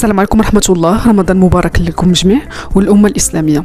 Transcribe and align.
السلام 0.00 0.18
عليكم 0.18 0.38
ورحمة 0.38 0.62
الله. 0.68 1.08
رمضان 1.08 1.36
مبارك 1.36 1.80
لكم 1.80 2.12
جميع 2.12 2.40
والأمة 2.74 3.08
الإسلامية. 3.08 3.64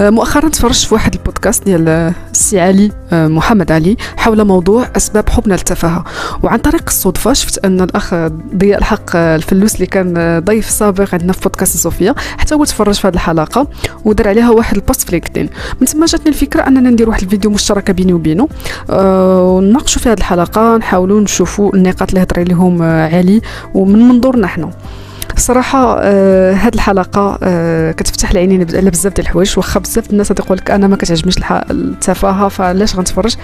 آه، 0.00 0.10
مؤخرا 0.10 0.48
تفرجت 0.48 0.86
في 0.86 0.94
واحد 0.94 1.14
البودكاست 1.14 1.64
ديال 1.64 1.88
السي 2.32 2.60
علي 2.60 2.92
آه، 3.12 3.28
محمد 3.28 3.72
علي 3.72 3.96
حول 4.16 4.44
موضوع 4.44 4.88
أسباب 4.96 5.28
حبنا 5.28 5.54
للتفاهة 5.54 6.04
وعن 6.42 6.58
طريق 6.58 6.82
الصدفة 6.86 7.32
شفت 7.32 7.64
أن 7.64 7.80
الأخ 7.80 8.14
ضياء 8.56 8.78
الحق 8.78 9.10
آه، 9.14 9.36
الفلوس 9.36 9.74
اللي 9.74 9.86
كان 9.86 10.38
ضيف 10.44 10.70
سابق 10.70 11.08
عندنا 11.12 11.32
في 11.32 11.40
بودكاست 11.40 11.76
صوفيا 11.76 12.14
حتى 12.38 12.54
هو 12.54 12.64
تفرج 12.64 12.94
في 12.94 13.08
هذه 13.08 13.14
الحلقة 13.14 13.68
ودار 14.04 14.28
عليها 14.28 14.50
واحد 14.50 14.76
ال 14.76 14.81
post 14.81 15.02
في 15.02 15.10
لينكدين. 15.12 15.48
من 15.80 15.86
ثم 15.86 16.04
جاتني 16.04 16.28
الفكرة 16.28 16.62
أننا 16.62 16.90
ندير 16.90 17.08
واحد 17.08 17.22
الفيديو 17.22 17.50
مشتركة 17.50 17.92
بيني 17.92 18.12
وبينه 18.12 18.48
ونناقشوا 18.88 20.02
في 20.02 20.08
هذه 20.08 20.18
الحلقة 20.18 20.76
نحاولوا 20.76 21.20
نشوفوا 21.20 21.74
النقاط 21.76 22.08
اللي 22.08 22.22
هضر 22.22 22.40
عليهم 22.40 22.82
علي 22.82 23.40
ومن 23.74 24.08
منظورنا 24.08 24.42
نحن 24.42 24.70
صراحة 25.36 25.98
آه 26.00 26.52
هاد 26.52 26.74
الحلقة 26.74 27.38
آه 27.42 27.92
كتفتح 27.92 28.30
العينين 28.30 28.66
على 28.74 28.90
بزاف 28.90 29.14
ديال 29.14 29.26
الحوايج 29.26 29.54
واخا 29.56 29.80
بزاف 29.80 30.10
الناس 30.10 30.28
تقول 30.28 30.58
لك 30.58 30.70
أنا 30.70 30.86
ما 30.86 30.96
كتعجبنيش 30.96 31.36
التفاهة 31.70 32.48
فعلاش 32.48 32.96
غنتفرج؟ 32.96 33.36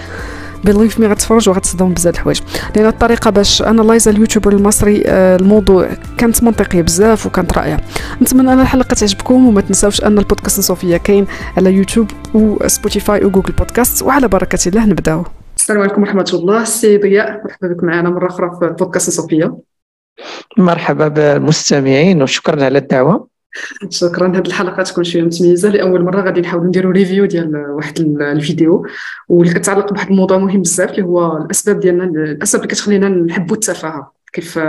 believe 0.65 1.01
me 1.01 1.07
غتفرج 1.07 1.49
وغتصدم 1.49 1.95
بزاف 1.95 2.15
الحوايج. 2.15 2.41
لأن 2.77 2.87
الطريقة 2.87 3.31
باش 3.31 3.63
analyze 3.63 4.09
اليوتيوبر 4.09 4.53
المصري 4.53 5.03
آه 5.07 5.37
الموضوع 5.37 5.89
كانت 6.19 6.43
منطقيه 6.43 6.83
بزاف 6.83 7.27
وكانت 7.27 7.59
رائعة. 7.59 7.81
نتمنى 8.23 8.53
أن 8.53 8.61
الحلقة 8.61 8.95
تعجبكم 8.95 9.47
وما 9.47 9.61
تنساوش 9.61 10.05
أن 10.05 10.19
البودكاست 10.19 10.61
صوفيا 10.61 10.99
كاين 10.99 11.27
على 11.57 11.73
يوتيوب 11.73 12.11
وسبوتيفاي 12.35 13.25
وجوجل 13.25 13.53
بودكاست 13.53 14.03
وعلى 14.03 14.29
بركة 14.29 14.59
الله 14.67 14.87
نبدأو. 14.87 15.25
السلام 15.57 15.81
عليكم 15.81 16.03
ورحمة 16.03 16.31
الله. 16.35 16.65
سي 16.65 16.99
ضياء 16.99 17.43
مرحبا 17.45 17.69
بك 17.69 17.85
معنا 17.85 18.11
مرة 18.11 18.27
أخرى 18.27 18.51
في 18.61 18.75
بودكاست 18.79 19.11
صوفيا 19.11 19.57
مرحبا 20.57 21.09
بالمستمعين 21.09 22.23
وشكرا 22.23 22.65
على 22.65 22.79
الدعوة. 22.79 23.29
شكرا. 23.91 24.29
هذه 24.29 24.47
الحلقة 24.47 24.83
تكون 24.83 25.05
شوية 25.05 25.23
متميزة. 25.23 25.69
لأول 25.69 26.05
مرة 26.05 26.21
غادي 26.21 26.41
نحاولوا 26.41 26.69
نديروا 26.69 26.93
review 26.93 27.25
ديال 27.25 27.57
واحد 27.57 27.99
الفيديو. 28.21 28.87
واللي 29.29 29.55
كتعلق 29.55 29.93
بواحد 29.93 30.11
الموضوع 30.11 30.39
مهم 30.39 30.63
بزاف 30.63 30.91
اللي 30.91 31.03
هو 31.03 31.37
الأسباب 31.37 31.81
ديالنا 31.81 32.05
الأسباب 32.05 32.63
اللي 32.63 32.75
كتخلينا 32.75 33.09
نحبوا 33.09 33.57
التفاهة. 33.57 34.13
كيف 34.33 34.61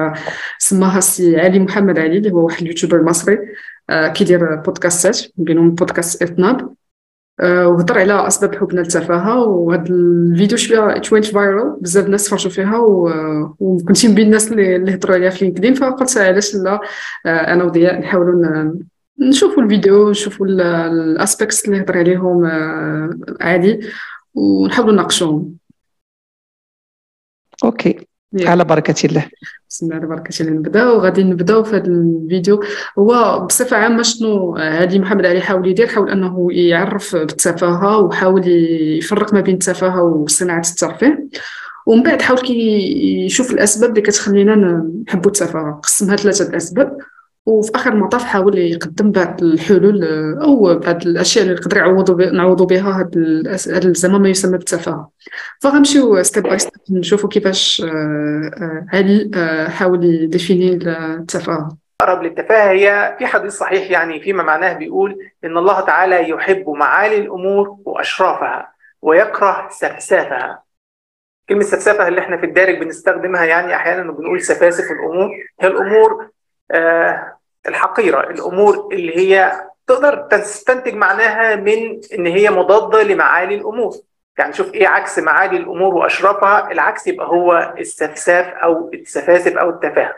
سماها 0.59 0.97
السي 0.97 1.39
علي 1.39 1.59
محمد 1.59 1.99
علي 1.99 2.17
اللي 2.17 2.31
هو 2.31 2.45
واحد 2.45 2.61
اليوتيوبر 2.61 3.03
مصري 3.03 3.37
آه، 3.89 4.07
كيدير 4.07 4.55
بودكاستات 4.55 5.19
بينهم 5.37 5.71
بودكاست 5.71 6.21
إطناب 6.21 6.73
وهضر 7.43 7.99
على 7.99 8.27
أسباب 8.27 8.55
حبنا 8.55 8.79
للتفاهه 8.79 9.43
وهذا 9.45 9.83
الفيديو 9.89 10.57
شوية 10.57 10.97
تويت 10.97 11.25
viral 11.25 11.77
بزاف 11.81 12.05
الناس 12.05 12.25
تفرجوا 12.25 12.51
فيها 12.51 12.77
وكنت 13.59 14.05
من 14.05 14.15
بين 14.15 14.25
الناس 14.25 14.51
اللي 14.51 14.95
هضروا 14.95 15.15
عليها 15.15 15.29
في 15.29 15.45
لينكدين 15.45 15.73
فقلت 15.73 16.17
علاش 16.17 16.55
لا 16.55 16.79
آه، 17.25 17.53
أنا 17.53 17.63
وضياء 17.63 17.99
نحاولوا 17.99 18.73
نشوفوا 19.19 19.63
الفيديو 19.63 20.09
نشوفوا 20.09 20.45
ال 20.45 20.60
aspects 20.60 21.65
اللي 21.65 21.81
هضر 21.81 21.97
عليهم 21.97 22.45
آه، 22.45 23.19
علي 23.41 23.79
ونحاولوا 24.33 24.93
نناقشوهم. 24.93 25.55
okay 27.63 28.08
على 28.35 28.63
بركة 28.63 29.05
الله. 29.05 29.25
بسم 29.69 29.85
الله 29.85 29.97
على 29.97 30.07
بركة 30.07 30.41
الله. 30.41 30.51
نبداو 30.51 30.99
غادي 30.99 31.23
نبداو 31.23 31.63
في 31.63 31.75
هذا 31.75 31.87
الفيديو. 31.87 32.63
هو 32.99 33.39
بصفة 33.45 33.77
عامة 33.77 34.03
شنو 34.03 34.55
هادي 34.57 34.99
محمد 34.99 35.25
علي 35.25 35.41
حاول 35.41 35.67
يدير 35.67 35.87
حاول 35.87 36.09
أنه 36.09 36.47
يعرف 36.51 37.15
بالتفاهة 37.15 37.97
وحاول 37.97 38.47
يفرق 38.97 39.33
ما 39.33 39.41
بين 39.41 39.53
التفاهة 39.53 40.03
وصناعة 40.03 40.63
الترفيه. 40.69 41.27
ومن 41.85 42.03
بعد 42.03 42.21
حاول 42.21 42.39
كي 42.39 42.53
يشوف 43.25 43.51
الأسباب 43.51 43.89
اللي 43.89 44.01
كتخلينا 44.01 44.85
نحبوا 45.07 45.31
التفاهة. 45.31 45.79
قسمها 45.83 46.15
ثلاثة 46.15 46.49
الأسباب. 46.49 46.97
وفي 47.45 47.71
آخر 47.75 47.93
المطاف 47.93 48.23
حاول 48.23 48.57
يقدم 48.57 49.11
بعض 49.11 49.43
الحلول 49.43 50.03
أو 50.43 50.79
بعض 50.79 51.07
الأشياء 51.07 51.45
اللي 51.45 51.55
نقدر 51.55 51.77
يعوضوا 51.77 52.25
نعوضوا 52.25 52.65
بها 52.65 53.07
هذا 53.67 53.87
الزمان 53.87 54.21
ما 54.21 54.29
يسمى 54.29 54.57
بالتفاهه 54.57 55.11
فغنمشيو 55.61 56.23
step 56.23 56.43
by 56.43 56.59
step 56.59 56.81
نشوفوا 56.91 57.29
كيفاش 57.29 57.81
آه، 57.81 58.51
آه، 58.61 58.85
علي 58.93 59.31
آه، 59.35 59.69
حاول 59.69 60.05
ي 60.05 60.14
définir 60.14 60.73
التفاهه 60.73 61.77
أقرب 62.01 62.23
للتفاهة 62.23 62.71
هي 62.71 63.15
في 63.19 63.25
حديث 63.25 63.53
صحيح 63.53 63.91
يعني 63.91 64.19
فيما 64.19 64.43
معناه 64.43 64.73
بيقول 64.73 65.17
إن 65.43 65.57
الله 65.57 65.79
تعالى 65.81 66.29
يحب 66.29 66.69
معالي 66.69 67.17
الأمور 67.17 67.77
وأشرافها 67.85 68.73
ويكره 69.01 69.67
سفسافها. 69.71 70.63
كلمة 71.49 71.61
سفسافة 71.61 72.07
اللي 72.07 72.21
إحنا 72.21 72.37
في 72.37 72.45
الدارج 72.45 72.77
بنستخدمها 72.77 73.45
يعني 73.45 73.75
أحيانا 73.75 74.11
بنقول 74.11 74.41
سفاسف 74.41 74.91
الأمور 74.91 75.29
هي 75.61 75.67
الأمور 75.67 76.21
آه 76.23 76.29
الحقيرة 77.67 78.19
الأمور 78.29 78.89
اللي 78.91 79.17
هي 79.17 79.61
تقدر 79.87 80.15
تستنتج 80.15 80.93
معناها 80.93 81.55
من 81.55 81.99
إن 82.13 82.27
هي 82.27 82.49
مضادة 82.49 83.03
لمعالي 83.03 83.55
الأمور. 83.55 83.93
يعني 84.37 84.53
شوف 84.53 84.73
إيه 84.73 84.87
عكس 84.87 85.19
معالي 85.19 85.57
الأمور 85.57 85.93
وأشرافها؟ 85.95 86.71
العكس 86.71 87.07
يبقى 87.07 87.27
هو 87.27 87.73
السفساف 87.77 88.45
أو 88.47 88.89
السفاسف 88.93 89.57
أو 89.57 89.69
التفاهة. 89.69 90.13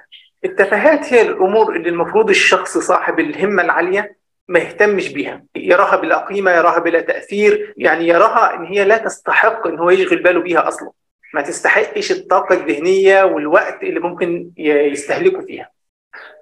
التفاهات 0.46 1.14
هي 1.14 1.22
الأمور 1.22 1.76
اللي 1.76 1.90
المفروض 1.90 2.30
الشخص 2.30 2.78
صاحب 2.78 3.20
الهمة 3.20 3.64
العالية 3.64 4.16
ما 4.48 4.60
يهتمش 4.60 5.10
بيها. 5.14 5.44
يراها 5.56 5.96
بلا 5.96 6.18
قيمة 6.26 6.52
يراها 6.52 6.80
بلا 6.80 7.02
تأثير 7.02 7.74
يعني 7.78 8.08
يراها 8.08 8.56
إن 8.56 8.66
هي 8.66 8.86
لا 8.86 8.98
تستحق 8.98 9.68
إن 9.68 9.80
هو 9.80 9.90
يشغل 9.90 10.24
باله 10.24 10.42
بيها 10.42 10.68
أصلا. 10.68 10.92
ما 11.34 11.42
تستحقش 11.42 12.12
الطاقة 12.12 12.56
الذهنية 12.56 13.24
والوقت 13.24 13.84
اللي 13.84 14.00
ممكن 14.00 14.52
يستهلكوا 14.58 15.42
فيها. 15.42 15.70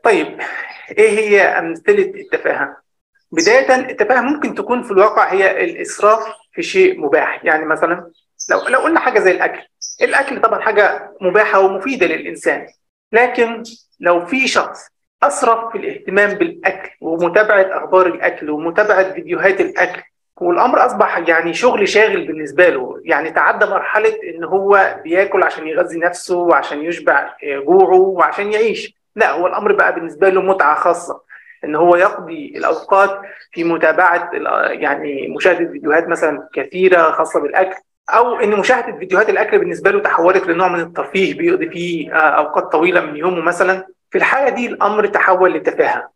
طيب 0.04 0.40
إيه 0.98 1.10
هي 1.10 1.42
أمثلة 1.42 2.04
التفاهة؟ 2.16 2.78
بداية 3.32 3.76
التفاهة 3.76 4.22
ممكن 4.22 4.56
تكون 4.56 4.84
في 4.84 4.92
الواقع 4.92 5.32
هي 5.34 5.64
الإسراف 5.64 6.26
في 6.54 6.64
شيء 6.64 7.00
مباح 7.00 7.46
يعني 7.46 7.66
مثلا 7.66 8.12
لو 8.50 8.68
لو 8.68 8.80
قلنا 8.80 9.00
حاجة 9.00 9.20
زي 9.20 9.32
الأكل 9.32 9.62
الأكل 10.02 10.42
طبعا 10.42 10.62
حاجة 10.62 11.12
مباحة 11.22 11.60
ومفيدة 11.60 12.08
للإنسان 12.08 12.68
لكن 13.12 13.64
لو 14.00 14.26
في 14.26 14.48
شخص 14.48 14.80
أسرف 15.24 15.72
في 15.72 15.78
الاهتمام 15.78 16.34
بالأكل 16.34 16.90
ومتابعة 17.02 17.78
أخبار 17.78 18.08
الأكل 18.08 18.50
ومتابعة 18.50 19.14
فيديوهات 19.14 19.62
الأكل 19.62 20.02
والأمر 20.42 20.86
أصبح 20.86 21.18
يعني 21.28 21.54
شغل 21.54 21.88
شاغل 21.88 22.28
بالنسبة 22.28 22.70
له 22.70 23.02
يعني 23.04 23.32
تعدى 23.32 23.66
مرحلة 23.66 24.18
إن 24.36 24.44
هو 24.44 25.00
بياكل 25.04 25.44
عشان 25.44 25.68
يغذي 25.68 26.00
نفسه 26.00 26.38
وعشان 26.38 26.82
يشبع 26.86 27.36
جوعه 27.44 28.00
وعشان 28.00 28.54
يعيش 28.54 28.99
لا 29.16 29.32
هو 29.32 29.48
الأمر 29.48 29.74
بقى 29.74 29.96
بالنسبة 29.96 30.30
له 30.30 30.42
متعة 30.42 30.76
خاصة 30.76 31.22
إن 31.64 31.76
هو 31.76 31.96
يقضي 31.96 32.54
الأوقات 32.58 33.22
في 33.52 33.64
متابعة 33.64 34.30
يعني 34.72 35.28
مشاهدة 35.28 35.72
فيديوهات 35.72 36.08
مثلا 36.08 36.50
كثيرة 36.54 37.12
خاصة 37.12 37.40
بالأكل 37.40 37.76
أو 38.10 38.36
إن 38.36 38.60
مشاهدة 38.60 38.98
فيديوهات 39.00 39.30
الأكل 39.30 39.60
بالنسبة 39.60 39.92
له 39.92 40.00
تحولت 40.00 40.48
لنوع 40.48 40.68
من 40.68 40.80
الترفيه 40.80 41.38
بيقضي 41.38 41.70
فيه 41.70 42.14
آه، 42.14 42.18
أوقات 42.18 42.64
طويلة 42.72 43.02
من 43.02 43.16
يومه 43.16 43.42
مثلا. 43.42 43.88
في 44.12 44.18
الحالة 44.18 44.56
دي 44.56 44.68
الأمر 44.68 45.08
تحول 45.08 45.54
لتفاهه 45.54 46.12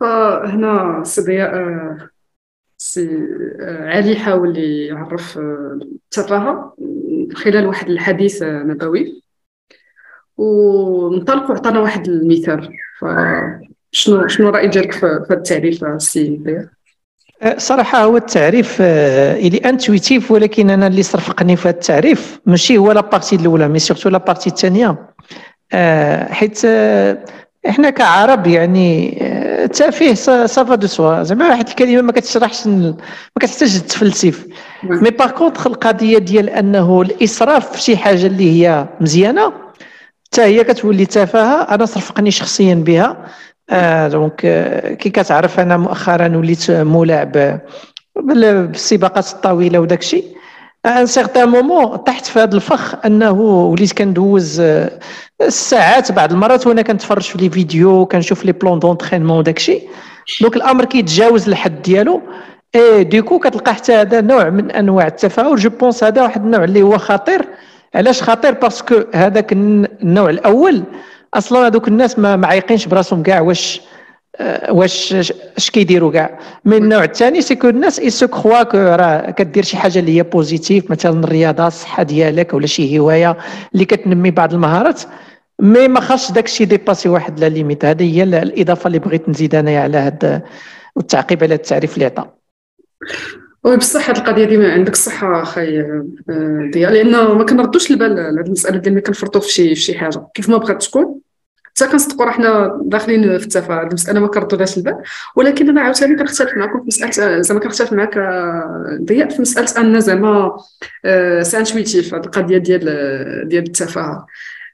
فهنا 0.00 1.02
سي 1.04 1.42
آه، 1.42 2.08
سي 2.78 3.08
آه، 3.60 3.88
علي 3.90 4.16
حاول 4.16 4.58
يعرف 4.58 5.38
التفاهه 5.38 6.76
خلال 7.34 7.66
واحد 7.66 7.88
الحديث 7.88 8.42
نبوي. 8.42 9.19
ونطلق 10.40 11.50
عطانا 11.50 11.80
واحد 11.80 12.08
المثال. 12.08 12.68
فشنو 13.00 14.28
شنو 14.28 14.48
الراي 14.48 14.68
ديالك 14.68 14.92
في 14.92 15.06
هذا 15.06 15.26
التعريف 15.30 15.84
السي 15.84 16.40
أه، 17.42 17.58
صراحة 17.58 18.04
هو 18.04 18.16
التعريف 18.16 18.76
أه، 18.80 19.36
il 19.36 19.58
est 19.58 19.78
intuitif 19.78 20.30
ولكن 20.30 20.70
أنا 20.70 20.86
اللي 20.86 21.02
صرفقني 21.02 21.56
في 21.56 21.68
هذا 21.68 21.76
التعريف 21.76 22.40
ماشي 22.46 22.78
هو 22.78 22.92
la 22.92 23.03
partie 23.03 23.36
الاولى 23.36 23.68
mais 23.68 23.78
surtout 23.78 24.08
la 24.08 24.18
partie 24.18 24.50
الثانية 24.50 24.96
أه، 25.72 26.32
حيت 26.32 26.64
إحنا 27.68 27.90
كعرب 27.90 28.46
يعني 28.46 29.18
التافه 29.64 30.14
ça 30.46 30.60
va 30.60 30.74
de 30.74 30.86
soi 30.86 31.22
زعما 31.22 31.48
واحد 31.48 31.68
الكلمة 31.68 32.02
ما 32.02 32.12
كتشرحش 32.12 32.66
ما 32.66 32.96
كتحتاج 33.40 33.80
تفلسف. 33.80 34.46
mais 34.82 35.10
par 35.10 35.30
contre 35.30 35.66
القضية 35.66 36.18
ديال 36.18 36.50
أنه 36.50 37.02
الإسراف 37.02 37.72
في 37.72 37.82
شي 37.82 37.96
حاجة 37.96 38.26
اللي 38.26 38.50
هي 38.52 38.88
مزيانة 39.00 39.69
حتى 40.32 40.42
هي 40.42 40.64
كتولي 40.64 41.06
تفاهة. 41.06 41.74
أنا 41.74 41.86
صرفقني 41.86 42.30
شخصيا 42.30 42.74
بها. 42.74 43.16
آه 43.70 44.08
donc 44.08 44.40
آه 44.44 44.94
كي 44.94 45.10
كتعرف 45.10 45.60
أنا 45.60 45.76
مؤخرا 45.76 46.36
وليت 46.36 46.70
ملاعب 46.70 47.60
بالسباقات 48.16 49.32
الطويلة 49.32 49.78
وداك 49.78 50.00
الشيء. 50.00 50.24
un 50.86 51.06
certain 51.06 51.48
moment 51.48 51.96
طحت 51.96 52.26
في 52.26 52.38
هذا 52.38 52.54
الفخ 52.56 52.94
أنه 53.06 53.32
وليت 53.40 53.92
كندوز 53.92 54.62
الساعات 55.40 56.12
بعض 56.12 56.32
المرات 56.32 56.66
وأنا 56.66 56.82
كنتفرج 56.82 57.22
في 57.22 57.38
les 57.38 57.50
vidéos 57.50 58.06
كنشوف 58.06 58.44
les 58.44 58.52
plans 58.52 58.78
d'entraînement 58.78 59.38
وداك 59.38 59.56
الشيء. 59.56 59.88
donc 60.40 60.56
الأمر 60.56 60.84
كيتجاوز 60.84 61.48
الحد 61.48 61.82
ديالو. 61.82 62.22
et 62.74 63.04
du 63.04 63.15
coup 63.15 63.38
كتلقى 63.38 63.74
حتى 63.74 63.92
هذا 63.92 64.20
نوع 64.20 64.50
من 64.50 64.70
أنواع 64.70 65.06
التفاهة. 65.06 65.56
je 65.56 65.70
pense 65.70 66.04
هذا 66.04 66.22
واحد 66.22 66.44
النوع 66.44 66.64
اللي 66.64 66.82
هو 66.82 66.98
خطير. 66.98 67.48
علاش 67.94 68.22
خطير 68.22 68.52
parce 68.52 68.84
que 68.84 69.04
هذاك 69.14 69.52
النوع 69.52 70.30
الأول 70.30 70.82
أصلا 71.34 71.66
هذوك 71.66 71.88
الناس 71.88 72.18
ما 72.18 72.36
معيقينش 72.36 72.86
براسهم 72.86 73.22
كاع 73.22 73.40
واش 73.40 73.80
آه، 74.40 74.72
واش 74.72 75.14
اش 75.56 75.70
كيديروا 75.70 76.12
كاع. 76.12 76.38
من 76.64 76.74
النوع 76.74 77.04
الثاني 77.04 77.42
c'est 77.42 77.58
que 77.58 77.68
الناس 77.68 78.00
ils 78.00 78.28
croient 78.28 78.62
que 78.62 78.78
راه 78.78 79.30
كدير 79.30 79.64
شي 79.64 79.76
حاجة 79.76 79.98
اللي 79.98 80.16
هي 80.16 80.22
positive 80.22 80.90
مثلا 80.90 81.24
الرياضة 81.24 81.66
الصحة 81.66 82.02
ديالك 82.02 82.54
ولا 82.54 82.66
شي 82.66 82.98
هواية 82.98 83.36
اللي 83.74 83.84
كتنمي 83.84 84.30
بعض 84.30 84.54
المهارات. 84.54 85.02
mais 85.60 85.88
ما 85.88 86.00
خاصش 86.00 86.32
داك 86.32 86.44
الشيء 86.44 86.66
dépasser 86.66 87.08
واحد 87.08 87.40
la 87.40 87.48
limite. 87.48 87.84
هذه 87.84 88.16
هي 88.16 88.22
الإضافة 88.22 88.86
اللي 88.86 88.98
بغيت 88.98 89.28
نزيد 89.28 89.54
أنايا 89.54 89.80
على 89.80 89.98
هذا 89.98 90.42
والتعقيب 90.96 91.44
على 91.44 91.54
التعريف 91.54 91.94
اللي 91.94 92.04
عطى 92.04 92.26
oui 93.64 93.76
بصح 93.76 94.10
هذه 94.10 94.18
القضية 94.18 94.44
ديما 94.44 94.72
عندك 94.72 94.92
الصح 94.92 95.42
أخي 95.42 95.82
ضياء 96.74 96.92
لأنه 96.92 97.34
ما 97.34 97.44
كنردوش 97.44 97.90
البال 97.90 98.14
لهذه 98.14 98.46
المسألة 98.46 98.78
ديال 98.78 98.94
ملي 98.94 99.02
كنفرطوا 99.02 99.40
في 99.40 99.52
شي 99.52 99.74
في 99.74 99.80
شي 99.80 99.98
حاجة. 99.98 100.26
كيف 100.34 100.48
ما 100.48 100.56
بغات 100.56 100.82
تكون. 100.82 101.20
حتى 101.64 101.86
كنصدقوا 101.86 102.24
راه 102.26 102.30
حنا 102.32 102.80
داخلين 102.84 103.38
في 103.38 103.44
التفاهه 103.44 103.82
المسألة 103.82 104.20
ما 104.20 104.26
كنردولهاش 104.26 104.78
البال. 104.78 104.96
ولكن 105.36 105.68
أنا 105.68 105.80
عاوتاني 105.80 106.16
كنختلف 106.16 106.56
معكم 106.56 106.80
في 106.80 106.86
مسألة 106.86 107.40
زعما 107.40 107.60
كنختلف 107.60 107.92
معك 107.92 108.18
ضياء 109.04 109.28
في 109.28 109.42
مسألة 109.42 109.80
أن 109.80 110.00
زعما 110.00 110.56
c'est 111.42 111.58
intuitif 111.58 112.14
هذه 112.14 112.24
القضية 112.24 112.58
ديال 112.58 112.84
ديال 113.48 113.64
التفاهه 113.64 114.26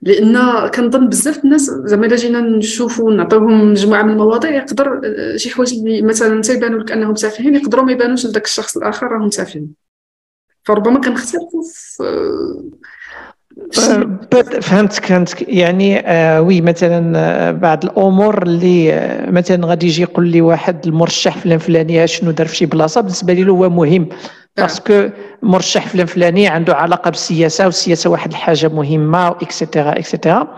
لأن 0.03 0.39
كنظن 0.69 1.09
بزاف 1.09 1.45
الناس 1.45 1.61
زعما 1.63 2.07
إلا 2.07 2.17
جينا 2.17 2.41
نشوفوا 2.41 3.13
نعطيوهم 3.13 3.71
مجموعة 3.71 4.03
من 4.03 4.11
المواضيع 4.11 4.51
يقدر 4.51 5.01
شي 5.37 5.51
حوايج 5.51 5.73
اللي 5.75 6.03
مثلا 6.03 6.41
تيبانوا 6.41 6.81
لك 6.81 6.93
أنهم 6.93 7.15
تافهين 7.15 7.55
يقدروا 7.57 7.85
ما 7.85 7.93
يبانوش 7.93 8.27
لذاك 8.27 8.45
الشخص 8.45 8.77
الآخر 8.77 9.07
راهم 9.07 9.29
تافهين. 9.29 9.75
فربما 10.63 11.01
كنختلفوا 11.01 11.63
في 11.63 12.03
فهمتك 14.61 15.05
فهمتك. 15.05 15.49
يعني 15.49 15.99
آه 15.99 16.43
oui 16.43 16.61
مثلا 16.61 17.13
آه، 17.17 17.51
بعض 17.51 17.85
الأمور 17.85 18.43
اللي 18.43 18.93
آه 18.93 19.31
مثلا 19.31 19.67
غادي 19.67 19.87
يجي 19.87 20.03
يقول 20.03 20.29
لي 20.29 20.41
واحد 20.41 20.87
المرشح 20.87 21.39
فلان 21.39 21.59
فلاني 21.59 22.07
شنو 22.07 22.31
دار 22.31 22.47
في 22.47 22.57
شي 22.57 22.67
بلاصة 22.67 23.01
بالنسبة 23.01 23.33
لي 23.33 23.51
هو 23.51 23.71
مهم. 23.71 24.09
parce 24.57 24.89
que 24.89 25.09
مرشح 25.43 25.87
فلان 25.87 26.07
فلاني 26.07 26.49
عنده 26.49 26.77
علاقه 26.77 27.11
بالسياسة 27.11 27.65
والسياسة 27.65 28.11
واحد 28.11 28.31
الحاجة 28.31 28.69
مهمه 28.69 29.29
et 29.29 29.44
cetera 29.44 29.91
et 29.99 30.13
cetera 30.13 30.57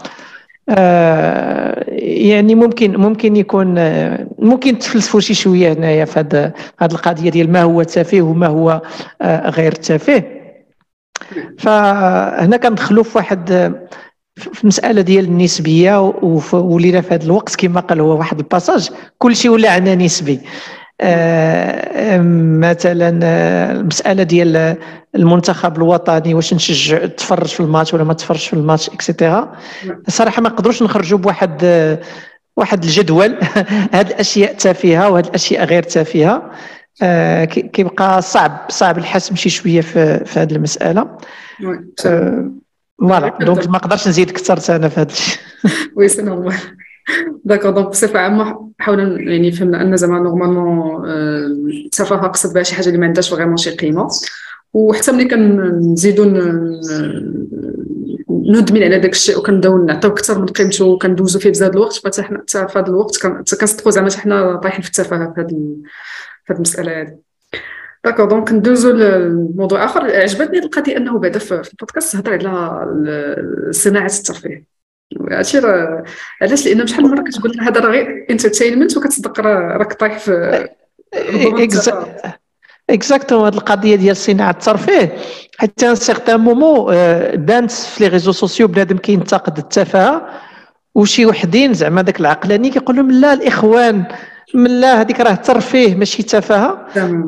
آه 0.70 1.84
يعني 1.98 2.54
ممكن 2.54 2.96
ممكن 2.96 3.36
يكون 3.36 3.74
ممكن 4.38 4.78
تفلسفوا 4.78 5.20
شي 5.20 5.34
شوية 5.34 5.72
هنايا 5.72 6.04
في 6.04 6.20
هذه 6.80 6.92
القضية 6.92 7.30
ديال 7.30 7.52
ما 7.52 7.62
هو 7.62 7.82
تافه 7.82 8.22
وما 8.22 8.46
هو 8.46 8.82
آه 9.22 9.50
غير 9.50 9.72
تافه 9.72 10.22
فهنا 11.58 12.56
كندخلوا 12.56 13.04
في 13.04 13.18
واحد 13.18 13.72
في 14.36 14.62
المساله 14.62 15.00
ديال 15.00 15.24
النسبيه 15.24 16.12
ولينا 16.52 17.00
في 17.00 17.14
هذا 17.14 17.24
الوقت 17.24 17.56
كما 17.56 17.80
قال 17.80 18.00
هو 18.00 18.18
واحد 18.18 18.38
ال 18.38 18.45
passage 18.45 18.90
كل 19.18 19.36
شيء 19.36 19.50
ولا 19.50 19.70
عندنا 19.70 19.94
نسبي 19.94 20.40
مثلا 22.60 23.20
آه، 23.22 23.72
المسألة 23.72 24.22
ديال 24.22 24.76
المنتخب 25.14 25.76
الوطني 25.76 26.34
واش 26.34 26.54
نشجع 26.54 27.06
تفرج 27.06 27.46
في 27.46 27.60
الماتش 27.60 27.94
ولا 27.94 28.04
ما 28.04 28.14
تفرجش 28.14 28.48
في 28.48 28.52
الماتش 28.52 28.88
et 28.88 29.04
cetera 29.04 29.52
صراحة 30.08 30.42
ما 30.42 30.48
نقدروش 30.48 30.82
نخرجوا 30.82 31.18
بواحد 31.18 31.64
واحد 32.58 32.84
الجدول. 32.84 33.38
هاد 33.94 34.06
الأشياء 34.06 34.54
تافهة 34.54 35.10
وهاد 35.10 35.26
الأشياء 35.26 35.64
غير 35.64 35.82
تافهة. 35.82 36.50
آه 37.02 37.44
كيبقى 37.44 38.22
صعب 38.22 38.66
صعب 38.68 38.98
الحسم 38.98 39.36
شي 39.36 39.48
شوية 39.48 39.80
في, 39.80 40.24
في 40.24 40.40
هذه 40.40 40.52
المسألة. 40.52 41.18
voilà. 41.98 43.38
donc 43.46 43.66
ما 43.66 43.78
نقدرش 43.78 44.08
نزيد 44.08 44.30
أكثر 44.30 44.76
أنا 44.76 44.88
في 44.88 45.00
هذا 45.00 45.12
الشيء. 45.12 45.38
oui 45.96 46.08
c'est 46.08 46.22
normal 46.22 46.54
d'accord 47.44 47.70
donc 47.70 47.88
بصفه 47.88 48.18
عامه 48.18 48.70
حاولنا 48.78 49.32
يعني 49.32 49.52
فهمنا 49.52 49.82
أن 49.82 49.96
زعما 49.96 50.18
normalement 50.18 51.08
التفاهه 51.08 52.26
قصد 52.26 52.54
بها 52.54 52.62
شي 52.62 52.74
حاجة 52.74 52.86
اللي 52.86 52.98
ما 52.98 53.06
عندهاش 53.06 53.30
vraiment 53.30 53.56
شي 53.56 53.70
قيمة. 53.70 54.08
وحتى 54.72 55.12
ملي 55.12 55.24
كنزيدو 55.24 56.24
ندمن 58.30 58.82
على 58.82 58.98
داك 58.98 59.12
الشيء 59.12 59.38
وكنبداو 59.38 59.84
نعطيو 59.84 60.10
أكثر 60.10 60.38
من 60.38 60.46
قيمته 60.46 60.84
وكندوزو 60.84 61.38
فيه 61.38 61.50
بزاف 61.50 61.70
الوقت 61.70 61.92
فحتى 61.92 62.22
حنا 62.22 62.38
حتى 62.38 62.68
في 62.68 62.78
هذا 62.78 62.86
الوقت 62.86 63.18
كنصدقوا 63.60 63.90
زعما 63.90 64.10
حنا 64.10 64.56
طايحين 64.56 64.82
في 64.82 64.88
التفاهة 64.88 65.32
في 65.34 65.40
هذه 65.40 65.76
المسألة 66.50 67.00
هذه 67.00 67.18
d'accord 68.04 68.26
donc 68.26 68.52
ندوزو 68.52 68.90
لموضوع 68.90 69.84
آخر. 69.84 70.00
عجبتني 70.04 70.58
القضية 70.58 70.96
أنه 70.96 71.18
بعدا 71.18 71.38
في 71.38 71.52
البودكاست 71.72 72.16
هضر 72.16 72.32
على 72.32 72.86
صناعة 73.70 74.10
الترفيه. 74.18 74.77
هادشي 75.30 75.58
راه 75.58 76.04
علاش؟ 76.42 76.66
لأن 76.66 76.86
شحال 76.86 77.04
من 77.04 77.10
مرة 77.10 77.22
كتقول 77.22 77.60
هذا 77.60 77.80
راه 77.80 77.90
غير 77.90 78.26
entertainment 78.30 78.96
وكتصدق 78.96 79.40
راك 79.40 79.92
طايح 79.92 80.18
في 80.18 80.68
exactement 82.90 83.44
هاد 83.44 83.54
القضية 83.54 83.96
ديال 83.96 84.16
صناعة 84.16 84.50
الترفيه 84.50 85.16
حتى 85.58 85.90
un 85.90 85.94
certain 85.94 86.40
moment 86.40 86.94
بانت 87.36 87.70
في 87.70 88.04
les 88.04 88.08
réseaux 88.08 88.32
sociaux 88.32 88.68
بنادم 88.68 88.96
كينتقد 88.96 89.58
التفاهة 89.58 90.28
وشي 90.94 91.26
وحدين 91.26 91.74
زعما 91.74 92.02
داك 92.02 92.20
العقلاني 92.20 92.70
كيقول 92.70 92.96
لهم 92.96 93.10
لا 93.10 93.32
الإخوان 93.32 94.04
من 94.54 94.80
لا 94.80 95.00
هذيك 95.00 95.20
راه 95.20 95.34
ترفيه 95.34 95.94
ماشي 95.94 96.22
تفاهه 96.22 96.86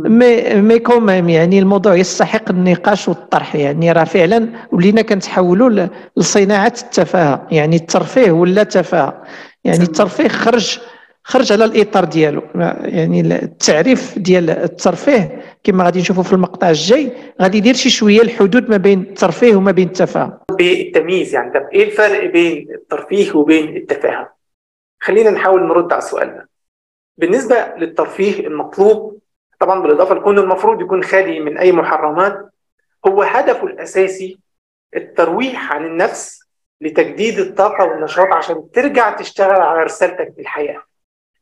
mais 0.09 0.55
mais 0.55 0.79
quand 0.79 1.06
même 1.06 1.29
يعني 1.29 1.59
الموضوع 1.59 1.95
يستحق 1.95 2.51
النقاش 2.51 3.09
والطرح 3.09 3.57
يعني 3.57 3.93
راه 3.93 4.05
فعلا 4.05 4.49
ولينا 4.73 5.03
كنتحولوا 5.03 5.87
لصناعة 6.17 6.73
التفاهه 6.83 7.47
يعني 7.51 7.77
الترفيه 7.77 8.31
ولا 8.31 8.63
تفاهه 8.63 9.23
يعني 9.65 9.83
الترفيه 9.83 10.29
خرج 10.29 10.79
خرج 11.25 11.53
على 11.53 11.65
الإطار 11.65 12.05
ديالو. 12.05 12.43
يعني 12.85 13.21
التعريف 13.21 14.19
ديال 14.19 14.51
الترفيه 14.51 15.43
كما 15.65 15.85
غادي 15.85 16.01
نشوفوا 16.01 16.23
في 16.23 16.33
المقطع 16.33 16.69
الجاي 16.71 17.13
غادي 17.43 17.59
يدير 17.59 17.75
شي 17.75 17.91
شوية 17.91 18.21
الحدود 18.23 18.71
ما 18.71 18.77
بين 18.77 19.01
الترفيه 19.01 19.57
وما 19.57 19.71
بين 19.73 19.87
التفاهه 19.89 20.41
بالتمييز 20.59 21.35
يعني 21.35 21.53
طب 21.53 21.67
إيه 21.73 21.85
الفرق 21.85 22.33
بين 22.33 22.67
الترفيه 22.75 23.33
وبين 23.33 23.77
التفاهه 23.77 24.33
خلينا 25.01 25.31
نحاول 25.31 25.63
نرد 25.69 25.93
على 25.93 26.03
السؤال 26.03 26.29
ده 26.29 26.50
بالنسبة 27.21 27.75
للترفيه 27.77 28.47
المطلوب 28.47 29.19
طبعا 29.61 29.81
بالإضافة 29.83 30.15
لكون 30.15 30.39
المفروض 30.39 30.81
يكون 30.81 31.03
خالي 31.03 31.41
من 31.41 31.59
أي 31.59 31.73
محرمات 31.73 32.51
هو 33.07 33.23
هدفه 33.23 33.67
الأساسي 33.67 34.39
الترويح 34.97 35.73
عن 35.73 35.87
النفس 35.87 36.41
لتجديد 36.81 37.39
الطاقة 37.39 37.85
والنشاط 37.85 38.27
عشان 38.33 38.71
ترجع 38.71 39.11
تشتغل 39.17 39.61
على 39.61 39.83
رسالتك 39.83 40.33
في 40.35 40.41
الحياة. 40.41 40.83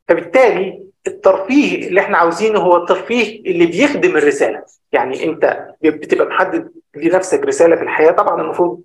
فبالتالي 0.09 0.83
الترفيه 1.07 1.89
اللي 1.89 2.01
إحنا 2.01 2.19
عاوزينه 2.19 2.59
هو 2.61 2.77
الترفيه 2.77 3.41
اللي 3.41 3.67
بيخدم 3.67 4.17
الرسالة. 4.17 4.65
يعني 4.93 5.25
أنت 5.25 5.67
بتبقى 5.83 6.27
محدد 6.27 6.73
لنفسك 6.97 7.41
رسالة 7.45 7.77
في 7.77 7.83
الحياة 7.83 8.11
طبعا 8.11 8.43
المفروض 8.43 8.83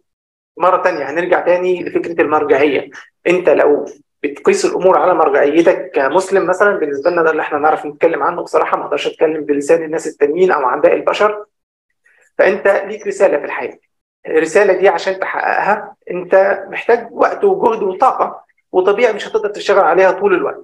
مرة 0.57 0.81
تانية 0.83 1.09
هنرجع 1.09 1.39
تاني 1.39 1.83
لفكرة 1.83 2.21
المرجعية. 2.21 2.89
أنت 3.27 3.49
لو 3.49 3.85
بتقيس 4.23 4.65
الأمور 4.65 4.97
على 4.97 5.13
مرجعيتك 5.13 5.91
كمسلم 5.91 6.45
مثلا. 6.47 6.77
بالنسبة 6.77 7.09
لنا 7.09 7.23
ده 7.23 7.31
اللي 7.31 7.41
إحنا 7.41 7.59
نعرف 7.59 7.85
نتكلم 7.85 8.23
عنه 8.23 8.41
بصراحة. 8.41 8.77
ما 8.77 8.85
أقدرش 8.85 9.07
أتكلم 9.07 9.45
بلسان 9.45 9.83
الناس 9.83 10.07
التانيين 10.07 10.51
أو 10.51 10.65
عن 10.65 10.81
باقي 10.81 10.95
البشر. 10.95 11.45
فأنت 12.37 12.67
ليك 12.87 13.07
رسالة 13.07 13.37
في 13.37 13.45
الحياة. 13.45 13.77
الرسالة 14.27 14.73
دي 14.73 14.89
عشان 14.89 15.19
تحققها 15.19 15.95
أنت 16.11 16.63
محتاج 16.69 17.07
وقت 17.11 17.43
وجهد 17.43 17.83
وطاقة. 17.83 18.43
وطبيعي 18.71 19.13
مش 19.13 19.27
هتقدر 19.27 19.49
تشتغل 19.49 19.83
عليها 19.83 20.11
طول 20.11 20.33
الوقت. 20.33 20.61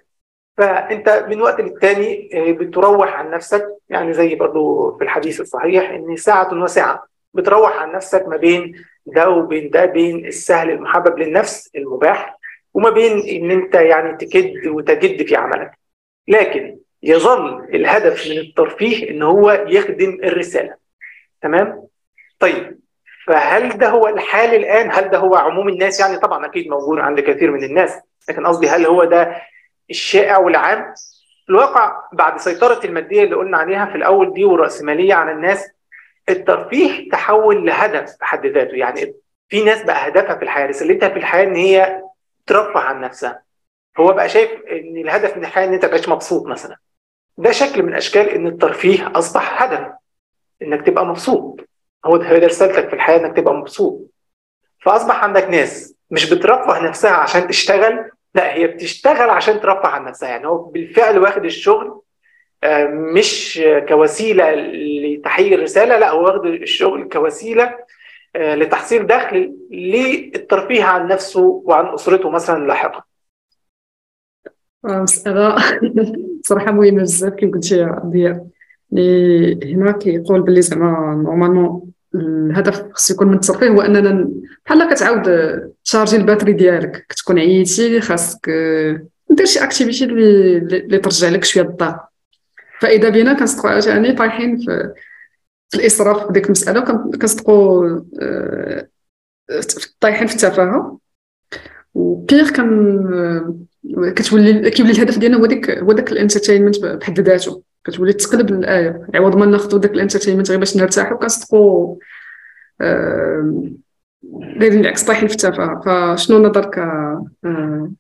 فأنت 0.58 1.26
من 1.30 1.42
وقت 1.42 1.62
للتاني 1.62 2.30
بتروح 2.60 3.20
عن 3.20 3.30
نفسك. 3.30 3.68
يعني 3.90 4.14
زي 4.14 4.36
برضو 4.36 4.92
في 4.98 5.04
الحديث 5.04 5.42
الصحيح 5.42 5.90
إن 5.90 6.16
ساعة 6.16 6.64
وساعة. 6.64 7.08
بتروح 7.34 7.82
عن 7.82 7.92
نفسك 7.92 8.28
ما 8.28 8.38
بين 8.38 8.86
ده 9.06 9.30
وبين 9.30 9.70
ده 9.70 9.86
بين 9.86 10.26
السهل 10.26 10.70
المحبب 10.70 11.20
للنفس 11.20 11.70
المباح. 11.76 12.39
وما 12.74 12.90
بين 12.90 13.20
إن 13.44 13.52
أنت 13.52 13.76
يعني 13.76 14.18
تكد 14.18 14.68
وتجد 14.68 15.28
في 15.28 15.36
عملك. 15.36 15.72
لكن 16.28 16.78
يظل 17.04 17.64
الهدف 17.74 18.28
من 18.28 18.38
الترفيه 18.38 19.10
إن 19.10 19.22
هو 19.24 19.52
يخدم 19.68 20.18
الرسالة. 20.24 20.74
تمام؟ 21.42 21.88
طيب 22.40 22.80
فهل 23.28 23.78
ده 23.78 23.90
هو 23.90 24.08
الحال 24.08 24.56
الآن؟ 24.56 24.92
هل 24.92 25.10
ده 25.10 25.18
هو 25.18 25.36
عموم 25.36 25.70
الناس؟ 25.70 26.00
يعني 26.00 26.18
طبعا 26.18 26.46
أكيد 26.46 26.68
موجود 26.68 27.00
عند 27.00 27.20
كثير 27.20 27.52
من 27.52 27.64
الناس 27.64 28.00
لكن 28.30 28.48
قصدي 28.48 28.70
هل 28.70 28.86
هو 28.86 29.04
ده 29.04 29.42
الشائع 29.90 30.38
والعام؟ 30.38 30.94
الواقع 31.50 32.02
بعد 32.14 32.40
سيطرة 32.40 32.86
المادية 32.86 33.24
اللي 33.24 33.36
قلنا 33.36 33.58
عليها 33.58 33.86
في 33.86 33.96
الأول 33.96 34.34
دي 34.34 34.44
والرأسمالية 34.46 35.14
على 35.14 35.32
الناس 35.32 35.72
الترفيه 36.30 37.10
تحول 37.10 37.66
لهدف 37.66 38.16
بحد 38.22 38.46
ذاته. 38.46 38.76
يعني 38.76 39.14
في 39.50 39.64
ناس 39.64 39.84
بقى 39.84 40.08
هدفها 40.08 40.36
في 40.36 40.44
الحياة 40.44 40.68
رسالتها 40.68 41.10
في 41.10 41.18
الحياة 41.18 41.44
إن 41.44 41.56
هي 41.56 42.02
ترفه 42.50 42.80
عن 42.80 43.02
نفسها. 43.02 43.42
هو 44.00 44.14
بقى 44.14 44.30
شايف 44.30 44.52
إن 44.52 44.98
الهدف 44.98 45.38
من 45.38 45.46
الحياة 45.46 45.68
إن 45.68 45.74
أنت 45.74 45.86
تبقاش 45.86 46.10
مبسوط 46.10 46.46
مثلا. 46.48 46.78
ده 47.38 47.52
شكل 47.52 47.84
من 47.84 47.94
اشكال 47.94 48.30
إن 48.30 48.48
الترفيه 48.48 49.12
أصبح 49.16 49.64
هدف 49.64 49.88
إنك 50.62 50.86
تبقى 50.86 51.06
مبسوط. 51.06 51.60
هو 52.06 52.18
ده 52.18 52.30
رسالتك 52.30 52.88
في 52.90 52.96
الحياة 52.96 53.18
إنك 53.20 53.36
تبقى 53.38 53.54
مبسوط. 53.54 54.02
فأصبح 54.82 55.24
عندك 55.24 55.44
ناس 55.50 55.96
مش 56.12 56.34
بترفه 56.34 56.80
نفسها 56.88 57.12
عشان 57.12 57.48
تشتغل 57.48 58.12
لا 58.36 58.54
هي 58.54 58.68
بتشتغل 58.68 59.30
عشان 59.30 59.60
ترفه 59.62 59.88
عن 59.90 60.06
نفسها. 60.06 60.30
يعني 60.30 60.48
هو 60.48 60.58
بالفعل 60.58 61.20
واخد 61.20 61.46
الشغل 61.46 62.02
آه، 62.64 62.86
مش 62.86 63.62
كوسيلة 63.90 64.52
لتحقيق 64.56 65.54
الرسالة 65.54 65.98
لا 65.98 66.10
هو 66.10 66.24
واخد 66.26 66.46
الشغل 66.46 67.10
كوسيلة 67.10 67.76
لتحصيل 68.36 69.08
دخل 69.08 69.56
للترفيه 69.72 70.84
عن 70.84 71.08
نفسه 71.08 71.64
وعن 71.66 71.94
أسرته 71.94 72.30
مثلا 72.30 72.68
لاحقا. 72.68 73.04
مسألة 74.86 75.56
صراحة 76.48 76.72
مهمة 76.72 77.02
بزاف 77.02 77.34
كيف 77.34 77.54
قلتي 77.54 77.86
ضياء 78.06 78.48
اللي 78.94 79.76
هنا 79.76 79.92
كيقول 79.92 80.42
باللي 80.42 80.62
زعما 80.62 81.22
نورمالمون 81.24 81.92
الهدف 82.16 82.92
خصو 82.92 83.14
يكون 83.14 83.28
من 83.28 83.34
الترفيه 83.34 83.70
هو 83.70 83.82
أننا 83.82 84.30
بحال 84.66 84.94
كتعاود 84.94 85.24
ت 85.86 85.90
charge 85.90 86.16
ي 86.16 86.20
ال 86.20 86.23
batterie 86.23 86.54
ديالك. 86.54 87.06
كتكون 87.10 87.40
عييتي 87.40 88.02
خاصك 88.02 88.50
دير 89.30 89.46
شي 89.46 89.64
activité 89.64 90.06
اللي 90.06 90.98
ترجع 90.98 91.30
لك 91.30 91.44
شوية 91.44 91.64
الضغط. 91.64 92.00
فإذا 92.80 93.10
بينا 93.10 93.34
كنصدقوا 93.34 93.70
عاوتاني 93.70 94.14
طايحين 94.14 94.58
في 94.58 94.94
الإسراف 95.76 96.28
في 96.28 96.34
ديك 96.34 96.46
المساله 96.46 96.82
كنصدقوا 97.22 98.00
آه، 98.22 98.88
طايحين 100.00 100.28
في 100.28 100.34
التفاهة. 100.34 101.00
وبيغ 101.94 102.50
كان 102.50 103.66
كتولي 104.16 104.70
كيولي 104.72 104.92
الهدف 104.92 105.18
ديالنا 105.18 105.38
هو 105.38 105.46
ديك 105.46 105.70
هو 105.70 105.92
داك 105.92 106.12
ال 106.12 106.17
entertainment 106.17 106.80
بحد 106.80 107.20
ذاته. 107.20 107.62
كتولي 107.84 108.14
تقلب 108.14 108.50
الآية. 108.50 109.08
عوض 109.16 109.36
ما 109.36 109.46
ناخذوا 109.46 109.80
داك 109.80 109.92
ال 109.92 109.96
entertainment 109.96 110.50
غير 110.50 110.60
باش 110.60 110.78
نرتاحوا 110.78 111.18
كنصدقوا 111.18 111.96
دايرين 114.60 114.80
العكس 114.80 115.04
طايحين 115.04 115.28
في 115.28 115.34
التفاهة. 115.34 115.82
فشنو 116.16 116.40
نظرك 116.40 116.78
آه، 116.78 117.92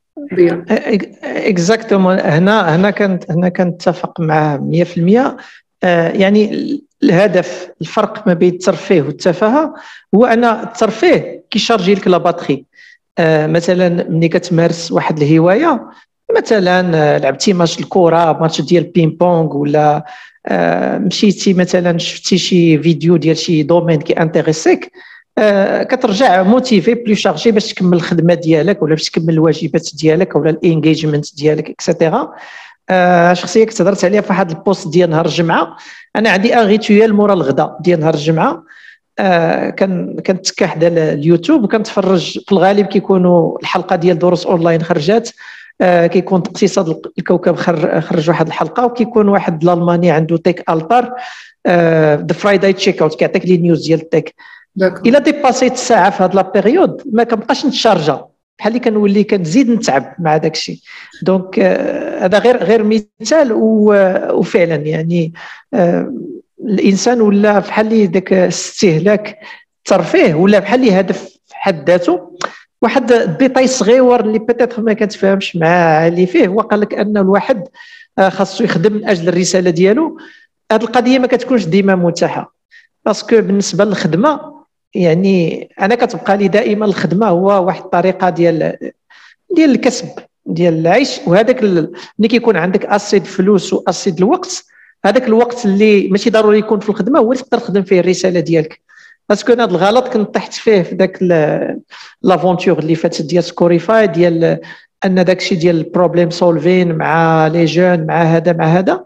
exactement 1.24 2.19
هنا 2.19 2.75
هنا 2.75 2.91
كنت 2.91 3.31
هنا 3.31 3.49
كنتفق 3.49 4.21
معاه 4.21 4.57
100% 4.57 5.19
آه، 5.19 5.38
يعني 5.83 6.81
الهدف 7.03 7.69
الفرق 7.81 8.27
ما 8.27 8.33
بين 8.33 8.53
الترفيه 8.53 9.01
والتفاهة 9.01 9.74
هو 10.15 10.25
أن 10.25 10.43
الترفيه 10.43 11.43
كي 11.50 11.59
charge 11.59 11.89
ي 11.89 11.93
لك 11.93 12.07
la 12.08 12.17
batterie. 12.17 12.65
آه، 13.19 13.48
مثلا 13.48 14.09
ملي 14.09 14.27
كتمارس 14.27 14.91
واحد 14.91 15.21
الهواية 15.21 15.89
مثلا 16.38 16.98
آه، 16.98 17.17
لعبتي 17.17 17.53
ماتش 17.53 17.79
الكره 17.79 18.39
ماتش 18.39 18.62
ديال 18.62 18.83
ping-pong 18.84 19.58
ولا 19.57 20.05
آه، 20.45 20.98
مشيتي 20.98 21.53
مثلا 21.53 21.98
شفتي 21.98 22.38
شي 22.38 22.79
فيديو 22.79 23.17
ديال 23.17 23.38
شي 23.38 23.63
domaine 23.63 24.01
كي 24.01 24.13
intéresse 24.13 24.84
ك 24.84 24.91
كترجع 25.81 26.43
motivé 26.43 26.93
plus 26.93 27.15
chargé 27.15 27.51
باش 27.51 27.74
تكمل 27.74 27.98
الخدمة 27.98 28.33
ديالك 28.33 28.81
ولا 28.81 28.95
باش 28.95 29.09
تكمل 29.09 29.33
الواجبات 29.33 29.89
ديالك 29.93 30.36
ولا 30.36 30.50
ال 30.50 30.57
engagements 30.57 31.36
ديالك 31.36 31.69
et 31.69 31.86
cetera 31.86 32.34
شخصية 33.34 33.65
كنت 33.65 33.81
هضرت 33.81 34.05
عليها 34.05 34.22
في 34.22 34.29
واحد 34.29 34.51
ال 34.51 34.59
post 34.59 34.88
ديال 34.88 35.10
نهار 35.10 35.25
الجمعة. 35.25 35.77
أنا 36.15 36.29
عندي 36.29 36.55
ان 37.05 37.12
مورا 37.12 37.34
الغداء 37.34 37.77
ديال 37.79 38.00
نهار 38.00 38.13
الجمعة. 38.13 38.63
آه 39.19 39.69
كان 39.69 40.19
كنتكا 40.25 40.67
حدا 40.67 41.13
اليوتيوب 41.13 41.63
وكنتفرج 41.63 42.39
في 42.46 42.51
الغالب 42.51 42.86
كيكونوا 42.86 43.60
الحلقة 43.60 43.96
ديال 43.96 44.19
دروس 44.19 44.46
اونلاين 44.46 44.84
خرجات. 44.84 45.29
آه 45.81 46.08
كيكون 46.08 46.39
اقتصاد 46.39 47.01
الكوكب 47.17 47.55
خرج 48.00 48.29
واحد 48.29 48.48
الحلقة 48.48 48.86
وكيكون 48.86 49.29
واحد 49.29 49.63
الألماني 49.63 50.12
عنده 50.12 50.38
TechAltar 50.38 51.12
The 51.67 52.34
Friday 52.34 52.74
Checkout 52.74 53.15
كيعطيك 53.15 53.46
les 53.46 53.58
news 53.58 53.88
ديال 53.88 54.01
ال 54.01 54.08
tech 54.08 54.36
إلا 54.81 55.19
dépass 55.19 55.60
يت 55.60 55.74
الساعة 55.74 56.10
في 56.10 56.24
هاد 56.24 56.36
la 56.36 56.41
période 56.41 57.01
ما 57.13 57.24
كنبقاش 57.24 57.65
نت 57.65 57.79
charge 57.79 58.19
ا 58.19 58.25
بحال 58.60 58.72
اللي 58.72 58.80
كنولي 58.80 59.24
كنزيد 59.24 59.70
نتعب 59.70 60.16
مع 60.20 60.38
داك 60.38 60.54
الشيء 60.56 60.80
donc 61.22 61.60
آه 61.60 62.25
هذا 62.25 62.39
غير 62.39 62.63
غير 62.63 62.84
مثال 62.84 63.51
وفعلا 64.32 64.75
يعني 64.75 65.34
آه 65.74 66.13
الإنسان 66.66 67.22
ولا 67.22 67.60
بحال 67.60 67.88
اللي 67.88 68.08
داك 68.08 68.34
استهلاك 68.34 69.39
الترفيه 69.78 70.34
ولا 70.34 70.60
بحال 70.60 70.80
اللي 70.80 71.00
هدف 71.00 71.38
حد 71.51 71.89
ذاته 71.89 72.38
واحد 72.82 73.12
الديتاي 73.12 73.68
صغيور 73.68 74.20
اللي 74.20 74.39
peut-être 74.39 74.81
ما 74.82 74.94
كتفهمش 74.94 75.56
مع 75.56 76.08
اللي 76.08 76.25
فيه 76.25 76.48
هو 76.48 76.62
قال 76.62 76.80
لك 76.80 76.94
أن 76.94 77.18
الواحد 77.18 77.68
آه، 78.20 78.30
خاصو 78.30 78.63
يخدم 78.63 78.94
من 78.94 79.08
أجل 79.08 79.30
الرسالة 79.30 79.70
ديالو. 79.70 80.18
هذه 80.72 80.82
القضية 80.82 81.20
ما 81.20 81.28
كتكونش 81.28 81.66
ديما 81.66 81.96
متاحة. 81.96 82.56
parce 83.05 83.24
que 83.24 83.36
بالنسبة 83.36 83.86
للخدمة 83.86 84.59
يعني 84.93 85.69
أنا 85.81 85.96
كتبقى 85.96 86.38
لي 86.38 86.48
دائما 86.48 86.86
الخدمة 86.86 87.27
هو 87.27 87.65
واحد 87.65 87.84
الطريقة 87.84 88.29
ديال 88.29 88.77
ديال 89.55 89.72
الكسب 89.72 90.08
ديال 90.46 90.74
العيش. 90.74 91.19
وهذاك 91.27 91.63
ملي 92.19 92.27
كيكون 92.27 92.58
عندك 92.58 92.86
assez 92.86 93.14
de 93.14 93.25
فلوس 93.25 93.74
و 93.74 93.79
assez 93.79 94.06
de 94.06 94.17
الوقت 94.17 94.65
هذاك 95.05 95.27
الوقت 95.27 95.65
اللي 95.65 96.08
ماشي 96.08 96.29
ضروري 96.29 96.60
يكون 96.60 96.79
في 96.79 96.89
الخدمة 96.89 97.19
هو 97.19 97.31
اللي 97.31 97.43
تقدر 97.43 97.58
تخدم 97.58 97.84
فيه 97.84 98.00
الرسالة 98.00 98.39
ديالك. 98.39 98.81
parce 99.29 99.43
que 99.43 99.51
هذا 99.51 99.63
الغلط 99.63 100.08
كنت 100.08 100.34
طحت 100.36 100.53
فيه 100.53 100.81
في 100.81 100.96
ذاك 100.96 101.22
l'aventure 102.22 102.79
اللي 102.79 102.96
فاتت 102.96 103.22
ديال 103.22 103.43
سكوريفاي 103.43 104.08
ديال 104.08 104.60
أن 105.05 105.25
داك 105.25 105.38
الشيء 105.38 105.58
ديال 105.58 105.77
ال 105.77 105.84
problem 105.84 106.29
solving 106.29 106.96
مع 106.96 107.48
les 107.48 107.65
jeunes 107.65 108.05
مع 108.05 108.22
هذا 108.22 108.53
مع 108.53 108.65
هذا. 108.65 109.03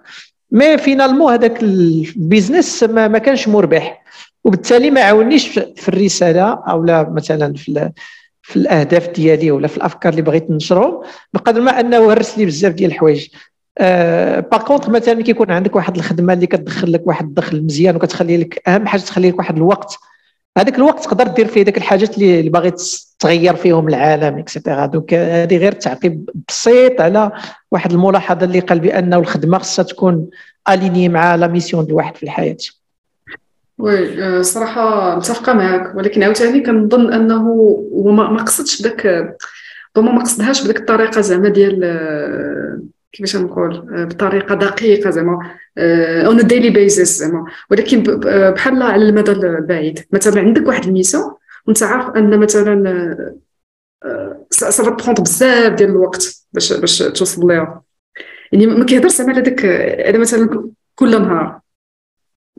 mais 0.51 0.77
finalement 0.77 1.33
هذاك 1.33 1.63
ال 1.63 1.76
business 1.76 2.83
ما, 2.83 3.07
ما 3.07 3.17
كانش 3.17 3.47
مربح. 3.47 4.03
وبالتالي 4.43 4.91
ما 4.91 5.01
عاونيش 5.01 5.47
في 5.47 5.89
الرسالة 5.89 6.53
أو 6.53 6.83
لا 6.83 7.09
مثلا 7.09 7.53
في 7.53 7.91
في 8.41 8.55
الأهداف 8.55 9.09
ديالي 9.09 9.51
ولا 9.51 9.67
في 9.67 9.77
الأفكار 9.77 10.11
اللي 10.11 10.21
بغيت 10.21 10.51
ننشرهم 10.51 11.01
بقدر 11.33 11.61
ما 11.61 11.79
أنه 11.79 12.11
هرس 12.11 12.37
لي 12.37 12.45
بزاف 12.45 12.73
ديال 12.73 12.91
الحوايج. 12.91 13.27
أه 13.77 14.39
باغ 14.39 14.89
مثلا 14.89 15.21
كيكون 15.21 15.51
عندك 15.51 15.75
واحد 15.75 15.95
الخدمة 15.95 16.33
اللي 16.33 16.47
كتدخل 16.47 16.91
لك 16.91 17.07
واحد 17.07 17.25
الدخل 17.25 17.63
مزيان 17.65 17.95
وكتخلي 17.95 18.37
لك 18.37 18.69
أهم 18.69 18.87
حاجة 18.87 19.01
تخلي 19.01 19.29
لك 19.29 19.37
واحد 19.37 19.57
الوقت 19.57 19.97
هذاك 20.57 20.75
الوقت 20.75 21.03
تقدر 21.03 21.27
دير 21.27 21.47
فيه 21.47 21.61
ديك 21.61 21.77
الحاجات 21.77 22.17
اللي 22.17 22.49
باغي 22.49 22.73
تغير 23.19 23.55
فيهم 23.55 23.87
العالم 23.87 24.37
et 24.37 24.49
cetera 24.49 24.85
donc 24.85 25.13
هذه 25.13 25.57
غير 25.57 25.71
تعقيب 25.71 26.29
بسيط 26.49 27.01
على 27.01 27.31
واحد 27.71 27.91
الملاحظة 27.91 28.45
اللي 28.45 28.59
قال 28.59 28.79
بأنه 28.79 29.17
الخدمة 29.17 29.57
خصها 29.57 29.83
تكون 29.83 30.29
aligné 30.69 31.09
مع 31.09 31.35
la 31.35 31.47
mission 31.47 31.85
الواحد 31.85 32.15
في 32.17 32.23
الحياة. 32.23 32.57
oui 33.77 34.23
آه، 34.23 34.41
صراحة 34.41 35.15
متفقة 35.15 35.53
معك 35.53 35.95
ولكن 35.95 36.23
عاوتاني 36.23 36.61
كنظن 36.61 37.13
أنه 37.13 37.37
هو 37.93 38.11
ما 38.11 38.43
قصدش 38.43 38.81
بداك 38.81 39.35
ربما 39.97 40.11
ما 40.11 40.21
قصدهاش 40.21 40.63
بديك 40.63 40.77
الطريقة 40.77 41.21
زعما 41.21 41.49
ديال 41.49 41.83
آه، 41.83 42.81
كيفاش 43.11 43.35
نقول 43.35 43.75
آه، 43.75 44.03
بطريقة 44.03 44.55
دقيقة 44.55 45.09
زعما 45.09 45.39
on 45.77 46.47
daily 46.47 46.69
basis 46.69 47.19
زعما. 47.19 47.45
ولكن 47.71 48.03
بحال 48.53 48.81
على 48.81 49.09
المدى 49.09 49.31
البعيد. 49.31 50.05
مثلا 50.11 50.41
عندك 50.41 50.67
واحد 50.67 50.85
la 50.85 50.95
mission 50.95 51.31
وأنت 51.67 51.83
عارف 51.83 52.09
أن 52.09 52.39
مثلا 52.39 53.17
ça 54.49 54.69
va 54.69 54.89
prendre 54.89 55.21
بزاف 55.21 55.73
ديال 55.73 55.89
الوقت 55.89 56.45
باش 56.53 56.73
باش 56.73 56.97
توصل 56.97 57.47
ليها. 57.47 57.83
يعني 58.51 58.67
ما 58.67 58.85
كيهضرش 58.85 59.11
زعما 59.11 59.33
على 59.33 59.41
داك 59.41 59.65
على 60.07 60.17
مثلا 60.17 60.71
كل 60.95 61.21
نهار. 61.21 61.62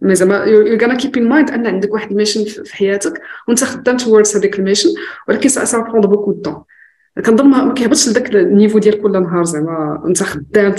زعما 0.03 0.45
you 0.45 0.79
gonna 0.79 0.95
keep 0.95 1.17
in 1.17 1.29
mind 1.29 1.51
أن 1.51 1.67
عندك 1.67 1.93
واحد 1.93 2.11
ال 2.11 2.15
mission 2.15 2.45
في 2.45 2.77
حياتك 2.77 3.21
وأنت 3.49 3.65
خدام 3.65 3.97
towards 3.97 4.37
هذيك 4.37 4.59
ال 4.59 4.62
mission 4.62 4.89
ولكن 5.29 5.49
ça 5.49 5.81
prendre 5.81 6.09
beaucoup 6.09 6.33
de 6.33 6.63
كنظن 7.27 7.47
ما 7.47 7.75
كيهبطش 7.75 8.09
لذاك 8.09 8.35
ال 8.35 8.41
niveau 8.41 8.79
ديال 8.79 9.03
كل 9.03 9.13
نهار 9.13 9.45
زعما 9.45 10.03
أنت 10.07 10.23
خدام 10.23 10.75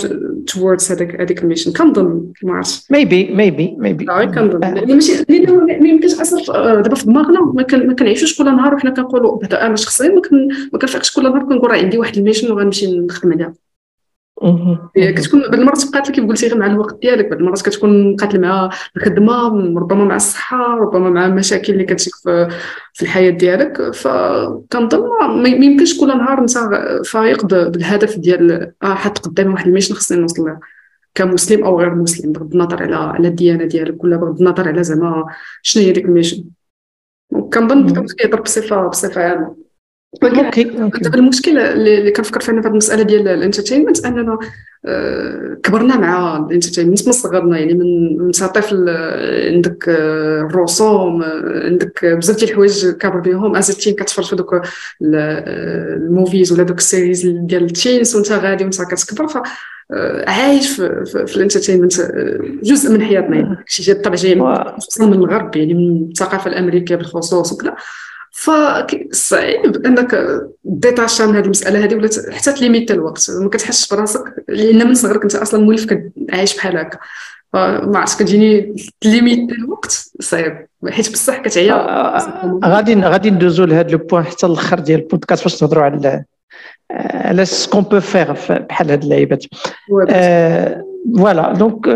towards 0.46 0.92
هذاك 0.92 1.20
هذيك 1.20 1.42
ال 1.42 1.46
mission 1.46 1.72
كنظن 1.72 2.32
ما 2.42 2.54
عرفتش. 2.54 2.90
maybe 2.90 3.34
maybe 3.34 3.76
maybe 3.78 4.04
كنظن. 4.04 4.62
يعني 4.62 4.94
ماشي 4.94 5.12
ما 5.80 5.88
يمكنش 5.88 6.20
أصلا 6.20 6.80
دابا 6.80 6.94
في 6.94 7.06
دماغنا 7.06 7.40
ما 7.40 7.94
كنعيشوش 7.94 8.38
كل 8.38 8.44
نهار 8.44 8.74
وحنا 8.74 8.90
كنقولوا 8.90 9.66
أنا 9.66 9.76
شخصيا 9.76 10.08
ما 10.72 10.78
كنفيقش 10.78 11.16
كل 11.16 11.22
نهار 11.22 11.42
كنقول 11.42 11.70
راه 11.70 11.76
عندي 11.76 11.98
واحد 11.98 12.16
ال 12.16 12.21
mission 12.21 12.52
وغنمشي 12.52 12.98
نخدم 12.98 13.32
عليها. 13.32 13.52
كتكون 14.96 15.40
بعض 15.40 15.54
المرات 15.54 15.78
تبقات 15.78 16.10
كيف 16.10 16.24
قلتي 16.24 16.46
غير 16.46 16.58
مع 16.58 16.66
الوقت 16.66 16.98
ديالك 17.02 17.28
بعض 17.30 17.38
المرات 17.38 17.62
كتكون 17.62 18.12
مقاتل 18.12 18.40
مع 18.40 18.70
الخدمة 18.96 19.48
ربما 19.78 20.04
مع 20.04 20.16
الصحة 20.16 20.74
ربما 20.74 21.10
مع 21.10 21.26
المشاكل 21.26 21.72
اللي 21.72 21.84
كتجيك 21.84 22.14
في 22.92 23.02
الحياة 23.02 23.30
ديالك. 23.30 23.90
فكنظن 23.94 25.02
ما 25.42 25.48
يمكنش 25.48 26.00
كل 26.00 26.08
نهار 26.08 26.38
انت 26.38 26.50
فايق 27.06 27.46
بالهدف 27.46 28.18
ديال 28.18 28.72
آه 28.82 28.94
حط 28.94 29.18
قدامي 29.18 29.52
واحد 29.52 29.66
ال 29.66 29.70
mission 29.70 29.94
خصني 29.94 30.20
نوصل 30.20 30.42
لها 30.42 30.60
كمسلم 31.14 31.64
أو 31.64 31.80
غير 31.80 31.94
مسلم 31.94 32.32
بغض 32.32 32.52
النظر 32.52 32.82
على 32.82 32.94
على 32.96 33.28
الديانة 33.28 33.64
ديالك 33.64 34.04
ولا 34.04 34.16
بغض 34.16 34.40
النظر 34.40 34.68
على 34.68 34.84
زعما 34.84 35.24
شنو 35.62 35.82
هي 35.84 35.92
ديك 35.92 36.04
ال 36.04 36.09
mission 36.09 36.44
كنظن 37.52 38.06
كيهضر 38.06 38.40
بصفه 38.40 38.88
بصفة 38.88 39.22
عامة. 39.22 39.65
ولكن 40.22 40.90
دابا 41.00 41.18
المشكل 41.18 41.58
اللي 41.58 42.10
كنفكر 42.10 42.40
فيها 42.40 42.60
في 42.60 42.68
هذه 42.68 42.72
المسألة 42.72 43.02
ديال 43.02 43.28
ال 43.28 43.33
entertainment 43.33 44.04
أننا 44.04 44.38
آه، 44.86 45.56
كبرنا 45.62 45.96
مع 45.96 46.36
ال 46.36 46.41
entertainment 46.41 47.06
من 47.06 47.12
صغرنا 47.12 47.58
يعني 47.58 47.74
من 47.74 48.18
من 48.18 48.30
طفل 48.30 48.86
آه، 48.88 49.54
عندك 49.54 49.88
آه، 49.88 50.40
الرسوم 50.40 51.22
عندك 51.64 52.04
بزاف 52.04 52.36
ديال 52.36 52.50
الحوايج 52.50 52.88
كابر 52.90 53.20
بهم 53.20 53.56
as 53.56 53.76
teen 53.76 53.94
كتفرج 53.94 54.24
في 54.24 54.36
دوك 54.36 54.60
ال 55.02 55.23
movies 55.23 56.52
ولا 56.52 56.62
دوك 56.62 56.78
ال 56.78 56.85
series 56.85 57.26
ديال 57.26 57.64
ال 57.64 57.73
teens 57.73 58.16
وأنت 58.16 58.32
غادي 58.32 58.64
وأنت 58.64 58.82
كتكبر 58.82 59.26
ف 59.28 59.38
عايش 60.26 60.70
في, 60.70 61.04
في, 61.04 61.26
في 61.26 61.36
ال 61.36 61.40
entertainment 61.40 61.92
جزء 62.62 62.92
من 62.92 63.02
حياتنا 63.02 63.36
يعني 63.36 63.56
شي 63.66 63.82
جات 63.82 64.04
طبعا 64.04 64.16
جاي 64.16 64.34
من 64.34 65.12
الغرب 65.12 65.56
يعني 65.56 65.74
من 65.74 66.08
الثقافة 66.10 66.50
الأمريكية 66.50 66.96
بالخصوص 66.96 67.52
وكذا. 67.52 67.74
فصعيب 68.32 69.86
انك 69.86 70.40
détacha 70.64 71.22
من 71.22 71.36
هذه 71.36 71.44
المسألة 71.44 71.84
هذه 71.84 71.94
ولا 71.94 72.08
حتى 72.30 72.52
t-limite 72.52 72.90
الوقت. 72.90 73.30
ما 73.30 73.48
كتحسش 73.48 73.94
براسك 73.94 74.44
لأن 74.48 74.86
من 74.86 74.94
صغرك 74.94 75.22
انت 75.22 75.34
أصلا 75.34 75.64
مولف 75.64 75.86
عايش 76.32 76.56
بحال 76.56 76.76
هكا. 76.76 76.98
فما 77.52 77.98
عرفتش 77.98 78.16
كتجيني 78.16 78.76
t-limite 79.00 79.52
الوقت؟ 79.52 80.10
صعيب. 80.20 80.66
حيت 80.88 81.12
بصح 81.12 81.38
كتعيا. 81.38 81.72
آه، 81.72 82.16
آه، 82.18 82.60
آه، 82.64 82.68
غادي 82.68 82.94
غادي 82.94 83.30
ندوزو 83.30 83.64
لهذا 83.64 83.90
le 83.90 83.98
point 83.98 84.24
حتى 84.24 84.46
الأخر 84.46 84.78
ديال 84.78 85.00
البودكاست 85.00 85.42
باش 85.42 85.62
نهضروا 85.62 85.84
على 85.84 86.24
على 86.90 87.44
ce 87.44 87.55
qu'on 87.55 87.82
peut 87.82 88.00
faire 88.00 88.32
بحال 88.50 88.90
هاد 88.90 89.02
اللعيبات. 89.02 89.44
voilà 91.16 91.52
donc 91.52 91.88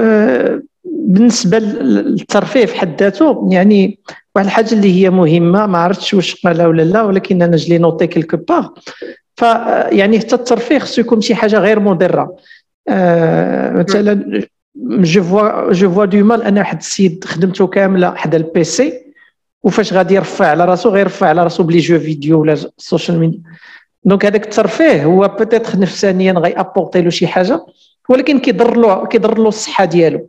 بالنسبة 0.84 1.58
للترفيه 1.58 2.66
في 2.66 2.78
حد 2.78 3.02
ذاته 3.02 3.49
يعني 3.50 3.99
واحد 4.34 4.46
الحاجة 4.46 4.72
اللي 4.72 5.02
هي 5.02 5.10
مهمة 5.10 5.66
ما 5.66 5.78
عرفتش 5.78 6.14
واش 6.14 6.34
قالها 6.34 6.66
ولا 6.66 6.82
لا 6.82 7.02
ولكن 7.02 7.42
أنا 7.42 7.56
je 7.57 7.64
l'ai 7.64 7.78
noté 7.78 8.07
quelque 8.07 8.37
part 8.37 8.69
ف 9.37 9.42
يعني 9.92 10.20
حتى 10.20 10.34
الترفيه 10.34 10.78
خصو 10.78 11.00
يكون 11.00 11.20
شي 11.20 11.34
حاجة 11.34 11.58
غير 11.58 11.80
مضرة. 11.80 12.37
آه 12.88 13.72
مثلا 13.72 14.42
jeux 14.87 15.23
vidéo 15.23 15.73
jeux 15.73 15.90
vidéo 15.90 16.04
de 16.04 16.25
mal 16.25 16.42
أنا 16.42 16.60
واحد 16.60 16.78
السيد 16.78 17.25
خدمته 17.25 17.66
كاملة 17.66 18.14
حدا 18.14 18.37
ال 18.37 18.55
PC 18.55 18.92
وفاش 19.62 19.92
غادي 19.92 20.14
يرفع 20.14 20.46
على 20.46 20.64
راسو 20.64 20.88
غيرفع 20.88 21.26
على 21.28 21.44
راسو 21.44 21.62
بلي 21.62 21.78
jeux 21.78 21.99
vidéo 21.99 22.40
ولا 22.40 22.52
ال 22.52 22.62
social 22.62 23.19
media 23.19 23.40
donc 24.04 24.26
هذاك 24.26 24.44
الترفيه 24.44 25.04
هو 25.04 25.28
peut-être 25.28 25.78
نفسانيا 25.78 26.32
غي 26.32 26.52
apporter 26.52 27.02
له 27.02 27.10
شي 27.10 27.26
حاجة 27.26 27.66
ولكن 28.08 28.38
كيضر 28.38 28.76
له 28.76 29.06
كيضر 29.06 29.38
له 29.38 29.49
الصحة 29.49 29.84
ديالو. 29.84 30.28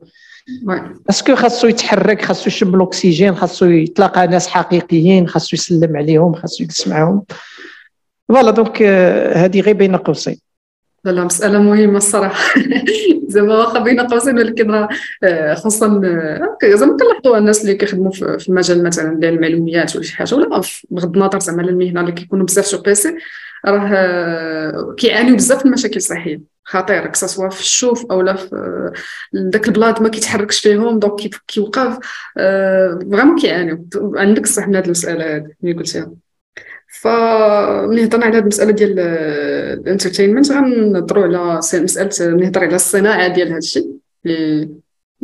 est-ce 1.10 1.27
que 1.27 1.36
خاصو 1.36 1.68
يتحرك 1.68 2.22
خاصو 2.22 2.48
يشم 2.48 2.76
الأكسجين 2.76 3.36
خاصو 3.36 3.66
يتلاقى 3.66 4.28
ناس 4.28 4.48
حقيقيين 4.48 5.28
خاصو 5.28 5.50
يسلم 5.56 5.98
عليهم 5.98 6.34
خاصو 6.34 6.64
يجلس 6.64 6.88
معاهم؟ 6.88 7.24
voilà 8.30 8.51
donc 8.51 8.82
هذه 9.36 9.62
غير 9.62 9.76
بين 9.76 9.96
قوسين. 9.96 10.40
لا 11.06 11.12
لا 11.12 11.24
مسألة 11.24 11.62
مهمة 11.62 11.98
الصراحة. 11.98 12.54
زعما 13.32 13.58
واخا 13.58 13.80
بين 13.80 14.00
قوسين 14.00 14.38
ولكن 14.38 14.88
آه، 15.24 15.54
خصوصا 15.54 16.02
آه، 16.06 16.76
زعما 16.76 16.98
كنلاحظوا 16.98 17.38
الناس 17.38 17.62
اللي 17.62 17.76
كيخدموا 17.76 18.12
في 18.12 18.50
المجال 18.50 18.84
مثلا 18.84 19.20
ديال 19.20 19.34
المعلومات 19.34 19.96
ولا 19.96 20.06
شي 20.06 20.16
حاجة 20.16 20.36
ولا 20.36 20.62
بغض 20.90 21.18
النظر 21.18 21.40
زعما 21.40 21.62
المهنة 21.62 22.02
اللي 22.02 22.12
كيكونوا 22.12 22.46
بزاف 22.46 22.66
sur 22.66 22.82
PC 22.82 23.16
راه 23.65 23.89
آه، 23.94 24.96
كيعانيو 24.98 25.36
بزاف 25.36 25.60
من 25.65 25.68
المشاكل 25.68 26.01
صحية 26.01 26.41
خطير 26.63 27.08
سوا 27.08 27.50
في 27.50 27.60
الشوف 27.60 28.12
أو 28.12 28.22
لا 28.22 28.36
في 28.36 28.91
داك 29.34 29.68
البلاصة 29.68 30.01
ما 30.01 30.10
كيتحركش 30.10 30.60
فيهم 30.60 31.00
donc 31.00 31.36
كيوقف. 31.48 32.00
vraiment 32.36 33.40
كيعانيو. 33.39 33.88
عندك 33.96 34.44
الصح 34.44 34.68
من 34.68 34.75
هذه 34.75 34.86
المسألة 34.86 35.36
هذه 35.36 35.51
اللي 35.63 35.74
قلتيها. 35.74 36.12
فملي 37.01 38.06
هضرنا 38.06 38.25
على 38.25 38.38
هذه 38.38 38.41
المسألة 38.41 38.72
ديال 38.72 39.00
ال 39.00 39.10
entertainment 39.10 40.51
غنهضروا 40.51 41.24
على 41.24 41.58
مسألة 41.58 42.36
نهضر 42.36 42.63
على 42.63 42.75
الصناعة 42.75 43.27
ديال 43.27 43.48
هذا 43.48 43.58
الشيء 43.58 43.91
اللي 44.25 44.70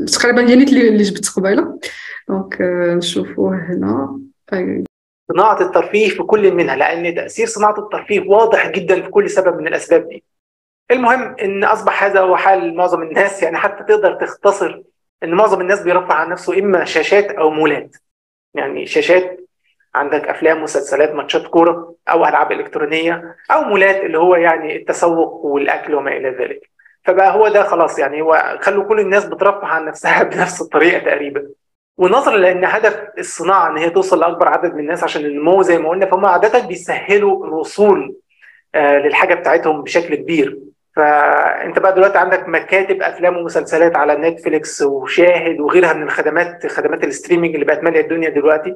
تقريبا 0.08 0.50
هي 0.50 0.54
اللي 0.54 1.04
جبت 1.04 1.30
قبيلة. 1.30 1.80
دونك 2.30 2.58
نشوفوه 2.98 3.56
هنا. 3.56 4.20
صناعة 5.34 5.62
الترفيه 5.62 6.10
في 6.10 6.24
كل 6.24 6.52
منها 6.52 6.76
لأن 6.76 7.16
تأثير 7.16 7.48
صناعة 7.48 7.80
الترفيه 7.80 8.30
واضح 8.30 8.70
جدا 8.70 9.02
في 9.02 9.10
كل 9.10 9.30
سبب 9.30 9.62
من 9.62 9.68
الأسباب 9.68 10.10
دي. 10.10 10.24
المهم 10.92 11.36
إن 11.42 11.64
أصبح 11.64 12.04
هذا 12.04 12.20
هو 12.20 12.36
حال 12.36 12.76
معظم 12.76 13.02
الناس 13.02 13.44
يعني 13.44 13.58
حتى 13.58 13.84
تقدر 13.84 14.14
تختصر 14.14 14.82
إن 15.24 15.34
معظم 15.34 15.62
الناس 15.62 15.82
بيرفع 15.82 16.16
عن 16.16 16.30
نفسه 16.30 16.60
إما 16.60 16.86
شاشات 16.86 17.32
أو 17.32 17.50
مولات. 17.50 17.96
يعني 18.54 18.86
شاشات 18.86 19.40
عندك 19.96 20.28
أفلام 20.28 20.64
مسلسلات 20.64 21.12
ماتشات 21.12 21.48
كورة 21.48 21.96
أو 22.10 22.26
ألعاب 22.26 22.52
إلكترونية 22.52 23.36
أو 23.52 23.62
مولات 23.62 23.96
اللي 24.04 24.18
هو 24.18 24.36
يعني 24.36 24.76
التسوق 24.76 25.46
والأكل 25.46 25.96
وما 25.96 26.18
إلى 26.18 26.30
ذلك. 26.30 26.70
فبقى 27.04 27.36
هو 27.36 27.48
ده 27.48 27.64
خلاص 27.64 28.00
يعني 28.00 28.22
هو 28.22 28.58
خلوا 28.62 28.84
كل 28.84 29.00
الناس 29.00 29.26
بترفع 29.26 29.68
عن 29.68 29.86
نفسها 29.86 30.24
بنفس 30.30 30.62
الطريقة 30.62 31.00
تقريبا. 31.00 31.48
ونظرا 31.98 32.38
لأن 32.38 32.66
هدف 32.66 33.00
الصناعة 33.18 33.70
إن 33.72 33.78
هي 33.78 33.90
توصل 33.90 34.20
لأكبر 34.20 34.48
عدد 34.48 34.74
من 34.74 34.80
الناس 34.80 35.04
عشان 35.04 35.26
النمو 35.26 35.62
زي 35.62 35.78
ما 35.78 35.90
قلنا 35.90 36.06
فهم 36.06 36.26
عادة 36.26 36.68
بيسهلوا 36.68 37.46
الوصول 37.46 38.16
آه، 38.76 38.98
للحاجة 38.98 39.34
بتاعتهم 39.36 39.82
بشكل 39.82 40.16
كبير. 40.16 40.60
فأنت 40.96 41.80
بقى 41.80 41.96
دلوقتي 41.96 42.18
عندك 42.18 42.48
مكاتب 42.50 43.02
أفلام 43.02 43.38
ومسلسلات 43.38 43.96
على 43.96 44.16
نتفليكس 44.16 44.82
وشاهد 44.82 45.60
وغيرها 45.60 45.94
من 45.94 46.04
الخدمات 46.04 46.68
خدمات 46.68 47.04
ال 47.04 47.09
streaming 47.09 47.54
اللي 47.54 47.66
بقت 47.66 47.84
مالية 47.84 48.02
الدنيا 48.02 48.30
دلوقتي 48.30 48.76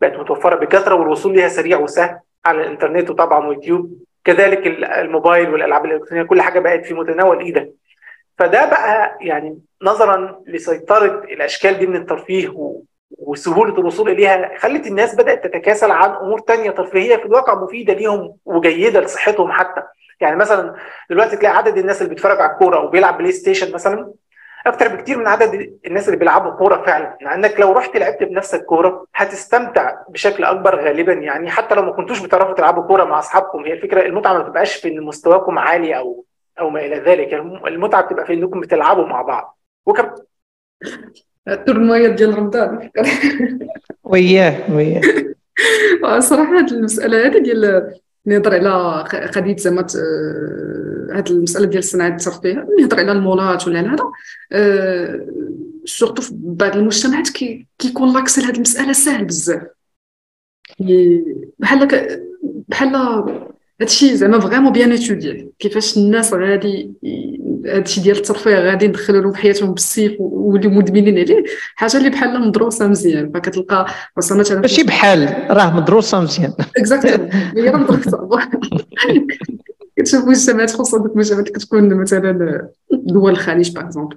بقت 0.00 0.16
متوفرة 0.18 0.54
بكثرة 0.56 0.94
والوصول 0.94 1.34
ليها 1.34 1.48
سريع 1.48 1.78
وسهل 1.78 2.18
على 2.44 2.60
الإنترنت 2.60 3.10
وطبعا 3.10 3.46
ويوتيوب 3.46 3.92
كذلك 4.24 4.66
الموبايل 4.82 5.50
والألعاب 5.50 5.84
الإلكترونية 5.84 6.22
كل 6.26 6.42
حاجة 6.42 6.58
بقت 6.60 6.86
في 6.86 6.94
متناول 6.94 7.38
إيدك. 7.40 7.72
فده 8.38 8.70
بقى 8.70 9.18
يعني 9.20 9.58
نظرا 9.82 10.42
لسيطرة 10.46 11.24
الأشكال 11.24 11.78
دي 11.78 11.86
من 11.86 11.96
الترفيه 11.96 12.78
وسهولة 13.18 13.78
الوصول 13.78 14.08
إليها 14.08 14.58
خلت 14.58 14.86
الناس 14.86 15.14
بدأت 15.14 15.44
تتكاسل 15.44 15.90
عن 15.90 16.10
أمور 16.10 16.38
تانية 16.40 16.70
ترفيهية 16.70 17.16
في 17.16 17.26
الواقع 17.26 17.54
مفيدة 17.54 17.92
ليهم 17.94 18.36
وجيدة 18.44 19.00
لصحتهم 19.00 19.52
حتى. 19.52 19.82
يعني 20.20 20.36
مثلا 20.36 20.74
دلوقتي 21.10 21.36
تلاقي 21.36 21.56
عدد 21.56 21.78
الناس 21.78 22.02
اللي 22.02 22.08
بيتفرج 22.14 22.40
على 22.40 22.52
الكورة 22.52 22.76
أو 22.76 22.88
بيلعب 22.88 23.18
بلاي 23.18 23.32
ستيشن 23.32 23.72
مثلا 23.72 24.12
أكتر 24.66 24.88
بكتير 24.88 25.18
من 25.18 25.26
عدد 25.26 25.78
الناس 25.86 26.06
اللي 26.08 26.18
بيلعبوا 26.18 26.50
كورة 26.50 26.82
فعلا. 26.86 27.16
لانك 27.20 27.60
لو 27.60 27.72
رحت 27.72 27.96
لعبت 27.96 28.22
بنفسك 28.22 28.64
كوره 28.64 29.06
هتستمتع 29.14 29.96
بشكل 30.08 30.44
أكبر 30.44 30.76
غالبا. 30.84 31.12
يعني 31.12 31.50
حتى 31.50 31.74
لو 31.74 31.82
ما 31.82 31.92
كنتوش 31.92 32.20
بتعرفوا 32.20 32.54
تلعبوا 32.54 32.82
كورة 32.82 33.04
مع 33.04 33.18
أصحابكم 33.18 33.64
هي 33.64 33.72
الفكرة 33.72 34.02
المتعة 34.06 34.32
ما 34.32 34.38
بتبقاش 34.38 34.76
في 34.76 34.88
إن 34.88 35.00
مستواكم 35.02 35.58
عالي 35.58 35.96
أو 35.98 36.24
أو 36.60 36.70
ما 36.70 36.80
إلى 36.80 36.96
ذلك. 36.96 37.32
يعني 37.32 37.68
المتعة 37.68 38.02
بتبقى 38.02 38.26
في 38.26 38.34
إنكم 38.34 38.60
بتلعبوا 38.60 39.06
مع 39.06 39.22
بعض. 39.22 39.58
وكم؟ 39.86 40.08
ال 41.48 41.54
tournoiيات 41.54 42.12
ديال 42.12 42.38
رمضان. 42.38 42.90
وياه 44.04 44.74
وياه. 44.74 45.02
صراحة 46.18 46.58
هذه 46.58 46.70
المسألة 46.70 47.26
هذه 47.26 47.38
ديال 47.38 47.92
نهضر 48.26 48.54
على 48.54 49.04
قضيه 49.28 49.56
زعما 49.56 49.86
هاد 51.12 51.30
المسألة 51.30 51.66
ديال 51.66 51.84
صناعة 51.84 52.08
الترفيه 52.08 52.66
نهضر 52.80 53.00
على 53.00 53.12
المولات 53.12 53.68
ولا 53.68 53.78
على 53.78 53.88
هذا 53.88 54.10
surtout 55.84 56.22
في 56.22 56.30
بعض 56.34 56.76
المجتمعات 56.76 57.28
كيكون 57.78 58.14
l'accès 58.14 58.40
لهاد 58.40 58.54
المسألة 58.54 58.92
ساهل 58.92 59.24
بزاف. 59.24 59.62
بحال 61.58 61.88
بحال 62.68 62.96
هادشي 63.80 64.16
زعما 64.16 64.40
vraiment 64.40 64.72
bien 64.72 64.92
étudié 64.92 65.52
كيفاش 65.58 65.98
الناس 65.98 66.34
غادي 66.34 66.92
هادشي 67.66 68.00
ديال 68.00 68.16
الترفيه 68.16 68.54
غادي 68.56 68.88
ندخلوا 68.88 69.22
لهم 69.22 69.34
حياتهم 69.34 69.72
بالسيف 69.72 70.12
ويوليو 70.18 70.70
مدمنين 70.70 71.18
عليه. 71.18 71.44
حاجة 71.74 71.96
اللي 71.96 72.10
بحال 72.10 72.48
مدروسة 72.48 72.86
مزيان. 72.88 73.32
فكتلقى 73.34 73.86
مثلا 74.16 74.60
ماشي 74.60 74.82
بحال 74.82 75.46
راه 75.50 75.76
مدروسة 75.76 76.20
مزيان. 76.20 76.52
exactly 76.78 77.28
هي 77.56 77.68
راه 77.68 77.78
مدروسة. 77.78 78.28
كتشوف 79.96 80.24
مجتمعات 80.24 80.70
خصوصا 80.70 80.98
دوك 80.98 81.12
المجتمعات 81.12 81.48
كتكون 81.48 81.94
مثلا 81.94 82.68
دول 82.92 83.32
الخليج 83.32 83.74
par 83.74 83.84
exemple 83.84 84.16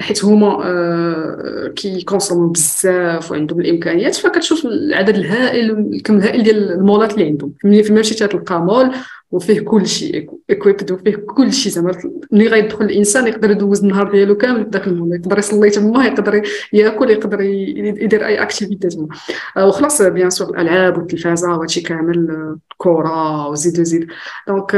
حيت 0.00 0.24
هما 0.24 0.60
آه، 0.64 1.72
كي 1.76 1.88
consommerو 1.88 2.48
بزاف 2.48 3.30
وعندهم 3.30 3.60
الإمكانيات 3.60 4.14
فكتشوف 4.14 4.66
العدد 4.66 5.16
الهائل 5.16 5.70
الكم 5.70 6.16
الهائل 6.16 6.42
ديال 6.42 6.72
المولات 6.72 7.14
اللي 7.14 7.24
عندهم. 7.24 7.52
ملي 7.64 7.82
مشيتي 7.90 8.26
تلقى 8.26 8.60
مول 8.60 8.90
وفيه 9.30 9.60
كل 9.60 9.86
شيء 9.86 10.30
equipped 10.50 10.92
وفيه 10.92 11.16
كل 11.16 11.52
شيء 11.52 11.72
زعما 11.72 11.92
ملي 12.32 12.46
غيدخل 12.46 12.84
الإنسان 12.84 13.26
يقدر 13.26 13.50
يدوز 13.50 13.82
النهار 13.82 14.10
ديالو 14.10 14.36
كامل 14.36 14.64
في 14.64 14.70
داك 14.70 14.86
المول 14.86 15.14
يقدر 15.14 15.38
يصلي 15.38 15.70
تما 15.70 16.06
يقدر 16.06 16.42
ياكل 16.72 17.10
يقدر 17.10 17.40
يدير 17.40 18.26
أي 18.26 18.42
activity 18.42 18.88
تما. 18.88 19.08
آه، 19.56 19.66
وخلاص 19.66 20.02
bien 20.02 20.30
sûr 20.30 20.50
الألعاب 20.50 20.98
والتلفازة 20.98 21.56
وهادشي 21.56 21.80
كامل 21.80 22.30
آه، 22.30 22.58
كره 22.76 23.48
وزيد 23.48 23.80
وزيد. 23.80 24.06
donc 24.48 24.74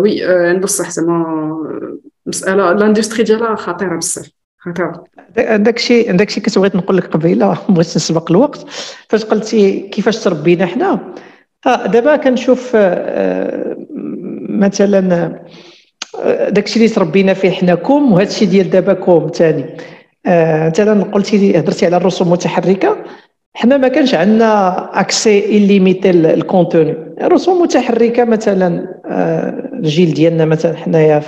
oui 0.00 0.24
عنده 0.24 0.64
الصح 0.64 0.90
زعما 0.90 2.00
مساله 2.30 2.70
ال 2.72 2.78
industry 2.78 3.22
ديالها 3.22 3.54
خطيرة 3.54 3.96
بزاف 3.96 4.30
خطيرة. 4.58 5.04
داك 5.56 5.76
الشيء 5.76 6.16
داك 6.16 6.28
الشيء 6.28 6.42
كنت 6.42 6.58
بغيت 6.58 6.76
نقول 6.76 6.96
لك 6.96 7.06
قبيلة 7.06 7.58
بغيت 7.68 7.96
نسبق 7.96 8.30
الوقت. 8.30 8.66
فاش 9.08 9.24
قلتي 9.24 9.80
كيفاش 9.80 10.24
تربينا 10.24 10.66
حنا؟ 10.66 11.14
آه 11.66 11.86
دابا 11.86 12.16
كنشوف 12.16 12.72
آه، 12.74 13.76
مثلا 14.48 15.00
داكشي 16.48 16.76
اللي 16.76 16.88
تربينا 16.88 17.34
فيه 17.34 17.50
حنا 17.50 17.74
كوم 17.74 18.12
وهذا 18.12 18.28
الشيء 18.28 18.48
ديال 18.48 18.70
دابا 18.70 18.92
كوم 18.92 19.30
ثاني 19.34 19.76
مثلا 20.26 21.04
قلتي 21.04 21.38
لي 21.38 21.58
هضرتي 21.58 21.86
على 21.86 21.96
الرسوم 21.96 22.28
المتحركة. 22.28 22.96
حنا 23.54 23.76
ما 23.76 23.88
كانش 23.88 24.14
عندنا 24.14 25.00
accès 25.00 25.38
illimité 25.38 26.10
ل 26.10 26.21
contenu 26.21 26.96
رسوم 27.22 27.62
متحركه 27.62 28.24
مثلا 28.24 28.86
الجيل 29.74 30.14
ديالنا 30.14 30.44
مثلا 30.44 30.76
حنايا 30.76 31.22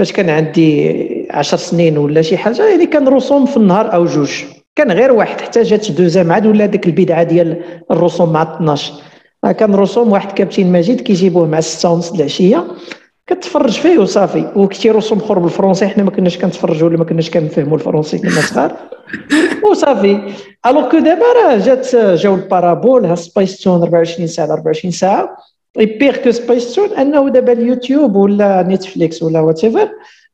فاش 0.00 0.12
كان 0.12 0.30
عندي 0.30 1.28
10 1.30 1.58
سنين 1.58 1.98
ولا 1.98 2.22
شي 2.22 2.36
حاجة 2.36 2.68
يعني 2.68 2.86
كان 2.86 3.08
رسوم 3.08 3.46
في 3.46 3.56
النهار 3.56 3.94
أو 3.94 4.04
جوج. 4.04 4.44
كان 4.76 4.92
غير 4.92 5.12
واحد 5.12 5.40
حتى 5.40 5.62
جات 5.62 5.90
دوزام 5.90 6.32
عاد 6.32 6.46
ولا 6.46 6.66
ديك 6.66 6.86
البدعة 6.86 7.22
ديال 7.22 7.62
الرسوم 7.90 8.32
مع 8.32 8.42
12 8.42 8.92
كان 9.58 9.74
رسوم 9.74 10.12
واحد 10.12 10.32
كابتن 10.32 10.72
مجيد 10.72 11.00
كيجيبوه 11.00 11.46
مع 11.46 11.60
6 11.60 11.90
ونص 11.90 12.12
العشية. 12.12 12.64
كتفرج 13.26 13.70
فيه 13.70 13.98
وصافي. 13.98 14.52
وكثير 14.56 14.96
رسوم 14.96 15.18
اخر 15.18 15.38
بالفرونسي 15.38 15.88
حنا 15.88 16.02
ما 16.02 16.10
كناش 16.10 16.38
كنتفرجوا 16.38 16.88
ولا 16.88 16.98
ما 16.98 17.04
كناش 17.04 17.30
كنفهموا 17.30 17.76
الفرونسي 17.76 18.18
كنا 18.18 18.30
صغار 18.30 18.72
وصافي. 19.70 20.20
alors 20.66 20.90
que 20.90 20.98
دابا 20.98 21.24
راه 21.44 21.56
جات 21.58 21.96
جاو 21.96 22.34
ال 22.34 22.42
parabole 22.42 23.04
ها 23.04 23.14
سبايس 23.14 23.60
تون 23.60 23.82
24 23.82 24.26
ساعة 24.26 24.52
24 24.52 24.90
ساعة. 24.92 25.36
pire 25.76 26.16
que 26.16 26.30
Spacetoon 26.30 26.88
أنه 26.88 27.28
دابا 27.28 27.52
اليوتيوب 27.52 28.16
ولا 28.16 28.62
Netflix 28.62 29.22
ولا 29.22 29.40
whatever 29.40 29.88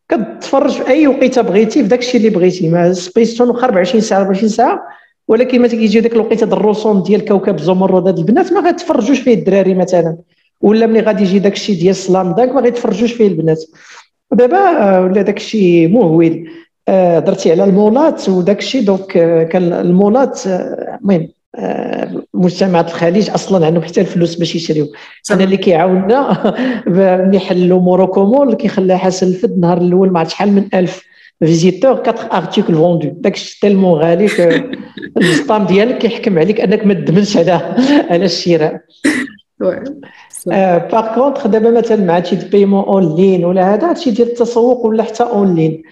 كتفرج 0.09 0.70
في 0.70 0.88
أي 0.88 1.07
وقيتة 1.07 1.42
بغيتي 1.42 1.83
في 1.83 1.88
داك 1.88 1.99
الشيء 1.99 2.16
اللي 2.16 2.31
بغيتي. 2.31 2.68
mais 2.68 2.92
Spacetoon 2.92 3.48
واخا 3.49 3.64
24 3.64 4.01
ساعة 4.01 4.18
24 4.18 4.49
ساعة 4.49 4.83
ولكن 5.29 5.62
ملي 5.62 5.68
كيجيو 5.68 6.03
ديك 6.03 6.12
الوقيتة 6.12 6.44
الرسوم 6.44 7.03
ديال 7.03 7.25
كوكب 7.25 7.57
الزمرد 7.59 8.07
هاد 8.07 8.18
البنات 8.18 8.53
ما 8.53 8.61
غتفرجوش 8.61 9.20
فيه 9.20 9.35
الدراري 9.35 9.75
مثلا. 9.75 10.16
ولا 10.61 10.87
ملي 10.87 11.01
غادي 11.01 11.22
يجي 11.22 11.38
داك 11.38 11.53
الشيء 11.53 11.79
ديال 11.79 11.96
Slam 11.96 12.35
Dunk 12.35 12.52
ما 12.53 12.61
غيتفرجوش 12.61 13.12
فيه 13.12 13.27
البنات. 13.27 13.64
دابا 14.33 14.59
آه، 14.59 15.01
ولا 15.03 15.22
داك 15.22 15.37
الشيء 15.37 15.88
مهول. 15.88 16.51
آه، 16.88 17.18
درتي 17.18 17.51
على 17.51 17.64
المولات 17.64 18.29
وداك 18.29 18.59
الشيء 18.59 18.85
donc 18.85 19.16
آه، 19.16 19.42
كان 19.42 19.72
المولات 19.72 20.40
المهم. 20.46 21.29
مجتمعات 22.35 22.88
الخليج 22.88 23.31
أصلا 23.31 23.66
عندهم 23.66 23.83
حتى 23.83 24.01
الفلوس 24.01 24.35
باش 24.35 24.55
يشريو. 24.55 24.92
أنا 25.31 25.45
اللي 25.45 25.57
كيعاوننا 25.57 26.55
ملي 26.87 27.38
حلوا 27.38 27.81
موروكومول 27.81 28.55
كيخليها 28.55 28.97
حسن 28.97 29.27
الفد 29.27 29.51
النهار 29.51 29.79
الأول 29.79 30.11
ما 30.11 30.19
عرفت 30.19 30.31
شحال 30.31 30.53
من 30.53 30.69
1000 30.75 31.03
فيزيتور 31.40 31.92
4 31.92 32.14
ارتيكل 32.37 32.75
فوندو 32.75 33.09
داكشي 33.12 33.61
تالمون 33.61 34.01
غالي 34.01 34.29
السطام 35.16 35.66
ديالك 35.71 35.99
كيحكم 35.99 36.38
عليك 36.38 36.61
أنك 36.61 36.87
ما 36.87 36.95
تدمنش 36.95 37.37
على 37.37 37.77
على 38.11 38.25
الشراء. 38.25 38.81
باغ 40.92 41.14
كونتخ 41.14 41.47
دابا 41.47 41.71
مثلا 41.71 42.05
مع 42.05 42.23
شي 42.23 42.37
بيمون 42.37 42.85
اون 42.85 43.16
لين 43.16 43.45
ولا 43.45 43.75
هذا 43.75 43.90
هادشي 43.90 44.11
ديال 44.11 44.29
التسوق 44.29 44.87
ولا 44.87 45.03
حتى 45.03 45.23
اون 45.23 45.55
لين 45.55 45.83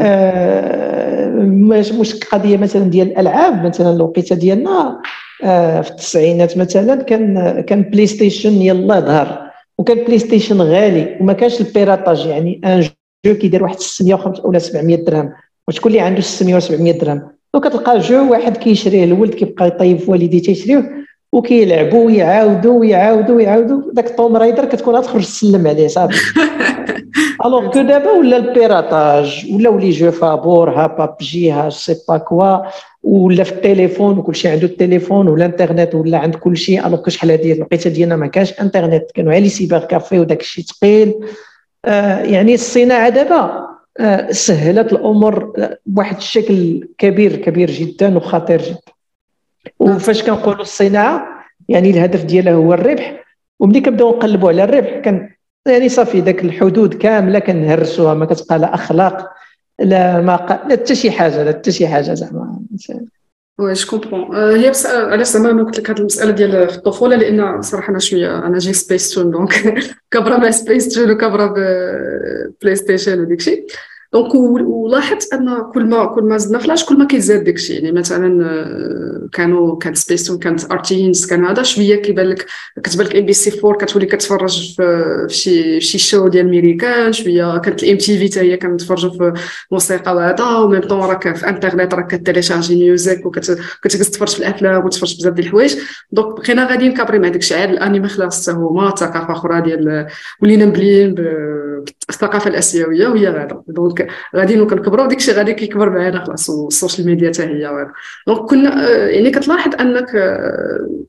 آه 0.00 1.28
مش 2.00 2.14
قضية 2.32 2.56
مثلا 2.56 2.82
ديال 2.84 3.08
الالعاب 3.10 3.66
مثلا 3.66 3.90
الوقيتة 3.90 4.36
ديالنا 4.36 5.00
آه 5.44 5.80
في 5.80 5.90
التسعينات 5.90 6.58
مثلا 6.58 7.02
كان 7.02 7.60
كان 7.60 7.82
PlayStation 7.82 8.52
يلا 8.52 9.00
ظهر 9.00 9.48
وكان 9.78 9.96
PlayStation 10.04 10.62
غالي 10.62 11.16
وما 11.20 11.32
كانش 11.32 11.60
ال 11.60 11.67
piratage 11.67 12.26
يعني 12.26 12.60
un 12.64 12.84
jeu 13.26 13.34
كيدير 13.34 13.62
واحد 13.62 13.78
650 13.78 14.46
ولا 14.46 14.58
700 14.58 14.96
درهم 15.04 15.32
وشكون 15.68 15.92
اللي 15.92 16.02
عنده 16.02 16.20
600 16.20 16.54
و 16.56 16.60
700 16.60 16.98
درهم 16.98 17.22
وكتلقى 17.54 17.98
jeu 17.98 18.30
واحد 18.30 18.56
كيشريه 18.56 19.04
الولد 19.04 19.34
كيبقى 19.34 19.66
يطيب 19.66 19.98
في 19.98 20.10
والديه 20.10 20.42
تيشريوه 20.42 20.97
وكيلعبوا 21.32 22.06
ويعاودوا 22.06 22.80
ويعاودوا 22.80 23.36
ويعاودوا. 23.36 23.82
داك 23.92 24.16
Tomb 24.16 24.36
Raider 24.36 24.64
كتكون 24.64 24.94
غتخرج 24.96 25.22
تسلم 25.22 25.66
عليه 25.66 25.88
صافي. 25.88 26.16
alors 27.44 27.70
que 27.70 27.82
دابا 27.82 28.10
ولا 28.10 28.36
ال 28.36 28.48
piratage 28.48 29.46
ولاو 29.52 29.78
les 29.78 29.90
jeux 29.90 30.10
فابور 30.10 30.70
ها 30.70 30.86
بابجي 30.86 31.50
ها 31.50 31.70
sais 31.70 31.96
pas 32.08 32.18
quoi 32.18 32.56
ولا 33.02 33.44
في 33.44 33.52
التليفون 33.52 34.18
وكلشي 34.18 34.48
عنده 34.48 34.66
التليفون 34.66 35.28
ولا 35.28 35.44
انترنت 35.44 35.94
ولا 35.94 36.18
عند 36.18 36.34
كلشي 36.34 36.86
alors 36.86 37.08
شحال 37.08 37.30
هادي 37.30 37.52
الوقيته 37.52 37.90
ديالنا 37.90 38.16
ما 38.16 38.26
كانش 38.26 38.60
انترنت 38.60 39.10
كانوا 39.14 39.32
على 39.32 39.40
les 39.40 39.48
cyber 39.48 39.78
cafés 39.78 40.20
وداك 40.20 40.40
الشيء 40.40 40.64
ثقيل 40.64 41.14
آه 41.84 42.18
يعني 42.18 42.54
الصناعه 42.54 43.08
دابا 43.08 43.66
آه 43.98 44.30
سهلت 44.30 44.92
الأمور 44.92 45.52
بواحد 45.86 46.16
الشكل 46.16 46.88
كبير 46.98 47.36
كبير 47.36 47.70
جدا 47.70 48.16
وخطير 48.16 48.62
جدا. 48.62 48.92
وفاش 49.78 50.22
كنقولوا 50.22 50.62
الصناعة 50.62 51.28
يعني 51.68 51.90
الهدف 51.90 52.24
ديالها 52.24 52.52
هو 52.52 52.74
الربح. 52.74 53.24
وملي 53.60 53.80
كنبداو 53.80 54.16
نقلبوا 54.16 54.48
على 54.48 54.64
الربح 54.64 54.98
كان 54.98 55.30
يعني 55.66 55.88
صافي 55.88 56.20
ذاك 56.20 56.44
الحدود 56.44 56.94
كاملة 56.94 57.38
كنهرسوها 57.38 58.14
ما 58.14 58.26
كتبقى 58.26 58.58
لا 58.58 58.74
أخلاق 58.74 59.30
لا 59.80 60.20
ما 60.20 60.62
لا 60.68 60.76
حتى 60.76 60.94
شي 60.94 61.10
حاجة 61.10 61.42
لا 61.42 61.52
حتى 61.52 61.72
شي 61.72 61.88
حاجة 61.88 62.14
زعما. 62.14 62.60
oui 63.58 63.72
je 63.72 63.86
comprends 64.00 64.36
هي 64.36 64.70
بس 64.70 64.86
علاش 64.86 65.26
زعما 65.26 65.50
أنا 65.50 65.62
قلت 65.64 65.78
لك 65.78 65.90
هذه 65.90 65.98
المسألة 65.98 66.30
ديال 66.30 66.68
في 66.68 66.76
الطفولة 66.76 67.16
لأن 67.16 67.62
صراحة 67.62 67.90
أنا 67.90 67.98
شوية 67.98 68.38
أنا 68.46 68.58
جي 68.58 68.72
Spacetoon 68.72 69.30
donc 69.30 69.74
كبرة 70.10 70.36
مع 70.36 70.50
سبيس 70.50 70.88
تون 70.88 71.10
وكبرة 71.10 71.54
PlayStation 72.62 73.20
وديك 73.20 73.38
الشيء 73.38 73.66
donc 74.12 74.34
ولاحظت 74.34 75.32
ان 75.32 75.62
كل 75.74 75.84
ما 75.84 76.04
كل 76.04 76.22
ما 76.22 76.38
زدنا 76.38 76.58
في 76.58 76.65
l'âge 76.65 76.84
كل 76.84 76.98
ما 76.98 77.04
كيزاد 77.04 77.44
داكشي 77.44 77.72
يعني 77.72 77.92
مثلا 77.92 79.28
كانوا 79.32 79.78
كانت 79.78 79.96
سبيستون 79.96 80.38
كانت 80.38 80.70
ART 80.72 80.92
Teenz 80.92 81.26
كان 81.26 81.44
هذا 81.44 81.62
شوية 81.62 81.96
كيبان 81.96 82.26
لك 82.26 82.46
كتبان 82.82 83.06
لك 83.06 83.16
MBC 83.16 83.60
4 83.64 83.78
كتولي 83.78 84.06
كتفرج 84.06 84.74
في 84.76 85.26
شي 85.28 85.80
شي 85.80 85.98
show 85.98 86.28
ديال 86.28 86.46
الميريكان 86.46 87.12
شوية 87.12 87.58
كانت 87.58 87.82
ال 87.82 87.96
MTV 87.96 88.28
حتى 88.28 88.40
هي 88.40 88.56
كنتفرجوا 88.56 89.10
في 89.10 89.40
موسيقى 89.72 90.16
وهذا 90.16 90.44
و 90.44 90.51
même 90.51 90.80
temps 90.80 91.00
راك 91.00 91.36
في 91.36 91.48
انترنت 91.48 91.94
راك 91.94 92.06
كتيليشارجي 92.06 92.76
musique 92.76 93.26
وكتجلس 93.26 94.10
تفرج 94.10 94.28
في 94.28 94.38
الافلام 94.38 94.84
وتفرج 94.84 95.16
بزاف 95.18 95.34
ديال 95.34 95.46
الحوايج 95.46 95.76
donc 96.12 96.40
بقينا 96.40 96.70
غاديين 96.70 96.94
كابري 96.94 97.18
مع 97.18 97.28
داكشي 97.28 97.54
عاد 97.54 97.70
الانمي 97.70 98.08
خلاص 98.08 98.48
هما 98.48 98.90
ثقافه 98.90 99.32
أخرى 99.32 99.60
ديال 99.60 100.06
ولينا 100.42 100.66
مبليين 100.66 101.14
بالثقافه 102.08 102.50
الأسيوية 102.50 103.08
وهي 103.08 103.28
غادا 103.28 103.62
donc 103.68 104.08
غادي 104.36 104.64
كنكبروا 104.66 105.06
داكشي 105.06 105.32
غادي 105.32 105.54
كيكبر 105.54 105.90
معنا 105.90 106.24
خلاص 106.24 106.50
وال 106.50 106.64
social 106.64 107.06
media 107.06 107.28
حتى 107.28 107.42
هي 107.42 107.92
donc 108.26 108.46
كنا 108.46 108.90
يعني 109.08 109.30
كتلاحظ 109.30 109.74
أنك 109.80 110.14
آه، 110.14 111.04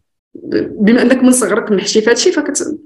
بما 0.80 1.02
أنك 1.02 1.24
من 1.24 1.32
صغرك 1.32 1.72
محشي 1.72 2.02
في 2.02 2.32
فكت 2.32 2.80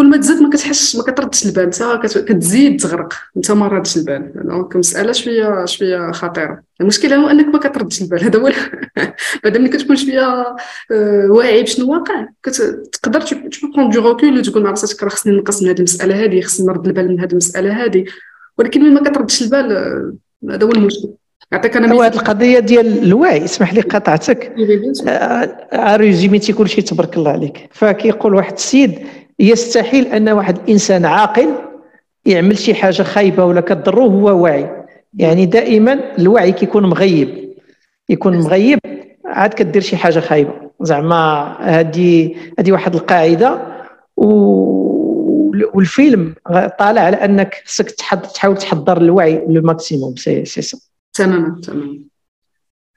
كل 0.00 0.10
ما 0.10 0.16
تزاد 0.16 0.42
ما 0.42 0.50
كتحسش 0.50 0.96
ما 0.96 1.02
كتردش 1.02 1.46
البال 1.46 1.64
انت 1.64 2.18
كتزيد 2.18 2.80
تغرق 2.80 3.12
انت 3.36 3.50
ما 3.50 3.68
ردش 3.68 3.96
البال. 3.96 4.32
donc 4.34 4.76
مساله 4.76 5.12
شوية 5.12 5.64
شوية 5.64 6.12
خطيرة. 6.12 6.62
المشكلة 6.80 7.16
هو 7.16 7.28
أنك 7.28 7.46
ما 7.46 7.58
كتردش 7.58 8.02
البال 8.02 8.24
هذا 8.24 8.38
هو 8.38 8.52
بعد 9.44 9.56
ملي 9.56 9.68
كتكون 9.68 9.96
شوية 9.96 10.56
آه، 10.90 11.26
واعي 11.30 11.62
بشنو 11.62 11.92
واقع 11.92 12.26
كتقدر 12.42 13.20
تكون 13.20 13.90
du 13.90 14.00
recul 14.00 14.38
وتقول 14.38 14.62
مع 14.62 14.70
راسك 14.70 15.02
راه 15.02 15.08
خصني 15.08 15.36
نقص 15.36 15.62
من 15.62 15.68
هذه 15.68 15.78
المسألة 15.78 16.24
هذه 16.24 16.40
خصني 16.40 16.66
نرد 16.66 16.86
البال 16.86 17.08
من 17.08 17.20
هذه 17.20 17.30
المسألة 17.30 17.84
هذه 17.84 18.04
ولكن 18.58 18.80
ملي 18.80 18.90
ما 18.90 19.10
كتردش 19.10 19.42
البال 19.42 19.72
هذا 20.50 20.66
هو 20.66 20.70
المشكل. 20.70 21.08
نعطيك 21.52 21.76
أنا 21.76 21.92
هو 21.92 22.02
هذه 22.02 22.14
القضية 22.14 22.58
ديال 22.58 23.02
الوعي 23.02 23.44
اسمح 23.44 23.74
لي 23.74 23.80
قطعتك. 23.80 24.52
آه، 25.08 25.96
ريزيميتي 25.96 26.52
كل 26.52 26.68
شيء 26.68 26.84
تبارك 26.84 27.16
الله 27.16 27.30
عليك. 27.30 27.68
فكيقول 27.72 28.34
واحد 28.34 28.52
السيد 28.52 28.98
يستحيل 29.40 30.06
أن 30.06 30.28
واحد 30.28 30.58
الانسان 30.58 31.04
عاقل 31.04 31.54
يعمل 32.26 32.58
شي 32.58 32.74
حاجة 32.74 33.02
خايبة 33.02 33.44
ولا 33.44 33.60
كضره 33.60 34.00
هو 34.00 34.42
واعي. 34.42 34.86
يعني 35.14 35.46
دائما 35.46 36.16
الوعي 36.18 36.52
كيكون 36.52 36.86
مغيب. 36.86 37.54
يكون 38.08 38.38
مغيب 38.38 38.78
عاد 39.24 39.54
كدير 39.54 39.82
شي 39.82 39.96
حاجة 39.96 40.20
خايبة. 40.20 40.70
زعما 40.80 41.56
هذه 41.60 42.34
هذه 42.58 42.72
واحد 42.72 42.94
القاعدة 42.94 43.66
و 44.16 44.80
والفيلم 45.74 46.34
طالع 46.78 47.00
على 47.00 47.16
أنك 47.16 47.62
خصك 47.66 47.90
تحاول 48.34 48.56
تحضر 48.56 48.96
الوعي 48.96 49.44
le 49.48 49.62
maximum. 49.62 50.16
سي 50.16 50.44
سي 50.44 50.62
سا. 50.62 50.78
تماما 51.12 51.60
تماما. 51.60 51.98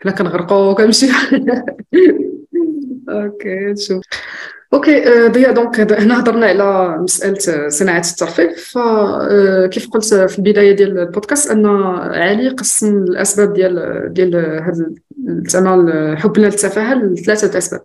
حنا 0.02 0.12
كنغرقوا 0.12 0.74
كنمشي 0.74 1.08
okay 3.10 3.76
شوف. 3.76 4.04
okay 4.74 5.28
ضياء 5.28 5.52
donc 5.52 5.80
هنا 5.80 6.20
هضرنا 6.20 6.46
على 6.46 6.98
مسألة 6.98 7.70
صناعة 7.70 8.04
الترفيه. 8.12 8.48
فكيف 8.48 9.86
آه، 9.86 9.90
قلت 9.94 10.14
في 10.14 10.40
البداية 10.40 10.72
ديال 10.72 11.00
البودكاست 11.00 11.52
أن 11.52 11.66
علي 12.16 12.50
قسم 12.50 13.04
الأسباب 13.04 13.54
ديال 13.54 14.14
ديال 14.14 14.36
هذا 14.36 14.92
زعما 15.48 16.16
حبنا 16.20 16.46
للتفاهه 16.46 16.94
لثلاثة 16.94 17.58
أسباب. 17.58 17.82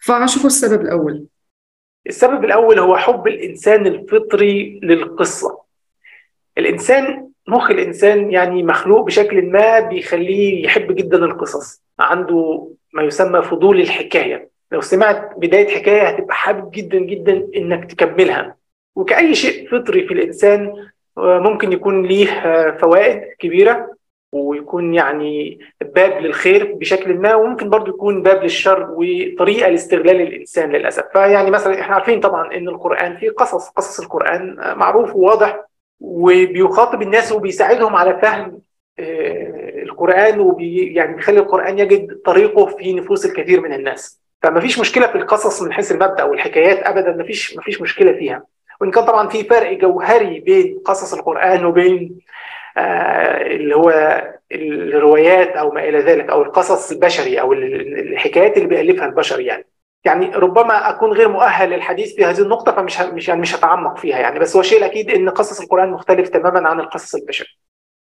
فغنشوفوا 0.00 0.46
السبب 0.46 0.82
الأول. 0.82 1.24
السبب 2.06 2.44
الأول 2.44 2.78
هو 2.78 2.96
حب 2.96 3.26
الإنسان 3.26 3.86
الفطري 3.86 4.80
للقصة. 4.82 5.58
الإنسان 6.58 7.28
مخ 7.48 7.70
الإنسان 7.70 8.30
يعني 8.30 8.62
مخلوق 8.62 9.06
بشكل 9.06 9.42
ما 9.42 9.80
بيخليه 9.80 10.64
يحب 10.64 10.94
جدا 10.94 11.16
القصص. 11.16 11.82
عنده 11.98 12.68
ما 12.94 13.02
يسمى 13.02 13.42
فضول 13.42 13.80
الحكاية. 13.80 14.57
لو 14.72 14.80
سمعت 14.80 15.30
بداية 15.36 15.68
حكاية 15.68 16.02
هتبقى 16.02 16.34
حابب 16.34 16.70
جدا 16.70 16.98
جدا 16.98 17.48
إنك 17.56 17.92
تكملها. 17.92 18.56
وكأي 18.96 19.34
شيء 19.34 19.68
فطري 19.70 20.06
في 20.06 20.14
الإنسان 20.14 20.72
ممكن 21.16 21.72
يكون 21.72 22.06
ليه 22.06 22.26
فوائد 22.80 23.22
كبيرة 23.38 23.94
ويكون 24.32 24.94
يعني 24.94 25.58
باب 25.94 26.20
للخير 26.22 26.72
بشكل 26.74 27.14
ما 27.14 27.34
وممكن 27.34 27.70
برضه 27.70 27.88
يكون 27.88 28.22
باب 28.22 28.42
للشر 28.42 28.86
وطريقة 28.90 29.68
لاستغلال 29.68 30.20
الإنسان 30.20 30.70
للأسف. 30.72 31.04
فيعني 31.12 31.50
مثلا 31.50 31.80
إحنا 31.80 31.94
عارفين 31.94 32.20
طبعا 32.20 32.54
إن 32.56 32.68
القرآن 32.68 33.16
فيه 33.16 33.30
قصص 33.30 33.68
قصص 33.68 34.00
القرآن 34.00 34.56
معروف 34.76 35.16
وواضح 35.16 35.64
وبيخاطب 36.00 37.02
الناس 37.02 37.32
وبيساعدهم 37.32 37.96
على 37.96 38.18
فهم 38.22 38.60
القرآن 39.82 40.40
وبي 40.40 40.94
يعني 40.94 41.16
بيخلي 41.16 41.40
القرآن 41.40 41.78
يجد 41.78 42.20
طريقه 42.24 42.66
في 42.66 42.92
نفوس 42.92 43.26
الكثير 43.26 43.60
من 43.60 43.72
الناس. 43.72 44.17
فما 44.42 44.60
فيش 44.60 44.78
مشكلة 44.78 45.06
في 45.06 45.14
القصص 45.18 45.62
من 45.62 45.72
حيث 45.72 45.92
المبدأ 45.92 46.24
والحكايات 46.24 46.78
ابدا 46.78 47.12
ما 47.16 47.24
فيش 47.24 47.56
ما 47.56 47.62
فيش 47.62 47.80
مشكلة 47.80 48.12
فيها. 48.12 48.42
وإن 48.80 48.90
كان 48.90 49.04
طبعا 49.04 49.28
في 49.28 49.44
فرق 49.44 49.72
جوهري 49.72 50.40
بين 50.40 50.78
قصص 50.84 51.14
القرآن 51.14 51.64
وبين 51.64 52.18
آه 52.76 53.46
اللي 53.46 53.76
هو 53.76 54.22
الروايات 54.52 55.48
أو 55.48 55.70
ما 55.70 55.88
إلى 55.88 55.98
ذلك 55.98 56.30
أو 56.30 56.42
القصص 56.42 56.92
البشري 56.92 57.40
أو 57.40 57.52
الحكايات 57.52 58.56
اللي 58.56 58.68
بيألفها 58.68 59.06
البشر 59.06 59.40
يعني. 59.40 59.66
يعني 60.04 60.26
ربما 60.34 60.90
أكون 60.90 61.12
غير 61.12 61.28
مؤهل 61.28 61.70
للحديث 61.70 62.14
في 62.14 62.24
هذه 62.24 62.40
النقطة 62.40 62.72
فمش 62.72 63.00
مش 63.00 63.28
يعني 63.28 63.40
مش 63.40 63.54
هتعمق 63.54 63.98
فيها 63.98 64.18
يعني. 64.18 64.38
بس 64.38 64.56
هو 64.56 64.62
شيء 64.62 64.84
أكيد 64.84 65.10
إن 65.10 65.28
قصص 65.28 65.60
القرآن 65.60 65.90
مختلف 65.90 66.28
تماما 66.28 66.68
عن 66.68 66.80
القصص 66.80 67.14
البشري 67.14 67.48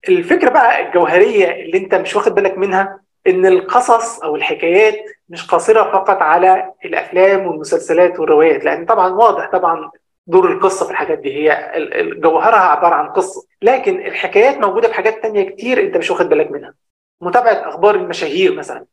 الفكرة 0.09 0.51
بقى 0.51 0.87
الجوهرية 0.89 1.51
اللي 1.51 1.79
أنت 1.79 1.95
مش 1.95 2.17
واخد 2.17 2.35
بالك 2.35 2.59
منها 2.59 3.01
إن 3.27 3.47
القصص 3.47 4.21
أو 4.23 4.37
الحكايات 4.37 4.95
مش 5.29 5.47
قاصرة 5.47 5.83
فقط 5.93 6.23
على 6.23 6.73
الأفلام 6.85 7.47
والمسلسلات 7.47 8.21
والروايات 8.21 8.65
لأن 8.65 8.85
طبعا 8.87 9.09
واضح 9.09 9.51
طبعا 9.53 9.91
دور 10.27 10.53
القصة 10.53 10.85
في 10.85 10.91
الحاجات 10.91 11.19
دي. 11.19 11.35
هي 11.35 11.73
جوهرها 12.17 12.59
عبارة 12.59 12.95
عن 12.95 13.09
قصة 13.09 13.47
لكن 13.63 14.07
الحكايات 14.07 14.59
موجودة 14.59 14.89
في 14.89 14.95
حاجات 14.95 15.23
تانية 15.23 15.51
كتير 15.51 15.81
أنت 15.81 15.97
مش 15.97 16.11
واخد 16.11 16.29
بالك 16.29 16.51
منها. 16.51 16.75
متابعة 17.21 17.69
أخبار 17.69 17.95
المشاهير 17.95 18.55
مثلا. 18.55 18.85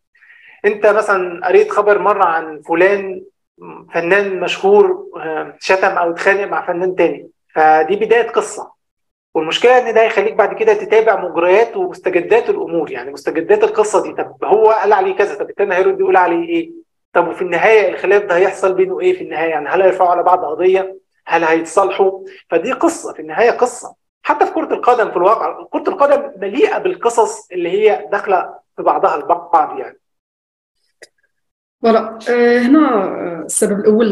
أنت 0.65 0.86
مثلا 0.86 1.48
قريت 1.48 1.72
خبر 1.72 2.00
مرة 2.00 2.24
عن 2.24 2.62
فلان 2.62 3.22
فنان 3.93 4.39
مشهور 4.39 5.06
شتم 5.60 5.88
أو 5.98 6.12
اتخانق 6.12 6.48
مع 6.48 6.65
فنان 6.67 6.96
تاني 6.96 7.30
فدي 7.56 7.96
بداية 7.96 8.28
قصة. 8.30 8.72
والمشكلة 9.34 9.78
إن 9.89 9.93
ده 9.93 10.04
يخليك 10.04 10.34
بعد 10.34 10.54
كده 10.56 10.74
تتابع 10.74 11.30
مجريات 11.30 11.78
ومستجدات 11.78 12.50
الأمور 12.50 12.91
يعني 12.91 13.12
مستجدات 13.12 13.63
القصة 13.63 14.04
دي 14.04 14.13
طب 14.13 14.36
هو 14.46 14.69
قال 14.72 14.93
عليه 14.93 15.15
كذا 15.15 15.36
طب 15.36 15.50
التاني 15.50 15.76
هيرد 15.76 16.00
يقول 16.00 16.17
عليه 16.17 16.50
إيه؟ 16.50 16.72
طب 17.13 17.28
وفي 17.28 17.41
النهاية 17.41 17.89
الخلاف 17.89 18.24
ده 18.24 18.36
هيحصل 18.36 18.74
بينه 18.74 19.00
إيه 19.00 19.13
في 19.13 19.24
النهاية؟ 19.24 19.50
يعني 19.50 19.69
هل 19.69 19.82
هيرفعوا 19.82 20.10
على 20.10 20.24
بعض 20.24 20.46
قضية؟ 20.46 20.98
هل 21.28 21.43
هيتصالحوا؟ 21.43 22.19
فدي 22.50 22.72
قصة 22.72 23.13
في 23.13 23.19
النهاية 23.22 23.52
قصة. 23.52 23.96
حتى 24.24 24.46
في 24.46 24.52
كرة 24.52 24.74
القدم 24.74 25.12
في 25.12 25.17
الواقع 25.17 25.63
كرة 25.72 25.84
القدم 25.89 26.32
مليئة 26.41 26.78
بالقصص 26.78 27.52
اللي 27.52 27.69
هي 27.69 28.08
داخلة 28.12 28.54
في 28.78 28.84
بعضها 28.84 29.15
البعض 29.15 29.80
يعني. 29.80 30.00
فوالا 31.82 32.19
هنا 32.67 33.06
السبب 33.46 33.80
الأول 33.80 34.12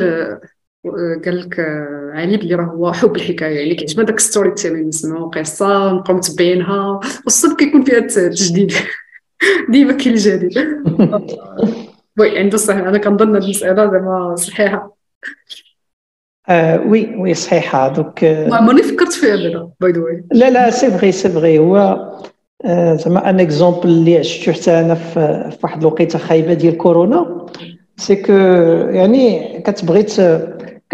قال 1.26 1.40
لك 1.40 1.60
علي 2.14 2.38
بلي 2.38 2.56
راه 2.56 2.64
هو 2.64 2.94
حب 2.94 3.16
الحكاية 3.16 3.60
يعني 3.60 3.76
كيعجبنا 3.76 4.06
داك 4.06 4.20
storytelling 4.20 4.88
نسمعوا 4.88 5.30
قصة 5.30 5.94
نبقاو 5.94 6.16
متبعينها 6.16 7.00
والصدق 7.26 7.58
كيكون 7.58 7.84
فيها 7.84 8.00
تجديد. 8.00 8.74
ديما 9.72 9.94
كاين 9.94 10.14
الجديد. 10.14 10.58
oui 12.20 12.40
عنده 12.40 12.58
صح 12.58 12.76
أنا 12.76 12.98
كنظن 12.98 13.36
هذه 13.36 13.44
المسألة 13.44 13.92
زعما 13.92 14.36
صحيحة. 14.36 14.98
آه 16.50 16.88
oui 16.88 17.16
oui 17.16 17.34
صحيحة. 17.34 17.94
donc 17.94 18.24
ما 18.24 18.56
عمرني 18.56 18.84
فكرت 18.84 19.14
فيها 19.14 19.36
بعدا 19.36 19.70
باي 19.80 19.92
ذا 19.92 20.24
لا 20.32 20.50
لا 20.50 20.70
c'est 20.70 20.92
vrai 20.92 21.12
c'est 21.12 21.30
vrai 21.30 21.60
هو 21.60 21.98
زعما 22.96 23.30
un 23.30 23.40
exemple 23.40 23.90
اللي 23.90 24.18
عشتو 24.18 24.52
حتى 24.52 24.80
أنا 24.80 24.96
في 24.96 25.58
واحد 25.64 25.80
الوقيتة 25.80 26.20
خايبة 26.20 26.54
ديال 26.54 26.78
كورونا. 26.78 27.48
c'est 27.98 28.16
que 28.16 28.34
يعني 28.92 29.60
كتبغيت 29.66 30.20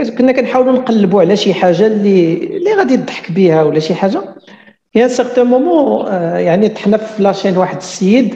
كنا 0.06 0.32
كنحاولوا 0.32 0.74
نقلبوا 0.74 1.22
على 1.22 1.36
شي 1.38 1.54
حاجة 1.54 1.88
اللي 1.88 2.34
اللي 2.34 2.74
غادي 2.74 2.98
تضحك 2.98 3.32
بها 3.32 3.64
ولا 3.64 3.80
شي 3.80 3.96
حاجة. 3.96 4.22
y 4.96 5.08
a 5.08 5.12
certains 5.12 5.46
moments 5.46 6.08
يعني 6.36 6.70
طحنا 6.70 6.98
في 6.98 7.24
la 7.24 7.32
chaîne 7.32 7.58
واحد 7.58 7.78
السيد 7.78 8.36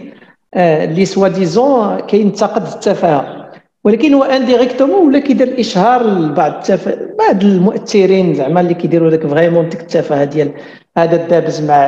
اللي 0.55 1.05
سوا 1.05 1.27
disons 1.27 1.99
كينتقد 1.99 2.67
التفاهة. 2.67 3.51
ولكن 3.83 4.13
هو 4.13 4.23
indirectement 4.23 5.07
ولا 5.07 5.19
كيدير 5.19 5.47
الإشهار 5.47 6.03
لبعض 6.03 6.53
التفا... 6.53 6.97
بعض 7.19 7.43
المؤثرين 7.43 8.33
زعما 8.33 8.61
اللي 8.61 8.73
كيديروا 8.73 9.09
داك 9.09 9.27
vraiment 9.27 9.69
ديك 9.69 9.81
التفاهة 9.81 10.23
ديال 10.23 10.51
هذا 10.97 11.17
دابز 11.17 11.61
مع 11.61 11.87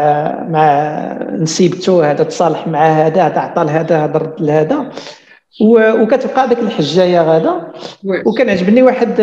مع 0.50 1.18
نسيبتو 1.32 2.02
هذا 2.02 2.24
تصالح 2.24 2.68
مع 2.68 2.86
هذا 2.86 3.22
هذا 3.22 3.40
عطى 3.40 3.64
لهذا 3.64 3.98
هذا 4.04 4.18
رد 4.18 4.42
لهذا. 4.42 4.90
وكتبقى 5.62 6.50
ديك 6.50 6.60
الحجاية 6.60 7.22
غادا. 7.22 7.72
وكان 8.26 8.50
عجبني 8.50 8.84
واحد 8.84 9.16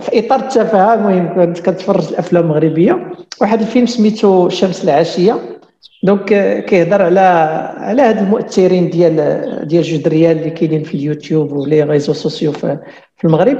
في 0.00 0.18
إطار 0.18 0.40
التفاهة 0.40 0.94
المهم 0.94 1.34
كنت 1.34 1.60
كنتفرج 1.60 2.08
الأفلام 2.08 2.44
المغربية. 2.44 3.12
واحد 3.40 3.60
الفيلم 3.60 3.86
سميتو 3.86 4.48
شمس 4.48 4.84
العاشية. 4.84 5.38
donc 6.02 6.24
كيهضر 6.64 7.02
على 7.02 7.20
على 7.76 8.02
هاد 8.02 8.18
المؤثرين 8.18 8.90
ديال 8.90 9.16
ديال 9.68 9.82
جوج 9.82 10.02
دريال 10.02 10.38
اللي 10.38 10.50
كاينين 10.50 10.82
في 10.82 10.94
اليوتيوب 10.94 11.52
و 11.52 11.59
les 11.59 11.82
réseaux 11.82 12.12
sociaux 12.12 12.52
في, 12.52 12.78
في 13.16 13.24
المغرب. 13.24 13.58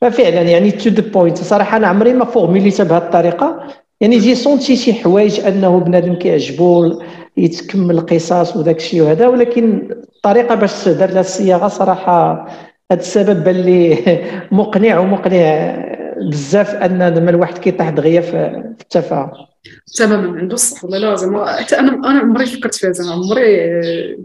ففعلا 0.00 0.42
يعني 0.42 0.70
to 0.70 0.90
the 0.90 1.10
point 1.12 1.38
صراحة 1.38 1.76
أنا 1.76 1.86
عمري 1.86 2.12
ما 2.12 2.24
formulيتها 2.24 2.84
بهذه 2.84 3.02
الطريقة. 3.02 3.60
يعني 4.00 4.18
j'ai 4.18 4.34
senti 4.34 4.76
شي 4.76 4.94
حوايج 4.94 5.40
أنه 5.40 5.80
بنادم 5.80 6.14
كيعجبو 6.14 7.00
يتكمل 7.36 7.98
القصص 7.98 8.56
وداك 8.56 8.76
الشيء 8.76 9.02
وهذا 9.02 9.26
ولكن 9.26 9.88
الطريقة 9.90 10.54
باش 10.54 10.88
دار 10.88 11.10
لها 11.10 11.20
الصياغة 11.20 11.68
صراحة 11.68 12.48
هذا 12.92 13.00
السبب 13.00 13.44
بان 13.44 13.54
لي 13.54 13.98
مقنع 14.52 14.98
ومقنع 14.98 15.76
بزاف 16.30 16.74
أن 16.74 17.02
لما 17.02 17.30
الواحد 17.30 17.58
كيطيح 17.58 17.90
دغيا 17.90 18.20
في 18.20 18.62
التفاهة. 18.80 19.48
تماما 19.96 20.38
عنده 20.38 20.54
الصح 20.54 20.84
والله 20.84 20.98
لازم 20.98 21.44
حتى 21.44 21.78
أنا 21.78 21.92
أنا 21.92 22.18
عمري 22.18 22.46
فكرت 22.46 22.74
فيها 22.74 22.92
زعما. 22.92 23.12
عمري 23.12 23.46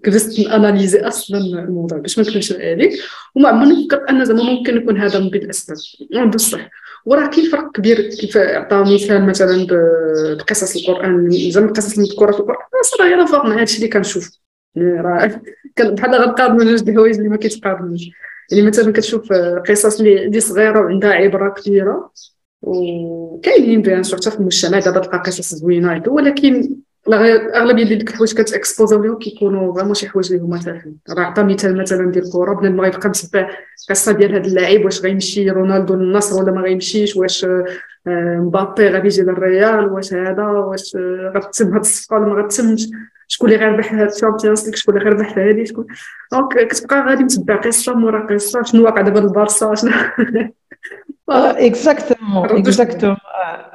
جلست 0.05 0.39
نأناليزي 0.39 0.99
أصلا 0.99 1.37
الموضوع 1.37 1.97
باش 1.97 2.17
ما 2.17 2.23
نكذبش 2.23 2.53
عليك. 2.53 2.91
وما 3.35 3.49
عمرني 3.49 3.83
فكرت 3.83 4.09
أن 4.09 4.25
زعما 4.25 4.43
ممكن 4.43 4.77
يكون 4.77 4.97
هذا 4.97 5.19
من 5.19 5.29
بين 5.29 5.41
الاسباب 5.41 5.77
عنده 6.15 6.35
الصح. 6.35 6.59
وراه 7.05 7.27
كاين 7.29 7.49
فرق 7.49 7.71
كبير 7.71 8.01
كيف 8.01 8.37
عطى 8.37 8.93
مثال 8.95 9.25
مثلا 9.25 9.67
بقصص 10.35 10.75
القرآن 10.75 11.29
زعما 11.51 11.67
القصص 11.67 11.97
المذكوره 11.97 12.31
في 12.31 12.39
القران 12.39 12.57
صراحة 12.83 13.13
أنا 13.13 13.25
فاق 13.25 13.45
مع 13.45 13.61
هادشي 13.61 13.77
اللي 13.77 13.87
كنشوف. 13.87 14.29
راه 14.77 15.41
بحال 15.79 16.15
غنقارن 16.15 16.57
من 16.57 16.75
جوج 16.75 16.89
الحوايج 16.89 17.15
اللي 17.17 17.29
ما 17.29 17.37
كيتقارنوش 17.37 18.01
يعني 18.51 18.67
مثلا 18.67 18.93
كتشوف 18.93 19.33
قصص 19.69 19.99
اللي 19.99 20.39
صغيرة 20.39 20.79
وعندها 20.79 21.11
عبرة 21.11 21.49
كبيرة. 21.49 22.11
وكاينين 22.61 23.81
bien 23.81 24.03
sûr 24.03 24.19
حتى 24.19 24.31
في 24.31 24.37
المجتمع 24.37 24.79
دابا 24.79 24.99
تلقى 24.99 25.17
قصص 25.17 25.55
زوينة 25.55 26.03
ولكن 26.07 26.80
اغلبيه 27.09 27.83
ديال 27.83 28.01
الحوايج 28.01 28.33
كت 28.33 28.51
exposاو 28.51 29.03
لهم 29.03 29.19
كيكونوا 29.19 29.73
vraiment 29.73 29.93
شي 29.93 30.09
حوايج 30.09 30.31
اللي 30.33 30.43
هما 30.43 30.57
تافهين 30.57 30.97
راه 31.09 31.21
عطى 31.23 31.43
مثال 31.43 31.77
مثلا 31.77 32.11
ديال 32.11 32.25
الكره 32.25 32.53
بنادم 32.53 32.81
غيبقى 32.81 33.09
متبع 33.09 33.49
قصة 33.89 34.11
ديال 34.11 34.35
هذا 34.35 34.47
اللاعب 34.47 34.85
واش 34.85 35.01
غيمشي 35.01 35.49
رونالدو 35.49 35.95
للنصر 35.95 36.43
ولا 36.43 36.51
ما 36.51 36.61
غيمشيش 36.61 37.15
واش 37.15 37.45
مبابي 38.05 38.89
غادي 38.89 39.07
يجي 39.07 39.21
للريال 39.21 39.85
واش 39.91 40.13
هذا 40.13 40.43
واش 40.43 40.97
غتتم 41.35 41.73
هاد 41.73 41.79
الصفقه 41.79 42.15
ولا 42.15 42.25
ما 42.25 42.41
غتتمش 42.41 42.87
شكون 43.27 43.51
اللي 43.51 43.65
غيربح 43.65 43.93
هاد 43.93 44.11
ال 44.11 44.16
Champions 44.16 44.65
League 44.65 44.75
شكون 44.75 44.97
اللي 44.97 45.09
غيربح 45.09 45.37
هادي 45.37 45.65
شكون 45.65 45.85
donc 46.31 46.67
كتبقى 46.67 47.01
غادي 47.07 47.23
متبع 47.23 47.55
قصه 47.55 47.93
مورا 47.93 48.27
قصه 48.27 48.63
شنو 48.63 48.85
واقع 48.85 49.01
دابا 49.01 49.19
البارسا 49.19 49.75
شنو 49.75 49.91
exactement 51.29 52.49
exactement 52.49 53.17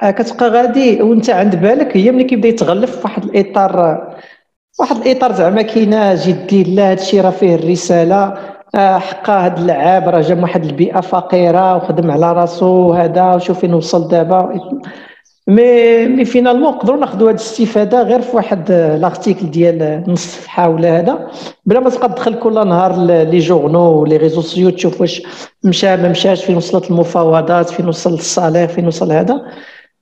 كتبقى 0.01 0.49
غادي 0.49 1.01
وانت 1.01 1.29
عند 1.29 1.55
بالك 1.55 1.97
هي 1.97 2.11
ملي 2.11 2.23
كيبدا 2.23 2.47
يتغلف 2.47 2.91
في 2.95 3.01
واحد 3.03 3.23
الاطار 3.23 4.07
واحد 4.79 4.95
الاطار 4.95 5.31
زعما 5.33 5.61
كاينة 5.61 6.27
جدي 6.27 6.75
لا 6.75 6.91
هادشي 6.91 7.21
راه 7.21 7.29
فيه 7.29 7.55
الرساله 7.55 8.37
حقا 8.75 9.45
هاد 9.45 9.57
اللعاب 9.57 10.09
راه 10.09 10.21
جا 10.21 10.35
من 10.35 10.43
واحد 10.43 10.65
البيئة 10.65 11.01
فقيرة 11.01 11.75
وخدم 11.75 12.11
على 12.11 12.33
راسو 12.33 12.93
هذا 12.93 13.33
وشوف 13.33 13.59
فين 13.59 13.73
وصل 13.73 14.07
دابا. 14.07 14.59
mais 15.47 16.07
mais 16.07 16.25
finalement 16.25 16.69
نقدروا 16.69 16.99
ناخذوا 16.99 17.29
هذه 17.29 17.35
الاستفادة 17.35 18.01
غير 18.01 18.21
في 18.21 18.35
واحد 18.35 18.71
l'article 18.71 19.51
ديال 19.51 20.03
نص 20.07 20.25
صفحه 20.25 20.69
ولا 20.69 20.99
هذا. 20.99 21.31
بلا 21.65 21.79
ما 21.79 21.89
تبقى 21.89 22.09
تدخل 22.09 22.39
كل 22.39 22.53
نهار 22.67 23.05
les 23.05 23.39
journaux 23.39 24.01
و 24.01 24.05
les 24.05 24.17
réseaux 24.17 24.41
sociaux 24.41 24.69
تشوف 24.69 25.01
واش 25.01 25.23
مشى 25.63 25.97
ما 25.97 26.09
مشاش 26.09 26.45
فين 26.45 26.57
وصلت 26.57 26.91
المفاوضات 26.91 27.69
فين 27.69 27.87
وصل 27.87 28.13
الصالح 28.13 28.65
فين 28.65 28.87
وصل 28.87 29.11
هذا. 29.11 29.41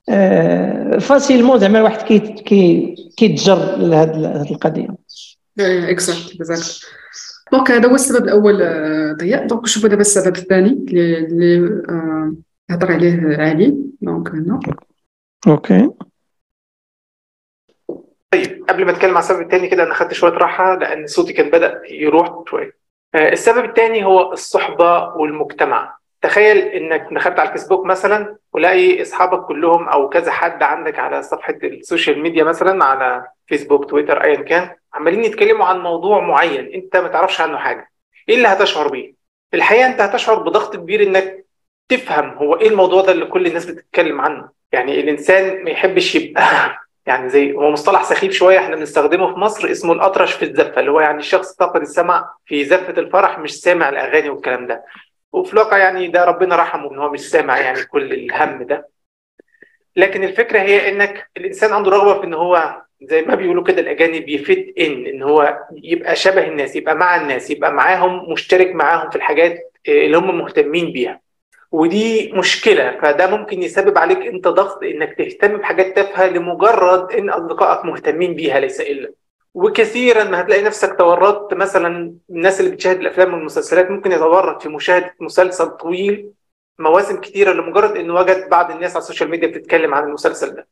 آه 0.08 0.98
facilement 0.98 1.58
زعما 1.58 1.78
الواحد 1.78 2.02
كي 2.02 2.18
كي 2.18 2.94
كيتجر 3.16 3.76
لهذه 3.76 4.46
القضية. 4.50 4.88
exact 5.60 6.34
exact 6.34 6.80
donc 7.52 7.70
هذا 7.70 7.88
هو 7.88 7.94
السبب 7.94 8.24
الأول 8.24 8.56
ضياء. 9.16 9.46
donc 9.46 9.66
شوفوا 9.66 9.88
دابا 9.88 10.00
السبب 10.00 10.36
الثاني 10.36 10.70
اللي 10.70 11.82
هضر 12.70 12.92
عليه 12.92 13.36
علي 13.38 13.76
donc 14.00 14.28
هنا. 14.28 14.60
okay. 15.48 15.90
طيب 18.32 18.64
قبل 18.68 18.84
ما 18.84 18.90
أتكلم 18.90 19.10
على 19.10 19.18
السبب 19.18 19.40
الثاني 19.40 19.68
كده 19.68 19.82
أنا 19.82 19.94
خدت 19.94 20.12
شوية 20.12 20.32
راحة 20.32 20.74
لأن 20.74 21.06
صوتي 21.06 21.32
كان 21.32 21.50
بدأ 21.50 21.82
يروح 21.90 22.44
شوية. 22.48 22.76
السبب 23.14 23.64
الثاني 23.64 24.04
هو 24.04 24.32
الصحبة 24.32 25.16
والمجتمع. 25.16 25.96
تخيل 26.22 26.56
إنك 26.56 27.08
دخلت 27.12 27.38
على 27.38 27.48
الفيسبوك 27.48 27.86
مثلا 27.86 28.36
ولاقي 28.52 29.02
أصحابك 29.02 29.46
كلهم 29.46 29.88
أو 29.88 30.08
كذا 30.08 30.30
حد 30.30 30.62
عندك 30.62 30.98
على 30.98 31.22
صفحة 31.22 31.58
ال 31.64 31.72
social 31.72 32.22
media 32.22 32.44
مثلا 32.44 32.84
على 32.84 33.28
فيسبوك 33.46 33.90
تويتر 33.90 34.24
ايا 34.24 34.42
كان 34.42 34.76
عمالين 34.94 35.24
يتكلموا 35.24 35.66
عن 35.66 35.80
موضوع 35.80 36.20
معين 36.20 36.74
أنت 36.74 36.96
ما 36.96 37.08
تعرفش 37.08 37.40
عنه 37.40 37.58
حاجة. 37.58 37.90
إيه 38.28 38.36
اللي 38.36 38.48
هتشعر 38.48 38.88
بيه؟ 38.88 39.14
في 39.50 39.56
الحقيقة 39.56 39.86
أنت 39.86 40.00
هتشعر 40.00 40.42
بضغط 40.42 40.76
كبير 40.76 41.02
إنك 41.02 41.46
تفهم 41.88 42.30
هو 42.30 42.60
إيه 42.60 42.68
الموضوع 42.68 43.02
ده 43.02 43.12
اللي 43.12 43.26
كل 43.26 43.46
الناس 43.46 43.66
بتتكلم 43.66 44.20
عنه. 44.20 44.48
يعني 44.72 45.00
الإنسان 45.00 45.64
ما 45.64 45.70
يحبش 45.70 46.14
يبقى 46.14 46.42
يعني 47.06 47.28
زي 47.28 47.52
هو 47.52 47.70
مصطلح 47.70 48.04
سخيف 48.04 48.32
شوية 48.32 48.58
إحنا 48.58 48.76
بنستخدمه 48.76 49.34
في 49.34 49.40
مصر 49.40 49.70
اسمه 49.70 49.92
الأطرش 49.92 50.32
في 50.32 50.44
الزفة 50.44 50.80
اللي 50.80 50.90
هو 50.90 51.00
يعني 51.00 51.18
الشخص 51.18 51.56
فاقد 51.58 51.80
السمع 51.80 52.30
في 52.46 52.64
زفة 52.64 53.00
الفرح 53.00 53.38
مش 53.38 53.60
سامع 53.60 53.88
الأغاني 53.88 54.30
والكلام 54.30 54.66
ده. 54.66 54.84
وفي 55.32 55.52
الواقع 55.52 55.78
يعني 55.78 56.08
ده 56.08 56.24
ربنا 56.24 56.56
رحمه 56.56 56.90
إن 56.90 56.98
هو 56.98 57.10
مش 57.10 57.20
سامع 57.20 57.58
يعني 57.58 57.84
كل 57.84 58.12
الهم 58.12 58.62
ده. 58.62 58.88
لكن 59.96 60.24
الفكرة 60.24 60.60
هي 60.60 60.88
إنك 60.88 61.30
الإنسان 61.36 61.72
عنده 61.72 61.90
رغبة 61.90 62.20
في 62.20 62.26
إن 62.26 62.34
هو 62.34 62.82
زي 63.02 63.22
ما 63.22 63.34
بيقولوا 63.34 63.64
كده 63.64 63.80
الأجانب 63.80 64.28
يفت 64.28 64.64
إن 64.78 65.06
إن 65.06 65.22
هو 65.22 65.58
يبقى 65.72 66.16
شبه 66.16 66.48
الناس 66.48 66.76
يبقى 66.76 66.94
مع 66.96 67.16
الناس 67.16 67.50
يبقى 67.50 67.72
معاهم 67.72 68.32
مشترك 68.32 68.74
معاهم 68.74 69.10
في 69.10 69.16
الحاجات 69.16 69.72
اللي 69.88 70.16
هم 70.18 70.38
مهتمين 70.38 70.92
بيها. 70.92 71.20
ودي 71.72 72.32
مشكلة 72.32 72.98
فده 73.02 73.36
ممكن 73.36 73.62
يسبب 73.62 73.98
عليك 73.98 74.18
أنت 74.18 74.48
ضغط 74.48 74.82
إنك 74.82 75.14
تهتم 75.18 75.56
بحاجات 75.56 75.96
تافهة 75.96 76.26
لمجرد 76.26 77.12
إن 77.12 77.30
أصدقائك 77.30 77.84
مهتمين 77.84 78.34
بيها 78.34 78.60
ليس 78.60 78.80
إلا. 78.80 79.12
وكثيرا 79.54 80.24
ما 80.24 80.40
هتلاقي 80.40 80.62
نفسك 80.62 80.98
تورطت 80.98 81.54
مثلا 81.54 82.14
الناس 82.30 82.60
اللي 82.60 82.70
بتشاهد 82.70 83.00
الأفلام 83.00 83.34
والمسلسلات 83.34 83.90
ممكن 83.90 84.12
يتورط 84.12 84.62
في 84.62 84.68
مشاهدة 84.68 85.14
مسلسل 85.20 85.66
طويل 85.66 86.30
مواسم 86.78 87.20
كثيره 87.20 87.52
لمجرد 87.52 87.96
انه 87.96 88.14
وجد 88.14 88.48
بعض 88.48 88.70
الناس 88.70 88.90
على 88.90 89.02
ال 89.02 89.06
social 89.06 89.30
media 89.30 89.48
بتتكلم 89.48 89.94
عن 89.94 90.04
المسلسل 90.04 90.54
ده. 90.54 90.66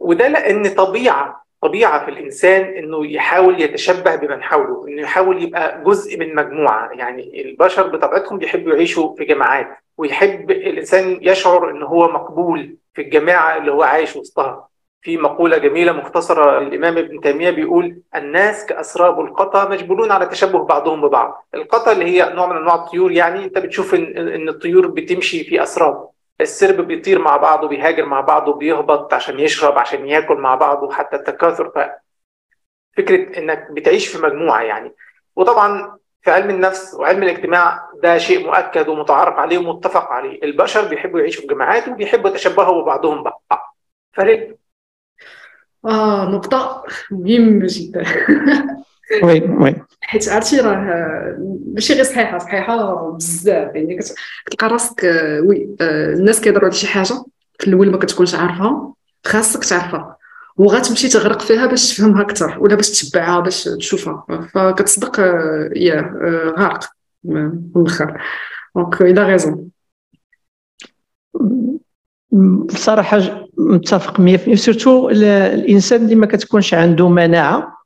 وده 0.00 0.28
لأن 0.28 0.68
طبيعة 0.74 1.46
طبيعة 1.62 2.04
في 2.04 2.10
الإنسان 2.10 2.64
إنه 2.64 3.06
يحاول 3.06 3.60
يتشبه 3.62 4.16
بمن 4.16 4.42
حوله 4.42 4.88
إنه 4.88 5.02
يحاول 5.02 5.42
يبقى 5.42 5.82
جزء 5.84 6.18
من 6.18 6.34
مجموعة. 6.34 6.90
يعني 6.92 7.42
البشر 7.44 7.86
بطبيعتهم 7.86 8.38
بيحبوا 8.38 8.72
يعيشوا 8.72 9.14
في 9.16 9.24
جماعات 9.24 9.68
ويحب 9.98 10.50
الإنسان 10.50 11.18
يشعر 11.22 11.70
ان 11.70 11.82
هو 11.82 12.08
مقبول 12.08 12.76
في 12.94 13.02
الجماعة 13.02 13.56
اللي 13.56 13.72
هو 13.72 13.82
عايش 13.82 14.16
وسطها. 14.16 14.66
في 15.02 15.16
مقولة 15.16 15.58
جميلة 15.58 15.92
مختصرة 15.92 16.60
للامام 16.60 16.98
ابن 16.98 17.20
تيمية 17.20 17.50
بيقول 17.50 18.00
الناس 18.16 18.66
كأسراب 18.66 19.20
القطا 19.20 19.68
مجبولون 19.68 20.10
على 20.12 20.26
تشبه 20.26 20.64
بعضهم 20.64 21.00
ببعض. 21.08 21.46
القطا 21.54 21.92
اللي 21.92 22.04
هي 22.04 22.32
نوع 22.34 22.46
من 22.46 22.56
أنواع 22.56 22.74
الطيور 22.74 23.12
يعني 23.12 23.44
أنت 23.44 23.58
بتشوف 23.58 23.94
إن, 23.94 24.48
الطيور 24.48 24.86
بتمشي 24.86 25.44
في 25.44 25.62
أسراب. 25.62 26.08
السرب 26.40 26.80
بيطير 26.80 27.18
مع 27.18 27.36
بعضه 27.36 27.68
بيهاجر 27.68 28.06
مع 28.06 28.20
بعضه 28.20 28.54
بيهبط 28.54 29.14
عشان 29.14 29.40
يشرب 29.40 29.78
عشان 29.78 30.06
ياكل 30.08 30.34
مع 30.34 30.54
بعضه 30.54 30.90
حتى 30.92 31.16
التكاثر. 31.16 31.70
ف 31.70 31.78
فكرة 32.96 33.38
إنك 33.38 33.70
بتعيش 33.70 34.08
في 34.08 34.22
مجموعة 34.22 34.62
يعني. 34.62 34.94
وطبعا 35.36 35.98
في 36.22 36.30
علم 36.30 36.50
النفس 36.50 36.94
وعلم 36.94 37.22
الاجتماع 37.22 37.90
ده 38.02 38.18
شيء 38.18 38.46
مؤكد 38.46 38.88
ومتعارف 38.88 39.34
عليه 39.34 39.58
ومتفق 39.58 40.08
عليه. 40.08 40.42
البشر 40.42 40.88
بيحبوا 40.88 41.20
يعيشوا 41.20 41.42
في 41.42 41.46
جماعات 41.48 41.88
وبيحبوا 41.88 42.30
يتشبهوا 42.30 42.82
ببعضهم 42.82 43.22
بعض 43.22 43.76
فريد 44.12 44.56
آه 45.84 46.24
نقطة 46.24 46.84
مهمة 47.10 47.66
جدا. 47.70 48.04
oui 49.22 49.40
oui 49.40 49.76
حيت 50.00 50.28
عرفتي 50.28 50.60
راه 50.60 51.36
ماشي 51.74 51.94
غير 51.94 52.04
صحيحة 52.04 52.38
صحيحة 52.38 53.10
بزاف. 53.10 53.74
يعني 53.74 53.98
كتلقى 54.46 54.68
راسك 54.68 55.02
oui 55.44 55.76
الناس 55.80 56.40
كيهضروا 56.40 56.64
على 56.64 56.72
شي 56.72 56.86
حاجة 56.86 57.24
في 57.58 57.66
الأول 57.66 57.90
ما 57.90 57.98
كتكونش 57.98 58.34
عارفها 58.34 58.94
خاصك 59.26 59.64
تعرفها. 59.64 60.16
وغتمشي 60.56 61.08
تغرق 61.08 61.40
فيها 61.40 61.66
باش 61.66 61.94
تفهمها 61.94 62.22
أكثر 62.22 62.58
ولا 62.60 62.74
باش 62.74 62.90
تتبعها 62.90 63.40
باش 63.40 63.64
تشوفها. 63.64 64.26
فكتصدق 64.54 65.20
يا 65.76 66.14
غارق 66.58 66.84
من 67.24 67.52
الآخر 67.76 68.20
دونك 68.76 69.02
إلى 69.02 69.22
غيزون 69.22 69.68
بصراحة 72.64 73.48
متفق 73.58 74.20
100% 74.20 74.54
سورتو 74.54 75.08
الإنسان 75.08 76.04
اللي 76.04 76.14
ما 76.14 76.26
كتكونش 76.26 76.74
عنده 76.74 77.08
مناعة 77.08 77.79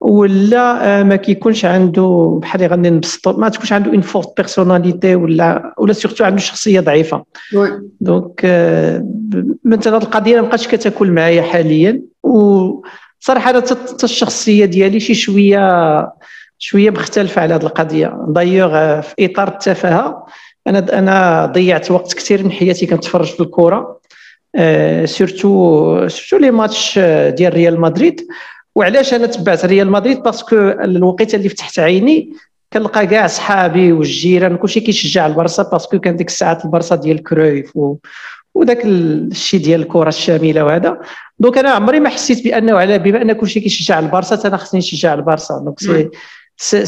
ولا 0.00 1.02
ما 1.02 1.16
كيكونش 1.16 1.64
عنده 1.64 2.38
بحال 2.42 2.66
غادي 2.66 2.90
نبسطو 2.90 3.32
ما 3.32 3.48
تكونش 3.48 3.72
عنده 3.72 3.90
اون 3.90 4.00
فورت 4.00 4.36
بيرسوناليتي 4.36 5.14
ولا 5.14 5.74
ولا 5.78 5.92
سورتو 5.92 6.24
عنده 6.24 6.40
شخصية 6.40 6.80
ضعيفة. 6.80 7.24
donc 8.00 8.40
مثلا 9.64 9.96
هذه 9.96 10.02
القضية 10.02 10.40
ما 10.40 10.46
بقاتش 10.46 10.68
كتاكل 10.68 11.10
معايا 11.10 11.42
حاليا. 11.42 12.02
وصراحه 12.22 13.50
أنا 13.50 13.62
الشخصية 14.04 14.64
ديالي 14.64 15.00
شي 15.00 15.14
شوية 15.14 16.12
شوية 16.58 16.90
مختلفة 16.90 17.42
على 17.42 17.54
هذه 17.54 17.62
القضية. 17.62 18.18
دايوغ 18.28 19.00
في 19.00 19.14
إطار 19.20 19.48
التفاهة 19.48 20.26
أنا 20.66 20.98
أنا 20.98 21.46
ضيعت 21.46 21.90
وقت 21.90 22.14
كثير 22.14 22.44
من 22.44 22.52
حياتي 22.52 22.86
كنتفرج 22.86 23.26
في 23.26 23.40
الكره 23.40 23.98
surtout 25.04 26.08
surtout 26.08 26.38
les 26.38 26.50
matchs 26.50 26.98
ديال 27.28 27.54
ريال 27.54 27.80
مدريد. 27.80 28.26
وعلاش 28.78 29.14
أنا 29.14 29.26
تبعت 29.26 29.64
ريال 29.64 29.90
مدريد؟ 29.90 30.22
parce 30.22 30.43
que 30.43 30.56
الوقيته 30.56 31.36
اللي 31.36 31.48
فتحت 31.48 31.78
عيني 31.78 32.32
كنلقى 32.72 33.06
كاع 33.06 33.26
صحابي 33.26 33.92
والجيران 33.92 34.56
كلشي 34.56 34.80
كيشجع 34.80 35.26
البرصا 35.26 35.62
parce 35.62 35.85
que 35.85 35.98
كان 35.98 36.16
ديك 36.16 36.28
الساعات 36.28 36.64
البرصا 36.64 36.96
ديال 36.96 37.22
كرويف 37.22 37.76
و... 37.76 37.96
وداك 38.54 38.84
الشيء 38.84 39.60
ديال 39.60 39.80
الكرة 39.80 40.08
الشاملة 40.08 40.64
وهذا. 40.64 40.98
donc 41.38 41.58
أنا 41.58 41.70
عمري 41.70 42.00
ما 42.00 42.08
حسيت 42.08 42.44
بأنه 42.44 42.78
على 42.78 42.98
بما 42.98 43.22
أن 43.22 43.32
كلشي 43.32 43.60
كيشجع 43.60 43.98
البرصا 43.98 44.48
أنا 44.48 44.56
خصني 44.56 44.78
نشجع 44.78 45.14
البرصا 45.14 45.58
donc 45.58 45.78
c'est 46.60 46.86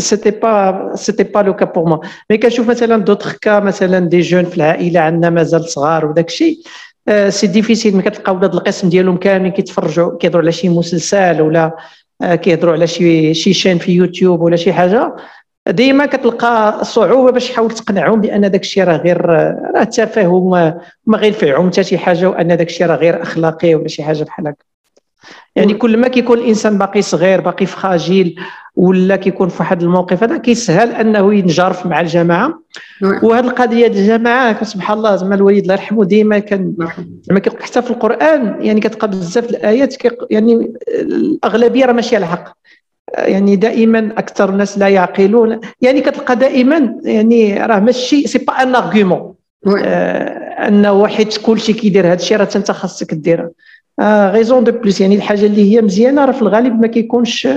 c'était 0.00 0.30
pas 0.30 0.90
c'était 0.94 1.22
pas 1.22 1.38
le 1.38 1.56
cas 1.56 1.64
pour 1.64 1.88
moi 1.88 1.98
mais 2.30 2.38
كنشوف 2.38 2.68
مثلا 2.68 2.96
d'autres 2.96 3.32
cas 3.32 3.60
مثلا 3.60 3.98
des 3.98 4.20
jeunes 4.20 4.44
في 4.44 4.56
العائلة 4.56 5.00
عندنا 5.00 5.30
مازال 5.30 5.64
صغار 5.64 6.06
وداك 6.06 6.28
الشيء. 6.28 6.58
c'est 7.28 7.46
difficile 7.46 7.94
ملي 7.94 8.02
كتلقى 8.02 8.34
ولاد 8.34 8.54
القسم 8.54 8.88
ديالهم 8.88 9.16
كاملين 9.16 9.52
كيتفرجوا 9.52 10.18
كيهضروا 10.18 10.42
على 10.42 10.52
شي 10.52 10.68
مسلسل 10.68 11.40
ولا 11.40 11.76
كيهضروا 12.22 12.72
على 12.72 12.86
شي 12.86 13.34
شي 13.34 13.52
chaîne 13.52 13.78
في 13.78 13.92
يوتيوب 13.92 14.40
ولا 14.40 14.56
شي 14.56 14.72
حاجة. 14.72 15.16
ديما 15.68 16.06
كتلقى 16.06 16.84
صعوبة 16.84 17.32
باش 17.32 17.50
تحاول 17.50 17.70
تقنعهم 17.70 18.20
بأن 18.20 18.50
داك 18.50 18.60
الشيء 18.60 18.84
راه 18.84 18.96
غير 18.96 19.26
راه 19.26 20.28
وما 20.28 20.80
ما 21.06 21.18
غينفعهم 21.18 21.70
حتى 21.70 21.84
شي 21.84 21.98
حاجة 21.98 22.30
وأن 22.30 22.56
داك 22.56 22.68
الشيء 22.68 22.86
راه 22.86 22.96
غير 22.96 23.22
أخلاقي 23.22 23.74
ولا 23.74 23.88
شي 23.88 24.02
حاجة 24.02 24.24
بحال 24.24 24.48
هكا. 24.48 24.75
يعني 25.56 25.74
كل 25.74 25.96
ما 25.96 26.08
كيكون 26.08 26.38
الإنسان 26.38 26.78
باقي 26.78 27.02
صغير 27.02 27.40
باقي 27.40 27.66
fragile 27.66 28.40
ولا 28.76 29.16
كيكون 29.16 29.48
في 29.48 29.56
واحد 29.62 29.82
الموقف 29.82 30.22
هذا 30.22 30.36
كيسهل 30.36 30.90
أنه 30.90 31.34
ينجرف 31.34 31.86
مع 31.86 32.00
الجماعة. 32.00 32.62
وهذه 33.22 33.44
القضية 33.44 33.86
ديال 33.86 34.12
الجماعة 34.12 34.64
سبحان 34.64 34.98
الله 34.98 35.16
زعما 35.16 35.34
الوالد 35.34 35.62
الله 35.62 35.74
يرحمه 35.74 36.04
ديما 36.04 36.38
كان 36.38 36.74
زعما 37.22 37.42
حتى 37.60 37.82
في 37.82 37.90
القرآن 37.90 38.56
يعني 38.60 38.80
كتلقى 38.80 39.08
بزاف 39.08 39.50
الآيات 39.50 39.94
يعني 40.30 40.72
الأغلبية 40.88 41.84
راه 41.84 41.92
ماشي 41.92 42.16
على 42.16 42.24
الحق 42.24 42.52
يعني 43.18 43.56
دائما 43.56 44.12
أكثر 44.18 44.48
الناس 44.48 44.78
لا 44.78 44.88
يعقلون. 44.88 45.60
يعني 45.80 46.00
كتلقى 46.00 46.36
دائما 46.36 46.94
يعني 47.04 47.66
راه 47.66 47.80
ماشي 47.80 48.26
c'est 48.26 48.38
pas 48.38 48.52
un 48.62 48.74
argument 48.74 49.34
أن 50.68 50.86
واحد 50.86 51.26
كلشي 51.46 51.72
كيدير 51.72 52.06
هذا 52.06 52.14
الشيء 52.14 52.36
راه 52.36 52.48
أنت 52.56 52.70
خاصك 52.70 53.14
ديرها 53.14 53.50
raison 54.00 54.64
de 54.64 54.72
plus 54.72 55.00
يعني 55.00 55.16
الحاجة 55.16 55.46
اللي 55.46 55.72
هي 55.72 55.82
مزيانة 55.82 56.24
راه 56.24 56.32
في 56.32 56.42
الغالب 56.42 56.80
ما 56.80 56.86
كيكونش 56.86 57.48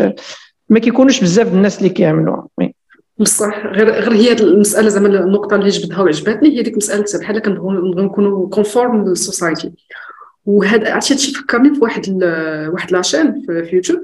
ما 0.70 0.80
كيكونوش 0.80 1.22
بزاف 1.22 1.54
الناس 1.54 1.78
اللي 1.78 1.90
كيعملوها. 1.90 2.48
بصح 3.18 3.66
غير 3.66 3.90
غير 3.90 4.14
هي 4.14 4.32
المسألة 4.32 4.90
زعما 4.90 5.08
النقطة 5.08 5.56
اللي 5.56 5.70
جبدها 5.70 6.02
وعجبتني 6.02 6.58
هي 6.58 6.62
ديك 6.62 6.78
مسألة 6.78 7.06
بحال 7.20 7.40
كنبغيو 7.40 7.72
نكونوا 7.72 8.50
conforme 8.50 9.06
لل 9.10 9.23
society 9.23 9.72
وهذا 10.46 10.94
عرفتي 10.94 11.14
هادشي 11.14 11.34
فكرني 11.34 11.76
في 11.76 11.80
واحد 11.82 12.24
واحد 12.74 12.92
la 12.92 13.04
chaîne 13.04 13.42
في 13.46 13.70
يوتيوب 13.74 14.00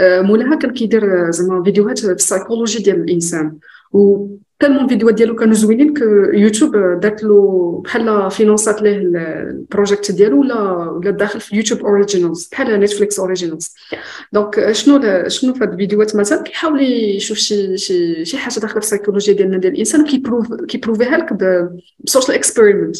مولاها 0.00 0.56
كان 0.56 0.72
كيدير 0.72 1.30
زعما 1.30 1.64
فيديوهات 1.64 1.98
في 1.98 2.12
السايكولوجي 2.12 2.82
ديال 2.82 2.96
الإنسان. 2.96 3.52
و 3.92 4.26
tellement 4.58 4.88
فيديوهات 4.88 5.14
ديالو 5.14 5.36
كانوا 5.36 5.54
زوينين 5.54 5.94
يوتيوب 6.32 6.76
دارت 6.76 7.22
له 7.24 7.82
بحال 7.84 8.30
financ 8.30 8.75
ات 8.75 8.82
ليه 8.82 8.96
ال 8.96 9.11
project 9.11 10.12
ديالو 10.12 10.40
ولا 10.40 10.60
ولا 10.90 11.10
داخل 11.10 11.40
في 11.40 11.56
يوتيوب 11.56 11.80
originals 11.80 12.48
بحال 12.52 12.80
نتفليكس 12.80 13.20
originals 13.20 13.74
donc 14.32 14.72
شنو 14.72 15.00
شنو 15.28 15.54
في 15.54 15.64
هاد 15.64 15.72
الفيديوهات 15.72 16.16
مثلا 16.16 16.42
كيحاول 16.42 16.82
يشوف 16.82 17.38
شي 17.38 17.76
شي 17.76 18.24
شي 18.24 18.38
حاجة 18.38 18.60
داخله 18.60 18.80
في 18.80 18.86
السيكولوجيا 18.86 19.34
ديالنا 19.34 19.58
ديال 19.58 19.72
الانسان 19.72 20.04
كيبروف 20.04 20.54
كيبروفيها 20.54 21.16
لك 21.16 21.32
بسوشيال 22.00 22.36
اكسبيريمنت 22.36 22.96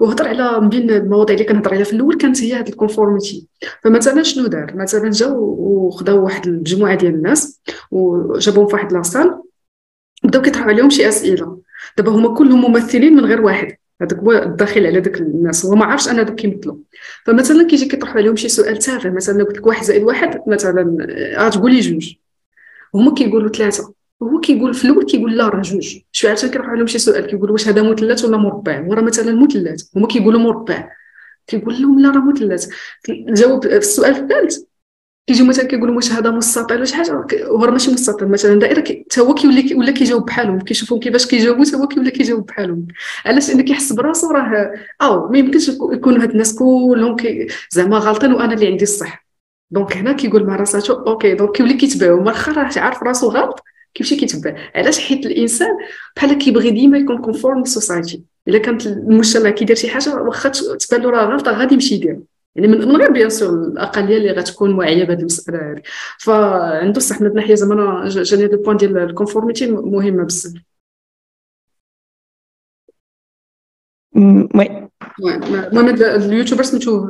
وهضر 0.00 0.28
على 0.28 0.60
من 0.60 0.68
بين 0.68 0.90
المواضيع 0.90 1.34
اللي 1.34 1.46
كنهضر 1.48 1.70
عليها 1.70 1.84
في 1.84 1.92
الأول 1.92 2.16
كانت 2.16 2.42
هي 2.42 2.52
هاد 2.52 2.68
ال 2.68 2.75
conformity 2.75 3.46
فمثلا 3.84 4.22
شنو 4.22 4.46
دار 4.46 4.72
مثلا 4.76 5.10
جاو 5.10 5.56
وخداو 5.58 6.24
واحد 6.24 6.46
المجموعه 6.46 6.94
ديال 6.94 7.14
الناس 7.14 7.60
وجابوهم 7.90 8.66
في 8.66 8.74
واحد 8.74 8.92
لاصال 8.92 9.43
بداو 10.34 10.42
كيطرحوا 10.42 10.70
عليهم 10.70 10.90
شي 10.90 11.08
أسئلة. 11.08 11.58
دابا 11.96 12.12
هما 12.12 12.34
كلهم 12.34 12.70
ممثلين 12.70 13.16
من 13.16 13.24
غير 13.24 13.40
واحد. 13.40 13.76
هذاك 14.02 14.18
هو 14.18 14.32
الداخل 14.32 14.86
على 14.86 15.00
داك 15.00 15.20
الناس. 15.20 15.66
هو 15.66 15.74
ما 15.74 15.84
عارفش 15.84 16.08
أنا 16.08 16.22
دوك 16.22 16.34
كيمثلوا. 16.34 16.76
فمثلا 17.26 17.66
كيجي 17.66 17.86
كيطرحوا 17.86 18.16
عليهم 18.16 18.36
شي 18.36 18.48
سؤال 18.48 18.78
تافه. 18.78 19.10
مثلا 19.10 19.44
قلت 19.44 19.56
لك 19.56 19.66
واحد 19.66 19.84
زائد 19.84 20.02
واحد 20.02 20.40
مثلا 20.46 21.06
غتقولي 21.38 21.80
جوج. 21.80 22.14
هما 22.94 23.14
كيقولوا 23.14 23.48
ثلاثة. 23.48 23.94
هو 24.22 24.40
كيقول 24.40 24.74
في 24.74 24.84
الأول 24.84 25.04
كيقول 25.04 25.36
لا 25.36 25.48
راه 25.48 25.62
جوج. 25.62 25.98
شوية 26.12 26.30
عاد 26.30 26.50
كيروحوا 26.50 26.70
عليهم 26.70 26.86
شي 26.86 26.98
سؤال. 26.98 27.26
كيقول 27.26 27.50
واش 27.50 27.68
هذا 27.68 27.82
مثلث 27.82 28.24
ولا 28.24 28.36
مربع؟ 28.36 28.86
وراه 28.86 29.02
مثلا 29.02 29.32
مثلث. 29.32 29.82
هما 29.96 30.06
كيقولوا 30.06 30.40
مربع. 30.40 30.90
كيقول 31.46 31.82
لهم 31.82 32.00
لا 32.00 32.10
راه 32.10 32.24
مثلث. 32.24 32.68
الجواب 33.08 33.62
في 33.62 33.76
السؤال 33.76 34.14
الثالث 34.16 34.58
كيجيو 35.26 35.46
مثلا 35.46 35.66
كيقولوا 35.66 35.96
واش 35.96 36.12
هذا 36.12 36.30
مستطيل 36.30 36.76
ولا 36.76 36.84
شي 36.84 36.94
حاجة 36.94 37.26
هو 37.46 37.58
ماشي 37.58 37.90
مستطيل 37.90 38.28
مثلا 38.28 38.54
دائرة 38.54 38.80
حتى 38.80 39.20
هو 39.20 39.34
كيولي 39.34 39.74
ولا 39.74 39.90
كيجاوب 39.90 40.26
بحالهم 40.26 40.60
كيشوفهم 40.60 41.00
كيفاش 41.00 41.26
كيجاوبوا 41.26 41.64
حتى 41.64 41.76
هو 41.76 41.88
كيولي 41.88 42.10
كيجاوب 42.10 42.46
بحالهم. 42.46 42.86
علاش؟ 43.26 43.48
لأن 43.48 43.60
كيحس 43.60 43.92
براسو 43.92 44.30
راه 44.30 44.72
أو 45.02 45.28
ما 45.28 45.38
يمكنش 45.38 45.68
يكونوا 45.68 46.22
هاد 46.22 46.30
الناس 46.30 46.54
كلهم 46.54 47.16
زعما 47.70 47.98
غالطين 47.98 48.32
وأنا 48.32 48.54
اللي 48.54 48.66
عندي 48.66 48.84
الصح. 48.84 49.26
donc 49.70 49.96
هنا 49.96 50.12
كيقول 50.12 50.46
مع 50.46 50.56
راساتو 50.56 50.92
okay 50.92 51.34
donc 51.34 51.52
كيولي 51.56 51.74
كيتبعو 51.74 52.24
واخا 52.24 52.52
راه 52.52 52.70
عارف 52.76 53.02
راسو 53.02 53.28
غلط 53.28 53.60
كيمشي 53.94 54.16
كيتبع. 54.16 54.56
علاش؟ 54.74 54.98
حيت 54.98 55.26
الإنسان 55.26 55.70
بحال 56.16 56.32
كيبغي 56.38 56.70
ديما 56.70 56.98
يكون 56.98 57.18
conforme 57.18 57.58
لل 57.58 57.72
society 57.72 58.22
إلا 58.48 58.58
كانت 58.58 58.86
المجتمع 58.86 59.50
كيدير 59.50 59.76
شي 59.76 59.88
حاجة 59.88 60.14
واخا 60.14 60.48
تبان 60.48 61.02
له 61.02 61.10
راه 61.10 61.24
غلطه 61.24 61.52
غادي 61.52 61.74
يمشي 61.74 61.94
يدير. 61.94 62.33
يعني 62.56 62.68
من 62.68 62.96
غير 62.96 63.12
bien 63.12 63.30
sûr 63.30 63.54
الأقلية 63.54 64.16
اللي 64.16 64.30
غتكون 64.30 64.74
واعية 64.74 65.04
بهذه 65.04 65.18
المساله 65.18 65.72
هذه 65.72 65.82
فعنده 66.18 67.00
صح 67.00 67.20
من 67.20 67.26
الناحيه 67.26 67.54
زعما 67.54 68.08
جاني 68.08 68.44
هذا 68.44 68.52
ال 68.54 68.58
point 68.58 68.76
ديال 68.76 68.98
ال 68.98 69.04
conformity 69.04 69.66
مهمه 69.70 70.24
بزاف. 70.24 70.52
oui. 74.54 75.34
المهم 75.34 75.88
ال 75.88 75.96
YouTuber 75.96 76.62
سميتو 76.62 77.06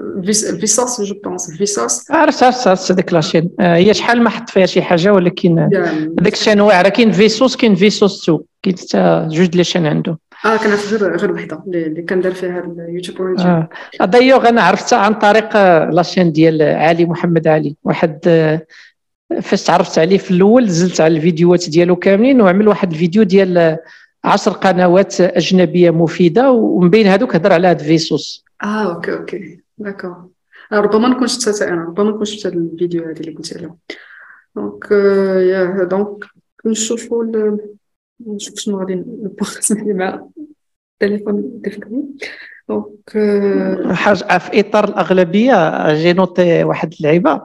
Vsauce 0.61 1.01
je 1.01 1.14
pense 1.24 1.51
Vsauce 1.51 2.11
عرفت 2.11 2.42
عرفت 2.42 2.66
عرفت 2.66 2.92
هذيك 2.92 3.12
la 3.12 3.22
chaîne 3.22 3.51
هي 3.61 3.95
شحال 3.95 4.22
ما 4.22 4.30
حط 4.30 4.51
فيها 4.51 4.66
شي 4.66 4.82
حاجة 4.82 5.12
ولكن 5.12 5.59
هذاك 6.20 6.32
الشيء 6.32 6.53
انواع 6.53 6.82
راه 6.82 6.88
كاين 6.88 7.12
Vsauce 7.12 7.57
كاين 7.57 7.74
Vsauce 7.74 8.22
2 8.22 8.38
كاين 8.62 8.76
حتى 8.76 9.28
جوج 9.30 9.57
les 9.57 9.64
chaînes 9.64 9.87
عنده 9.86 10.18
آه 10.45 10.57
كنعرف 10.57 10.92
غير 10.92 11.16
غير 11.16 11.32
وحده 11.32 11.62
اللي 11.66 12.03
كندير 12.03 12.34
فيها 12.34 12.61
اليوتيوب 12.61 13.18
origin 13.18 13.47
آه. 13.47 13.68
دايوغ 14.05 14.49
أنا 14.49 14.62
عرفتها 14.62 14.99
عن 14.99 15.14
طريق 15.14 15.57
la 15.91 16.01
chaîne 16.01 16.32
ديال 16.32 16.62
علي 16.62 17.05
محمد 17.05 17.49
علي. 17.49 17.76
واحد 17.84 18.18
فاش 19.42 19.62
تعرفت 19.62 19.99
عليه 19.99 20.18
في 20.18 20.30
الأول 20.30 20.68
زلت 20.68 21.01
على 21.01 21.16
الفيديوهات 21.16 21.70
ديالو 21.70 21.97
كاملين 21.97 22.40
وعمل 22.40 22.68
واحد 22.68 22.92
الفيديو 22.92 23.22
ديال 23.22 23.78
عشر 24.24 24.51
قنوات 24.53 25.20
أجنبية 25.20 25.90
مفيدة 25.90 26.51
ومن 26.51 26.90
بين 26.90 27.07
هذوك 27.07 27.36
هضر 27.36 27.53
على 27.53 27.68
هاد 27.68 27.78
Vsauce. 27.78 28.45
آه 28.62 28.95
okay 28.95 29.12
okay. 29.12 29.61
d'accord. 29.78 30.28
ربما 30.72 31.09
نكون 31.09 31.26
شفت 31.26 31.62
أنا 31.62 31.84
ربما 31.84 32.11
نكون 32.11 32.24
شفت 32.24 32.47
الفيديو 32.47 33.05
هذه 33.05 33.20
اللي 33.20 33.32
قلت 33.34 33.57
عليها. 33.57 33.76
donc 34.57 34.91
يا 35.51 35.84
donc 35.85 36.24
نشوفوا 36.66 37.24
نشوف 38.27 38.59
شنو 38.59 38.79
غادي 38.79 38.95
ن 38.95 39.05
partager 39.05 39.93
مع 40.01 40.27
التليفون 41.03 41.61
ديالي 41.64 42.05
donc 42.68 43.11
حاجة 43.95 44.39
في 44.39 44.61
إطار 44.61 44.85
الأغلبية 44.85 45.93
j'ai 45.95 46.12
noté 46.12 46.64
واحد 46.64 46.95
اللعيبة. 47.01 47.41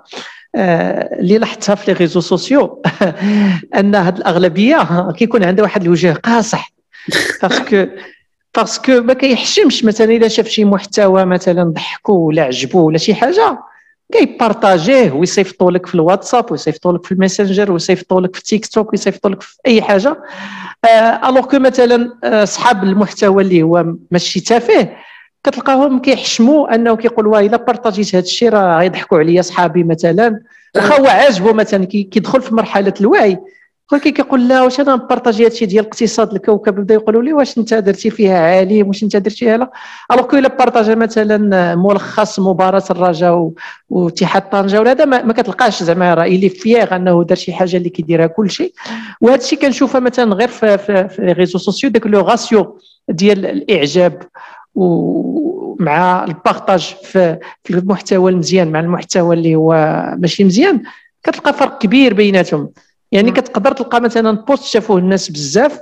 اللي 0.56 1.38
لاحظتها 1.38 1.76
في 1.76 1.92
les 1.92 1.98
réseaux 1.98 2.20
sociaux. 2.20 2.82
أن 3.80 3.96
هاد 3.96 4.18
الأغلبية 4.18 5.12
كيكون 5.12 5.44
عندها 5.44 5.64
واحد 5.64 5.84
الوجه 5.84 6.14
قاصح. 6.14 6.72
parce 7.44 7.70
que 7.70 7.86
parce 8.56 8.84
que 8.85 9.02
ما 9.02 9.14
كيحشمش 9.14 9.86
مثلا 9.86 10.12
اذا 10.12 10.28
شاف 10.28 10.48
شي 10.48 10.66
محتوى 10.66 11.26
مثلا 11.26 11.64
ضحكو 11.64 12.14
ولا 12.14 12.44
عجبو 12.44 12.88
ولا 12.88 12.98
شي 12.98 13.14
حاجة. 13.14 13.60
كي 14.14 14.30
partager 14.30 14.95
يه 14.95 15.12
ويصيفطوا 15.12 15.72
لك 15.72 15.86
في 15.86 15.96
الواتساب 15.96 16.52
ويصيفطوا 16.52 16.94
لك 16.94 17.06
في 17.06 17.12
الميسنجر 17.12 17.72
ويصيفطوا 17.72 18.22
لك 18.22 18.36
في 18.36 18.44
تيك 18.44 18.66
توك 18.66 18.92
ويصيفطوا 18.92 19.32
لك 19.32 19.42
في 19.42 19.58
اي 19.68 19.82
حاجة 19.82 20.18
alors 21.26 21.46
que 21.46 21.60
مثلا 21.60 22.14
اصحاب 22.24 22.84
المحتوى 22.84 23.44
اللي 23.44 23.64
هو 23.64 23.86
ماشي 24.12 24.40
تافه 24.40 24.90
كتلقاهم 25.44 26.00
كيحشموا 26.00 26.76
انه 26.76 26.96
كيقول 26.96 27.28
واه 27.28 27.40
الا 27.40 27.58
partag 27.58 28.01
يت 28.01 28.16
هذا 28.16 28.24
الشيء 28.24 28.50
راه 28.50 28.80
غيضحكوا 28.80 29.20
عليا 29.20 29.42
صحابي 29.42 29.84
مثلا 29.84 30.42
واخا 30.76 31.02
هو 31.02 31.06
عاجبه 31.06 31.54
مثلا 31.54 31.86
كيدخل 31.86 32.42
في 32.42 32.56
مرحله 32.56 32.94
الوعي 33.02 33.38
ولكن 33.92 34.10
كيقول 34.12 34.48
لا 34.48 34.64
واش 34.64 34.80
أنا 34.80 34.96
ن 34.96 35.01
partager 35.01 35.46
هادشي 35.46 35.66
ديال 35.66 35.86
اقتصاد 35.86 36.34
الكوكب؟ 36.34 36.76
بدا 36.76 36.94
يقولوا 36.94 37.24
لي 37.24 37.34
واش 37.34 37.58
أنت 37.58 37.74
درتي 37.74 38.10
فيها 38.10 38.40
عالم؟ 38.40 38.88
واش 38.88 39.04
أنت 39.04 39.16
درتيها 39.16 39.58
لا؟ 39.58 39.72
alors 40.12 40.26
que 40.26 40.38
إلا 40.38 40.48
partagea 40.48 40.96
مثلا 40.96 41.76
ملخص 41.76 42.40
مباراة 42.40 42.84
الرجاء 42.90 43.52
واتحاد 43.90 44.50
طنجة 44.50 44.80
ولا 44.80 44.92
هذا 44.92 45.06
ما 45.06 45.34
كتلقاش 45.34 45.84
زعما 45.84 46.14
راه 46.14 46.26
اللي 46.26 46.50
fier 46.50 46.96
أنه 46.96 47.24
دار 47.24 47.38
شي 47.38 47.54
حاجة 47.54 47.78
اللي 47.78 47.90
كيديرها 47.90 48.28
كل 48.28 48.50
شيء. 48.52 48.74
وهذا 49.22 49.42
الشيء 49.42 49.60
كنشوفها 49.60 50.00
مثلا 50.00 50.34
غير 50.34 50.48
في, 50.48 51.10
les 51.20 51.32
réseaux 51.32 51.58
sociaux 51.58 51.90
داك 51.90 52.08
le 52.08 52.22
ratio 52.22 52.80
ديال 53.10 53.46
الإعجاب 53.46 54.24
ومع 54.76 56.24
ال 56.24 56.33
partage 56.33 56.96
في 57.04 57.38
المحتوى 57.70 58.32
المزيان 58.32 58.72
مع 58.72 58.80
المحتوى 58.80 59.36
اللي 59.36 59.56
هو 59.56 59.74
ماشي 60.18 60.44
مزيان 60.44 60.84
كتلقى 61.24 61.54
فرق 61.54 61.78
كبير 61.78 62.14
بيناتهم. 62.14 62.70
يعني 63.12 63.32
كتقدر 63.32 63.72
تلقى 63.72 64.02
مثلا 64.02 64.32
post 64.32 64.64
شافوه 64.64 64.98
الناس 64.98 65.32
بزاف 65.32 65.80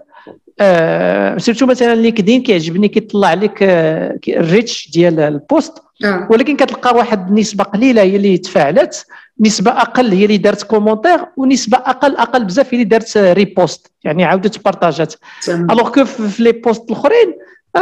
آه 0.59 1.38
surtout 1.38 1.66
مثلا 1.65 1.95
لينكدين 1.95 2.43
كيعجبني 2.43 2.88
كيطلع 2.88 3.34
لك 3.34 3.63
آه 3.63 4.19
ال 4.28 4.38
reach 4.38 4.91
ديال 4.91 5.19
ال 5.20 5.30
post 5.30 5.74
آه. 6.05 6.28
ولكن 6.32 6.55
كتلقى 6.55 6.95
واحد 6.95 7.30
النسبة 7.30 7.63
قليلة 7.63 8.01
هي 8.01 8.15
اللي 8.15 8.38
تفاعلت 8.38 9.05
نسبة 9.39 9.71
أقل 9.71 10.11
هي 10.11 10.25
اللي 10.25 10.38
دارت 10.38 10.63
commentaire 10.64 11.26
ونسبة 11.38 11.78
أقل 11.78 12.15
أقل 12.15 12.45
بزاف 12.45 12.73
هي 12.73 12.73
اللي 12.73 12.84
دارت 12.84 13.17
repost 13.18 13.91
يعني 14.03 14.23
عاودت 14.23 14.63
partag 14.66 15.07
ات 15.07 15.14
alors 15.49 15.89
que 15.89 16.05
في 16.05 16.43
les 16.43 16.51
posts 16.51 16.91
الأخرين 16.91 17.34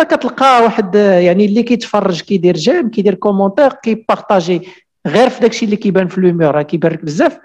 كتلقى 0.04 0.64
واحد 0.64 0.96
يعني 0.96 1.46
اللي 1.46 1.64
كيتفرج 1.64 2.22
كيدير 2.22 2.56
j'aime 2.56 2.90
كيدير 2.90 3.14
commentaire 3.14 3.74
كي 3.74 3.91
partager 3.91 4.62
غير 5.08 5.30
في 5.30 5.42
داكشي 5.42 5.66
اللي 5.66 5.76
كيبان 5.76 6.08
في 6.08 6.22
lumière 6.22 6.62
كيبان 6.62 6.92
لك 6.92 7.06
بزاف. 7.06 7.38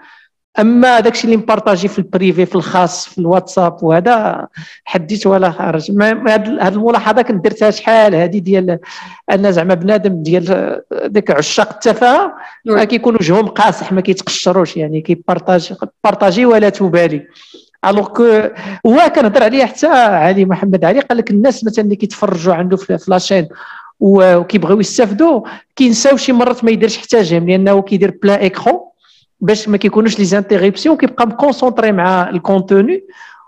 أما 0.59 1.01
داكشي 1.01 1.25
اللي 1.25 1.37
م 1.37 1.43
partager 1.43 1.89
في 1.89 1.99
ال 1.99 2.07
privé 2.07 2.47
في 2.47 2.55
الخاص 2.55 3.09
في 3.09 3.19
الواتساب 3.19 3.83
وهذا 3.83 4.47
حديت 4.85 5.27
ولا 5.27 5.51
خارج. 5.51 5.91
هذه 6.03 6.69
الملاحظة 6.69 7.23
كنت 7.23 7.45
درتها 7.45 7.71
شحال؟ 7.71 8.15
هذه 8.15 8.39
ديال 8.39 8.79
أن 9.33 9.53
زعما 9.53 9.75
بنادم 9.75 10.23
ديال 10.23 10.81
ديك 11.07 11.31
عشاق 11.31 11.73
التفاهة 11.73 12.35
كيكون 12.85 13.15
وجههم 13.15 13.47
قاصح 13.47 13.93
ما 13.93 14.01
كيتقشروش 14.01 14.77
يعني 14.77 15.01
كي 15.01 15.17
partage 15.17 15.73
partager 16.05 16.47
ولا 16.47 16.69
تبالي. 16.69 17.27
alors 17.87 18.09
que 18.09 18.25
هو 18.87 19.13
كنهضر 19.17 19.43
عليه 19.43 19.65
حتى 19.65 19.87
علي 19.87 20.45
محمد 20.45 20.85
علي 20.85 21.01
قال 21.01 21.19
لك 21.19 21.31
الناس 21.31 21.65
مثلا 21.65 21.85
اللي 21.85 21.97
كيتفرجوا 21.97 22.55
عنده 22.55 22.77
في 22.77 22.99
la 23.09 23.19
chaîne 23.19 23.49
وكيبغيو 24.01 24.81
يستافدوا 24.81 25.41
كينساو 25.77 26.17
شي 26.17 26.33
مرات 26.33 26.65
ما 26.65 26.71
يديرش 26.71 26.99
حتى 26.99 27.23
j'aime 27.23 27.49
لأنه 27.51 27.83
كيدير 27.83 28.19
plein 28.23 28.41
écran 28.41 28.90
باش 29.41 29.69
ما 29.69 29.77
كيكونوش 29.77 30.19
les 30.19 30.25
interruptions 30.25 30.97
كيبقى 30.97 31.27
م 31.27 31.33
concentré 31.33 31.93
مع 31.93 32.31
ال 32.31 32.40
contenu 32.40 33.05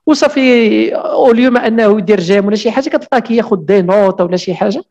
وصافي 0.06 0.94
au 0.94 1.13
lieu 1.13 1.50
ما 1.50 1.66
أنه 1.66 1.98
يدير 1.98 2.20
j'aime 2.20 2.46
ولا 2.46 2.56
شي 2.56 2.70
حاجة 2.70 2.88
كتلقاه 2.88 3.18
كياخذ 3.18 3.56
des 3.56 3.82
notes 3.82 4.20
ولا 4.20 4.36
شي 4.36 4.54
حاجة. 4.54 4.82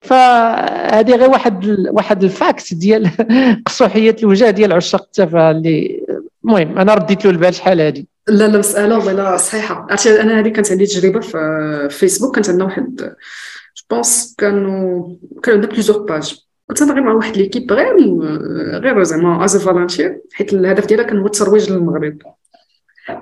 فهذه 0.00 1.16
غير 1.16 1.30
واحد 1.30 1.64
ال... 1.64 1.88
واحد 1.90 2.24
ال 2.24 2.34
fact 2.34 2.74
ديال 2.74 3.10
قصوحية 3.66 4.16
الوجه 4.22 4.50
ديال 4.50 4.72
عشاق 4.72 5.02
التفاهة 5.02 5.50
اللي 5.50 6.02
المهم 6.44 6.78
أنا 6.78 6.94
رديت 6.94 7.24
له 7.24 7.30
البال 7.30 7.54
شحال 7.54 7.80
هذه 7.80 8.04
لا 8.28 8.48
لا 8.48 8.58
مساله 8.58 8.98
والله 8.98 9.36
صحيحة. 9.36 9.86
عرفتي 9.90 10.20
أنا 10.20 10.40
هذه 10.40 10.48
كانت 10.48 10.72
عندي 10.72 10.86
تجربة 10.86 11.20
في 11.20 11.88
فيسبوك 11.90 12.34
كانت 12.34 12.48
عندنا 12.48 12.64
واحد 12.64 13.14
je 13.76 13.84
pense 13.90 14.34
كانوا 14.38 15.16
كانوا 15.42 15.60
عندنا 15.60 15.72
plusieurs 15.72 15.98
pages 15.98 16.46
كنت 16.68 16.82
غير 16.82 17.00
مع 17.00 17.12
واحد 17.12 17.36
l'équipe 17.36 17.72
غير 17.72 17.96
غير 18.80 19.02
زعما 19.02 19.44
as 19.44 19.56
volunteer 19.56 20.20
حيت 20.32 20.52
الهدف 20.52 20.86
ديالها 20.86 21.04
كان 21.04 21.18
هو 21.18 21.26
الترويج 21.26 21.72
للمغرب. 21.72 22.18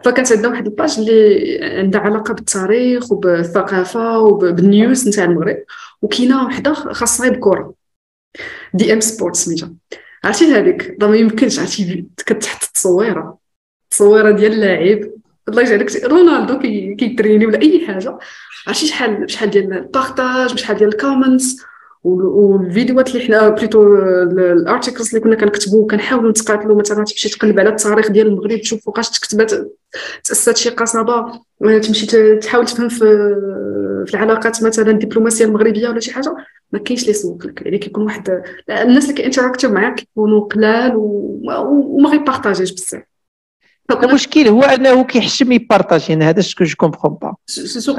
فكانت 0.05 0.33
عندنا 0.33 0.49
واحد 0.49 0.67
ال 0.67 0.73
page 0.73 0.99
اللي 0.99 1.59
عندها 1.63 2.01
علاقة 2.01 2.35
بالتاريخ 2.35 3.13
وبالثقافة 3.13 4.19
وبال 4.19 4.57
news 4.57 5.09
نتاع 5.09 5.25
المغرب 5.25 5.57
وكاينة 6.03 6.47
وحدة 6.47 6.75
خاصة 6.75 7.31
بالكره 7.31 7.75
DM 8.75 9.01
Sport 9.01 9.37
سميتها. 9.37 9.73
عرفتي 10.25 10.45
هذيك 10.45 10.97
ما 11.01 11.17
يمكنش 11.17 11.59
عرفتي؟ 11.59 12.07
كتحط 12.27 12.63
التصويرة. 12.63 13.39
التصويرة 13.85 14.31
ديال 14.31 14.53
اللاعب. 14.53 15.11
الله 15.49 15.63
يجعلك 15.63 16.05
رونالدو 16.05 16.59
كيتريني 16.97 17.47
ولا 17.47 17.63
أي 17.63 17.87
حاجة. 17.87 18.19
عرفتي 18.67 18.87
شحال 18.87 19.31
شحال 19.31 19.51
ديال 19.51 19.73
ال 19.73 19.83
partage 19.83 20.59
شحال 20.59 20.77
ديال 20.77 20.89
ال 20.89 20.95
comments. 20.95 21.57
والفيديوهات 22.05 23.09
اللي 23.09 23.27
حنا 23.27 23.49
plutôt 23.49 23.83
ال 24.33 24.41
articles 24.41 25.09
اللي 25.09 25.21
كنا 25.21 25.37
كنكتبوا 25.37 25.87
كنحاولوا 25.87 26.31
نتقاتلوا 26.31 26.81
مثلا 26.81 27.05
تمشي 27.05 27.29
تقلب 27.29 27.61
على 27.61 27.69
التاريخ 27.69 28.11
ديال 28.11 28.27
المغرب 28.27 28.61
تشوف 28.61 28.85
فوقاش 28.85 29.11
تكتبات 29.11 29.53
تاسست 30.25 30.57
شي 30.57 30.71
قصبه 30.71 31.41
تمشي 31.61 32.07
تحاول 32.37 32.67
تفهم 32.67 32.89
في 32.89 32.99
في 34.07 34.15
العلاقات 34.15 34.63
مثلا 34.63 34.91
الدبلوماسيه 34.91 35.45
المغربيه 35.45 35.89
ولا 35.89 36.01
شي 36.01 36.13
حاجة 36.13 36.37
ما 36.73 36.79
كاينش 36.79 37.01
اللي 37.01 37.11
يسوق 37.11 37.47
لك 37.47 37.63
يعني 37.63 37.79
كيكون 37.79 38.05
واحد 38.05 38.43
الناس 38.71 39.05
اللي 39.05 39.23
كينتراكتيو 39.23 39.71
معاك 39.71 39.95
كيكونوا 39.95 40.41
قلال 40.41 40.93
وما 40.97 42.09
غيبارطاجيش 42.09 42.73
بزاف 42.73 43.14
المشكل 43.91 44.49
هو 44.49 44.62
انه 44.62 45.05
كيحشم 45.05 45.53
يبارطاجي 45.53 46.14
أنا 46.14 46.28
هذا 46.28 46.41
ce 46.41 46.50
que 46.50 46.65
je 46.65 46.77
comprends 46.77 47.19
pas. 47.23 47.35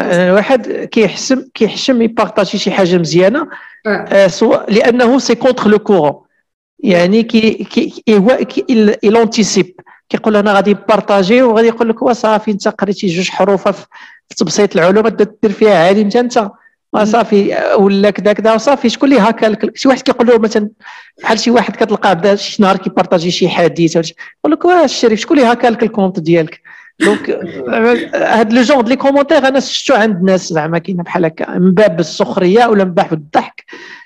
واحد 0.10 0.68
كيحشم 0.68 1.46
كيحشم 1.54 2.02
يبارطاجي 2.02 2.58
شي 2.58 2.72
حاجة 2.72 2.98
مزيانة 2.98 3.48
آه. 3.88 4.28
سواء 4.28 4.72
لأنه 4.72 5.20
c'est 5.20 5.36
contre 5.36 5.68
le 5.68 5.80
courant 5.80 6.14
يعني 6.80 7.24
كي 7.24 7.52
كي 7.52 8.04
هو 8.10 8.38
il 9.04 9.18
anticipe 9.18 9.76
كيقول 10.10 10.36
أنا 10.36 10.54
غادي 10.54 10.72
نبارطاجي 10.72 11.42
وغادي 11.42 11.68
يقول 11.68 11.90
لك 11.90 12.02
وصافي 12.02 12.52
أنت 12.52 12.68
قريتي 12.68 13.08
جوج 13.08 13.30
حروف 13.30 13.68
في 13.68 14.36
تبسيط 14.38 14.76
العلوم 14.76 15.08
دير 15.08 15.52
فيها 15.52 15.88
عالم 15.88 16.10
أنت 16.16 16.50
صافي 17.04 17.58
ولا 17.80 18.10
كذا 18.10 18.34
كذا 18.34 18.54
وصافي 18.54 18.90
شكون 18.90 19.12
اللي 19.12 19.22
هكا 19.22 19.58
شي 19.76 19.88
واحد 19.88 20.02
كيقول 20.02 20.28
له 20.28 20.38
مثلا 20.38 20.70
بحال 21.24 21.40
شي 21.40 21.52
واحد 21.52 21.76
كتلقاه 21.76 22.14
بدا 22.14 22.36
شي 22.36 22.64
نهار 22.64 22.78
كيبارطاجي 22.78 23.32
شي 23.32 23.50
حديث 23.50 23.96
يقول 23.96 24.14
لك 24.46 24.66
واش 24.66 24.92
الشريف 24.92 25.20
شكون 25.20 25.40
اللي 25.40 25.52
هكا 25.52 25.68
لك 25.68 25.84
ال 25.84 25.89
compte 25.89 26.20
ديالك؟ 26.20 26.62
donc 27.00 27.30
هاد 28.16 28.54
le 28.54 28.62
genre 28.62 28.88
les 28.88 28.96
commentaires 28.96 29.48
أنا 29.48 29.60
شفتو 29.60 29.94
عند 29.94 30.16
الناس 30.16 30.54
زعما 30.54 30.78
كاينة 30.78 31.04
بحال 31.04 31.26
هكا 31.26 31.58
من 31.58 31.74
باب 31.74 32.00
السخرية 32.00 32.66
ولا 32.66 32.84
من 32.84 32.94
باب 32.94 33.14
الضحك. 33.14 33.64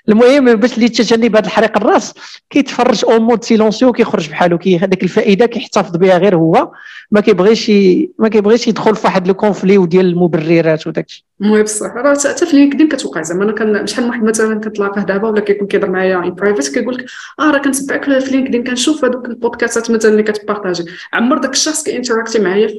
المهم 0.08 0.54
باش 0.54 0.74
اللي 0.74 0.88
تجنب 0.88 1.36
هذا 1.36 1.46
الحريق 1.46 1.76
الراس 1.76 2.14
كيتفرج 2.50 3.04
au 3.04 3.20
mode 3.20 3.44
silencieux 3.44 3.92
كيخرج 3.92 4.30
بحالو 4.30 4.58
كي 4.58 4.78
هذيك 4.78 5.02
الفائدة 5.02 5.46
كيحتفظ 5.46 5.96
بها 5.96 6.18
غير 6.18 6.36
هو 6.36 6.72
ما 7.10 7.20
كيبغيش 7.20 7.70
ما 8.18 8.28
كيبغيش 8.28 8.68
يدخل 8.68 8.96
في 8.96 9.06
واحد 9.06 9.28
ال 9.28 9.34
conflit 9.34 9.78
وديال 9.78 10.06
المبررات 10.06 10.86
وداك 10.86 11.06
الشيء 11.06 11.24
المهم 11.40 11.62
بصح 11.62 11.96
راه 11.96 12.14
حتى 12.14 12.46
في 12.46 12.56
LinkedIn 12.56 12.88
كتوقع 12.88 13.22
زعما 13.22 13.44
أنا 13.44 13.52
كان 13.52 13.86
شحال 13.86 14.04
من 14.04 14.10
واحد 14.10 14.22
مثلا 14.22 14.60
كتلاقاه 14.60 15.02
دابا 15.02 15.28
ولا 15.28 15.40
كيكون 15.40 15.68
كيهضر 15.68 15.90
معايا 15.90 16.18
in 16.18 16.34
private 16.34 16.74
كيقول 16.74 16.94
لك 16.94 17.04
آه 17.40 17.50
راه 17.50 17.58
كنتبعك 17.58 18.04
في 18.04 18.30
LinkedIn 18.30 18.64
كنشوف 18.64 19.04
هذوك 19.04 19.26
البودكاستات 19.26 19.90
مثلا 19.90 20.10
اللي 20.10 20.22
كتبارطاجي. 20.22 20.84
عمر 21.12 21.38
داك 21.38 21.52
الشخص 21.52 21.82
كينتراكتي 21.82 22.38
معايا 22.38 22.68
في 22.68 22.76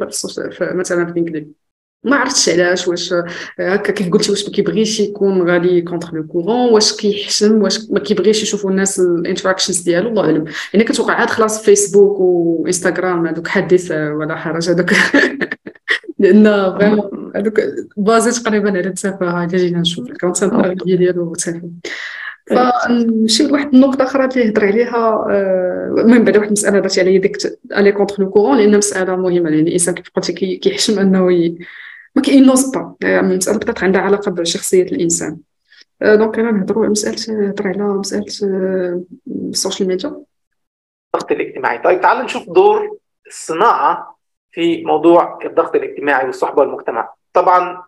مثلا 0.62 1.06
في 1.06 1.14
LinkedIn 1.16 1.62
ما 2.04 2.16
عرفتش 2.16 2.50
علاش 2.50 2.88
واش 2.88 3.14
هكا 3.60 3.92
كيف 3.92 4.10
قلتي 4.10 4.32
واش 4.32 4.46
ما 4.46 4.52
كيبغيش 4.52 5.00
يكون 5.00 5.50
غادي 5.50 5.82
contre 5.82 6.16
le 6.16 6.28
courant 6.28 6.74
واش 6.74 6.94
كيحشم 6.94 7.62
واش 7.62 7.80
ما 7.90 8.00
كيبغيش 8.00 8.44
يشوفوا 8.44 8.72
الناس 8.72 9.00
ال 9.00 9.06
interactions 9.06 9.80
ديالو؟ 9.80 10.10
الله 10.10 10.26
أعلم. 10.26 10.46
يعني 10.74 10.86
كتوقع 10.86 11.14
عاد 11.14 11.30
خلاص 11.30 11.66
فيسبوك 11.66 12.20
وانستغرام 12.20 13.28
هذوك 13.28 13.48
حدث 13.48 13.92
ولا 13.92 14.36
حرج 14.36 14.70
هذوك. 14.70 14.92
لأن 16.20 16.44
vraiment 16.78 17.32
هذوك 17.36 17.62
basé 17.98 18.44
تقريبا 18.44 18.70
على 18.70 18.80
التفاهه 18.80 19.44
الا 19.46 19.58
جينا 19.58 19.80
نشوف 19.80 20.10
ال 20.10 20.19
content 20.19 20.84
ديالو 20.84 21.34
تافه 21.34 21.70
فنمشيو 22.50 23.48
لواحد 23.48 23.74
النقطة 23.74 24.04
أخرى 24.04 24.26
اللي 24.26 24.50
هضر 24.50 24.66
عليها 24.66 25.26
المهم 25.98 26.24
بعد 26.24 26.38
واحد 26.38 26.48
المسألة 26.48 26.80
درتي 26.80 27.02
عليا 27.02 27.20
ديك 27.20 27.38
aller 27.78 27.92
contre 27.92 28.24
le 28.24 28.30
courant 28.30 28.58
لأن 28.58 28.78
مسألة 28.78 29.16
مهمة 29.16 29.50
لأن 29.50 29.68
الإنسان 29.68 29.96
كيف 29.96 30.10
قلتي 30.16 30.58
كيحشم 30.58 31.00
أنه 31.00 31.32
ما 32.16 32.22
كي 32.22 32.36
n'ose 32.36 32.72
pas 32.72 32.96
يعني 33.02 33.38
مسألة 33.38 33.58
بطات 33.58 33.84
عندها 33.84 34.02
علاقة 34.02 34.32
بشخصية 34.32 34.84
الإنسان. 34.84 35.38
donc 36.02 36.40
أنا 36.40 36.52
نهضروا 36.52 36.84
على 36.84 36.92
مسألة 36.92 37.42
نهضر 37.42 37.68
على 37.68 37.84
مسألة 37.84 38.26
السوشيال 39.50 39.90
ميديا 39.90 40.24
الضغط 41.16 41.32
الاجتماعي. 41.32 41.78
طيب 41.78 42.02
تعال 42.02 42.26
نشوف 42.26 42.50
دور 42.50 42.98
الصناعة 43.28 44.18
في 44.52 44.84
موضوع 44.86 45.40
الضغط 45.46 45.76
الاجتماعي 45.76 46.26
والصحبة 46.26 46.62
والمجتمع. 46.62 47.14
طبعا 47.34 47.84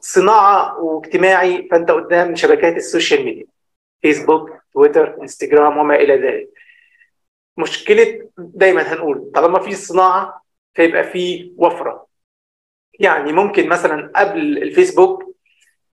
صناعة 0.00 0.78
واجتماعي 0.80 1.68
فأنت 1.70 1.90
قدام 1.90 2.34
شبكات 2.34 2.76
السوشيال 2.76 3.24
ميديا. 3.24 3.46
فيسبوك 4.02 4.50
تويتر 4.72 5.16
انستجرام 5.22 5.78
وما 5.78 5.94
إلى 5.94 6.16
ذلك. 6.16 6.48
مشكلة 7.58 8.28
دايما 8.38 8.82
هنقول 8.82 9.30
طالما 9.34 9.58
في 9.58 9.74
صناعة 9.74 10.42
فيبقى 10.74 11.04
في 11.04 11.52
وفرة. 11.56 12.03
يعني 13.00 13.32
ممكن 13.32 13.68
مثلا 13.68 14.10
قبل 14.16 14.58
الفيسبوك 14.58 15.34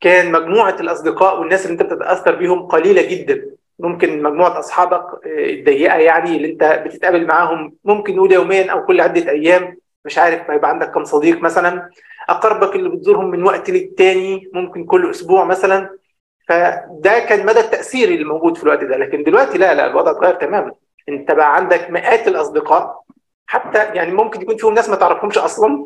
كان 0.00 0.32
مجموعة 0.32 0.76
الأصدقاء 0.80 1.40
والناس 1.40 1.66
اللي 1.66 1.72
أنت 1.72 1.92
بتتأثر 1.92 2.34
بيهم 2.34 2.66
قليلة 2.66 3.02
جدا. 3.02 3.46
ممكن 3.78 4.22
مجموعة 4.22 4.58
أصحابك 4.58 5.26
الضيقة 5.26 5.96
يعني 5.98 6.36
اللي 6.36 6.48
أنت 6.52 6.82
بتتقابل 6.86 7.26
معاهم 7.26 7.76
ممكن 7.84 8.16
نقول 8.16 8.32
يوميا 8.32 8.72
أو 8.72 8.86
كل 8.86 9.00
عدة 9.00 9.30
أيام 9.30 9.76
مش 10.04 10.18
عارف 10.18 10.50
هيبقى 10.50 10.70
عندك 10.70 10.90
كم 10.90 11.04
صديق 11.04 11.40
مثلا. 11.40 11.90
أقربك 12.28 12.76
اللي 12.76 12.88
بتزورهم 12.88 13.30
من 13.30 13.42
وقت 13.42 13.70
للتاني 13.70 14.50
ممكن 14.54 14.84
كل 14.84 15.10
أسبوع 15.10 15.44
مثلا. 15.44 15.90
فده 16.48 17.18
كان 17.28 17.46
مدى 17.46 17.60
التأثير 17.60 18.08
اللي 18.08 18.24
موجود 18.24 18.56
في 18.56 18.62
الوقت 18.62 18.84
ده. 18.84 18.96
لكن 18.96 19.22
دلوقتي 19.24 19.58
لا 19.58 19.74
لا 19.74 19.86
الوضع 19.86 20.10
اتغير 20.10 20.34
تماما. 20.34 20.72
أنت 21.08 21.32
بقى 21.32 21.56
عندك 21.56 21.90
مئات 21.90 22.28
الأصدقاء 22.28 23.00
حتى 23.46 23.78
يعني 23.78 24.12
ممكن 24.12 24.42
يكون 24.42 24.56
فيهم 24.56 24.74
ناس 24.74 24.88
ما 24.90 24.96
تعرفهمش 24.96 25.38
أصلا. 25.38 25.84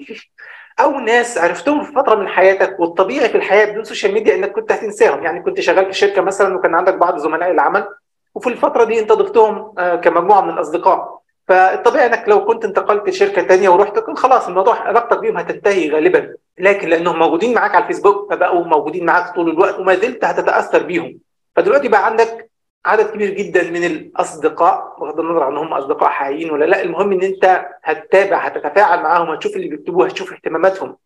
أو 0.80 1.00
ناس 1.00 1.38
عرفتهم 1.38 1.84
في 1.84 1.92
فترة 1.92 2.14
من 2.14 2.28
حياتك 2.28 2.80
والطبيعي 2.80 3.28
في 3.28 3.34
الحياة 3.34 3.64
بدون 3.72 3.84
سوشيال 3.84 4.14
ميديا 4.14 4.34
إنك 4.34 4.52
كنت 4.52 4.72
هتنساهم. 4.72 5.22
يعني 5.24 5.42
كنت 5.42 5.60
شغال 5.60 5.86
في 5.86 5.92
شركة 5.92 6.22
مثلا 6.22 6.56
وكان 6.56 6.74
عندك 6.74 6.94
بعض 6.94 7.18
زملاء 7.18 7.50
العمل 7.50 7.86
وفي 8.34 8.46
الفترة 8.46 8.84
دي 8.84 9.00
أنت 9.00 9.12
ضفتهم 9.12 9.72
كمجموعة 10.00 10.40
من 10.40 10.50
الأصدقاء. 10.50 11.18
فالطبيعي 11.48 12.06
إنك 12.06 12.28
لو 12.28 12.44
كنت 12.44 12.64
انتقلت 12.64 13.08
لشركة 13.08 13.42
ثانية 13.42 13.68
ورحت 13.68 13.98
كنت 13.98 14.18
خلاص 14.18 14.48
الموضوع 14.48 14.76
علاقتك 14.80 15.18
بيهم 15.18 15.36
هتنتهي 15.36 15.90
غالبا. 15.90 16.34
لكن 16.58 16.88
لأنهم 16.88 17.18
موجودين 17.18 17.54
معاك 17.54 17.74
على 17.74 17.82
الفيسبوك 17.82 18.32
فبقوا 18.32 18.64
موجودين 18.64 19.06
معاك 19.06 19.34
طول 19.34 19.50
الوقت 19.50 19.78
وما 19.78 19.94
زلت 19.94 20.24
هتتأثر 20.24 20.82
بيهم. 20.82 21.18
فدلوقتي 21.56 21.88
بقى 21.88 22.06
عندك 22.06 22.50
عدد 22.86 23.10
كبير 23.10 23.30
جدا 23.30 23.70
من 23.70 23.84
الأصدقاء 23.84 24.96
بغض 25.00 25.20
النظر 25.20 25.42
عن 25.42 25.56
هم 25.56 25.72
أصدقاء 25.72 26.10
حقيقيين 26.10 26.50
ولا 26.50 26.64
لأ 26.64 26.82
المهم 26.82 27.12
إن 27.12 27.22
أنت 27.22 27.66
هتتابع 27.84 28.36
هتتفاعل 28.36 29.02
معاهم 29.02 29.30
هتشوف 29.30 29.56
اللي 29.56 29.68
بيكتبوه 29.68 30.06
هتشوف 30.06 30.32
اهتماماتهم. 30.32 30.96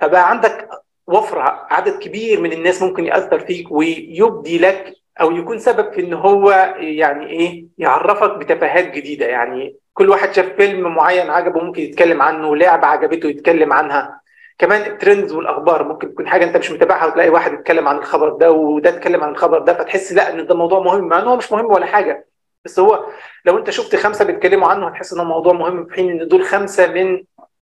فبقى 0.00 0.30
عندك 0.30 0.68
وفرة 1.06 1.66
عدد 1.70 1.98
كبير 1.98 2.40
من 2.40 2.52
الناس 2.52 2.82
ممكن 2.82 3.04
يأثر 3.06 3.38
فيك 3.38 3.70
ويبدي 3.70 4.58
لك 4.58 4.94
أو 5.20 5.30
يكون 5.30 5.58
سبب 5.58 5.92
في 5.92 6.00
إن 6.00 6.14
هو 6.14 6.50
يعني 6.78 7.26
إيه 7.26 7.66
يعرفك 7.78 8.36
بتفاهات 8.36 8.90
جديدة. 8.94 9.26
يعني 9.26 9.76
كل 9.94 10.08
واحد 10.10 10.32
شاف 10.34 10.46
فيلم 10.56 10.94
معين 10.94 11.30
عجبه 11.30 11.60
ممكن 11.60 11.82
يتكلم 11.82 12.22
عنه 12.22 12.56
لعبة 12.56 12.86
عجبته 12.86 13.28
يتكلم 13.28 13.72
عنها. 13.72 14.20
كمان 14.58 14.92
الترندز 14.92 15.32
والأخبار 15.32 15.88
ممكن 15.88 16.12
تكون 16.14 16.28
حاجة 16.28 16.44
أنت 16.44 16.56
مش 16.56 16.70
متابعها 16.70 17.06
وتلاقي 17.06 17.28
واحد 17.28 17.52
يتكلم 17.52 17.88
عن 17.88 17.98
الخبر 17.98 18.28
ده 18.36 18.50
وده 18.52 18.90
اتكلم 18.90 19.24
عن 19.24 19.30
الخبر 19.30 19.58
ده 19.58 19.74
فتحس 19.74 20.12
لا 20.12 20.32
إن 20.32 20.46
ده 20.46 20.54
موضوع 20.54 20.80
مهم 20.80 21.08
مع 21.08 21.18
إن 21.18 21.24
هو 21.26 21.36
مش 21.36 21.52
مهم 21.52 21.66
ولا 21.66 21.86
حاجة. 21.86 22.28
بس 22.64 22.78
هو 22.78 23.06
لو 23.44 23.58
أنت 23.58 23.70
شفت 23.70 23.96
خمسة 23.96 24.24
بيتكلموا 24.24 24.68
عنه 24.68 24.86
هتحس 24.88 25.12
ان 25.12 25.18
هو 25.20 25.24
موضوع 25.24 25.52
مهم 25.52 25.86
في 25.86 25.94
حين 25.94 26.10
إن 26.20 26.28
دول 26.28 26.44
خمسة 26.44 26.86
من 26.92 27.24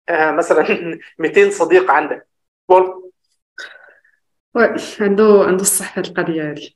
آه 0.09 0.31
مثلا 0.31 0.67
200 1.19 1.51
صديق 1.51 1.91
عندك. 1.91 2.29
برضه 2.69 3.11
عنده 5.01 5.45
عنده 5.47 5.63
الصح 5.63 5.95
في 5.95 6.01
القضية 6.09 6.51
هذه 6.51 6.71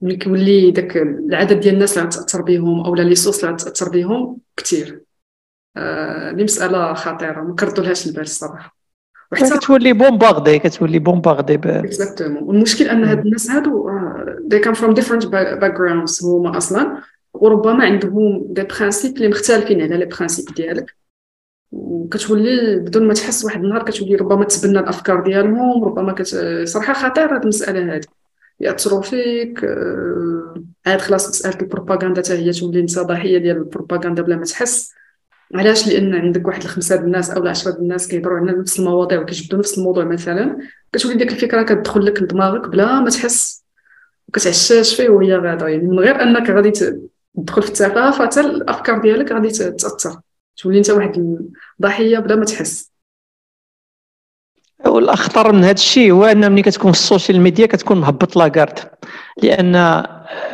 ملي 0.00 0.16
كيولي 0.16 0.70
داك 0.70 0.96
العدد 0.96 1.60
ديال 1.60 1.74
الناس 1.74 1.98
اللي 1.98 2.08
غتأثر 2.08 2.42
بهم 2.42 2.84
أو 2.86 2.94
les 2.94 3.14
sources 3.14 3.44
اللي 3.44 3.54
غتأثر 3.54 3.88
بهم 3.88 4.38
كثير 4.56 5.02
آه 5.76 6.32
مساله 6.32 6.94
خطيرة 6.94 7.40
ما 7.42 7.56
كردولهاش 7.56 8.06
البال 8.06 8.22
الصراحة. 8.22 8.81
كتولي 9.34 9.92
bombardé 9.92 10.58
كتولي 10.58 10.98
bombardé 10.98 11.54
exactement 11.54 12.42
والمشكل 12.42 12.88
إن 12.88 13.04
هاد 13.04 13.18
الناس 13.18 13.50
هادو 13.50 13.90
they 14.44 14.58
come 14.58 14.74
from 14.74 14.94
different 14.94 15.26
backgrounds 15.26 16.24
هما 16.24 16.56
أصلا. 16.56 16.96
وربما 17.34 17.84
عندهم 17.84 18.46
des 18.50 18.62
principes 18.62 19.16
اللي 19.16 19.28
مختلفين 19.28 19.82
على 19.82 19.96
les 19.96 20.06
principes 20.06 20.54
ديالك. 20.54 20.96
وكتولي 21.72 22.76
بدون 22.76 23.06
ما 23.08 23.14
تحس 23.14 23.44
واحد 23.44 23.64
النهار 23.64 23.82
كتولي 23.82 24.14
ربما 24.14 24.44
تبنى 24.44 24.78
الأفكار 24.78 25.22
ديالهم 25.22 25.84
ربما 25.84 26.12
كت... 26.12 26.36
صراحة 26.64 26.92
خطيرة 26.92 27.34
هاد 27.34 27.42
المسألة 27.42 27.94
هادي. 27.94 28.08
يأثروا 28.60 29.02
فيك 29.02 29.64
عاد 30.86 31.00
خلاص 31.00 31.28
مسألة 31.28 31.58
البروباغندا 31.62 32.22
حتى 32.22 32.32
هي 32.32 32.52
تولي 32.52 32.80
انت 32.80 32.98
ضحيه 32.98 33.38
ديال 33.38 33.56
البروباغندا 33.56 34.22
بلا 34.22 34.36
ما 34.36 34.44
تحس. 34.44 34.92
علاش؟ 35.54 35.88
لأن 35.88 36.14
عندك 36.14 36.46
واحد 36.46 36.62
الخمسة 36.62 36.94
الناس 36.94 37.30
أو 37.30 37.42
العشرة 37.42 37.78
الناس 37.78 38.08
كيهضروا 38.08 38.38
على 38.38 38.52
نفس 38.52 38.78
المواضيع 38.78 39.20
وكيجبدوا 39.20 39.58
نفس 39.58 39.78
الموضوع 39.78 40.04
مثلا. 40.04 40.58
كتولي 40.92 41.14
ديك 41.14 41.32
الفكرة 41.32 41.62
كتدخل 41.62 42.04
لك 42.06 42.22
لدماغك 42.22 42.68
بلا 42.68 43.00
ما 43.00 43.10
تحس 43.10 43.64
وكتعشاش 44.28 44.94
فيه 44.94 45.08
وهي 45.08 45.36
غادا 45.36 45.68
يعني 45.68 45.82
من 45.82 45.98
غير 45.98 46.22
أنك 46.22 46.50
غادي 46.50 46.70
تدخل 46.70 47.62
في 47.62 47.68
التفاهه 47.68 48.10
فحتى 48.10 48.40
الأفكار 48.40 49.00
ديالك 49.00 49.32
غادي 49.32 49.48
تأثر. 49.48 50.20
تولي 50.56 50.78
أنت 50.78 50.90
واحد 50.90 51.38
الضحية 51.80 52.18
بلا 52.18 52.36
ما 52.36 52.44
تحس. 52.44 52.92
والأخطر 54.86 55.52
من 55.52 55.64
هذا 55.64 55.72
الشيء 55.72 56.12
هو 56.12 56.24
أن 56.24 56.52
ملي 56.52 56.62
كتكون 56.62 56.92
في 56.92 56.98
السوشيال 56.98 57.40
ميديا 57.40 57.66
كتكون 57.66 58.00
مهبط 58.00 58.36
la 58.36 58.48
garde 58.48 58.78
لأن 59.42 59.74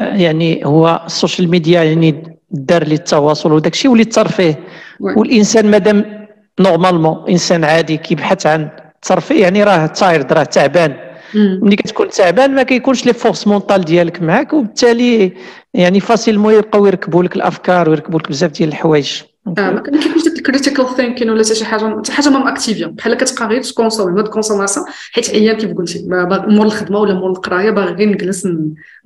يعني 0.00 0.66
هو 0.66 1.02
السوشيال 1.06 1.50
ميديا 1.50 1.82
يعني 1.82 2.37
دار 2.50 2.84
للتواصل 2.88 3.52
وداك 3.52 3.72
الشيء 3.72 3.90
ولي 3.90 4.02
الترفيه 4.02 4.58
والإنسان 5.00 5.70
مادام 5.70 6.26
normalement 6.60 7.24
إنسان 7.28 7.64
عادي 7.64 7.96
كيبحث 7.96 8.46
عن 8.46 8.68
الترفيه 8.94 9.42
يعني 9.42 9.64
راه 9.64 9.86
tired 9.86 10.32
راه 10.32 10.42
تعبان. 10.42 10.96
ملي 11.34 11.76
كتكون 11.76 12.08
تعبان 12.08 12.54
ما 12.54 12.62
كيكونش 12.62 13.06
les 13.06 13.12
forces 13.12 13.46
mentales 13.46 13.84
ديالك 13.84 14.22
معاك 14.22 14.52
وبالتالي 14.52 15.32
يعني 15.74 16.00
facilement 16.00 16.54
يبقاو 16.54 16.86
يركبوا 16.86 17.22
لك 17.22 17.36
الأفكار 17.36 17.88
ويركبوا 17.88 18.18
لك 18.18 18.28
بزاف 18.28 18.50
ديال 18.50 18.68
الحوايج. 18.68 19.22
آه 19.58 19.70
ما 19.70 19.80
كيكونش 19.80 20.24
داك 20.24 20.36
ال 20.38 20.45
critical 20.45 20.96
thinking 20.96 21.30
ولا 21.30 21.42
شي 21.42 21.64
حاجة 21.64 22.02
شي 22.02 22.12
حاجة 22.12 22.28
ما 22.28 22.38
ماكتيفيا 22.38 22.86
بحال 22.86 23.14
كتبقى 23.14 23.48
غير 23.48 23.62
تكونسومي 23.62 24.12
ما 24.12 24.22
consommation 24.22 24.86
حيت 25.12 25.30
عيان 25.30 25.56
كيف 25.56 25.72
قلتي 25.72 26.06
مور 26.48 26.66
الخدمة 26.66 26.98
ولا 26.98 27.14
مور 27.14 27.30
القراية 27.30 27.70
باغي 27.70 27.92
غير 27.92 28.08
نجلس 28.08 28.48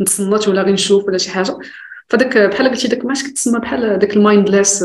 نتصنت 0.00 0.48
ولا 0.48 0.62
غير 0.62 0.72
نشوف 0.72 1.04
ولا 1.04 1.18
شي 1.18 1.30
حاجة. 1.30 1.56
فداك 2.12 2.38
بحال 2.38 2.68
قلتي 2.68 2.88
داك 2.88 3.04
ماش 3.04 3.22
كتسمى 3.22 3.60
بحال 3.60 3.98
داك 3.98 4.16
ال 4.16 4.24
mindless 4.24 4.84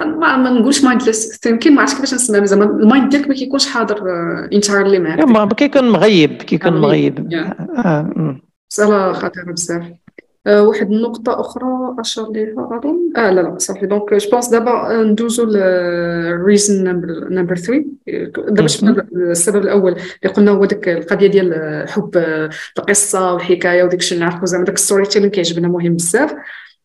ما, 0.00 0.36
ما 0.36 0.50
نقولش 0.50 0.84
mindless 0.84 1.38
thinking 1.42 1.74
ما 1.74 1.80
عرفتش 1.80 1.94
كيفاش 1.94 2.14
نسميها 2.14 2.44
زعما 2.44 2.64
ال 2.64 2.73
mind 2.73 3.08
ديالك 3.08 3.28
ما 3.28 3.34
كيكونش 3.34 3.66
حاضر 3.66 4.02
entirely 4.52 4.98
معاك. 4.98 5.18
ما 5.18 5.48
كيكون 5.48 5.90
مغيب 5.90 6.42
كيكون 6.42 6.80
مغيب 6.80 7.28
مسألة 8.72 9.12
خطيرة 9.12 9.52
بزاف 9.52 9.82
آه، 9.82 9.98
واحد 10.46 10.92
النقطة 10.92 11.40
أخرى 11.40 11.96
أشار 11.98 12.32
ليها 12.32 12.68
أظن 12.72 13.12
آه 13.16 13.30
لا 13.30 13.40
لا 13.40 13.58
صافي. 13.58 13.86
donc 13.86 14.14
je 14.14 14.30
pense 14.30 14.48
دابا 14.48 15.02
ندوزو 15.02 15.44
لل 15.44 15.79
reason 15.79 16.84
number 17.30 17.56
3 17.56 17.84
دابا 18.48 18.66
شفنا 18.66 19.06
السبب 19.12 19.62
الأول. 19.62 19.92
اللي 19.92 20.34
قلنا 20.34 20.50
هو 20.50 20.64
ديك 20.64 20.88
القضية 20.88 21.26
ديال 21.26 21.84
حب 21.88 22.10
القصة 22.78 23.32
والحكاية 23.32 23.84
وديك 23.84 24.00
الشيء 24.00 24.18
اللي 24.18 24.30
نعرفو 24.30 24.46
زعما 24.46 24.64
داك 24.64 24.78
storytelling 24.78 25.30
كيعجبنا 25.30 25.68
مهم 25.68 25.94
بزاف. 25.94 26.34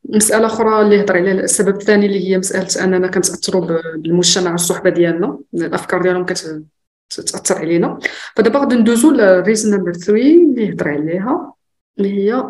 مسألة 0.10 0.46
أخرى 0.46 0.82
اللي 0.82 1.02
هضر 1.02 1.18
عليها 1.18 1.34
السبب 1.34 1.76
الثاني 1.76 2.06
اللي 2.06 2.30
هي 2.30 2.38
مسألة 2.38 2.84
أننا 2.84 3.08
كنتأثروا 3.08 3.82
بالمجتمع 3.96 4.52
والصحبة 4.52 4.90
ديالنا. 4.90 5.40
الأفكار 5.54 6.02
ديالهم 6.02 6.26
كتأثر 6.26 7.58
علينا. 7.58 8.00
فدابا 8.36 8.60
غادي 8.60 8.76
ندوزو 8.76 9.12
لل 9.12 9.28
reason 9.28 9.78
number 9.78 9.94
3 9.94 10.14
اللي 10.16 10.74
هضر 10.74 10.88
عليها 10.88 11.54
اللي 11.98 12.10
هي 12.10 12.44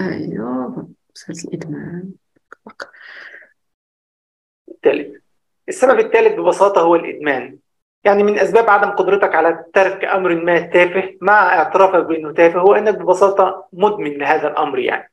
أيوه 0.00 0.88
مسألة 1.14 1.38
الإدمان 1.44 2.12
الثالث 4.68 5.16
السبب 5.68 5.98
الثالث 5.98 6.38
ببساطة 6.40 6.80
هو 6.80 6.94
الإدمان. 6.94 7.58
يعني 8.04 8.22
من 8.22 8.38
أسباب 8.38 8.70
عدم 8.70 8.90
قدرتك 8.90 9.34
على 9.34 9.64
ترك 9.74 10.04
أمر 10.04 10.34
ما 10.34 10.60
تافه 10.60 11.16
مع 11.20 11.58
اعترافك 11.58 12.06
بأنه 12.06 12.32
تافه 12.32 12.60
هو 12.60 12.74
أنك 12.74 12.94
ببساطة 12.94 13.68
مدمن 13.72 14.18
لهذا 14.18 14.48
الأمر 14.48 14.78
يعني. 14.78 15.10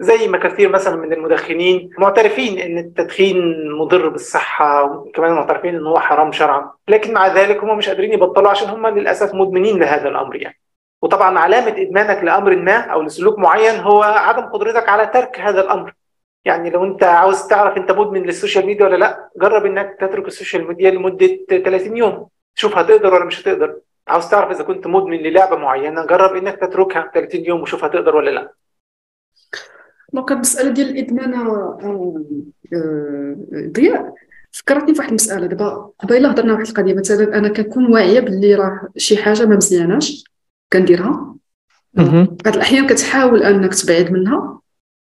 زي 0.00 0.28
ما 0.28 0.38
كثير 0.38 0.68
مثلا 0.68 0.96
من 0.96 1.12
المدخنين 1.12 1.90
معترفين 1.98 2.58
إن 2.58 2.78
التدخين 2.78 3.70
مضر 3.72 4.08
بالصحة 4.08 4.84
وكمان 4.84 5.32
معترفين 5.32 5.74
إن 5.74 5.86
هو 5.86 5.98
حرام 5.98 6.32
شرعا. 6.32 6.70
لكن 6.88 7.12
مع 7.12 7.26
ذلك 7.26 7.64
هم 7.64 7.78
مش 7.78 7.88
قادرين 7.88 8.12
يبطلوا 8.12 8.50
عشان 8.50 8.68
هم 8.68 8.86
للأسف 8.86 9.34
مدمنين 9.34 9.78
لهذا 9.78 10.08
الأمر 10.08 10.36
يعني. 10.36 10.58
وطبعا 11.02 11.38
علامة 11.38 11.82
إدمانك 11.82 12.24
لأمر 12.24 12.56
ما 12.56 12.76
أو 12.76 13.02
لسلوك 13.02 13.38
معين 13.38 13.80
هو 13.80 14.02
عدم 14.02 14.42
قدرتك 14.42 14.88
على 14.88 15.06
ترك 15.06 15.40
هذا 15.40 15.60
الأمر. 15.60 15.94
يعني 16.44 16.70
لو 16.70 16.84
أنت 16.84 17.02
عاوز 17.04 17.42
تعرف 17.46 17.76
أنت 17.76 17.92
مدمن 17.92 18.22
للسوشيال 18.22 18.66
ميديا 18.66 18.84
ولا 18.86 18.96
لأ 18.96 19.28
جرب 19.40 19.66
إنك 19.66 19.96
تترك 20.00 20.26
السوشيال 20.26 20.68
ميديا 20.68 20.90
لمدة 20.90 21.38
30 21.48 21.96
يوم. 21.96 22.28
شوف 22.54 22.78
هتقدر 22.78 23.14
ولا 23.14 23.24
مش 23.24 23.42
هتقدر. 23.42 23.76
عاوز 24.08 24.28
تعرف 24.28 24.50
إذا 24.50 24.64
كنت 24.64 24.86
مدمن 24.86 25.16
للعبة 25.16 25.56
معينة 25.56 26.06
جرب 26.06 26.36
إنك 26.36 26.56
تتركها 26.56 27.10
30 27.14 27.44
يوم 27.44 27.60
وشوف 27.60 27.84
هتقدر 27.84 28.16
ولا 28.16 28.30
لأ. 28.30 28.52
donc 30.12 30.32
المساله 30.32 30.70
ديال 30.70 30.90
الإدمان 30.90 31.34
آه، 31.34 31.78
آه، 32.74 33.36
ضياء. 33.72 34.14
فكرتني 34.52 34.94
في 34.94 34.98
واحد 35.00 35.08
المسألة. 35.08 35.46
دابا 35.46 35.90
قبيلة 35.98 36.30
هضرنا 36.30 36.52
واحد 36.52 36.66
القضية 36.66 36.94
مثلا 36.94 37.38
أنا 37.38 37.48
كنكون 37.48 37.92
واعية 37.92 38.20
باللي 38.20 38.54
راه 38.54 38.88
شي 38.96 39.16
حاجة 39.22 39.46
ما 39.46 39.56
مزياناش. 39.56 40.24
كنديرها. 40.72 41.36
بعض 42.44 42.54
الأحيان 42.54 42.86
كتحاول 42.86 43.42
أنك 43.42 43.74
تبعد 43.74 44.10
منها 44.10 44.60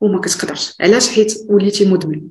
وما 0.00 0.20
كتقدرش. 0.20 0.76
علاش؟ 0.80 1.14
حيت 1.14 1.34
وليتي 1.48 1.90
مدمن. 1.90 2.22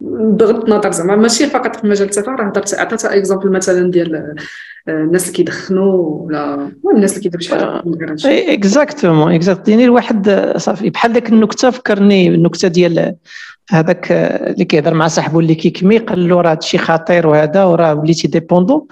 بغض 0.00 0.64
النظر 0.64 0.92
زعما 0.92 1.16
ماشي 1.16 1.46
فقط 1.46 1.76
في 1.76 1.86
مجال 1.86 2.08
التفاهه 2.08 2.36
راه 2.36 2.44
هضرت 2.44 2.74
عطيت 2.74 3.04
exemple 3.04 3.50
مثلا 3.52 3.90
ديال 3.90 4.14
آه، 4.14 4.34
الناس 4.88 5.22
اللي 5.22 5.36
كيدخنوا 5.36 5.92
ولا 5.94 6.70
الناس 6.94 7.10
اللي 7.12 7.22
كيديروا 7.22 7.42
شي 7.42 7.50
حاجة 7.50 7.82
exactement 8.52 9.32
exact 9.32 9.68
يعني 9.68 9.84
الواحد 9.84 10.30
صافي 10.56 10.90
بحال 10.90 11.12
ديك 11.12 11.28
النكتة 11.28 11.70
فكرني 11.70 12.28
النكته 12.28 12.68
ديال 12.68 13.16
هذاك 13.70 14.12
اللي 14.12 14.64
كيهضر 14.64 14.94
مع 14.94 15.08
صاحبه 15.08 15.38
اللي 15.38 15.54
كيكمي 15.54 15.98
قال 15.98 16.28
له 16.28 16.40
راه 16.40 16.50
هادشي 16.50 16.78
خطير 16.78 17.26
وهذا 17.26 17.64
وراه 17.64 17.94
وليتي 17.94 18.28
dépendant. 18.28 18.86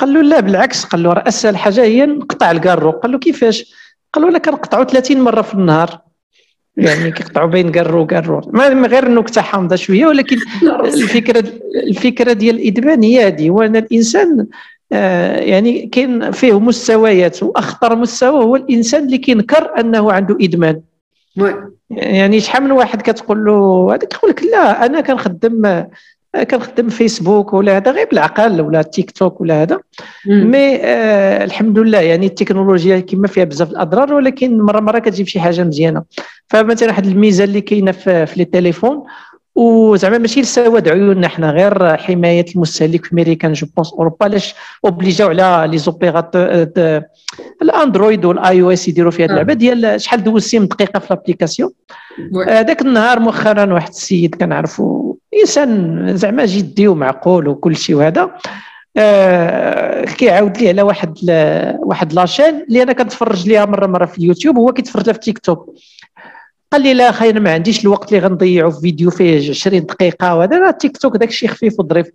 قال 0.00 0.14
له 0.14 0.22
لا 0.22 0.40
بالعكس 0.40 0.84
قال 0.84 1.02
له 1.02 1.12
راه 1.12 1.28
أسهل 1.28 1.56
حاجة 1.56 1.82
هي 1.82 2.06
نقطع 2.06 2.50
الكارو. 2.50 2.90
قال 2.90 3.12
له 3.12 3.18
كيفاش؟ 3.18 3.74
قال 4.12 4.24
له 4.24 4.30
أنا 4.30 4.38
كنقطعو 4.38 4.84
30 4.84 5.20
مرة 5.20 5.42
في 5.42 5.54
النهار. 5.54 6.00
يعني 6.76 7.10
كيقطعوا 7.10 7.48
بين 7.48 7.72
قرو 7.72 8.02
وقرو 8.02 8.40
ما 8.52 8.86
غير 8.86 9.06
النكته 9.06 9.40
حامضه 9.40 9.76
شوية 9.76 10.06
ولكن 10.06 10.36
الفكرة 10.84 11.44
الفكرة 11.76 12.32
ديال 12.32 12.56
الإدمان 12.56 13.02
هي 13.02 13.26
هذه 13.26 13.50
هو 13.50 13.62
أن 13.62 13.76
الإنسان 13.76 14.46
آه 14.92 15.36
يعني 15.36 15.86
كاين 15.86 16.30
فيه 16.30 16.60
مستويات 16.60 17.42
وأخطر 17.42 17.96
مستوى 17.96 18.44
هو 18.44 18.56
الإنسان 18.56 19.04
اللي 19.04 19.18
كينكر 19.18 19.80
أنه 19.80 20.12
عنده 20.12 20.38
إدمان. 20.40 20.80
يعني 21.90 22.40
شحال 22.40 22.62
من 22.62 22.70
واحد 22.70 23.02
كتقول 23.02 23.44
له 23.44 23.88
هذاك 23.90 24.14
يقول 24.14 24.30
لك 24.30 24.42
لا 24.42 24.86
أنا 24.86 25.00
كنخدم 25.00 25.84
كنخدم 26.50 26.88
فيسبوك 26.88 27.52
ولا 27.52 27.76
هذا 27.76 27.90
غير 27.90 28.06
بالعقل 28.10 28.60
ولا 28.60 28.82
تيك 28.82 29.10
توك 29.10 29.40
ولا 29.40 29.62
هذا. 29.62 29.80
mais 30.26 30.76
آه 30.76 31.44
الحمد 31.44 31.78
لله 31.78 32.00
يعني 32.00 32.26
التكنولوجيا 32.26 33.00
كما 33.00 33.28
فيها 33.28 33.44
بزاف 33.44 33.70
الأضرار 33.70 34.14
ولكن 34.14 34.60
مرة 34.60 34.80
مرة 34.80 34.98
كتجيب 34.98 35.26
شي 35.26 35.40
حاجة 35.40 35.64
مزيانة. 35.64 36.02
فمثلا 36.48 36.88
واحد 36.88 37.06
الميزه 37.06 37.44
اللي 37.44 37.60
كاينة 37.60 37.92
في, 37.92 38.26
في 38.26 38.38
les 38.38 38.44
téléphones 38.44 39.04
وزعما 39.60 40.18
ماشي 40.18 40.40
لسواد 40.40 40.88
عيوننا 40.88 41.28
حنا 41.28 41.50
غير 41.50 41.96
حماية 41.96 42.44
المستهلك 42.54 43.04
في 43.04 43.12
امريكا 43.12 43.52
je 43.52 43.66
pense 43.76 43.92
أوروبا 43.92 44.24
علاش 44.24 44.54
obligé 44.84 45.22
او 45.22 45.28
على 45.28 45.68
les 45.70 45.78
opérateurs 45.78 46.36
ال 47.62 48.24
Android 48.24 48.62
وال 48.62 48.70
iOS 48.70 48.88
يديروا 48.88 49.10
فيها 49.10 49.26
اللعبة؟ 49.26 49.52
ديال 49.52 50.00
شحال 50.00 50.24
دوزتي 50.24 50.58
من 50.58 50.68
دقيقة 50.68 50.98
في 50.98 51.10
ال 51.10 51.15
application. 51.15 51.70
هذاك 52.48 52.82
النهار 52.82 53.20
مؤخرا 53.20 53.72
واحد 53.72 53.88
السيد 53.88 54.34
كنعرفو 54.34 55.16
إنسان 55.40 56.06
زعما 56.16 56.44
جدي 56.44 56.88
ومعقول 56.88 57.48
وكل 57.48 57.76
شيء 57.76 57.96
وهذا 57.96 58.30
آه 58.96 60.04
كيعاود 60.04 60.58
لي 60.58 60.68
على 60.68 60.82
واحد 60.82 61.14
واحد 61.78 62.12
la 62.12 62.25
chaîne 62.25 62.64
اللي 62.68 62.82
أنا 62.82 62.92
كنتفرج 62.92 63.48
ليها 63.48 63.64
مره 63.64 63.86
مرة 63.86 64.06
في 64.06 64.18
اليوتيوب 64.18 64.56
وهو 64.56 64.72
كيتفرج 64.72 65.06
لها 65.06 65.12
في 65.12 65.18
تيك 65.20 65.38
توك. 65.38 65.74
قال 66.72 66.82
لي 66.82 66.94
لا 66.94 67.30
أنا 67.30 67.40
ما 67.40 67.52
عنديش 67.52 67.84
الوقت 67.84 68.12
اللي 68.12 68.26
غنضيعو 68.26 68.70
في 68.70 68.80
فيديو 68.80 69.10
فيه 69.10 69.50
20 69.50 69.86
دقيقة 69.86 70.36
وهذا 70.36 70.58
راه 70.58 70.70
تيك 70.70 70.96
توك 70.96 71.16
داك 71.16 71.28
الشيء 71.28 71.48
خفيف 71.48 71.80
وظريف. 71.80 72.06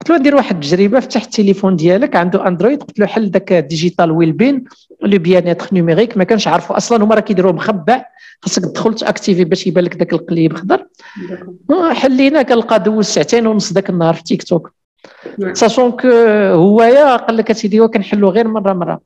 قلت 0.00 0.10
له 0.10 0.18
ندير 0.18 0.36
واحد 0.36 0.54
التجربة 0.54 1.00
فتح 1.00 1.22
التليفون 1.22 1.76
ديالك 1.76 2.16
عنده 2.16 2.48
Android 2.48 2.82
قلت 2.82 2.98
له 2.98 3.06
حل 3.06 3.30
داك 3.30 3.52
digital 3.52 4.10
wellbeing 4.10 4.64
le 5.02 5.18
bien-être 5.18 5.68
numérique 5.72 6.16
ما 6.16 6.24
كانش 6.24 6.48
عارفه 6.48 6.76
أصلا 6.76 7.04
هما 7.04 7.14
راه 7.14 7.20
كيديروه 7.20 7.52
مخبع 7.52 8.04
خاصك 8.40 8.62
تدخل 8.64 8.94
ت 8.94 9.00
activer 9.00 9.44
باش 9.44 9.66
يبان 9.66 9.84
لك 9.84 9.96
داك 9.96 10.12
القليب 10.12 10.56
خضر. 10.56 10.86
حلينا 11.92 12.42
كنلقى 12.42 12.82
دوز 12.82 13.04
ساعتين 13.04 13.46
ونص 13.46 13.72
داك 13.72 13.90
النهار 13.90 14.14
في 14.14 14.22
تيك 14.22 14.42
توك. 14.42 14.72
sachant 15.52 15.90
que 15.90 16.08
هويا 16.52 17.16
قال 17.16 17.36
لك 17.36 17.50
اسيدي 17.50 17.88
كنحلو 17.88 18.28
غير 18.28 18.48
مرة 18.48 18.72
مرة. 18.72 19.00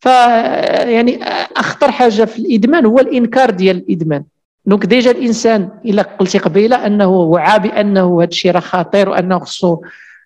ف 0.00 0.06
يعني 0.06 1.24
أخطر 1.56 1.90
حاجة 1.90 2.24
في 2.24 2.38
الإدمان 2.38 2.86
هو 2.86 2.98
الإنكار 2.98 3.50
ديال 3.50 3.76
الإدمان. 3.76 4.24
donc 4.66 4.86
déjà 4.86 5.10
الإنسان 5.10 5.68
إلا 5.84 6.02
قلتي 6.02 6.38
قبيلة 6.38 6.86
أنه 6.86 7.08
وعى 7.08 7.58
بانه 7.58 8.22
هذا 8.22 8.28
الشيء 8.28 8.52
راه 8.52 8.60
خطير 8.60 9.08
وأنه 9.08 9.38
خصو 9.38 9.80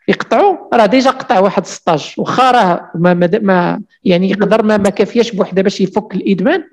يقطعوا 0.09 0.57
راه 0.75 0.87
déjà 0.87 1.11
قطع 1.11 1.41
واحد 1.41 1.67
16 1.67 2.23
واخا 2.23 2.51
راه 2.51 2.91
ما, 2.95 3.15
ما, 3.15 3.81
يعني 4.05 4.31
يقدر 4.31 4.63
ما, 4.63 4.77
ما 4.77 4.91
كافياش 4.91 5.31
بوحده 5.33 5.63
باش 5.63 5.81
يفك 5.81 6.15
الإدمان. 6.15 6.65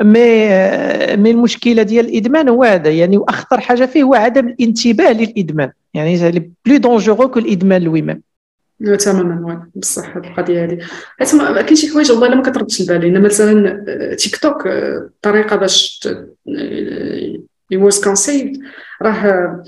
مي 0.00 0.48
مي 1.16 1.30
المشكلة 1.30 1.82
ديال 1.82 2.06
الإدمان 2.06 2.48
هو 2.48 2.64
هذا 2.64 2.90
يعني 2.90 3.16
وأخطر 3.16 3.60
حاجة 3.60 3.86
فيه 3.86 4.02
هو 4.02 4.14
عدم 4.14 4.48
الانتباه 4.48 5.12
للإدمان. 5.12 5.72
يعني 5.94 6.52
plus 6.66 6.76
dangereux 6.76 7.28
que 7.28 7.38
الإدمان 7.38 7.82
لوي 7.82 8.02
تماما 8.84 9.70
بصح 9.74 10.16
هذه 10.16 10.26
القضية 10.26 10.64
هذه 10.64 10.78
كاين 11.62 11.76
شي 11.76 11.88
حوايج 11.92 12.12
والله 12.12 12.34
ما 12.34 12.42
كتردش 12.42 12.80
البال 12.80 13.04
إنما 13.04 13.24
مثلا 13.24 13.84
تيك 14.14 14.36
توك 14.36 14.66
الطريقة 14.66 15.56
باش 15.56 16.08
يوز 17.70 18.04
كونسيد 18.04 18.62
راه 19.02 19.64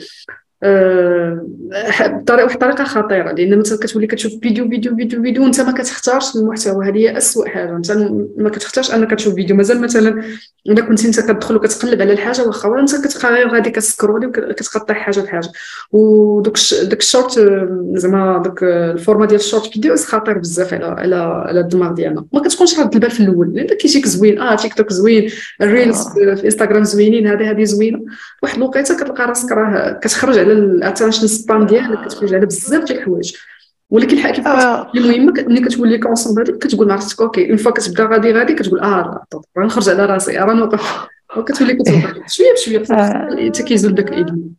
بطريقه 0.63 2.45
واحد 2.45 2.53
الطريقة 2.53 2.85
خطيرة 2.85 3.33
لأن 3.33 3.59
مثلا 3.59 3.79
كتولي 3.79 4.07
كتشوف 4.07 4.33
فيديو 4.43 4.69
فيديو 4.69 4.97
فيديو 4.97 5.23
فيديو 5.23 5.43
وأنت 5.43 5.61
ما 5.61 5.73
كتختارش 5.73 6.37
المحتوى 6.37 6.89
هذه 6.89 6.97
هي 6.97 7.17
اسوء 7.17 7.49
حاجة. 7.49 7.77
انت 7.77 7.93
ما 8.37 8.51
كتختارش 8.51 8.95
أنك 8.95 9.11
تشوف 9.15 9.35
فيديو. 9.35 9.57
مازال 9.57 9.81
مثلا 9.81 10.23
إلا 10.67 10.81
كنت 10.81 11.05
أنت 11.05 11.21
كتدخل 11.21 11.57
وكتقلب 11.57 12.03
على 12.03 12.13
الحاجة 12.13 12.43
واخا 12.47 12.81
أنت 12.81 13.25
غير 13.27 13.49
غادي 13.49 13.71
كت 13.71 13.82
scroller 13.82 14.27
وكتقطع 14.27 14.95
حاجة 14.95 15.21
بحاجه 15.21 15.49
ودوك 15.93 16.57
داك 16.83 17.01
الشورت 17.01 17.41
زعما 17.95 18.43
داك 18.45 18.63
ال 18.63 18.72
format 18.72 19.27
ديال 19.27 19.41
ال 19.41 19.45
short 19.45 19.67
videos 19.67 20.05
خطير 20.05 20.39
بزاف 20.39 20.75
على 20.75 20.85
على 20.85 21.17
على 21.17 21.61
الدماغ 21.61 21.93
ديالنا. 21.93 22.25
ما 22.33 22.41
كتكونش 22.41 22.81
رد 22.81 22.95
البال 22.95 23.11
في 23.11 23.21
الأول. 23.21 23.53
لأن 23.55 23.67
كيجيك 23.67 24.07
زوين 24.07 24.41
آه 24.41 24.57
تيك 24.57 24.75
توك 24.75 24.93
زوين 24.93 25.31
ال 25.63 25.69
reels. 25.69 26.09
في 26.09 26.45
انستغرام 26.45 26.85
زوينين 26.85 27.27
هذه 27.27 27.51
هذه 27.51 27.65
زوينة. 27.65 28.05
واحد 28.43 28.57
الوقيتة 28.57 28.97
كتلقى 28.97 29.27
راسك 29.27 29.53
راه 29.53 29.99
كتخرج 30.03 30.39
على 30.39 30.52
ال 30.53 30.60
attention 30.60 31.27
span 31.27 31.67
ديالك 31.67 32.05
كتخرج 32.07 32.35
على 32.35 32.47
بزاف 32.47 32.85
ديال 32.85 32.99
الحوايج. 32.99 33.37
ولكن 33.91 34.19
الحق 34.19 34.31
كيف 34.31 34.47
آه. 34.47 34.91
المهم 34.95 35.27
ملي 35.27 35.61
كتولي 35.61 35.99
conscient 35.99 36.39
هذيك 36.39 36.59
كتقول 36.59 36.89
مع 36.89 36.95
راسك 36.95 37.21
OK 37.21 37.51
une 37.51 37.57
fois 37.57 37.73
كتبدا 37.73 38.05
غادي 38.07 38.33
غادي 38.33 38.55
كتقول 38.55 38.81
آه 38.81 39.25
راه 39.57 39.65
نخرج 39.65 39.89
على 39.89 40.05
راسي 40.07 40.37
راه 40.37 40.55
نوقف. 40.55 41.07
وكتولي 41.37 41.75
كتوقف. 41.75 42.17
شوية 42.35 42.53
بشوية 42.53 42.99
آه. 42.99 43.47
حتى 43.49 43.63
كيزول 43.63 43.95
داك 43.95 44.09
الادمان 44.09 44.51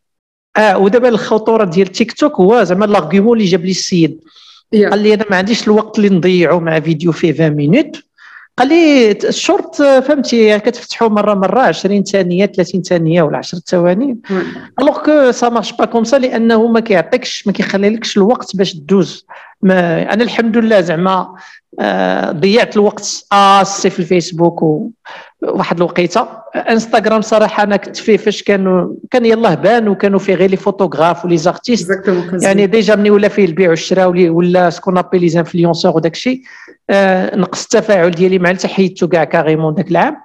آه 0.57 0.77
ودابا 0.77 1.09
الخطورة 1.09 1.63
ديال 1.65 1.87
تيك 1.87 2.11
توك 2.11 2.33
هو 2.35 2.63
زعما 2.63 2.85
l'argument 2.85 3.37
اللي 3.37 3.49
جاب 3.49 3.65
لي 3.65 3.71
السيد. 3.71 4.19
قال 4.73 4.99
لي 4.99 5.13
أنا 5.13 5.25
ما 5.29 5.37
عنديش 5.37 5.67
الوقت 5.67 5.97
اللي 5.99 6.09
نضيعه 6.09 6.59
مع 6.59 6.79
فيديو 6.79 7.11
فيه 7.11 7.33
20 7.33 7.49
minutes 7.49 8.03
قال 8.57 8.67
لي 8.67 9.11
الشورت 9.11 9.75
فهمتي 9.81 10.59
كتفتحوا 10.59 11.07
مرة 11.09 11.33
مرة 11.33 11.59
20 11.61 12.03
ثانية 12.03 12.45
30 12.45 12.81
ثانية 12.81 13.21
ولا 13.23 13.37
10 13.37 13.59
ثواني. 13.59 14.17
alors 14.79 15.03
que 15.03 15.31
ça 15.31 15.49
marche 15.49 15.71
pas 15.73 15.85
comme 15.85 16.03
ça 16.03 16.15
لأنه 16.15 16.67
ما 16.67 16.79
كيعطيكش 16.79 17.47
ما 17.47 17.53
كيخليلكش 17.53 18.17
الوقت 18.17 18.55
باش 18.55 18.75
دوز 18.75 19.25
ما 19.61 20.13
أنا 20.13 20.23
الحمد 20.23 20.57
لله 20.57 20.81
زعما 20.81 21.35
آه 21.79 22.31
ضيعت 22.31 22.75
الوقت 22.75 23.25
aussi 23.33 23.89
في 23.89 23.99
الفيسبوك 23.99 24.89
وواحد 25.43 25.77
الوقيته. 25.77 26.27
انستغرام 26.55 27.21
صراحة 27.21 27.63
أنا 27.63 27.77
كنت 27.77 27.97
فيه 27.97 28.17
فاش 28.17 28.43
كانوا 28.43 28.93
كان 29.11 29.25
يلاه 29.25 29.55
بان 29.55 29.87
وكانوا 29.87 30.19
فيه 30.19 30.35
غير 30.35 30.49
les 30.49 30.57
photographes 30.57 31.37
و 31.37 31.41
les 31.41 31.53
artistes. 31.53 31.89
يعني 32.41 32.67
déjà 32.67 32.95
ملي 32.95 33.09
ولا 33.09 33.27
فيه 33.27 33.45
البيع 33.45 33.69
والشراء 33.69 34.29
ولا 34.29 34.69
ce 34.69 34.77
qu'on 34.77 34.97
appelle 34.97 35.19
les 35.19 35.39
influenceurs 35.39 35.95
وداك 35.95 36.13
الشيء. 36.13 36.41
آه 36.89 37.35
نقص 37.35 37.63
التفاعل 37.63 38.11
ديالي 38.11 38.39
مع 38.39 38.53
حيدته 38.65 39.07
كاع 39.07 39.23
carrément 39.23 39.73
داك 39.73 39.91
العام. 39.91 40.17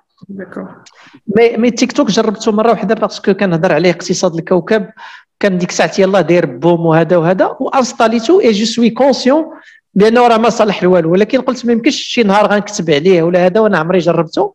مي 1.36 1.56
مي 1.56 1.70
تيك 1.70 1.92
توك 1.92 2.10
جربته 2.10 2.52
مرة 2.52 2.70
واحدة 2.70 2.94
parce 2.94 3.19
que 3.19 3.34
كنهضر 3.34 3.72
عليه 3.72 3.90
اقتصاد 3.90 4.34
الكوكب. 4.34 4.86
كان 5.40 5.58
ديك 5.58 5.70
الساعة 5.70 5.92
يلاه 5.98 6.20
داير 6.20 6.46
boom 6.46 6.86
وهذا 6.86 7.16
وهذا. 7.16 7.56
و 7.60 7.66
installé 7.66 8.16
تو 8.16 8.28
et 8.28 8.40
je 8.40 8.64
suis 8.64 8.90
conscient 8.90 9.44
بانه 9.98 10.26
راه 10.28 10.36
ما 10.36 10.50
صالح 10.50 10.84
والو 10.84 11.12
ولكن 11.12 11.40
قلت 11.40 11.66
ما 11.66 11.72
يمكنش 11.72 11.96
شي 11.96 12.22
نهار 12.22 12.46
غنكتب 12.52 12.90
عليه 12.90 13.22
ولا 13.22 13.46
هذا 13.46 13.60
وأنا 13.60 13.78
عمري 13.78 13.98
جربته. 13.98 14.54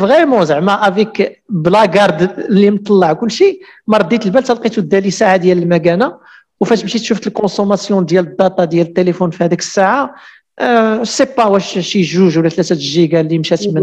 vraiment 0.00 0.44
زعما 0.44 0.88
avec 0.88 1.42
la 1.48 1.86
garde 1.86 2.38
اللي 2.38 2.70
مطلع 2.70 3.12
كل 3.12 3.30
شيء 3.30 3.60
ما 3.86 3.98
رديت 3.98 4.26
البال 4.26 4.42
لقيته 4.42 4.82
دالي 4.82 5.10
ساعه 5.10 5.36
ديال 5.36 5.58
المكانة. 5.58 6.14
وفاش 6.60 6.84
مشيت 6.84 7.02
شفت 7.02 7.26
ال 7.26 7.32
consommation 7.32 8.04
ديال 8.04 8.26
ال 8.26 8.34
data 8.34 8.64
ديال 8.64 8.86
التليفون 8.86 9.30
في 9.30 9.44
هذيك 9.44 9.60
الساعة 9.60 10.14
je 10.58 11.04
sais 11.04 11.26
pas 11.38 11.44
واش 11.44 11.78
شي 11.78 12.02
جوج 12.02 12.38
ولا 12.38 12.48
ثلاثة 12.48 12.74
جيجا 12.74 13.20
اللي 13.20 13.38
مشات 13.38 13.68
من 13.68 13.82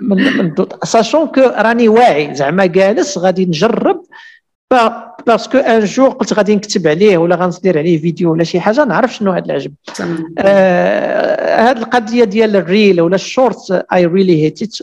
من, 0.00 0.36
من 0.38 0.54
sachant 0.84 1.26
que 1.26 1.40
راني 1.40 1.88
واعي 1.88 2.34
زعما 2.34 2.66
جالس 2.66 3.18
غادي 3.18 3.46
نجرب 3.46 3.97
parce 5.26 5.46
que 5.46 5.58
un 5.58 5.84
jour 5.84 6.08
قلت 6.08 6.32
غادي 6.32 6.56
نكتب 6.56 6.86
عليه 6.86 7.18
ولا 7.18 7.36
غندير 7.36 7.78
عليه 7.78 7.98
فيديو 8.00 8.32
ولا 8.32 8.44
شي 8.44 8.60
حاجة 8.60 8.84
نعرف 8.84 9.14
شنو 9.14 9.32
هذا 9.32 9.44
العجب. 9.44 9.72
آه 10.38 11.70
هذه 11.70 11.78
القضية 11.78 12.24
ديال 12.24 12.56
ال 12.56 12.65
reel 12.65 13.00
ولا 13.00 13.14
ال 13.14 13.26
short 13.26 13.86
I 13.92 14.06
really 14.06 14.42
hate 14.42 14.62
it 14.62 14.76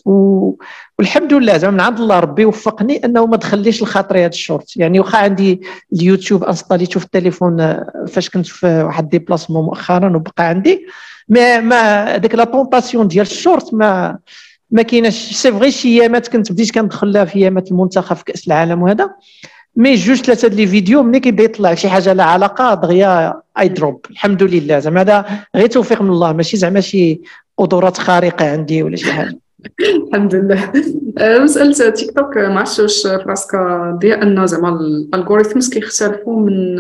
والحمد 1.00 1.34
لله 1.34 1.58
زعما 1.58 1.74
من 1.74 1.80
عند 1.80 2.00
الله 2.00 2.20
ربي 2.20 2.46
وفقني 2.46 3.06
أنه 3.06 3.26
ما 3.26 3.38
دخليش 3.38 3.84
لخاطري 3.84 4.20
هذا 4.20 4.28
الشورت. 4.28 4.78
يعني 4.78 5.00
واخا 5.00 5.18
عندي 5.18 5.62
اليوتيوب 5.94 6.44
installé 6.44 6.88
تو 6.88 7.00
في 7.00 7.06
التليفون 7.06 7.62
آه، 7.62 8.06
فاش 8.08 8.30
كنت 8.30 8.46
في 8.48 8.84
واحد 8.84 9.10
déplacement 9.10 9.66
مؤخرا 9.66 10.16
وبقى 10.16 10.44
عندي. 10.46 10.86
ما 11.30 11.60
ما 11.60 12.18
ديك 12.18 12.36
la 12.36 12.44
tentation 12.44 13.08
ديال 13.08 13.26
الشورت 13.26 13.74
ما 13.74 14.18
ما 14.72 14.82
كايناش. 14.82 15.14
c'est 15.34 15.52
vrai 15.52 15.72
شي 15.72 16.02
أيامات 16.02 16.28
كنت 16.28 16.52
بديت 16.52 16.72
كندخل 16.72 17.14
لها 17.14 17.26
في 17.26 17.40
أيامات 17.40 17.72
المنتخب 17.72 18.16
في 18.16 18.24
كأس 18.24 18.48
العالم 18.48 18.82
وهذا. 18.82 19.10
mais 19.76 19.96
جوج 19.96 20.22
ثلاثة 20.22 20.48
les 20.48 20.68
vidéos 20.68 21.04
ملي 21.04 21.20
كيبدا 21.20 21.44
يطلع 21.44 21.74
شي 21.74 21.90
حاجة 21.90 22.14
لها 22.14 22.26
علاقة 22.26 22.74
دغيا 22.74 23.42
I 23.60 23.68
drop 23.68 24.06
الحمد 24.12 24.44
لله. 24.44 24.80
زعما 24.80 25.02
هذا 25.02 25.26
غير 25.56 25.68
توفيق 25.68 26.02
من 26.02 26.10
الله. 26.10 26.34
ماشي 26.34 26.58
زعما 26.58 26.82
شي 26.82 27.22
قدرات 27.58 27.98
خارقة 27.98 28.52
عندي 28.52 28.84
ولا 28.84 28.96
شي 28.96 29.12
حاجة. 29.12 29.40
الحمد 30.08 30.36
لله. 30.36 30.72
أه، 31.18 31.40
مسألة 31.40 31.90
تيك 31.90 32.12
توك 32.12 32.38
ما 32.38 32.60
عرفتش 32.60 32.80
واش 32.80 33.08
راسك 33.08 33.50
ديال 34.02 34.20
أن 34.22 34.48
زعما 34.48 34.70
ال 34.70 34.79
algorithms 34.79 35.70
كيختلفوا 35.70 36.40
من 36.40 36.76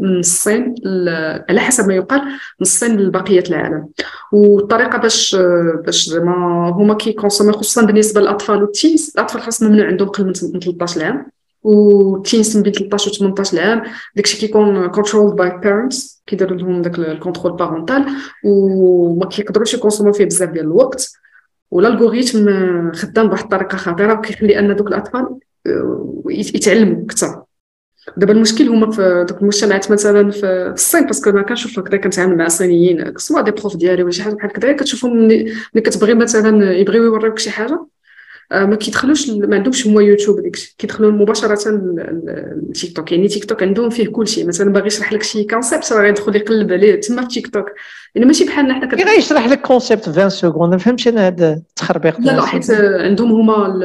من 0.00 0.18
الصين 0.18 0.74
على 1.48 1.60
حسب 1.60 1.88
ما 1.88 1.94
يقال 1.94 2.20
من 2.20 2.28
الصين 2.60 2.96
لبقية 2.96 3.44
العالم. 3.48 3.88
والطريقة 4.32 4.98
باش 4.98 5.36
باش 5.84 6.08
زعما 6.08 6.68
هما 6.68 6.94
كي 6.94 7.04
consommer 7.04 7.52
خصوصا 7.52 7.82
بالنسبة 7.82 8.20
للأطفال 8.20 8.62
وال 8.62 8.76
teens 8.76 9.12
الأطفال 9.14 9.40
خاصنا 9.40 9.68
ممنوع 9.68 9.86
عندهم 9.86 10.08
قل 10.08 10.24
من 10.24 10.32
13 10.32 11.04
عام 11.04 11.37
و 11.68 11.83
teens 11.83 12.56
من 12.56 12.62
بين 12.62 12.72
13 12.72 13.10
و 13.10 13.14
18 13.14 13.60
عام 13.60 13.82
داكشي 14.16 14.38
كيكون 14.38 14.86
control 14.86 15.34
by 15.34 15.58
parents 15.58 16.22
كيديروا 16.26 16.58
لهم 16.58 16.82
داك 16.82 16.98
ال 16.98 17.04
contrôle 17.04 17.56
parental 17.56 18.06
وما 18.44 19.26
كيقدروش 19.26 19.74
ي 19.74 19.77
consommer 19.77 20.08
و 20.08 20.12
فيه 20.12 20.24
بزاف 20.24 20.50
ديال 20.50 20.64
الوقت. 20.64 21.12
وال 21.70 21.84
algorithm 21.84 22.46
خدام 22.92 23.28
بواحد 23.28 23.42
الطريقة 23.42 23.76
خطيرة 23.76 24.14
وكيخلي 24.18 24.58
أن 24.58 24.76
دوك 24.76 24.88
الأطفال 24.88 25.38
آه، 25.66 26.22
يتعلموا 26.30 27.04
أكثر 27.04 27.42
دابا 28.16 28.32
المشكل 28.32 28.68
هما 28.68 28.90
في 28.90 29.26
دوك 29.28 29.42
المجتمعات 29.42 29.92
مثلا 29.92 30.30
في 30.30 30.46
الصين 30.74 31.06
parce 31.06 31.21
que 31.21 31.30
أنا 31.30 31.42
كنشوف 31.42 31.78
هكذا 31.78 31.96
كنتعامل 31.96 32.36
مع 32.36 32.48
صينيين 32.48 33.12
سواء 33.16 33.42
des 33.42 33.50
profs 33.50 33.76
ديالي 33.76 34.02
ولا 34.02 34.12
شي 34.12 34.22
حاجة 34.22 34.34
بحال 34.34 34.50
هكذا 34.50 34.72
كتشوفهم 34.72 35.16
ملي 35.16 35.54
كتبغي 35.76 36.14
مثلا 36.14 36.72
يبغيو 36.72 37.04
يوريوك 37.04 37.38
شي 37.38 37.50
حاجة 37.50 37.86
ما 38.50 38.76
كيدخلوش 38.76 39.30
ما 39.30 39.56
عندهمش 39.56 39.86
هما 39.86 40.02
يوتيوب 40.02 40.40
داكشي. 40.40 40.74
كيدخلوا 40.78 41.10
مباشرة 41.10 41.80
لتيك 42.68 42.96
توك 42.96 43.12
يعني 43.12 43.28
تيك 43.28 43.44
توك 43.44 43.62
عندهم 43.62 43.90
فيه 43.90 44.08
كل 44.08 44.28
شيء 44.28 44.46
مثلا 44.46 44.72
باغي 44.72 44.86
يشرح 44.86 45.12
لك 45.12 45.22
شي 45.22 45.44
concept 45.44 45.92
راه 45.92 46.02
غيدخل 46.02 46.36
يقلب 46.36 46.72
عليه 46.72 47.00
تما 47.00 47.22
في 47.22 47.28
تيك 47.28 47.46
توك 47.54 47.66
يعني 48.14 48.26
ماشي 48.26 48.44
بحالنا 48.44 48.74
حنا 48.74 48.86
كي 48.86 49.04
غيشرح 49.04 49.46
لك 49.46 49.60
concept 49.60 50.08
في 50.08 50.10
20 50.10 50.30
secondes 50.30 50.72
ما 50.72 50.78
فهمتش 50.78 51.08
أنا 51.08 51.26
هذا 51.26 51.52
التخربيق 51.52 52.20
لا 52.20 52.32
لا 52.32 52.46
حيت 52.46 52.70
عندهم 52.70 53.32
هما 53.32 53.78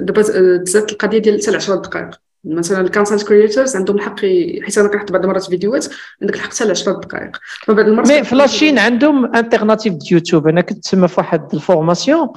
دابا 0.00 0.22
تزادت 0.58 0.92
القضية 0.92 1.18
ديال 1.18 1.42
حتى 1.42 1.56
10 1.56 1.74
دقائق. 1.74 2.10
مثلا 2.44 2.80
ال 2.80 2.85
content 2.85 3.22
creators 3.22 3.76
عندهم 3.76 3.96
الحق 3.96 4.20
حيت 4.62 4.78
أنا 4.78 4.88
كنحط 4.88 5.12
بعض 5.12 5.22
المرات 5.22 5.44
فيديوهات 5.44 5.86
عندك 6.22 6.34
الحق 6.34 6.50
حتى 6.50 6.64
ل 6.64 6.70
10 6.70 6.92
دقائق. 6.92 7.36
فبعض 7.66 7.86
المرات 7.88 8.08
مي 8.08 8.24
في 8.24 8.36
لاشين 8.36 8.78
عندهم 8.78 9.36
alternative 9.36 9.94
يوتيوب 10.10 10.48
أنا 10.48 10.60
كنت 10.60 10.78
تسمى 10.78 11.08
في 11.08 11.14
واحد 11.18 11.54
ال 11.54 11.61
formation 11.61 12.28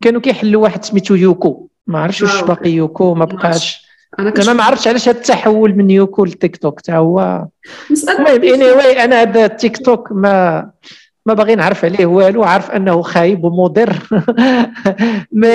كانوا 0.00 0.20
كيحلوا 0.20 0.62
واحد 0.62 0.84
سميتو 0.84 1.14
يوكو. 1.14 1.68
ما 1.86 1.98
عرفتش 1.98 2.22
واش 2.22 2.42
آه، 2.42 2.44
باقي 2.44 2.70
يوكو 2.70 3.14
ما 3.14 3.24
بقاش. 3.24 3.88
أنا 4.18 4.52
ما 4.52 4.62
عرفتش 4.62 4.88
علاش 4.88 5.08
هذا 5.08 5.18
التحول 5.18 5.74
من 5.74 5.90
يوكو 5.90 6.24
لتيك 6.24 6.56
توك 6.56 6.78
حتى 6.78 6.92
هو 6.92 7.46
المهم 8.08 8.42
اني 8.42 8.64
واي 8.64 9.04
أنا 9.04 9.22
هذا 9.22 9.46
تيك 9.46 9.76
توك 9.76 10.12
ما 10.12 10.70
ما 11.26 11.34
باغي 11.34 11.54
نعرف 11.54 11.84
عليه 11.84 12.06
والو 12.06 12.44
عارف 12.44 12.70
أنه 12.70 13.02
خايب 13.02 13.44
ومضر. 13.44 13.98
mais 15.32 15.48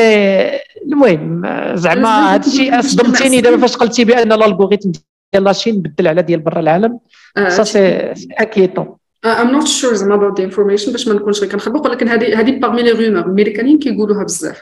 المهم 0.86 1.42
زعما 1.76 2.36
هذا 2.36 2.48
الشيء 2.48 2.80
أصدمتيني 2.80 3.42
دابا 3.42 3.58
فاش 3.58 3.78
قلتي 3.78 4.06
بأن 4.06 4.32
ال 4.32 4.38
algorithm 4.38 4.92
ديال 5.34 5.44
la 5.44 5.55
Chine 5.55 5.82
بدل 5.82 6.08
على 6.08 6.22
ديال 6.22 6.40
برا 6.40 6.60
العالم. 6.60 7.00
ça 7.48 7.64
c'est 7.64 8.14
inquiétant 8.40 8.96
I'm 9.26 9.52
not 9.52 9.68
sure 9.68 9.94
زعما 9.94 10.16
about 10.16 10.40
the 10.40 10.46
information 10.46 10.92
باش 10.92 11.08
ما 11.08 11.14
نكونش 11.14 11.40
غير 11.40 11.52
كنخبط 11.52 11.86
ولكن 11.86 12.08
هذه 12.08 12.40
هذه 12.40 12.52
parmi 12.52 12.82
les 12.82 12.92
rumeurs 12.92 13.26
الميريكانيين 13.26 13.80
كيقولوها 13.80 14.24
بزاف. 14.24 14.62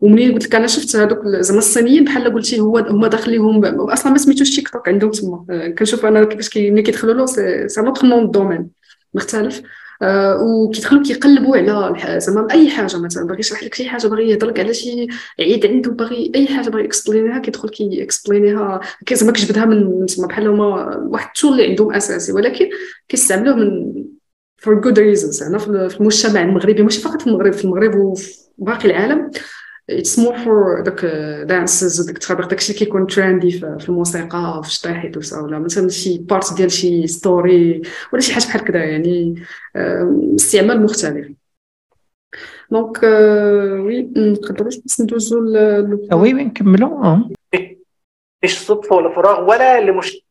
ومنين 0.00 0.32
قلت 0.32 0.46
لك 0.46 0.54
أنا 0.54 0.66
شفت 0.66 0.96
هذوك 0.96 1.18
زعما 1.26 1.58
الصينيين 1.58 2.04
بحال 2.04 2.34
قلتي 2.34 2.60
هو 2.60 2.78
هما 2.78 3.08
داخليهم 3.08 3.64
أصلا 3.64 4.12
ما 4.12 4.18
سميتوش 4.18 4.56
تيك 4.56 4.68
توك 4.68 4.88
عندهم 4.88 5.10
تما. 5.10 5.74
كنشوف 5.78 6.06
أنا 6.06 6.24
كيفاش 6.24 6.56
ملي 6.56 6.82
كيدخلوا 6.82 7.14
له 7.14 7.26
c'est 7.66 7.80
un 7.82 8.06
autre 8.06 8.30
domaine 8.30 8.68
مختلف. 9.14 9.62
وكيدخلوا 10.40 11.02
كيقلبوا 11.02 11.56
على 11.56 12.20
زعما 12.20 12.48
أي 12.50 12.70
حاجة 12.70 12.96
مثلا 12.96 13.26
باغي 13.26 13.40
يشرح 13.40 13.62
لك 13.62 13.74
شي 13.74 13.88
حاجة 13.88 14.06
باغي 14.06 14.30
يهضر 14.30 14.46
لك 14.46 14.60
على 14.60 14.74
شي 14.74 15.06
عيد 15.40 15.66
عنده 15.66 15.90
باغي 15.90 16.32
أي 16.34 16.46
حاجة 16.46 16.68
باغي 16.68 16.84
explain 16.84 17.26
يها 17.26 17.38
كيدخل 17.38 17.68
كي 17.68 18.02
explain 18.02 18.63
يها 18.63 18.80
زعما 19.12 19.32
كيجبدها 19.32 19.64
من 19.64 20.06
تما 20.06 20.26
بحال 20.26 20.48
هما 20.48 20.96
واحد 20.96 21.26
ال 21.26 21.31
tool 21.31 21.52
اللي 21.52 21.66
عندهم 21.68 21.92
أساسي 21.92 22.32
ولكن 22.32 22.70
كيستعملوه 23.08 23.56
من 23.56 23.94
for 24.62 24.80
good 24.84 24.96
reasons 24.96 25.42
يعني 25.42 25.58
في 25.88 26.00
المجتمع 26.00 26.42
المغربي 26.42 26.82
ماشي 26.82 27.00
فقط 27.00 27.20
في 27.20 27.26
المغرب 27.26 27.52
في 27.52 27.64
المغرب 27.64 27.94
وفي 27.94 28.32
باقي 28.58 28.90
العالم. 28.90 29.30
It's 29.98 30.18
more 30.18 30.38
for 30.38 30.80
داك 30.80 31.04
dances 31.48 32.00
وداك 32.00 32.14
التخربيق 32.14 32.48
داكشي 32.48 32.72
كيكون 32.72 33.06
trendy 33.06 33.50
في 33.50 33.88
الموسيقى 33.88 34.60
في 34.62 34.68
الشطيحيط 34.68 35.16
ولا 35.42 35.58
مثلا 35.58 35.88
شي 35.88 36.18
part 36.18 36.54
ديال 36.54 36.72
شي 36.72 37.06
story 37.06 37.82
ولا 38.12 38.22
شي 38.22 38.34
حاجة 38.34 38.44
بحال 38.44 38.64
كذا 38.64 38.84
يعني 38.84 39.42
استعمال 40.34 40.82
مختلف. 40.82 41.28
donc 42.70 43.02
oui 43.86 44.02
نقدروا 44.16 44.70
ندوزو 45.00 45.40
وي 46.12 46.32
وي 46.32 46.32
نكملوا 46.32 47.16
مش 48.44 48.66
صدفة 48.66 48.96
ولا 48.96 49.14
فراغ 49.14 49.50
ولا 49.50 49.80
لمش 49.80 50.22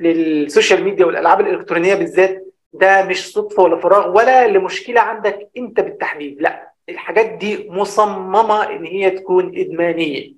لل 0.00 0.21
social 0.21 0.84
media 0.84 1.06
والألعاب 1.06 1.40
الإلكترونية 1.40 1.94
بالذات 1.94 2.54
ده 2.72 3.04
مش 3.04 3.32
صدفة 3.32 3.62
ولا 3.62 3.76
فراغ 3.76 4.16
ولا 4.16 4.48
لمشكلة 4.48 5.00
عندك 5.00 5.50
أنت 5.56 5.80
بالتحديد 5.80 6.42
لا. 6.42 6.71
الحاجات 6.88 7.26
دي 7.30 7.70
مصممة 7.70 8.70
إن 8.70 8.84
هي 8.84 9.10
تكون 9.10 9.58
إدمانية. 9.58 10.32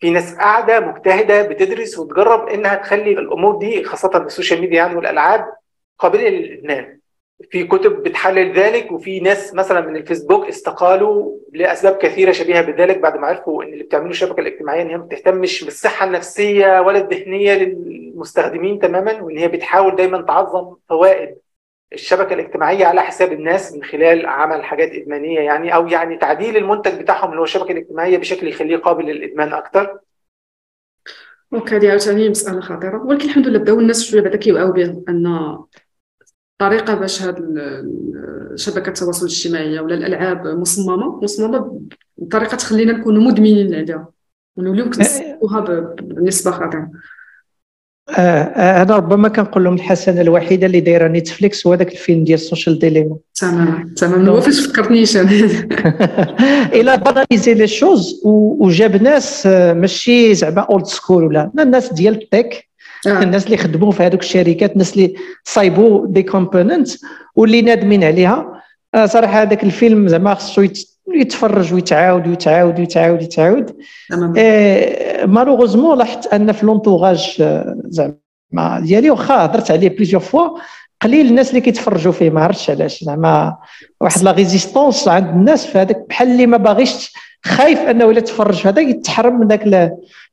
في 0.00 0.10
ناس 0.10 0.34
قاعدة 0.34 0.80
مجتهدة 0.80 1.42
بتدرس 1.42 1.98
وتجرب 1.98 2.48
إنها 2.48 2.74
تخلي 2.74 3.12
الأمور 3.12 3.56
دي 3.58 3.84
خاصة 3.84 4.08
بال 4.18 4.28
social 4.28 4.60
media 4.60 4.76
يعني 4.76 4.96
والألعاب 4.96 5.46
قابلة 5.98 6.28
للإدمان. 6.28 7.00
في 7.50 7.64
كتب 7.64 8.02
بتحلل 8.02 8.52
ذلك 8.52 8.92
وفي 8.92 9.20
ناس 9.20 9.54
مثلا 9.54 9.80
من 9.80 9.96
الفيسبوك 9.96 10.46
استقالوا 10.48 11.38
لأسباب 11.52 11.96
كثيرة 11.96 12.32
شبيهة 12.32 12.60
بذلك 12.62 12.98
بعد 12.98 13.16
ما 13.16 13.26
عرفوا 13.26 13.64
إن 13.64 13.72
اللي 13.72 13.84
بتعمله 13.84 14.10
الشبكة 14.10 14.40
الاجتماعية 14.40 14.82
إن 14.82 14.88
هي 14.90 14.96
ما 14.96 15.04
بتهتمش 15.04 15.64
بالصحة 15.64 16.06
النفسية 16.06 16.80
ولا 16.80 16.98
الذهنية 16.98 17.54
للمستخدمين 17.54 18.78
تماما 18.78 19.22
وإن 19.22 19.38
هي 19.38 19.48
بتحاول 19.48 19.96
دايما 19.96 20.22
تعظم 20.22 20.74
فوائد 20.88 21.36
الشبكة 21.92 22.34
الاجتماعية 22.34 22.86
على 22.86 23.00
حساب 23.00 23.32
الناس 23.32 23.72
من 23.72 23.84
خلال 23.84 24.26
عمل 24.26 24.64
حاجات 24.64 24.90
إدمانية 24.90 25.40
يعني 25.40 25.74
أو 25.74 25.86
يعني 25.86 26.16
تعديل 26.16 26.56
المنتج 26.56 27.00
بتاعهم 27.00 27.28
اللي 27.28 27.40
هو 27.40 27.44
الشبكة 27.44 27.72
الاجتماعية 27.72 28.18
بشكل 28.18 28.48
يخليه 28.48 28.76
قابل 28.76 29.04
للإدمان 29.04 29.52
أكثر 29.52 29.98
أوكي 31.54 31.76
هذه 31.76 31.90
عاوتاني 31.90 32.28
مسألة 32.28 32.60
خطيرة. 32.60 33.02
ولكن 33.04 33.24
الحمد 33.24 33.48
لله 33.48 33.58
بداو 33.58 33.80
الناس 33.80 34.04
شوية 34.04 34.20
بعدا 34.20 34.36
كيوعوا 34.36 34.72
بها؟ 34.72 34.96
أن 35.08 35.56
طريقة 36.58 36.94
باش 36.94 37.22
هاد 37.22 37.36
شبكة 38.54 38.88
التواصل 38.88 39.26
الاجتماعي 39.26 39.80
ولا 39.80 39.94
الألعاب 39.94 40.46
مصممة 40.46 41.20
مصممة 41.22 41.80
بطريقة 42.16 42.56
تخلينا 42.56 42.92
نكونوا 42.92 43.22
مدمنين 43.22 43.74
عليها. 43.74 44.08
ونوليو 44.56 44.84
كنستخدموها 44.84 45.60
بنسبة 46.00 46.50
خاطئة. 46.50 46.90
آه 48.16 48.82
أنا 48.82 48.96
ربما 48.96 49.28
كنقول 49.28 49.64
لهم 49.64 49.74
الحسنة 49.74 50.20
الوحيدة 50.20 50.66
اللي 50.66 50.80
دايرة 50.80 51.08
نيتفليكس 51.08 51.66
هو 51.66 51.74
ذاك 51.74 51.92
الفيلم 51.92 52.24
ديال 52.24 52.38
السوشيال 52.38 52.78
ديليما. 52.78 53.16
تمام 53.34 53.94
تمام. 53.96 54.28
هو 54.28 54.40
فاش 54.40 54.60
فكرتنيش. 54.66 55.16
إلى 56.78 56.96
باناليزي 56.96 57.54
لي 57.54 57.66
شوز 57.66 58.20
وجاب 58.24 59.02
ناس 59.02 59.46
ماشي 59.46 60.34
زعما 60.34 60.60
اولد 60.60 60.86
سكول 60.86 61.24
ولا 61.24 61.50
الناس 61.58 61.92
ديال 61.92 62.14
التك. 62.14 62.68
آه. 63.06 63.22
الناس 63.22 63.46
اللي 63.46 63.56
خدموا 63.56 63.92
في 63.92 64.02
هذوك 64.02 64.20
الشركات 64.20 64.72
الناس 64.72 64.94
اللي 64.94 65.14
صايبوا 65.44 66.06
des 66.06 66.22
components 66.22 66.88
واللي 67.36 67.62
نادمين 67.62 68.04
عليها. 68.04 68.62
آه 68.94 69.06
صراحة 69.06 69.42
هذاك 69.42 69.64
الفيلم 69.64 70.08
زعما 70.08 70.34
خصو 70.34 70.66
يتفرج 71.14 71.74
ويتعاود 71.74 72.26
ويتعاود 72.28 72.78
ويتعاود 72.78 73.20
ويتعاود 73.20 73.76
آه 74.38 75.26
malheureusement 75.26 75.98
لاحظت 75.98 76.26
أن 76.26 76.52
في 76.52 76.66
l'entourage 76.66 77.42
زعما 77.84 78.80
ديالي 78.80 79.10
واخا 79.10 79.44
هضرت 79.44 79.70
عليه 79.70 79.88
plusieurs 79.88 80.22
fois 80.22 80.48
قليل 81.02 81.26
الناس 81.26 81.50
اللي 81.50 81.60
كيتفرجوا 81.60 82.12
فيه 82.12 82.30
ما 82.30 82.44
عرفتش 82.44 82.70
علاش. 82.70 83.04
زعما 83.04 83.56
واحد 84.00 84.22
la 84.22 84.30
résistance 84.32 85.08
عند 85.08 85.28
الناس 85.28 85.66
في 85.66 85.78
هذاك 85.78 86.06
بحال 86.08 86.28
اللي 86.28 86.46
ما 86.46 86.56
باغيش 86.56 87.12
خايف 87.44 87.78
أنه 87.78 88.10
إلا 88.10 88.20
تفرج 88.20 88.66
هذا 88.66 88.80
يتحرم 88.80 89.40
من 89.40 89.48
ذاك 89.48 89.90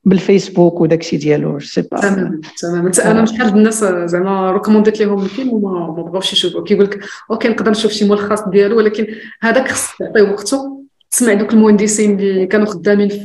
بالفيسبوك 0.07 0.81
وداك 0.81 1.01
الشيء 1.01 1.19
ديالو 1.19 1.59
c'est 1.59 1.81
pas 1.81 1.99
تمام 1.99 2.41
تمام. 2.61 2.91
أنا 3.05 3.25
شحال 3.25 3.47
الناس 3.47 3.83
زعما 3.83 4.51
recommander 4.51 4.92
يت 4.92 4.99
لهم 4.99 5.23
الفيلم 5.23 5.53
وما 5.53 5.71
ما 5.97 6.03
بغاوش 6.03 6.33
يشوفوا 6.33 6.63
كيقول 6.63 6.85
لك 6.85 6.99
okay 7.31 7.47
نقدر 7.47 7.71
نشوف 7.71 7.91
شي 7.91 8.05
ملخص 8.05 8.41
ديالو 8.41 8.77
ولكن 8.77 9.07
هذاك 9.41 9.67
خص 9.67 9.97
تعطيه 9.99 10.21
وقته. 10.21 10.77
تسمع 11.11 11.33
دوك 11.33 11.53
المهندسين 11.53 12.19
اللي 12.19 12.45
كانوا 12.45 12.65
خدامين 12.65 13.09
في 13.09 13.23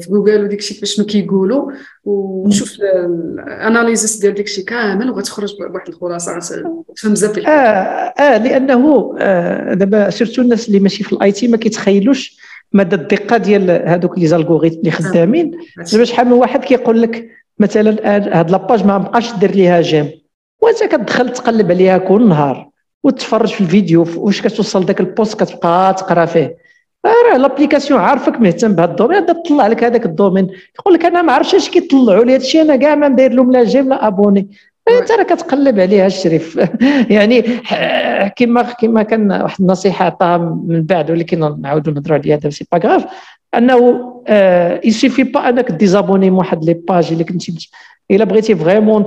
في 0.00 0.10
جوجل 0.10 0.44
وديك 0.44 0.58
الشيء 0.58 0.74
كيفاش 0.74 1.00
كيقولوا 1.00 1.72
ونشوف 2.04 2.76
ال 2.80 2.95
analysis 2.95 4.16
ديال 4.16 4.34
ديك 4.34 4.46
الشيء 4.46 4.64
كامل 4.64 5.10
وغتخرج 5.10 5.54
بواحد 5.70 5.88
الخلاصة 5.88 6.38
تفهم 6.96 7.12
بزاف 7.12 7.38
آه 7.38 7.50
آه 7.50 8.38
لأنه 8.38 9.14
آه 9.18 9.74
دابا 9.74 10.10
surtout 10.10 10.42
الناس 10.42 10.68
اللي 10.68 10.80
ماشي 10.80 11.04
في 11.04 11.12
ال 11.12 11.32
IT 11.32 11.48
ما 11.48 11.56
كيتخيلوش 11.56 12.36
مدى 12.72 12.96
الدقة 12.96 13.36
ديال 13.36 13.88
هذوك 13.88 14.18
les 14.18 14.26
algorithmes 14.26 14.78
اللي 14.78 14.90
خدامين. 14.90 15.50
دابا 15.92 16.04
شحال 16.04 16.26
من 16.26 16.32
واحد 16.32 16.64
كيقول 16.64 17.02
لك 17.02 17.28
مثلا 17.58 18.16
هاد 18.16 18.50
la 18.50 18.62
page 18.62 18.86
ما 18.86 18.98
بقاش 18.98 19.32
دير 19.32 19.50
ليها 19.50 19.80
j'aime. 19.80 20.10
وانت 20.62 20.84
كتدخل 20.84 21.32
تقلب 21.32 21.70
عليها 21.70 21.98
كل 21.98 22.28
نهار 22.28 22.68
وتفرج 23.04 23.48
في 23.48 23.60
الفيديو 23.60 24.06
واش 24.16 24.42
كتوصل 24.42 24.84
ذاك 24.84 25.00
البوست 25.00 25.44
كتبقى 25.44 25.94
تقرا 25.94 26.24
فيه. 26.24 26.56
راه 27.06 27.36
l'application 27.36 28.00
عارفك 28.00 28.40
مهتم 28.40 28.72
بهذا 28.72 28.90
ال 28.90 28.94
domaine. 28.94 29.26
تطلع 29.26 29.66
لك 29.66 29.84
هذاك 29.84 30.06
ال 30.06 30.11
domaine. 30.11 30.50
يقول 30.78 30.94
لك 30.94 31.04
أنا 31.04 31.22
ما 31.22 31.32
عرفتش 31.32 31.54
اش 31.54 31.70
كيطلعوا 31.70 32.24
لي. 32.24 32.32
هذا 32.32 32.42
الشيء 32.42 32.62
أنا 32.62 32.76
كاع 32.76 32.94
ما 32.94 33.08
ندير 33.08 33.32
لهم 33.32 33.52
لا 33.52 33.64
j'aime 33.64 33.88
لا 33.88 34.06
abonné. 34.06 34.48
انت 34.88 35.12
راه 35.12 35.22
كتقلب 35.22 35.80
عليها 35.80 36.06
الشريف. 36.06 36.60
يعني 37.16 37.42
كما 38.36 38.62
كما 38.62 39.02
كان 39.02 39.32
واحد 39.32 39.60
النصيحة 39.60 40.04
عطاها 40.04 40.38
من 40.38 40.82
بعد 40.82 41.10
ولكن 41.10 41.60
نعاودوا 41.60 41.92
نهضروا 41.92 42.18
عليها 42.18 42.36
دابا 42.36 42.50
c'est 42.50 42.66
pas 42.72 42.78
grave 42.78 43.04
أنه 43.54 44.12
ça 44.84 44.94
suffit 44.94 45.22
pas 45.22 45.48
أنك 45.48 45.70
désabonner 45.70 46.30
من 46.30 46.36
واحد 46.36 46.64
les 46.64 46.74
pages 46.74 47.12
اللي 47.12 47.24
كنتي 47.24 47.70
إلا 48.10 48.24
بغيتي 48.24 48.54
vraiment 48.54 49.04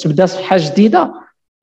تبدا 0.00 0.26
صفحه 0.26 0.56
جديدة 0.58 1.12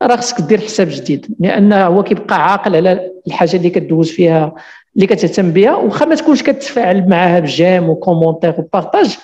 راه 0.03 0.15
خصك 0.15 0.41
دير 0.41 0.59
حساب 0.59 0.87
جديد. 0.91 1.35
لأن 1.39 1.73
هو 1.73 2.03
كيبقى 2.03 2.51
عاقل 2.51 2.75
على 2.75 3.11
الحاجة 3.27 3.55
اللي 3.55 3.69
كدوز 3.69 4.11
فيها 4.11 4.53
اللي 4.95 5.07
كتهتم 5.07 5.51
بها 5.51 5.75
واخا 5.75 6.05
ما 6.05 6.15
تكونش 6.15 6.43
كتفاعل 6.43 7.09
معاها 7.09 7.39
ب 7.39 7.46
j'aime 7.46 7.89
و 7.89 7.95
commentaire 7.95 8.55
و 8.57 8.64
partage. 8.64 9.17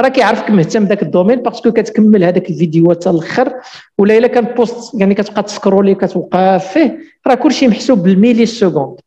راه 0.00 0.08
كيعرفك 0.08 0.50
مهتم 0.50 0.84
بداك 0.84 1.02
ال 1.02 1.07
domaine 1.07 1.42
parce 1.42 1.61
que 1.61 1.72
كتكمل 1.72 2.24
هذاك 2.24 2.50
الفيديو 2.50 2.90
حتى 2.90 3.10
الآخر 3.10 3.52
ولا 3.98 4.18
إلا 4.18 4.26
كان 4.26 4.44
بوست 4.44 5.00
يعني 5.00 5.14
كتبقى 5.14 5.42
تسكرولي 5.42 5.94
كتوقف 5.94 6.66
فيه 6.72 6.98
راه 7.26 7.34
كلشي 7.34 7.68
محسوب 7.68 8.02
بالميلي 8.02 8.46
سكوند 8.46 9.00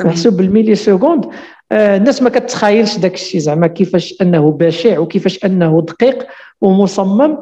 محسوب 0.00 0.36
بالميلي 0.36 0.74
سكوند 0.74 1.24
آه 1.72 1.96
الناس 1.96 2.22
ما 2.22 2.30
كتخايلش 2.30 2.96
داك 2.96 3.14
الشيء 3.14 3.40
زعما 3.40 3.66
كيفاش 3.66 4.14
أنه 4.22 4.50
بشع 4.50 4.98
وكيفاش 4.98 5.44
أنه 5.44 5.84
دقيق 5.88 6.26
ومصمم. 6.60 7.38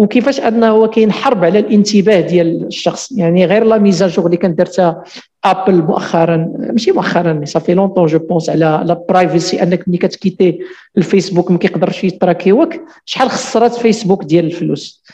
وكيفاش 0.00 0.40
أنه 0.40 0.86
كاين 0.86 1.12
حرب 1.12 1.44
على 1.44 1.58
الانتباه 1.58 2.20
ديال 2.20 2.66
الشخص؟ 2.66 3.12
يعني 3.12 3.46
غير 3.46 3.64
لا 3.64 3.78
ميزاجور 3.78 4.26
اللي 4.26 4.36
كان 4.36 4.54
درتها 4.54 5.04
ابل 5.44 5.82
مؤخرا 5.82 6.52
ماشي 6.58 6.92
مؤخرا 6.92 7.40
صافي 7.44 7.74
لونطون 7.74 8.06
جو 8.06 8.18
بونس 8.18 8.50
على 8.50 8.82
لا 8.84 9.04
برايفسي 9.08 9.62
أنك 9.62 9.88
ملي 9.88 9.98
كتكيتي 9.98 10.60
الفيسبوك 10.98 11.50
ما 11.50 11.58
كيقدرش 11.58 12.04
يتراكيوك 12.04 12.74
شحال 13.04 13.30
خسرات 13.30 13.74
فيسبوك 13.74 14.24
ديال 14.24 14.44
الفلوس؟ 14.44 15.04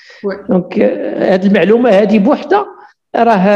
donc 0.49 0.79
هذه 1.19 1.47
المعلومة 1.47 1.91
هذه 1.91 2.19
بوحدها 2.19 2.67
راه 3.17 3.47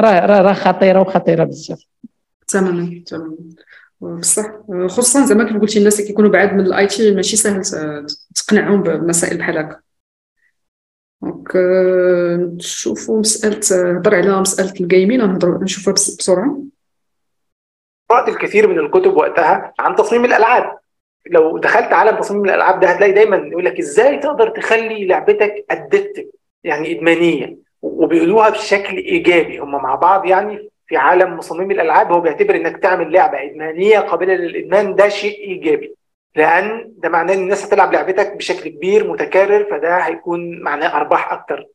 راه 0.00 0.42
راه 0.42 0.52
خطيرة 0.52 1.00
وخطيرة 1.00 1.44
بزاف. 1.44 1.84
تماما 2.48 3.02
تماما. 3.06 3.36
بصح 4.00 4.44
خصوصا 4.86 5.26
زعما 5.26 5.44
كيف 5.44 5.56
قلتي 5.56 5.78
الناس 5.78 5.94
اللي 5.94 6.08
كيكونوا 6.08 6.30
بعاد 6.30 6.52
من 6.54 6.60
ال 6.60 6.86
IT 6.86 7.14
ماشي 7.14 7.36
سهل 7.36 7.62
تقنعهم 8.34 8.82
بمسائل 8.82 9.38
بحال 9.38 9.58
هكا. 9.58 9.76
نشوفوا 12.56 13.18
مسألة 13.18 13.96
هضر 13.98 14.14
على 14.14 14.40
مسألة 14.40 14.72
ال 14.80 14.88
gaming 14.88 15.38
نشوفها 15.62 15.92
بسرعة. 15.94 16.58
قرات 18.10 18.28
الكثير 18.28 18.68
من 18.68 18.78
الكتب 18.78 19.16
وقتها 19.16 19.72
عن 19.78 19.96
تصميم 19.96 20.24
الألعاب. 20.24 20.78
لو 21.30 21.58
دخلت 21.58 21.92
عالم 21.92 22.18
تصميم 22.20 22.44
الألعاب 22.44 22.80
ده 22.80 22.88
هتلاقي 22.88 23.12
دايما 23.12 23.36
يقول 23.36 23.64
لك 23.64 23.78
إزاي 23.78 24.18
تقدر 24.18 24.48
تخلي 24.48 25.06
لعبتك 25.06 25.64
ادكتيف 25.70 26.26
يعني 26.64 26.98
إدمانية 26.98 27.56
وبيقولوها 27.82 28.50
بشكل 28.50 28.96
إيجابي. 28.96 29.58
هم 29.58 29.72
مع 29.72 29.94
بعض 29.94 30.26
يعني 30.26 30.70
في 30.86 30.96
عالم 30.96 31.36
مصممي 31.36 31.74
الألعاب 31.74 32.12
هو 32.12 32.20
بيعتبر 32.20 32.56
إنك 32.56 32.76
تعمل 32.82 33.12
لعبة 33.12 33.42
إدمانية 33.42 33.98
قابلة 33.98 34.34
للإدمان 34.34 34.94
ده 34.94 35.08
شيء 35.08 35.38
إيجابي. 35.48 35.94
لأن 36.36 36.92
ده 36.96 37.08
معناه 37.08 37.34
إن 37.34 37.38
الناس 37.38 37.64
هتلعب 37.66 37.92
لعبتك 37.92 38.36
بشكل 38.36 38.70
كبير 38.70 39.08
متكرر 39.10 39.64
فده 39.70 39.96
هيكون 39.98 40.62
معناه 40.62 40.96
أرباح 40.96 41.32
أكتر 41.32 41.66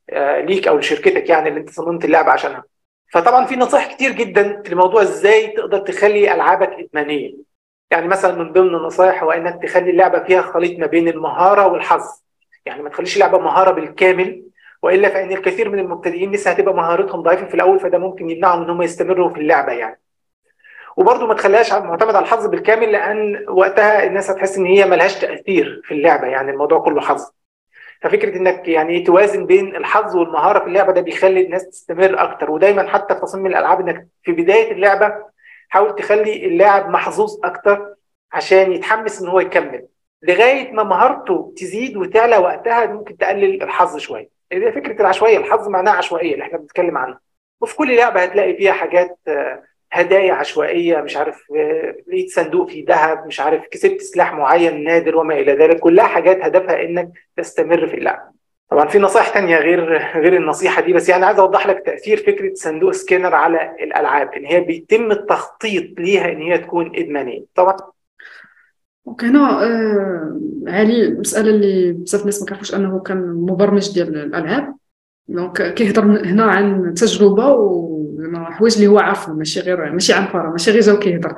ليك 0.45 0.67
أو 0.67 0.77
لشركتك 0.77 1.29
يعني 1.29 1.49
اللي 1.49 1.59
أنت 1.59 1.69
صممت 1.69 2.05
اللعبه 2.05 2.31
عشانها. 2.31 2.63
فطبعا 3.11 3.45
في 3.45 3.55
نصائح 3.55 3.93
كتير 3.93 4.11
جدا 4.11 4.61
في 4.65 4.71
الموضوع 4.71 5.01
إزاي 5.01 5.47
تقدر 5.47 5.79
تخلي 5.79 6.33
ألعابك 6.33 6.69
إدمانية. 6.73 7.33
يعني 7.91 8.07
مثلا 8.07 8.35
من 8.35 8.51
ضمن 8.53 8.75
النصائح 8.75 9.23
هو 9.23 9.31
إنك 9.31 9.63
تخلي 9.63 9.89
اللعبة 9.89 10.19
فيها 10.23 10.41
خليط 10.41 10.79
ما 10.79 10.85
بين 10.87 11.07
المهارة 11.07 11.67
والحظ. 11.67 12.03
يعني 12.65 12.83
ما 12.83 12.89
تخليش 12.89 13.15
اللعبة 13.15 13.37
مهارة 13.39 13.71
بالكامل 13.71 14.43
وإلا 14.83 15.09
فإن 15.09 15.31
الكثير 15.31 15.69
من 15.69 15.79
المبتدئين 15.79 16.31
لسه 16.31 16.51
هتبقى 16.51 16.73
مهارتهم 16.73 17.21
ضعيفة 17.21 17.45
في 17.45 17.53
الأول 17.53 17.79
فده 17.79 17.97
ممكن 17.97 18.29
يمنعهم 18.29 18.63
إن 18.63 18.69
هم 18.69 18.81
يستمروا 18.81 19.29
في 19.29 19.39
اللعبة 19.39 19.71
يعني. 19.71 19.99
وبرضه 20.97 21.27
ما 21.27 21.33
تخليهاش 21.33 21.73
معتمد 21.73 22.15
على 22.15 22.23
الحظ 22.25 22.47
بالكامل 22.47 22.91
لأن 22.91 23.45
وقتها 23.49 24.03
الناس 24.03 24.29
هتحس 24.29 24.57
إن 24.57 24.65
هي 24.65 24.85
ملهاش 24.85 25.15
تأثير 25.19 25.81
في 25.83 25.93
اللعبة 25.93 26.27
يعني 26.27 26.51
الموضوع 26.51 26.79
كله 26.79 27.01
حظ. 27.01 27.31
ففكرة 28.01 28.37
إنك 28.37 28.67
يعني 28.67 28.99
توازن 28.99 29.45
بين 29.45 29.75
الحظ 29.75 30.15
والمهارة 30.15 30.59
في 30.59 30.65
اللعبة 30.65 30.91
ده 30.93 31.01
بيخلي 31.01 31.41
الناس 31.41 31.69
تستمر 31.69 32.21
أكتر. 32.23 32.51
ودايما 32.51 32.87
حتى 32.89 33.13
في 33.15 33.21
تصميم 33.21 33.45
الألعاب 33.45 33.79
إنك 33.79 34.07
في 34.23 34.31
بداية 34.31 34.71
اللعبة 34.71 35.15
حاول 35.69 35.95
تخلي 35.95 36.45
اللاعب 36.45 36.89
محظوظ 36.89 37.39
أكتر 37.43 37.93
عشان 38.31 38.71
يتحمس 38.71 39.21
إن 39.21 39.27
هو 39.27 39.39
يكمل. 39.39 39.87
لغاية 40.23 40.71
ما 40.71 40.83
مهارته 40.83 41.53
تزيد 41.57 41.97
وتعلى 41.97 42.37
وقتها 42.37 42.85
ممكن 42.85 43.17
تقلل 43.17 43.63
الحظ 43.63 43.97
شوية. 43.97 44.29
هي 44.51 44.71
فكرة 44.71 45.01
العشوائية 45.01 45.37
الحظ 45.37 45.67
معناها 45.67 45.93
عشوائية 45.93 46.33
اللي 46.33 46.43
إحنا 46.45 46.57
بنتكلم 46.57 46.97
عنها. 46.97 47.19
وفي 47.61 47.75
كل 47.75 47.95
لعبة 47.95 48.23
هتلاقي 48.23 48.53
فيها 48.57 48.73
حاجات 48.73 49.17
هدايا 49.91 50.33
عشوائية 50.33 50.97
مش 50.97 51.17
عارف 51.17 51.43
لقيت 52.07 52.29
صندوق 52.29 52.69
فيه 52.69 52.85
ذهب 52.87 53.27
مش 53.27 53.39
عارف 53.39 53.63
كسبت 53.71 54.01
سلاح 54.01 54.33
معين 54.33 54.83
نادر 54.83 55.17
وما 55.17 55.39
إلى 55.39 55.53
ذلك. 55.53 55.79
كلها 55.79 56.05
حاجات 56.07 56.37
هدفها 56.43 56.83
إنك 56.83 57.09
تستمر 57.37 57.87
في 57.87 57.93
اللعبه 57.97 58.37
طبعا 58.69 58.87
في 58.87 58.99
نصائح 58.99 59.29
تانية 59.29 59.57
غير 59.57 59.97
غير 59.97 60.35
النصيحة 60.37 60.81
دي 60.81 60.93
بس 60.93 61.09
يعني 61.09 61.25
عايز 61.25 61.39
أوضح 61.39 61.67
لك 61.67 61.83
تأثير 61.85 62.17
فكرة 62.17 62.53
صندوق 62.53 62.91
سكينر 62.91 63.35
على 63.35 63.75
الألعاب 63.83 64.33
إن 64.33 64.45
هي 64.45 64.59
بيتم 64.61 65.11
التخطيط 65.11 65.99
ليها 65.99 66.31
إن 66.31 66.41
هي 66.41 66.57
تكون 66.57 66.91
إدمانية. 66.95 67.43
طبعا. 67.55 67.77
وكهنا 69.05 69.63
آه 69.63 70.39
علي 70.67 71.09
مسألة 71.09 71.49
اللي 71.49 71.91
بزاف 71.91 72.21
الناس 72.21 72.39
ما 72.41 72.47
كيعرفوش 72.47 72.75
أنه 72.75 72.99
كان 72.99 73.17
مبرمج 73.33 73.93
ديال 73.93 74.15
الألعاب. 74.15 74.75
donc 75.27 75.73
كيهضر 75.73 76.01
هنا 76.03 76.43
عن 76.43 76.93
تجربة 76.93 77.53
وحوايج 78.17 78.73
اللي 78.73 78.87
هو 78.87 78.99
عارفهم 78.99 79.37
ماشي 79.37 79.59
غير 79.59 79.91
ماشي 79.91 80.13
عن 80.13 80.27
فراغ 80.27 80.49
ماشي 80.49 80.71
غير 80.71 80.81
جاو 80.81 80.99
كيهضر 80.99 81.35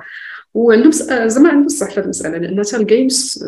وعنده 0.53 0.89
زعما 1.27 1.49
عنده 1.49 1.65
الصح 1.65 1.89
في 1.91 1.99
المسألة 1.99 2.37
لأن 2.37 2.63
حتى 2.63 2.77
ال 2.77 2.89
games 2.89 3.45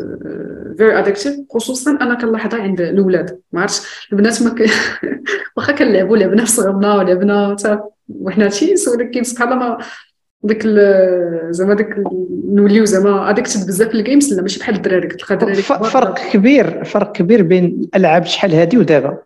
very 0.78 0.98
addictive 0.98 1.36
خصوصا 1.50 1.90
أنا 1.90 2.14
كنلاحظها 2.14 2.62
عند 2.62 2.80
الأولاد. 2.80 3.40
ما 3.52 3.60
عرفتش 3.60 4.08
البنات 4.12 4.42
ما. 4.42 4.54
واخا 5.56 5.72
كنلعبوا 5.72 6.16
لعبنا 6.16 6.44
في 6.44 6.50
صغرنا 6.50 6.94
ولعبنا 6.94 7.56
حتى 7.58 7.78
وحنا 8.08 8.48
teens 8.48 8.88
ولكن 8.88 9.22
سبحان 9.22 9.52
الله 9.52 9.78
ديك 10.42 10.66
زعما 11.50 11.74
ديك 11.74 11.88
نوليو 12.48 12.84
زعما 12.84 13.30
addictive 13.30 13.66
بزاف 13.66 13.88
في 13.88 13.94
ال 13.94 14.01
games 14.01 14.34
لا 14.34 14.42
ماشي 14.42 14.60
بحال 14.60 14.74
الدراري 14.74 15.08
كتلقى 15.08 15.34
الدراري 15.34 15.62
فرق 15.62 16.18
كبير 16.32 16.84
فرق 16.84 17.12
كبير 17.12 17.42
بين 17.42 17.64
الالعاب 17.64 18.26
شحال 18.26 18.54
هادي 18.54 18.78
ودابا. 18.78 19.18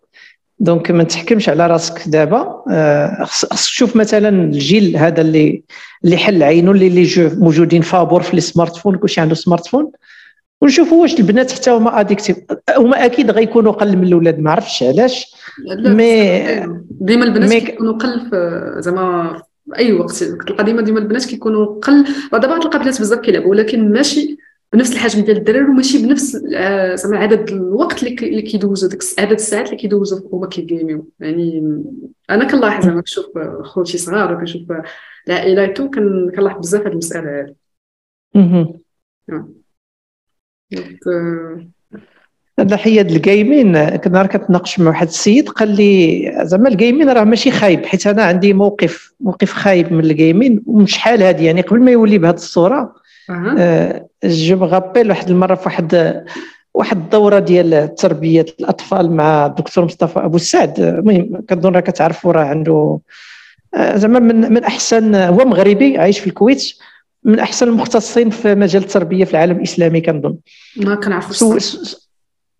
donc 0.59 0.91
ما 0.91 1.03
تحكمش 1.03 1.49
على 1.49 1.67
راسك 1.67 2.07
دابا. 2.09 2.63
آه، 2.71 3.23
خصك 3.23 3.49
تشوف 3.49 3.95
مثلا 3.95 4.29
الجيل 4.29 4.97
هذا 4.97 5.21
اللي 5.21 5.63
اللي 6.05 6.17
حل 6.17 6.43
عينه 6.43 6.71
اللي 6.71 6.89
les 6.89 7.03
jeux 7.03 7.29
موجودين 7.37 7.81
فابور 7.81 8.21
في 8.21 8.33
ال 8.33 8.75
smartphone 8.75 8.97
كلشي 8.97 9.21
عنده 9.21 9.35
smartphone 9.35 9.91
ونشوفوا 10.61 11.01
واش 11.01 11.19
البنات 11.19 11.51
حتى 11.51 11.71
هما 11.71 11.99
addictive 11.99 12.37
هما 12.77 13.05
أكيد 13.05 13.31
غيكونوا 13.31 13.71
قل 13.71 13.97
من 13.97 14.03
الاولاد 14.07 14.39
ما 14.39 14.51
عرفتش 14.51 14.83
علاش. 14.83 15.35
mais 15.69 16.41
ديما 16.91 17.25
البنات 17.25 17.53
كيكونوا 17.53 17.93
قل 17.93 18.29
زعما 18.81 19.41
أي 19.77 19.93
وقت 19.93 20.23
تلقى 20.23 20.63
ديما 20.63 20.81
ديما 20.81 20.99
البنات 20.99 21.25
كيكونوا 21.25 21.65
قل. 21.65 22.05
دابا 22.31 22.59
تلقى 22.59 22.79
بنات 22.79 23.01
بزاف 23.01 23.19
كيلعبوا 23.19 23.49
ولكن 23.49 23.91
ماشي 23.91 24.37
بنفس 24.73 24.93
الحجم 24.93 25.23
ديال 25.23 25.37
الدراري 25.37 25.65
وماشي 25.65 25.97
بنفس 26.07 26.35
آه، 26.55 26.95
زعما 26.95 27.17
عدد 27.17 27.49
الوقت 27.49 28.03
اللي 28.03 28.41
كيدوزوا 28.41 28.89
ديك 28.89 29.01
عدد 29.19 29.31
الساعات 29.31 29.65
اللي 29.65 29.77
كيدوزوا 29.77 30.29
هما 30.33 30.47
كيجيميو 30.47 31.09
يعني 31.19 31.73
أنا 32.29 32.51
كنلاحظ 32.51 32.85
زعما 32.85 33.01
كنشوف 33.01 33.25
خوتي 33.61 33.97
صغار 33.97 34.33
وكنشوف 34.33 34.61
العائلات 35.27 35.81
كنلاحظ 35.81 36.59
بزاف 36.59 36.81
هذه 36.81 36.91
المسألة 36.91 37.55
هذه 42.59 42.69
ناحيه 42.69 43.01
الجيمين 43.01 43.89
كنا 43.89 44.27
كنتناقش 44.27 44.79
مع 44.79 44.87
واحد 44.87 45.07
السيد 45.07 45.49
قال 45.49 45.75
لي 45.75 46.31
زعما 46.43 46.69
الجيمين 46.69 47.09
راه 47.09 47.23
ماشي 47.23 47.51
خايب 47.51 47.85
حيت 47.85 48.07
أنا 48.07 48.23
عندي 48.23 48.53
موقف 48.53 49.13
موقف 49.19 49.53
خايب 49.53 49.93
من 49.93 49.99
الجيمين 49.99 50.63
ومن 50.65 50.87
شحال 50.87 51.23
هذه 51.23 51.45
يعني 51.45 51.61
قبل 51.61 51.79
ما 51.79 51.91
يولي 51.91 52.17
بهذه 52.17 52.35
الصورة. 52.35 52.95
جو 54.23 54.55
مغابيل 54.55 55.09
واحد 55.09 55.29
المرة 55.29 55.55
في 55.55 55.65
واحد 55.65 56.23
واحد 56.73 56.97
الدورة 56.97 57.39
ديال 57.39 57.95
تربية 57.95 58.45
الأطفال 58.59 59.11
مع 59.11 59.45
الدكتور 59.45 59.85
مصطفى 59.85 60.19
أبو 60.19 60.35
السعد 60.35 60.79
المهم 60.79 61.41
كنظن 61.49 61.73
راه 61.73 61.79
كتعرفوا 61.79 62.31
راه 62.31 62.45
عنده 62.45 62.99
آه، 63.75 63.97
زعما 63.97 64.19
من 64.19 64.53
من 64.53 64.63
احسن 64.63 65.15
هو 65.15 65.45
مغربي 65.45 65.97
عايش 65.97 66.19
في 66.19 66.27
الكويت 66.27 66.73
من 67.23 67.39
أحسن 67.39 67.67
المختصين 67.67 68.29
في 68.29 68.55
مجال 68.55 68.83
التربية 68.83 69.25
في 69.25 69.31
العالم 69.31 69.57
الإسلامي 69.57 70.01
كنظن. 70.01 70.37
ما 70.77 70.95
كنعرفوش 70.95 71.43
آه، 71.43 72.06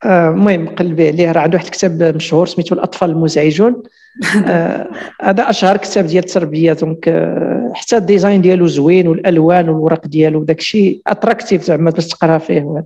المهم 0.06 0.68
قلبي 0.68 1.08
عليه 1.08 1.32
راه 1.32 1.42
عنده 1.42 1.56
واحد 1.56 1.66
الكتاب 1.66 2.16
مشهور 2.16 2.48
سميتو 2.48 2.76
الأطفال 2.76 3.10
المزعجون. 3.10 3.84
آه، 4.48 4.88
هذا 5.22 5.50
أشهر 5.50 5.78
كتاب 5.78 6.06
ديال 6.06 6.24
التربية 6.24 6.74
donc 6.74 7.30
حتى 7.74 7.98
ال 7.98 8.04
design 8.04 8.42
ديالو 8.42 8.68
زوين 8.68 9.08
والألوان 9.08 9.70
والورق 9.70 10.08
ديالو 10.08 10.44
داك 10.44 10.60
الشيء 10.60 11.02
attractive 11.08 11.62
زعما 11.64 11.92
باش 11.92 12.08
تقرا 12.08 12.38
فيه. 12.38 12.84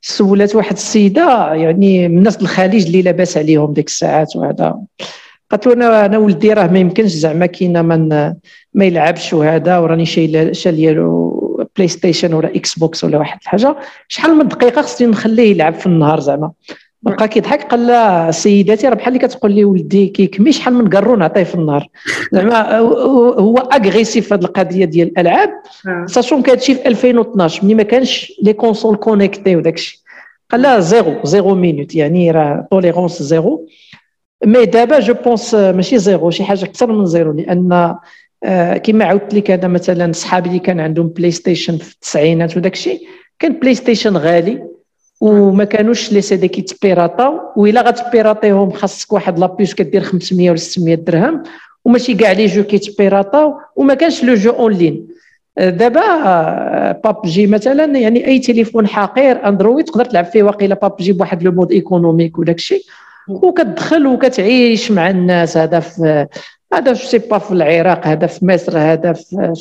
سولات 0.00 0.56
واحد 0.56 0.72
السيدة 0.72 1.54
يعني 1.54 2.08
من 2.08 2.18
الناس 2.18 2.42
الخليج 2.42 2.86
اللي 2.86 3.02
لاباس 3.02 3.36
عليهم 3.36 3.72
ديك 3.72 3.86
الساعات 3.86 4.36
وهذا. 4.36 4.76
قالت 5.50 5.66
له 5.66 5.72
أنا 5.72 6.06
أنا 6.06 6.18
ولدي 6.18 6.52
راه 6.52 6.66
ما 6.66 6.78
يمكنش 6.78 7.10
زعما 7.10 7.46
كاينة 7.46 7.82
من 7.82 8.08
ما 8.74 8.84
يلعبش 8.84 9.32
وهذا 9.32 9.78
وراني 9.78 10.06
شاري 10.06 10.56
ليه 10.56 10.92
PlayStation 11.76 12.34
ولا 12.34 12.56
Xbox 12.56 13.04
ولا 13.04 13.18
واحد 13.18 13.38
الحاجة. 13.42 13.76
شحال 14.08 14.34
من 14.34 14.48
دقيقة 14.48 14.82
خصني 14.82 15.06
نخليه 15.06 15.50
يلعب 15.50 15.74
في 15.74 15.86
النهار 15.86 16.20
زعما. 16.20 16.52
بقى 17.02 17.28
كيضحك 17.28 17.62
قال 17.62 17.86
لها 17.86 18.30
سيداتي 18.30 18.88
راه 18.88 18.94
بحال 18.94 19.14
اللي 19.14 19.28
كتقول 19.28 19.52
لي 19.52 19.64
ولدي 19.64 20.06
كيكمي 20.06 20.52
شحال 20.52 20.74
من 20.74 20.88
قرون 20.88 21.22
عطيه 21.22 21.42
في 21.42 21.54
النهار. 21.54 21.88
زعما 22.32 22.78
هو 22.78 23.56
agressif 23.58 24.28
في 24.28 24.34
هذه 24.34 24.40
القضية 24.40 24.84
ديال 24.84 25.08
الألعاب. 25.08 25.50
sachant 26.06 26.42
que 26.42 26.54
هادشي 26.54 26.74
في 26.74 26.88
2012 26.88 27.64
ملي 27.64 27.74
ما 27.74 27.82
كانش 27.82 28.32
les 28.42 28.52
consoles 28.52 28.96
connectées 28.96 29.56
وداك 29.56 29.74
الشيء 29.74 29.98
قال 30.50 30.62
لها 30.62 30.80
zéro 30.80 31.14
zéro 31.24 31.54
minute 31.54 31.94
يعني 31.94 32.30
راه 32.30 32.68
tolérance 32.70 33.22
zéro 33.22 33.66
mais 34.44 34.66
دابا 34.66 35.00
je 35.00 35.14
pense 35.14 35.54
ماشي 35.54 35.98
zéro 35.98 36.30
شي 36.30 36.44
حاجة 36.44 36.64
أكثر 36.64 36.92
من 36.92 37.06
zéro 37.06 37.32
لأن 37.32 37.72
آه، 37.72 38.00
كما 38.84 39.04
عاودت 39.04 39.34
لك 39.34 39.50
أنا 39.50 39.68
مثلا 39.68 40.12
صحابي 40.12 40.48
اللي 40.48 40.58
كان 40.58 40.80
عندهم 40.80 41.08
PlayStation 41.08 41.76
في 41.76 41.92
التسعينات 41.94 42.56
وداك 42.56 42.72
الشيء 42.72 43.00
كان 43.38 43.52
PlayStation 43.52 44.16
غالي 44.16 44.62
وما 45.20 45.64
كانوش 45.64 46.12
les 46.12 46.36
CD 46.36 46.48
كيتبيراطاو 46.48 47.40
وإلا 47.56 47.80
غتبيراطيهم 47.82 48.70
خاصك 48.70 49.12
واحد 49.12 49.38
la 49.38 49.50
puce 49.50 49.74
كدير 49.74 50.00
500 50.02 50.50
ولا 50.50 50.58
600 50.58 50.94
درهم 50.94 51.42
وماشي 51.84 52.14
كاع 52.14 52.32
les 52.32 52.46
jeux 52.46 52.62
كيتبيراطاو 52.64 53.54
وما 53.76 53.94
كانش 53.94 54.24
le 54.24 54.34
jeu 54.34 54.50
en 54.50 54.72
ligne 54.72 55.06
دابا 55.56 56.92
بابجي 56.92 57.46
مثلا 57.46 57.84
يعني 57.98 58.26
أي 58.26 58.38
تليفون 58.38 58.86
حقير 58.86 59.48
Android 59.48 59.84
تقدر 59.84 60.04
تلعب 60.04 60.24
فيه 60.24 60.42
واقيلا 60.42 60.74
بابجي 60.74 61.12
بواحد 61.12 61.42
le 61.42 61.52
mode 61.52 61.72
économique 61.72 62.38
وداك 62.38 62.56
الشيء. 62.56 62.82
وكتدخل 63.28 64.06
وكتعيش 64.06 64.90
مع 64.90 65.10
الناس 65.10 65.56
هذا 65.56 65.80
في 65.80 66.26
هذا 66.72 66.94
في 66.94 67.06
sais 67.06 67.18
pas 67.18 67.38
في 67.38 67.52
العراق 67.52 68.06
هذا 68.06 68.26
في 68.26 68.46
مصر 68.46 68.78
هذا 68.78 69.12
في 69.12 69.54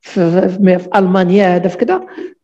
في, 0.00 0.48
في, 0.48 0.78
في 0.78 0.88
ألمانيا 0.94 1.56
هذا 1.56 1.68
في 1.68 1.76
كذا. 1.76 2.00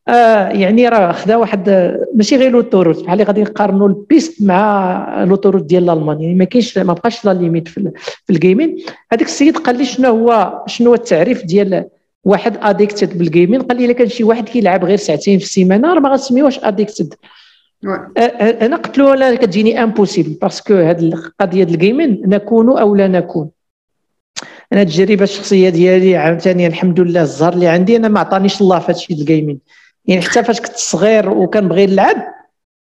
آه 0.09 0.49
يعني 0.49 0.89
راه 0.89 1.13
خدا 1.13 1.37
واحد 1.37 1.71
ماشي 2.15 2.37
غير 2.37 2.51
l'autoroute 2.51 3.05
بحال 3.05 3.13
اللي 3.13 3.25
غادي 3.25 3.43
نقارنوا 3.43 3.89
ال 3.89 3.98
piste 3.98 4.43
مع 4.43 5.25
l'autoroute 5.25 5.63
ديال 5.63 5.85
الالمان 5.85 6.21
يعني 6.21 6.35
ما 6.35 6.45
كاينش 6.45 6.79
ما 6.79 6.93
بقاش 6.93 7.25
la 7.25 7.35
limite 7.35 7.69
في, 7.69 7.91
في 8.25 8.33
ال 8.33 8.38
gaming. 8.38 8.77
هذاك 9.13 9.27
السيد 9.27 9.57
قال 9.57 9.79
لي 9.79 9.85
شنو 9.85 10.09
هو 10.09 10.63
شنو 10.67 10.89
هو 10.89 10.95
التعريف 10.95 11.45
ديال 11.45 11.85
واحد 12.25 12.57
addicted 12.63 13.19
بال 13.19 13.28
gaming؟ 13.28 13.63
قال 13.63 13.77
لي 13.79 13.85
إلا 13.85 13.93
كان 13.93 14.09
شي 14.09 14.25
واحد 14.25 14.49
كيلعب 14.49 14.85
غير 14.85 14.97
ساعتين 14.97 15.39
في 15.39 15.45
السيمانة 15.45 15.95
راه 15.95 16.01
ما 16.01 16.09
غتسميوهش 16.09 16.61
addicted 16.65 17.15
أنا 18.63 18.77
قلت 18.77 18.99
له 18.99 19.15
أنا 19.15 19.35
كتجيني 19.35 19.83
impossible 19.83 20.31
parce 20.43 20.63
que 20.63 20.75
هذه 20.75 21.01
القضية 21.01 21.65
ديال 21.65 21.69
ال 21.69 21.76
gaming 21.76 22.23
نكون 22.27 22.79
أو 22.79 22.95
لا 22.95 23.09
نكون. 23.09 23.51
أنا 24.73 24.83
التجربه 24.83 25.25
الشخصية 25.25 25.69
ديالي 25.69 26.17
عاوتاني 26.17 26.67
الحمد 26.67 27.01
لله 27.01 27.23
الزهر 27.23 27.53
اللي 27.53 27.69
عندي 27.69 27.97
أنا 27.97 28.09
ما 28.09 28.21
عطانيش 28.21 28.61
الله 28.61 28.79
في 28.79 28.93
هادشي 28.93 29.13
ال 29.13 29.19
gaming 29.19 29.59
يعني 30.07 30.23
حتى 30.23 30.45
فاش 30.45 30.61
كنت 30.61 30.77
صغير 30.77 31.31
وكنبغي 31.31 31.87
نلعب 31.87 32.17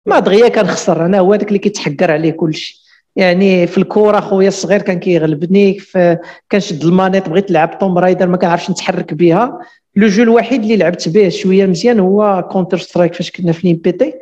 ما 0.07 0.19
دغيا 0.19 0.49
كنخسر. 0.49 1.07
أنا 1.07 1.19
هو 1.19 1.33
هذاك 1.33 1.49
اللي 1.49 1.59
كيتحكر 1.59 2.11
عليه 2.11 2.31
كلشي. 2.31 2.87
يعني 3.17 3.67
في 3.67 3.79
الكره 3.79 4.21
خويا 4.21 4.49
الصغير 4.49 4.83
كان 4.83 4.99
كيغلبني 4.99 5.79
كنشد 6.53 6.85
المانيط 6.85 7.29
بغيت 7.29 7.51
نلعب 7.51 7.79
Tomb 7.79 7.99
Raider 7.99 8.27
ما 8.27 8.37
كنعرفش 8.37 8.71
نتحرك 8.71 9.15
بها 9.15 9.59
le 9.97 10.09
jeu 10.09 10.23
الوحيد 10.23 10.63
اللي 10.63 10.77
لعبت 10.77 11.09
به 11.09 11.29
شوية 11.29 11.67
مزيان 11.67 12.01
هو 12.01 12.49
Counter-Strike 12.53 13.15
فاش 13.15 13.31
كنا 13.31 13.53
في 13.53 13.73
petits 13.73 14.15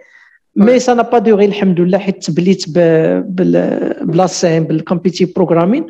mais 0.57 0.95
ça 0.95 1.03
a 1.03 1.07
pas 1.07 1.19
duré 1.19 1.45
الحمد 1.45 1.81
لله 1.81 1.99
حيت 1.99 2.25
تبليت 2.25 2.65
بلا 2.69 4.27
سين 4.27 4.65
بال 4.65 4.74
competitive 4.74 5.25
programming 5.25 5.87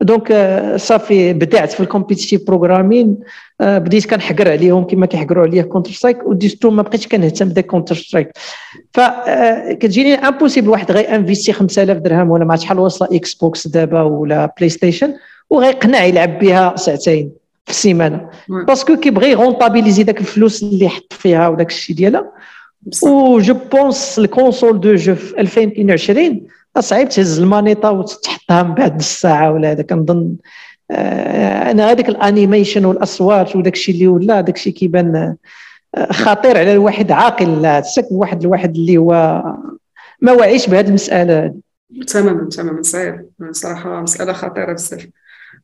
donc 0.00 0.32
صافي 0.76 1.32
بدعت 1.32 1.72
في 1.72 1.80
ال 1.80 1.86
competitive 1.86 2.46
programming 2.46 3.18
بديت 3.60 4.10
كنحقر 4.10 4.50
عليهم 4.50 4.84
كما 4.84 5.06
كيحقروا 5.06 5.46
عليا 5.46 5.62
Counter-Strike 5.62 6.26
وديستو 6.26 6.70
ما 6.70 6.82
بقيتش 6.82 7.08
كنهتم 7.08 7.48
بداك 7.48 7.66
Counter-Strike 7.66 8.28
فكتجيني 8.92 10.14
impossible 10.14 10.68
واحد 10.68 10.92
غي 10.92 11.00
investi 11.00 11.52
5000 11.52 11.98
درهم 11.98 12.30
ولا 12.30 12.44
ما 12.44 12.56
شحال 12.56 12.78
واصله 12.78 13.08
Xbox 13.16 13.68
دابا 13.68 14.02
ولا 14.02 14.54
PlayStation 14.58 15.14
وغيقنع 15.50 16.04
يلعب 16.04 16.38
بها 16.38 16.76
ساعتين 16.76 17.30
في 17.64 17.70
السيمانة. 17.70 18.28
parce 18.48 18.78
que 18.78 18.96
كيبغي 18.96 19.30
ي 19.30 19.36
rentabiliser 19.36 20.02
داك 20.02 20.20
الفلوس 20.20 20.62
اللي 20.62 20.88
حط 20.88 21.12
فيها 21.12 21.48
وداك 21.48 21.70
الشيء 21.70 21.96
ديالها. 21.96 22.32
و 23.02 23.38
je 23.38 23.54
pense 23.72 24.18
ال 24.18 24.26
console 24.26 24.80
de 24.80 24.94
jeux 24.94 25.14
في 25.14 25.40
2022 25.40 26.40
صعيب 26.78 27.08
تهز 27.08 27.40
المانيطه 27.40 27.90
وتحطها 27.90 28.62
من 28.62 28.74
بعد 28.74 28.96
نص 28.96 29.20
ساعه 29.20 29.52
ولا 29.52 29.70
هذا. 29.70 29.82
كنظن 29.82 30.36
آه، 30.90 31.70
أنا 31.70 31.90
هذاك 31.90 32.08
ال 32.08 32.16
animation 32.16 32.84
والأصوات 32.84 33.56
وداك 33.56 33.72
الشيء 33.72 33.94
اللي 33.94 34.06
ولا 34.06 34.40
داك 34.40 34.56
الشيء 34.56 34.72
كيبان 34.72 35.36
آه، 35.96 36.12
خطير 36.12 36.58
على 36.58 36.72
الواحد 36.72 37.12
عاقل 37.12 37.82
تسك 37.82 38.06
واحد 38.10 38.40
الواحد 38.42 38.74
اللي 38.76 38.96
هو 38.96 39.42
ما 40.20 40.32
واعيش 40.32 40.66
بهذه 40.66 40.88
المسألة. 40.88 41.54
تماما 42.06 42.48
تماما 42.48 42.82
صعيب 42.82 43.26
صراحة 43.50 44.02
مسألة 44.02 44.32
خطيرة 44.32 44.72
بزاف. 44.72 45.06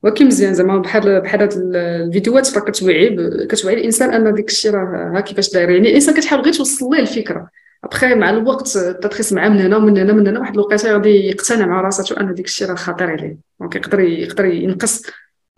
ولكن 0.02 0.26
مزيان 0.26 0.54
زعما 0.54 0.78
بحال 0.78 1.20
بحال 1.20 1.40
هاد 1.40 1.52
الفيديوهات 1.74 2.58
راه 2.58 2.64
كتوعي 2.64 3.16
كتوعي 3.46 3.74
الإنسان 3.74 4.12
أن 4.12 4.34
ديك 4.34 4.48
الشيء 4.48 4.70
راه 4.70 5.12
ها 5.16 5.20
كيفاش 5.20 5.52
داير. 5.52 5.70
يعني 5.70 5.88
الإنسان 5.88 6.14
كتحاول 6.14 6.42
غير 6.42 6.52
توصل 6.52 6.94
ليه 6.94 7.00
الفكرة. 7.00 7.48
ابخي 7.84 8.14
مع 8.14 8.30
الوقت 8.30 8.78
تدخيص 8.78 9.32
معاه 9.32 9.48
من 9.48 9.60
هنا 9.60 9.76
ومن 9.76 9.98
هنا 9.98 10.12
من 10.12 10.26
هنا 10.28 10.40
واحد 10.40 10.54
الوقيته 10.54 10.92
غادي 10.92 11.08
يقتنع 11.08 11.66
مع 11.66 11.80
راساته 11.80 12.20
ان 12.20 12.34
ديك 12.34 12.46
الشيء 12.46 12.68
راه 12.68 12.74
خطير 12.74 13.10
عليه. 13.10 13.36
donc 13.61 13.76
يقدر 13.76 14.00
يقدر 14.00 14.44
ينقص 14.44 15.02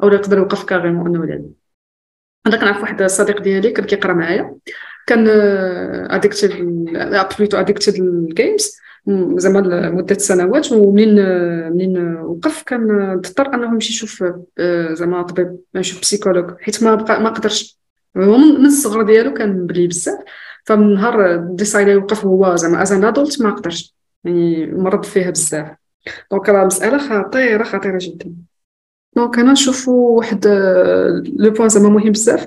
أو 0.02 0.08
يقدر 0.08 0.38
يوقف 0.38 0.64
carrément 0.64 1.06
أنه 1.06 1.24
يلعب 1.24 1.44
أنا 2.46 2.56
كنعرف 2.56 2.80
واحد 2.80 3.02
الصديق 3.02 3.40
ديالي 3.42 3.70
كان 3.70 3.84
كيقرأ 3.84 4.12
معايا. 4.12 4.56
كان 5.06 5.28
addictive 6.10 6.56
plutôt 7.38 7.56
addictive 7.56 7.98
لل 7.98 8.20
games 8.20 8.76
زعما 9.36 9.58
لمده 9.58 10.14
سنوات. 10.18 10.72
ومنين 10.72 11.14
منين 11.70 12.16
وقف 12.16 12.62
كان 12.62 13.00
اضطر 13.00 13.54
أنه 13.54 13.66
يمشي 13.66 13.92
يشوف 13.92 14.24
آه، 14.58 14.94
زعما 14.94 15.22
طبيب 15.22 15.56
يشوف 15.74 16.00
psychologue 16.00 16.60
حيت 16.60 16.82
ما 16.82 16.94
بقى 16.94 17.22
ما 17.22 17.30
قدرش. 17.30 17.78
هو 18.16 18.36
من 18.36 18.66
الصغر 18.66 19.02
ديالو 19.02 19.34
كان 19.34 19.66
بلي 19.66 19.86
بزاف. 19.86 20.18
فمن 20.64 20.94
نهار 20.94 21.36
decide 21.36 21.88
يوقف 21.88 22.24
هو 22.24 22.56
زعما 22.56 22.82
as 22.82 22.92
an 22.92 23.04
adult 23.04 23.42
ما 23.42 23.50
قدرش. 23.50 23.94
يعني 24.24 24.66
مرض 24.66 25.04
فيها 25.04 25.30
بزاف. 25.30 25.76
donc 26.30 26.48
راه 26.48 26.64
مساله 26.64 26.98
خطيرة 26.98 27.64
خطيرة 27.64 27.98
جدا. 28.00 28.32
donc 29.16 29.38
أنا 29.38 29.52
نشوفو 29.52 29.92
واحد 29.92 30.46
le 31.36 31.50
point 31.50 31.68
زعما 31.68 31.88
مهم 31.88 32.12
بزاف. 32.12 32.46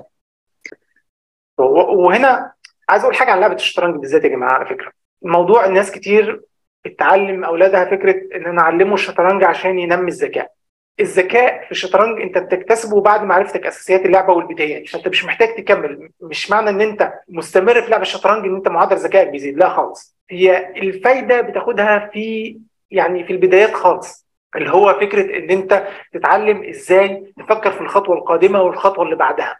وهنا 1.57 2.51
عايز 2.89 3.03
أقول 3.03 3.15
حاجة 3.15 3.31
عن 3.31 3.39
لعبة 3.39 3.55
الشطرنج 3.55 3.95
بالذات 3.95 4.23
يا 4.23 4.29
جماعة 4.29 4.51
على 4.51 4.65
فكرة. 4.65 4.91
موضوع 5.21 5.65
الناس 5.65 5.91
كتير 5.91 6.41
بتعلم 6.85 7.43
أولادها 7.43 7.85
فكرة 7.85 8.35
إن 8.35 8.45
أنا 8.45 8.61
أعلمه 8.61 8.93
الشطرنج 8.93 9.43
عشان 9.43 9.79
ينمي 9.79 10.11
الذكاء. 10.11 10.51
الذكاء 10.99 11.65
في 11.65 11.71
الشطرنج 11.71 12.21
انت 12.21 12.37
بتكتسبه 12.37 13.01
بعد 13.01 13.23
معرفتك 13.23 13.65
أساسيات 13.65 14.05
اللعبة 14.05 14.33
والبدايات 14.33 14.87
فأنت 14.87 15.07
مش 15.07 15.25
محتاج 15.25 15.55
تكمل. 15.55 16.09
مش 16.21 16.51
معنى 16.51 16.69
إن 16.69 16.81
أنت 16.81 17.13
مستمر 17.29 17.81
في 17.81 17.89
لعب 17.91 18.01
الشطرنج 18.01 18.45
إن 18.45 18.55
أنت 18.55 18.67
معدل 18.67 18.95
ذكائك 18.97 19.27
بيزيد 19.27 19.57
لا 19.57 19.69
خالص. 19.69 20.17
هي 20.29 20.69
الفايدة 20.77 21.41
بتاخدها 21.41 22.09
في 22.13 22.57
يعني 22.91 23.23
في 23.23 23.33
البدايات 23.33 23.73
خالص. 23.73 24.25
اللي 24.55 24.69
هو 24.71 24.93
فكرة 25.01 25.37
إن 25.37 25.49
أنت 25.49 25.87
تتعلم 26.13 26.63
إزاي 26.63 27.33
تفكر 27.37 27.71
في 27.71 27.81
الخطوة 27.81 28.15
القادمة 28.15 28.61
والخطوة 28.61 29.05
اللي 29.05 29.15
بعدها. 29.15 29.57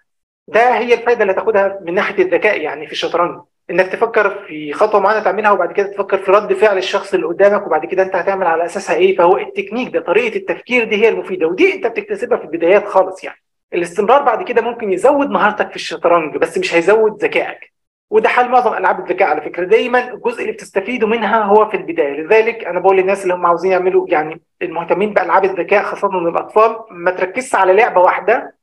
ده 0.48 0.78
هي 0.78 0.94
الفايدة 0.94 1.22
اللي 1.22 1.34
تاخدها 1.34 1.80
من 1.82 1.94
ناحية 1.94 2.24
الذكاء 2.24 2.62
يعني 2.62 2.86
في 2.86 2.92
الشطرنج. 2.92 3.42
إنك 3.70 3.88
تفكر 3.88 4.45
في 4.47 4.74
خطوة 4.74 4.99
معينة 5.01 5.24
تعملها 5.24 5.51
وبعد 5.51 5.72
كده 5.72 5.88
تفكر 5.88 6.18
في 6.18 6.32
رد 6.32 6.53
فعل 6.53 6.78
الشخص 6.78 7.13
اللي 7.13 7.26
قدامك 7.26 7.68
وبعد 7.68 7.86
كده 7.86 8.03
أنت 8.03 8.16
هتعمل 8.16 8.47
على 8.47 8.66
أساسها 8.66 8.95
إيه؟ 8.95 9.18
فهو 9.18 9.38
التكنيك 9.38 9.93
ده 9.93 9.99
طريقة 10.01 10.36
التفكير 10.36 10.84
دي 10.84 10.95
هي 10.95 11.09
المفيدة 11.09 11.47
ودي 11.47 11.74
أنت 11.74 11.88
بتكتسبها 11.88 12.38
في 12.38 12.43
البدايات 12.43 12.88
خالص 12.88 13.24
يعني. 13.24 13.38
الاستمرار 13.74 14.22
بعد 14.24 14.43
كده 14.43 14.61
ممكن 14.61 14.91
يزود 14.93 15.30
مهارتك 15.30 15.70
في 15.70 15.76
الشطرنج 15.76 16.38
بس 16.38 16.57
مش 16.57 16.76
هيزود 16.76 17.24
ذكائك. 17.24 17.74
وده 18.09 18.30
حال 18.30 18.49
معظم 18.51 18.74
ألعاب 18.74 18.99
الذكاء 18.99 19.28
على 19.30 19.41
فكرة. 19.41 19.66
دايما 19.66 20.13
الجزء 20.13 20.41
اللي 20.41 20.51
بتستفيدوا 20.51 21.07
منها 21.09 21.43
هو 21.43 21.70
في 21.70 21.78
البداية. 21.78 22.22
لذلك 22.22 22.66
أنا 22.66 22.80
بقول 22.80 22.97
للناس 22.97 23.24
اللي 23.24 23.34
هم 23.34 23.45
عاوزين 23.45 23.72
يعملوا 23.72 24.05
يعني 24.09 24.41
المهتمين 24.61 25.13
بألعاب 25.13 25.45
الذكاء 25.45 25.84
خاصة 25.84 26.07
من 26.07 26.28
الأطفال 26.28 26.76
ما 26.91 27.11
تركزش 27.11 27.55
على 27.55 27.74
لعبة 27.74 28.01
واحدة. 28.01 28.55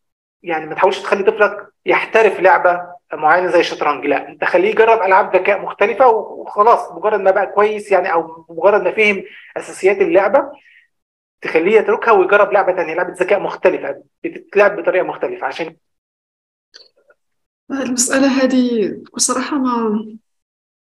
يعني 0.42 0.66
ما 0.66 0.74
تحاولش 0.74 0.98
تخلي 1.00 1.22
طفلك 1.22 1.66
يحترف 1.86 2.40
لعبة 2.40 2.80
معينه 3.15 3.51
زي 3.51 3.61
الشطرنج. 3.61 4.07
لا 4.07 4.29
انت 4.29 4.45
خليه 4.45 4.71
يجرب 4.71 5.03
ألعاب 5.03 5.37
ذكاء 5.37 5.63
مختلفة 5.63 6.09
وخلاص 6.09 6.93
مجرد 6.93 7.21
ما 7.21 7.31
بقى 7.31 7.47
كويس 7.47 7.93
يعني 7.93 8.13
أو 8.13 8.47
مجرد 8.49 8.83
ما 8.83 8.91
فهم 8.93 9.23
أساسيات 9.57 9.97
اللعبة 9.97 10.53
تخليه 11.43 11.77
يتركها 11.81 12.13
ويجرب 12.13 12.53
لعبة 12.53 12.73
ثانية 12.77 12.95
لعبة 12.95 13.13
ذكاء 13.13 13.41
مختلفة 13.41 14.03
بتتلعب 14.25 14.77
بطريقة 14.81 15.05
مختلفة. 15.07 15.47
عشان 15.47 15.77
المسألة 17.71 18.45
هذه 18.45 18.93
بصراحة 19.17 19.59
ما 19.59 20.05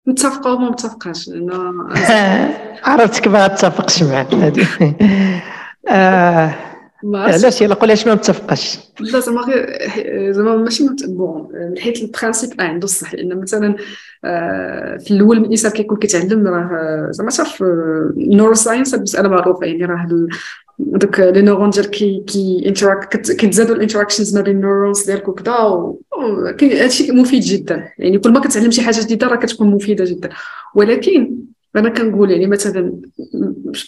متفقة 0.07 0.55
وما 0.55 0.71
متفقاش. 0.71 1.29
لأن 1.29 1.51
عرفتك 2.85 3.29
ما 3.29 3.49
تتفقش 3.49 4.03
معك 4.03 4.35
هذه. 4.45 4.67
آه 5.89 6.55
علاش 7.05 7.63
يلا 7.63 7.75
قول 7.75 7.95
ما 8.07 8.15
متفقاش 8.15 8.79
لا 9.01 9.21
زعما 9.21 9.41
غير 9.41 10.33
زعما 10.33 10.57
ماشي 10.57 10.87
بون 11.09 11.49
من 11.53 11.79
حيث 11.79 12.03
البرانسيب 12.03 12.61
عنده 12.61 12.85
الصح. 12.85 13.15
لأن 13.15 13.41
مثلا 13.41 13.77
آه، 14.25 14.97
في 14.97 15.11
الأول 15.11 15.39
من 15.39 15.45
الانسان 15.45 15.71
كيكون 15.71 15.99
كيتعلم 15.99 16.47
راه 16.47 17.09
زعما 17.11 17.31
تعرف 17.31 17.63
ال 18.17 18.55
neuroscience 18.55 18.95
مساله 18.95 19.29
معروفة. 19.29 19.67
يعني 19.67 19.85
راه 19.85 20.29
دوك 20.79 21.21
les 21.21 21.43
neurones 21.43 21.71
ديالك 21.71 21.91
كي 21.91 22.25
كي 22.27 22.75
كيتزادوا 23.35 23.75
ال 23.75 23.80
interactions 23.80 24.37
ما 24.37 24.43
بين 24.43 24.57
ال 24.57 24.62
neurones 24.62 25.05
ديالك 25.05 25.29
وكذا 25.29 25.55
هادشي 26.63 27.13
مفيد 27.13 27.43
جدا. 27.43 27.89
يعني 27.99 28.19
كل 28.19 28.33
ما 28.33 28.41
كتعلم 28.41 28.71
شي 28.71 28.83
حاجة 28.83 29.01
جديدة 29.01 29.27
راه 29.27 29.37
كتكون 29.37 29.71
مفيدة 29.71 30.05
جدا. 30.05 30.29
ولكن 30.75 31.37
أنا 31.79 31.89
كنقول 31.89 32.31
يعني 32.31 32.47
مثلا 32.47 33.01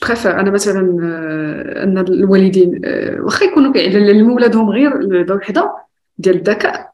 préfère 0.02 0.40
أنا 0.40 0.50
مثلا 0.50 0.96
آه، 1.02 1.84
أن 1.84 1.98
الوالدين 1.98 2.80
آه، 2.84 3.20
واخا 3.20 3.44
يكونوا 3.44 3.72
كيعلموا 3.72 4.34
ولادهم 4.34 4.70
غير 4.70 5.34
وحدة 5.36 5.74
ديال 6.18 6.36
الذكاء 6.36 6.90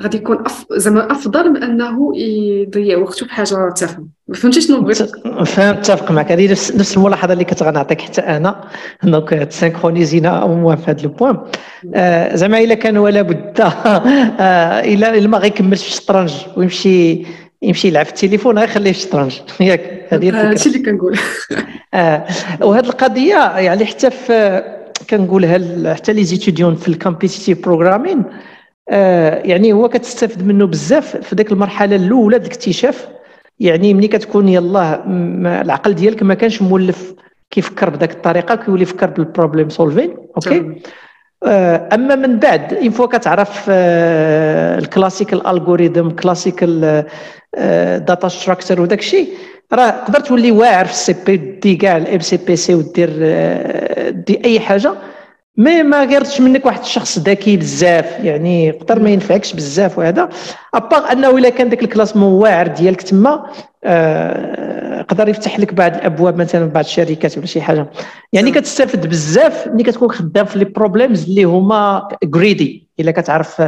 غادي 0.00 0.16
يكون 0.16 0.46
أف... 0.46 0.66
زعما 0.72 1.12
أفضل 1.12 1.50
من 1.50 1.62
أنه 1.62 2.16
يضيع 2.16 2.98
وقته 2.98 3.26
في 3.26 3.32
حاجة 3.32 3.70
تافهة. 3.70 4.06
فهمتي 4.34 4.60
شنو 4.60 4.80
بغيت 4.80 4.98
فهمت 5.46 5.90
أتفق 5.90 6.10
معك. 6.10 6.32
هذه 6.32 6.50
نفس 6.50 6.76
نفس 6.76 6.96
الملاحظة 6.96 7.32
اللي 7.32 7.44
كنت 7.44 7.62
غنعطيك 7.62 8.00
حتى 8.00 8.20
أنا. 8.20 8.64
donc 9.02 9.28
تسانكرونيزينا 9.28 10.28
أو 10.28 10.76
في 10.76 10.90
هذا 10.90 11.02
ال 11.02 11.08
point 11.08 11.38
زعما 12.36 12.60
إلا 12.60 12.74
كان 12.74 12.98
ولا 12.98 13.22
بد. 13.22 13.60
آه 14.40 14.80
إلا 14.80 15.26
ما 15.26 15.38
غيكملش 15.38 15.82
في 15.82 15.88
الشطرنج 15.88 16.32
ويمشي 16.56 17.26
يمشي 17.62 17.88
يلعب 17.88 18.06
في 18.06 18.12
التليفون 18.12 18.58
غيخليه 18.58 18.92
في 18.92 18.98
الشطرنج. 18.98 19.40
ياك 19.60 20.06
هذه 20.08 20.28
الفكرة. 20.28 20.50
هادشي 20.50 20.68
اللي 20.68 20.78
كنقول. 20.78 21.18
آه 21.94 22.26
وهذه 22.60 22.84
القضية 22.84 23.58
يعني 23.58 23.86
حتى 23.86 24.10
في 24.10 24.62
كنقولها 25.10 25.94
حتى 25.94 26.12
les 26.12 26.24
étudiants 26.24 26.74
في 26.74 26.88
ال 26.88 26.94
competitive 26.94 27.64
programming 27.64 28.24
آه 28.88 29.42
يعني 29.44 29.72
هو 29.72 29.88
كتستافد 29.88 30.46
منه 30.46 30.66
بزاف 30.66 31.16
في 31.16 31.36
ذيك 31.36 31.52
المرحلة 31.52 31.96
الأولى 31.96 32.36
الاكتشاف. 32.36 33.08
يعني 33.60 33.94
ملي 33.94 34.08
كتكون 34.08 34.48
يلاه 34.48 35.04
العقل 35.62 35.94
ديالك 35.94 36.22
ما 36.22 36.34
كانش 36.34 36.62
مولف 36.62 37.14
كيفكر 37.50 37.90
بذاك 37.90 38.10
الطريقة 38.10 38.54
كيولي 38.54 38.82
يفكر 38.82 39.06
بالبروبليم 39.06 39.68
سولفين 39.68 40.16
أوكي؟ 40.36 40.82
أما 41.46 42.14
من 42.14 42.38
بعد 42.38 42.72
اين 42.72 42.90
فوا 42.90 43.06
كتعرف 43.06 43.64
الكلاسيكال 43.70 45.46
الجوريثم 45.46 46.10
كلاسيكال 46.10 47.04
داتا 48.06 48.28
ستراكشر 48.28 48.80
وداك 48.80 48.98
الشيء 48.98 49.28
راه 49.72 49.90
تقدر 49.90 50.20
تولي 50.20 50.50
واعر 50.50 50.84
في 50.84 50.90
السي 50.92 51.14
بي 51.26 51.36
دي 51.36 51.76
كاع 51.76 51.96
الام 51.96 52.20
سي 52.20 52.36
بي 52.36 52.56
سي 52.56 52.74
ودير 52.74 53.10
دي 54.10 54.44
أي 54.44 54.60
حاجة. 54.60 54.94
مي 55.56 55.82
ما 55.82 56.04
غيرتش 56.04 56.40
منك 56.40 56.66
واحد 56.66 56.80
الشخص 56.80 57.18
ذكي 57.18 57.56
بزاف 57.56 58.24
يعني 58.24 58.66
يقدر 58.66 59.00
ما 59.00 59.10
ينفعكش 59.10 59.52
بزاف 59.52 59.98
وهذا. 59.98 60.28
à 60.74 60.82
part 60.82 61.12
أنه 61.12 61.30
إلا 61.30 61.48
كان 61.48 61.68
داك 61.68 61.82
ال 61.82 61.86
classement 61.86 62.32
واعر 62.32 62.66
ديالك 62.66 63.02
تما 63.02 63.46
آه، 63.84 65.00
يقدر 65.00 65.28
يفتح 65.28 65.58
لك 65.58 65.74
بعض 65.74 65.94
الأبواب 65.94 66.36
مثلا 66.36 66.66
بعض 66.66 66.84
الشركات 66.84 67.38
ولا 67.38 67.46
شي 67.46 67.60
حاجة. 67.60 67.90
يعني 68.32 68.50
كتستافد 68.50 69.06
بزاف 69.06 69.68
ملي 69.68 69.82
كتكون 69.82 70.10
خدام 70.10 70.46
في 70.46 70.58
les 70.58 70.64
problèmes 70.64 71.24
اللي 71.24 71.44
هما 71.44 72.08
greedy 72.34 72.88
إلا 73.00 73.10
كتعرف 73.10 73.62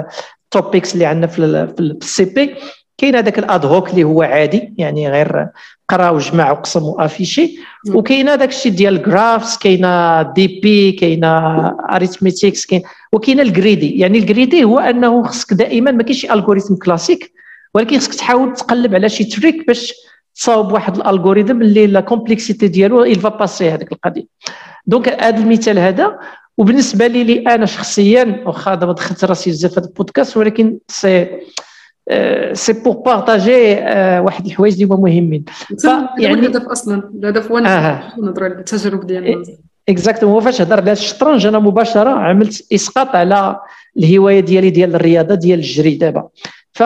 ال 0.44 0.52
topics 0.52 0.94
اللي 0.94 1.06
عندنا 1.06 1.27
في 1.27 1.39
ال 1.81 2.24
CP 2.24 2.55
كاين 2.99 3.16
هذاك 3.16 3.39
ال 3.39 3.48
ad 3.48 3.66
hoc 3.66 3.90
اللي 3.91 4.05
هو 4.05 4.23
عادي 4.23 4.75
يعني 4.79 5.09
غير 5.11 5.49
قرا 5.89 6.11
وجمع 6.11 6.51
وقسم 6.51 6.83
وافيشي 6.83 7.59
وكاين 7.89 8.29
هذاك 8.29 8.49
الشيء 8.49 8.73
ديال 8.73 8.97
ال 8.97 9.05
graphs 9.05 9.59
كاينة 9.59 10.23
DP 10.23 10.93
كاينة 10.93 11.29
arithmetics 11.69 12.66
كاين 12.66 12.83
وكاين 13.12 13.41
ال 13.40 13.49
greedy 13.49 13.98
يعني 13.99 14.19
ال 14.19 14.25
greedy 14.25 14.65
هو 14.65 14.79
أنه 14.79 15.23
خصك 15.23 15.53
دائما 15.53 15.91
ما 15.91 16.03
كاينش 16.03 16.25
algorithme 16.24 16.74
classique 16.74 17.32
ولكن 17.75 17.99
خصك 17.99 18.15
تحاول 18.15 18.53
تقلب 18.53 18.95
على 18.95 19.09
شي 19.09 19.25
trick 19.24 19.66
باش 19.66 19.95
تصاوب 20.35 20.73
واحد 20.73 20.97
ال 20.97 21.02
algorithme 21.02 21.62
اللي 21.62 21.87
la 21.86 22.01
complexité 22.01 22.69
ديالو 22.69 23.15
il 23.15 23.19
va 23.19 23.27
passer 23.27 23.70
هذيك 23.71 23.93
القضية. 23.93 24.25
donc 24.86 25.09
هذا 25.09 25.39
المثال 25.39 25.79
هذا. 25.79 26.19
وبالنسبة 26.59 27.07
لي, 27.07 27.25
لي 27.25 27.55
أنا 27.55 27.66
شخصيا 27.66 28.43
واخا 28.47 28.75
دابا 28.75 28.93
دخلت 28.93 29.25
راسي 29.25 29.51
بزاف 29.51 29.73
في 29.73 29.81
هذا 29.81 29.87
البودكاست 29.89 30.37
ولكن 30.37 30.79
c'est 30.89 31.28
c'est 32.52 32.73
pour 32.73 32.97
partager 32.97 33.74
واحد 34.20 34.47
الحوايج 34.47 34.72
اللي 34.72 34.85
هما 34.85 34.97
مهمين. 34.97 35.44
يعني 36.18 36.35
الهدف 36.35 36.62
أصلا. 36.62 37.10
الهدف 37.22 37.52
هو 37.52 37.59
نهضروا 37.59 38.48
على 38.48 38.59
التجارب 38.59 39.06
ديالنا. 39.06 39.44
exactement 39.89 40.40
فاش 40.40 40.60
هضر 40.60 40.81
على 40.81 40.93
الشطرنج 40.93 41.47
أنا 41.47 41.59
مباشرة 41.59 42.10
عملت 42.10 42.72
إسقاط 42.72 43.09
على 43.09 43.60
الهواية 43.98 44.40
ديالي 44.40 44.70
ديال 44.70 44.94
الرياضة 44.94 45.35
ديال 45.35 45.59
الجري 45.59 45.94
دابا. 45.94 46.28
ف 46.72 46.81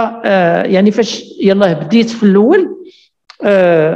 يعني 0.65 0.91
فاش 0.91 1.25
يلاه 1.43 1.73
بديت 1.73 2.11
في 2.11 2.23
الأول 2.23 2.77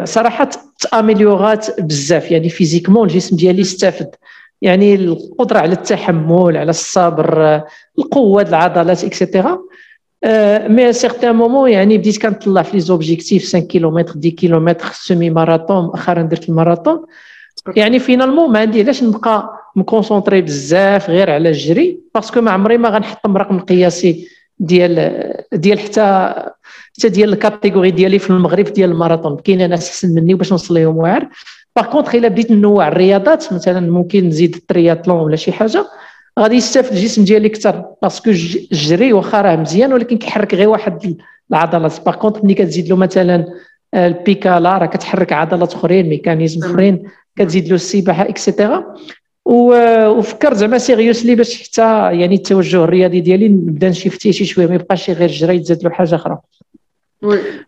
صراحة 0.04 0.50
تاميليورات 0.90 1.80
بزاف. 1.80 2.30
يعني 2.30 2.48
physiquement 2.48 3.08
الجسم 3.08 3.36
ديالي 3.36 3.62
استفد 3.62 4.14
يعني 4.62 4.94
القدرة 4.94 5.58
على 5.58 5.72
التحمل 5.72 6.56
على 6.56 6.70
الصبر 6.70 7.60
القوة 7.98 8.42
العضلات 8.42 9.04
et 9.04 9.18
cetera 9.18 9.58
mais 10.68 10.92
certain 10.92 11.34
moment 11.36 11.70
يعني 11.70 11.98
بديت 11.98 12.22
كنطلع 12.22 12.62
في 12.62 12.72
les 12.74 12.80
objectifs 12.80 13.42
5 13.42 13.58
كيلومتر 13.58 14.14
10 14.18 14.30
كيلومتر 14.30 14.88
semi-marathon 14.92 15.84
مؤخرا 15.84 16.22
درت 16.22 16.48
الماراثون 16.48 17.04
يعني 17.76 17.98
finalement 17.98 18.52
ما 18.52 18.58
عندي 18.58 18.82
علاش 18.82 19.02
نبقى 19.02 19.58
مconcentré 19.76 20.42
بزاف 20.42 21.10
غير 21.10 21.30
على 21.30 21.48
الجري؟ 21.48 22.00
parce 22.14 22.30
que 22.30 22.40
ما 22.40 22.50
عمري 22.50 22.78
ما 22.78 22.88
غنحطم 22.88 23.36
رقم 23.36 23.60
قياسي 23.60 24.28
ديال 24.58 25.22
ديال 25.52 25.78
حتى 25.78 26.34
حتى 26.98 27.08
ديال 27.08 27.32
ال 27.32 27.38
catégorie 27.38 27.90
ديالي 27.90 28.18
في 28.18 28.30
المغرب 28.30 28.64
ديال 28.64 28.90
الماراثون. 28.90 29.36
كاين 29.36 29.70
ناس 29.70 29.88
أحسن 29.88 30.14
مني 30.14 30.34
باش 30.34 30.52
نوصل 30.52 30.74
لهم 30.74 30.96
واعر. 30.96 31.28
par 31.76 31.86
contre 31.86 32.14
إلا 32.14 32.28
بديت 32.28 32.50
نوع 32.50 32.88
الرياضات 32.88 33.52
مثلا 33.52 33.80
ممكن 33.80 34.28
نزيد 34.28 34.54
الترياتلون 34.54 35.20
ولا 35.20 35.36
شي 35.36 35.52
حاجة 35.52 35.86
غادي 36.38 36.56
يستافد 36.56 36.92
الجسم 36.92 37.24
ديالي 37.24 37.48
أكثر 37.48 37.84
parce 38.02 38.20
que 38.20 38.30
الجري 38.30 39.12
واخا 39.12 39.40
راه 39.40 39.56
مزيان 39.56 39.92
ولكن 39.92 40.18
كيحرك 40.18 40.54
غير 40.54 40.68
واحد 40.68 41.16
العضلات. 41.50 42.00
par 42.06 42.14
contre 42.14 42.44
ملي 42.44 42.54
كتزيد 42.54 42.88
له 42.88 42.96
مثلا 42.96 43.46
البيكالا 43.94 44.78
راه 44.78 44.86
كتحرك 44.86 45.32
عضلات 45.32 45.74
أخرين 45.74 46.08
mécanismes 46.08 46.64
أخرين 46.64 47.02
كتزيد 47.36 47.68
له 47.68 47.74
السباحة 47.74 48.28
et 48.28 48.45
cetera 48.45 48.94
وفكرت 49.44 50.56
زعما 50.56 50.78
seriously 50.78 51.34
باش 51.34 51.62
حتى 51.62 51.82
يعني 52.20 52.34
التوجه 52.34 52.84
الرياضي 52.84 53.20
ديالي 53.20 53.48
نبدا 53.48 53.88
نشيفتي 53.88 54.32
شي 54.32 54.44
شوية 54.44 54.66
ما 54.66 54.74
يبقاش 54.74 55.10
غير 55.10 55.28
الجري 55.28 55.58
تزاد 55.58 55.84
له 55.84 55.90
حاجة 55.90 56.14
أخرى. 56.14 56.38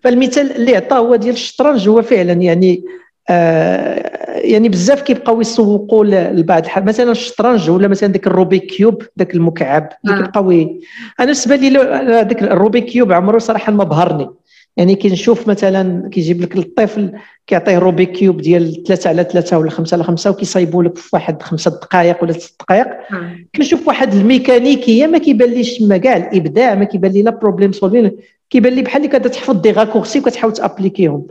فالمثال 0.01 0.57
اللي 0.57 0.77
عطاه 0.77 0.99
هو 0.99 1.17
ديال 1.17 1.35
الشطرنج 1.35 1.89
هو 1.89 2.03
فعلا 2.03 2.33
يعني 2.33 2.85
آه 3.31 4.15
يعني 4.37 4.69
بزاف 4.69 5.03
كيبقاو 5.03 5.41
يسوقوا 5.41 6.05
لبعض 6.05 6.65
الحاجات 6.65 6.89
مثلا 6.89 7.11
الشطرنج 7.11 7.71
ولا 7.71 7.89
مثلا 7.89 8.09
داك 8.13 8.27
ال 8.27 8.32
Rubik's 8.32 8.67
Cube 8.67 9.03
داك 9.17 9.35
المكعب 9.35 9.89
اللي 10.05 10.17
آه. 10.17 10.23
كيبقاو 10.23 10.51
أنا 10.51 10.71
بالنسبة 11.19 11.57
لي 11.57 11.71
داك 12.25 12.43
ال 12.43 12.48
Rubik's 12.48 12.85
Cube 12.85 13.13
عمره 13.13 13.39
صراحة 13.39 13.73
ما 13.73 13.85
بهرني 13.85 14.31
يعني 14.77 14.95
كنشوف 14.95 15.49
مثلا 15.49 16.09
كيجيب 16.09 16.41
لك 16.41 16.57
الطفل 16.57 17.13
كيعطيه 17.47 17.79
Rubik's 17.79 18.13
Cube 18.13 18.41
ديال 18.41 18.83
3 18.83 19.09
على 19.09 19.25
3 19.25 19.59
ولا 19.59 19.71
5 19.71 19.95
على 19.95 20.05
5 20.05 20.31
وكيصايبوا 20.31 20.83
لك 20.83 20.99
في 20.99 21.11
واحد 21.13 21.43
خمسة 21.43 21.71
دقائق 21.71 22.23
ولا 22.23 22.33
ست 22.33 22.61
دقائق 22.61 22.87
آه. 22.87 23.37
كنشوف 23.57 23.89
واحد 23.89 24.15
الميكانيكية 24.15 25.07
ما 25.07 25.19
كيبان 25.19 25.51
ليش 25.51 25.79
تما 25.79 25.97
كاع 25.97 26.17
الإبداع 26.17 26.75
ما 26.75 26.85
كيبان 26.85 27.13
لي 27.13 27.23
لا 27.23 27.31
problem 27.31 27.73
solving 27.73 28.11
كيبان 28.51 28.73
لي 28.73 28.83
بحال 28.83 29.05
اللي 29.05 29.19
كتحفظ 29.19 29.61
des 29.61 29.71
raccourcis 29.71 30.19
وكتحاول 30.19 30.53
تأبليكيهم 30.53 31.27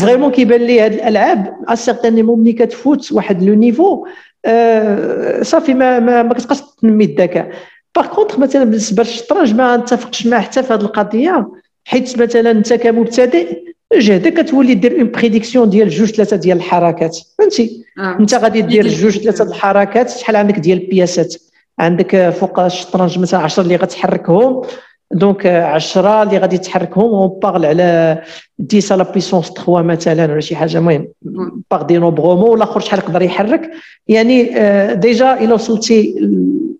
vraiment 0.00 0.30
كيبان 0.30 0.60
لي 0.60 0.80
هاد 0.80 0.92
الالعاب 0.92 1.56
à 1.68 1.74
certain 1.74 2.24
moment 2.24 2.34
ملي 2.36 2.52
كتفوت 2.52 3.12
واحد 3.12 3.42
le 3.42 3.54
niveau 3.54 4.06
آه 4.44 5.42
صافي 5.42 5.74
ما 5.74 5.98
ما, 5.98 6.22
ما 6.22 6.34
كتبقاش 6.34 6.60
تنمي 6.60 7.04
الذكاء 7.04 7.50
باغ 7.96 8.06
كونتخ 8.06 8.38
مثلا 8.38 8.64
بالنسبة 8.64 9.02
للشطرنج 9.02 9.54
ما 9.54 9.76
نتفقش 9.76 10.26
معاه 10.26 10.40
حتى 10.40 10.62
في 10.62 10.72
هذه 10.72 10.80
القضية 10.80 11.48
حيت 11.84 12.18
مثلا 12.22 12.50
انت 12.50 12.72
كمبتدئ 12.72 13.64
جهدك 13.92 14.34
كتولي 14.34 14.74
دير 14.74 15.00
اون 15.00 15.10
بريديكسيون 15.10 15.70
ديال 15.70 15.88
جوج 15.88 16.10
ثلاثة 16.10 16.36
ديال 16.36 16.56
الحركات 16.56 17.18
فهمتي 17.38 17.84
آه. 17.98 18.16
انت 18.20 18.34
غادي 18.34 18.62
دير 18.62 18.88
جوج 18.88 19.18
ثلاثة 19.18 19.44
الحركات 19.44 20.10
شحال 20.10 20.36
عندك 20.36 20.58
ديال 20.58 20.82
البياسات 20.82 21.34
عندك 21.78 22.30
فوق 22.30 22.60
الشطرنج 22.60 23.18
مثلا 23.18 23.40
10 23.40 23.62
اللي 23.62 23.76
غتحركهم 23.76 24.62
دونك 25.12 25.46
10 25.46 26.22
اللي 26.22 26.38
غادي 26.38 26.58
تحركهم 26.58 27.10
اون 27.10 27.40
بارل 27.42 27.66
على 27.66 28.22
10 28.74 28.92
على 28.92 29.06
بيسونس 29.14 29.50
3 29.50 29.82
مثلا 29.82 30.32
ولا 30.32 30.40
شي 30.40 30.56
حاجة. 30.56 30.78
المهم 30.78 31.08
باغ 31.70 31.82
دي 31.82 31.98
نوبغومون 31.98 32.50
والآخر 32.50 32.80
شحال 32.80 33.00
يقدر 33.00 33.22
يحرك. 33.22 33.70
يعني 34.08 34.44
déjà 34.94 35.44
الا 35.44 35.54
وصلتي 35.54 36.14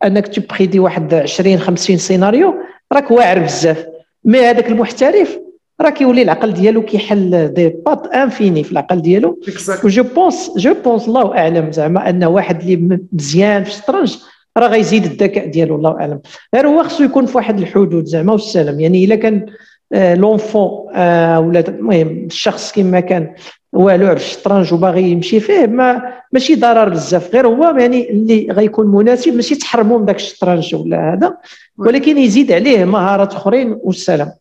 أنك 0.05 0.29
تبريدي 0.29 0.79
واحد 0.79 1.15
20 1.15 1.59
50 1.59 1.97
scénarios 1.97 2.55
راك 2.93 3.11
واعر 3.11 3.39
بزاف. 3.39 3.87
mais 4.25 4.41
هذاك 4.41 4.69
المحترف 4.69 5.39
راه 5.81 5.91
كيولي 5.91 6.23
العقل 6.23 6.53
ديالو 6.53 6.83
كيحل 6.83 7.49
des 7.49 7.69
pattes 7.69 8.07
infinies 8.07 8.65
في 8.65 8.73
العقل 8.73 9.03
ديالو. 9.03 9.41
je 9.85 10.03
pense 10.03 10.51
je 10.57 10.75
pense 10.85 11.09
الله 11.09 11.39
أعلم 11.39 11.73
زعما 11.73 12.09
أن 12.09 12.25
واحد 12.25 12.61
اللي 12.61 12.99
مزيان 13.13 13.65
في 13.65 13.71
الشطرنج 13.71 14.17
راه 14.59 14.69
غيزيد 14.69 15.05
الذكاء 15.05 15.47
ديالو 15.47 15.77
الله 15.77 15.91
أعلم. 16.01 16.21
غير 16.55 16.69
هو 16.69 16.83
خصو 16.83 17.05
يكون 17.05 17.27
في 17.27 17.37
واحد 17.37 17.59
الحدود 17.59 18.05
زعما 18.05 18.33
والسلام. 18.33 18.81
يعني 18.81 19.05
إلا 19.05 19.15
كان 19.15 19.47
l'enfant 19.93 20.87
آه 20.95 21.41
ولا 21.41 21.69
المهم 21.69 22.27
الشخص 22.27 22.73
كما 22.73 23.01
كان 23.01 23.35
والو 23.73 24.07
على 24.07 24.17
الشطرنج 24.17 24.73
وباغي 24.75 25.03
يمشي 25.03 25.41
فيه 25.41 25.67
ما 25.67 26.03
ماشي 26.33 26.55
ضرر 26.55 26.89
بزاف. 26.89 27.35
غير 27.35 27.47
هو 27.47 27.77
يعني 27.79 28.11
اللي 28.11 28.49
غيكون 28.51 28.87
مناسب 28.87 29.35
ماشي 29.35 29.55
تحرموا 29.55 29.99
من 29.99 30.05
داك 30.05 30.17
الشطرنج 30.17 30.75
ولا 30.75 31.13
هذا 31.13 31.37
ولكن 31.79 32.19
يزيد 32.19 32.53
عليه 32.53 32.85
مهارات 32.85 33.35
أخرين 33.35 33.79
والسلام. 33.83 34.33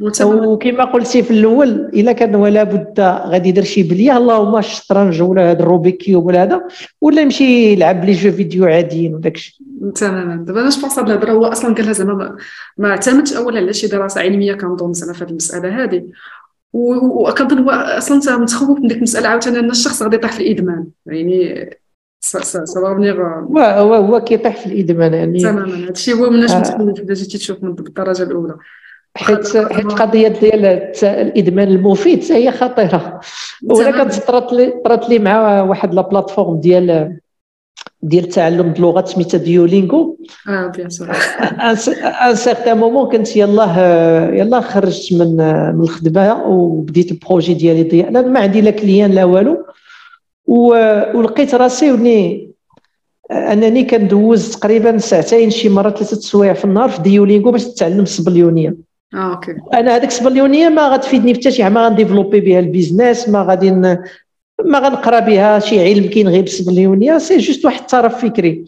وكما 0.00 0.84
قلتي 0.84 1.22
في 1.22 1.30
الأول 1.30 1.68
إلا 1.68 2.12
كان 2.12 2.34
ولا 2.34 2.62
بد 2.62 3.00
غادي 3.00 3.48
يدير 3.48 3.64
شي 3.64 3.82
بليه 3.82 4.16
اللهم 4.16 4.58
الشطرنج 4.58 5.22
ولا 5.22 5.50
هذا 5.50 5.62
ال 5.62 5.66
Rubik's 5.66 5.96
Cube 5.96 6.26
ولا 6.26 6.42
هذا 6.42 6.62
ولا 7.00 7.22
يمشي 7.22 7.72
يلعب 7.72 8.04
les 8.04 8.12
jeux 8.12 8.32
vidéo 8.32 8.64
عاديين 8.64 9.14
وداك 9.14 9.34
الشيء. 9.34 9.66
تماما. 9.94 10.44
دابا 10.44 10.60
أنا 10.60 10.70
جو 10.70 10.86
هاد 10.86 11.10
الهضره 11.10 11.32
هو 11.32 11.44
أصلا 11.44 11.74
قالها 11.74 11.92
زعما 11.92 12.36
ما 12.78 12.90
اعتمدش 12.90 13.32
اولا 13.32 13.58
على 13.58 13.72
شي 13.72 13.86
دراسة 13.86 14.20
علمية 14.20 14.54
كنظن 14.54 14.92
زعما 14.92 15.12
في 15.12 15.24
هذه 15.24 15.30
المسألة 15.30 15.84
هذه 15.84 16.04
وكنظن 16.72 17.58
هو 17.58 17.70
أصلا 17.70 18.16
انت 18.16 18.28
متخوف 18.28 18.78
من 18.78 18.86
ديك 18.86 18.96
المسألة 18.96 19.28
عاوتاني 19.28 19.58
أن 19.58 19.70
الشخص 19.70 20.02
غادي 20.02 20.16
يطيح 20.16 20.32
في 20.32 20.40
الإدمان. 20.40 20.86
يعني 21.06 21.70
هو 23.56 23.94
هو 23.94 24.20
كيطيح 24.20 24.56
في 24.56 24.66
الإدمان 24.66 25.14
يعني 25.14 25.40
تماما. 25.40 25.86
هادشي 25.86 26.12
هو 26.12 26.30
مناش 26.30 26.50
متخوف 26.50 27.00
اذا 27.00 27.14
جيتي 27.14 27.38
تشوف 27.38 27.62
من 27.62 27.72
بالدرجه 27.72 28.22
الأولى. 28.22 28.56
حيت 29.16 29.56
حيت 29.56 29.86
القضية 29.86 30.28
ديال 30.28 30.66
الإدمان 31.04 31.68
المفيد 31.68 32.32
هي 32.32 32.52
خطيرة. 32.52 33.20
ولا 33.70 34.04
كتطرات 34.04 34.52
لي 34.52 34.72
طرات 34.84 35.08
لي 35.08 35.18
مع 35.18 35.62
واحد 35.62 35.94
la 35.94 36.00
plateforme 36.02 36.60
ديال 36.60 37.18
ديال 38.02 38.28
تعلم 38.28 38.72
اللغات 38.76 39.08
سميتها 39.08 39.38
ديولينغو 39.38 40.18
آه 40.48 40.66
bien 40.66 40.90
sûr. 40.90 41.10
un 42.20 42.34
certain 42.34 42.78
moment 42.78 43.08
كنت 43.08 43.36
يلاه 43.36 43.78
يلاه 44.30 44.60
خرجت 44.60 45.12
من 45.12 45.36
من 45.74 45.80
الخدمة 45.82 46.46
وبديت 46.46 47.12
ال 47.12 47.18
projet 47.18 47.54
ديالي 47.54 47.82
ديال 47.82 48.32
ما 48.32 48.40
عندي 48.40 48.60
لا 48.60 48.70
client 48.70 49.10
لا 49.10 49.24
والو. 49.24 49.66
ولقيت 50.46 51.54
راسي 51.54 51.92
وني 51.92 52.50
أنني 53.30 53.84
كندوز 53.84 54.50
تقريبا 54.50 54.98
ساعتين 54.98 55.50
شي 55.50 55.68
مرة 55.68 55.90
ثلاثة 55.90 56.20
سوايع 56.20 56.52
في 56.52 56.64
النهار 56.64 56.88
في 56.88 57.02
ديولينغو 57.02 57.50
باش 57.50 57.66
نتعلم 57.66 58.00
السبليونيه 58.00 58.76
okay. 59.14 59.54
أنا 59.74 59.96
هذيك 59.96 60.08
السبليونيه 60.08 60.68
ما 60.68 60.88
غتفيدني 60.88 61.34
حتى 61.34 61.50
شي 61.50 61.70
ما 61.70 61.86
غن 61.86 61.95
développer 61.95 62.40
بها 62.40 62.58
ال 62.58 62.66
business 62.66 63.28
ما 63.28 63.42
غادي 63.42 63.70
ما 63.70 64.78
غنقرأ 64.78 65.20
بها 65.20 65.58
شي 65.58 65.80
علم 65.80 66.06
كاين 66.06 66.28
غير 66.28 66.42
بالسبليونيه 66.42 67.18
c'est 67.18 67.38
juste 67.38 67.64
واحد 67.64 67.80
الطرف 67.80 68.24
فكري. 68.24 68.64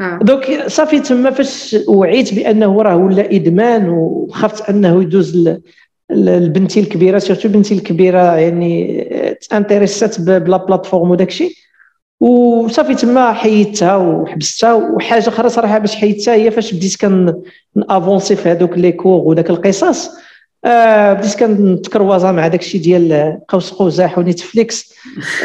آه. 0.00 0.18
دوك 0.22 0.44
صافي 0.66 1.00
تما 1.00 1.30
فاش 1.30 1.76
وعيت 1.88 2.34
بأنه 2.34 2.82
راه 2.82 2.96
ولا 2.96 3.34
إدمان 3.34 3.88
وخفت 3.88 4.68
أنه 4.70 5.02
يدوز 5.02 5.58
البنتي 6.10 6.80
الكبيرة 6.80 7.18
surtout 7.18 7.48
بنتي 7.48 7.74
الكبيرة 7.74 8.36
يعني 8.36 9.04
تانتريسات 9.50 10.20
ب 10.20 10.32
la 10.32 10.56
plateforme 10.56 11.10
وداك 11.10 11.28
الشيء. 11.28 11.52
وصافي 12.24 12.94
تما 12.94 13.32
حيدتها 13.32 13.96
وحبستها 13.96 14.72
وحاجة 14.72 15.28
أخرى 15.28 15.48
صراحة 15.48 15.78
باش 15.78 15.96
حيدتها 15.96 16.34
هي 16.34 16.50
فاش 16.50 16.72
بديت 16.74 16.96
كن 17.00 17.42
avancer 17.90 18.36
في 18.36 18.48
هذوك 18.48 18.78
les 18.78 18.92
cours 18.92 19.20
وداك 19.20 19.50
القصص. 19.50 20.10
آه 20.64 21.12
بديت 21.12 21.34
كنتكروازا 21.34 22.32
مع 22.32 22.48
داك 22.48 22.60
الشيء 22.60 22.80
ديال 22.80 23.38
قوس 23.48 23.70
قزح 23.72 24.18
ونيتفليكس 24.18 24.94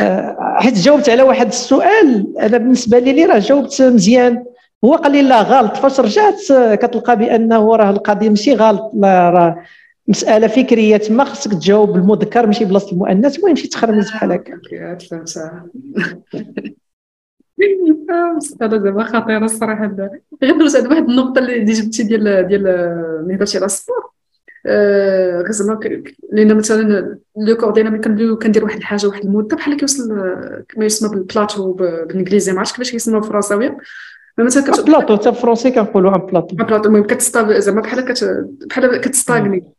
آه 0.02 0.38
حيت 0.60 0.74
جاوبت 0.74 1.10
على 1.10 1.24
واحد 1.24 1.48
السؤال 1.48 2.28
أنا 2.40 2.58
بالنسبة 2.58 3.00
لي 3.00 3.26
راه 3.26 3.40
جاوبت 3.40 3.82
مزيان. 3.82 4.44
هو 4.86 4.96
قال 4.96 5.12
لي 5.12 5.22
لا 5.22 5.42
غلط. 5.42 5.78
فاش 5.78 6.00
رجعت 6.00 6.42
كتلقى 6.76 7.18
بأنه 7.18 7.76
راه 7.76 7.90
القضية 7.90 8.30
ماشي 8.30 8.54
غلط 8.54 8.92
راه 9.04 9.56
مسألة 10.10 10.48
فكرية 10.48 10.98
تما 10.98 11.24
خصك 11.24 11.52
تجاوب 11.52 11.94
بالمذكر 11.94 12.46
ماشي 12.46 12.66
بلاصة 12.66 12.92
المؤنث 12.92 13.38
المهم 13.38 13.56
شي 13.56 13.68
تخرميت 13.68 14.06
بحال 14.06 14.32
هكا. 14.32 14.60
هذا 18.62 18.78
زعما 18.78 19.04
خطيرة 19.04 19.46
الصراحة. 19.46 19.96
غير 20.44 20.58
دوز 20.60 20.76
على 20.76 20.88
واحد 20.88 21.10
النقطة 21.10 21.40
اللي 21.40 21.74
جبتي 21.74 22.04
ديال 22.04 22.48
ديال 22.48 22.64
ملي 23.26 23.36
هضرتي 23.36 23.58
على 23.58 23.66
ال 23.66 23.73
sport. 23.73 24.12
غير 25.42 25.52
زعما 25.52 25.80
لأن 26.32 26.58
مثلا 26.58 27.18
le 27.38 27.58
corps 27.58 27.72
ديالنا 27.72 27.98
كندير 28.36 28.64
واحد 28.64 28.78
الحاجة 28.78 29.08
واحد 29.08 29.26
المدة 29.26 29.58
بحال 29.58 29.78
كيوصل 29.78 30.10
كما 30.70 30.86
يسمى 30.86 31.10
بالبلاتو 31.10 31.74
بالإنجليزي 31.74 32.52
ما 32.52 32.60
عرفتش 32.60 32.74
كيفاش 32.74 32.92
كيسموها 32.92 33.22
بالفرنساويه 33.22 33.78
مثلا 34.40 34.64
كت... 34.64 34.80
بلاطو 34.80 35.18
حتى 35.18 35.32
بالفرنسي 35.32 35.72
كنقولوا 35.72 36.16
un 36.16 36.22
plateau 36.22 36.56
plateau 36.56 36.90
المهم 36.90 37.04
كتستا 37.04 37.60
زعما 37.60 37.82
بحال 37.82 38.06
كت... 38.06 38.48
بحال 38.70 39.02
كت 39.02 39.17
stagner. 39.17 39.79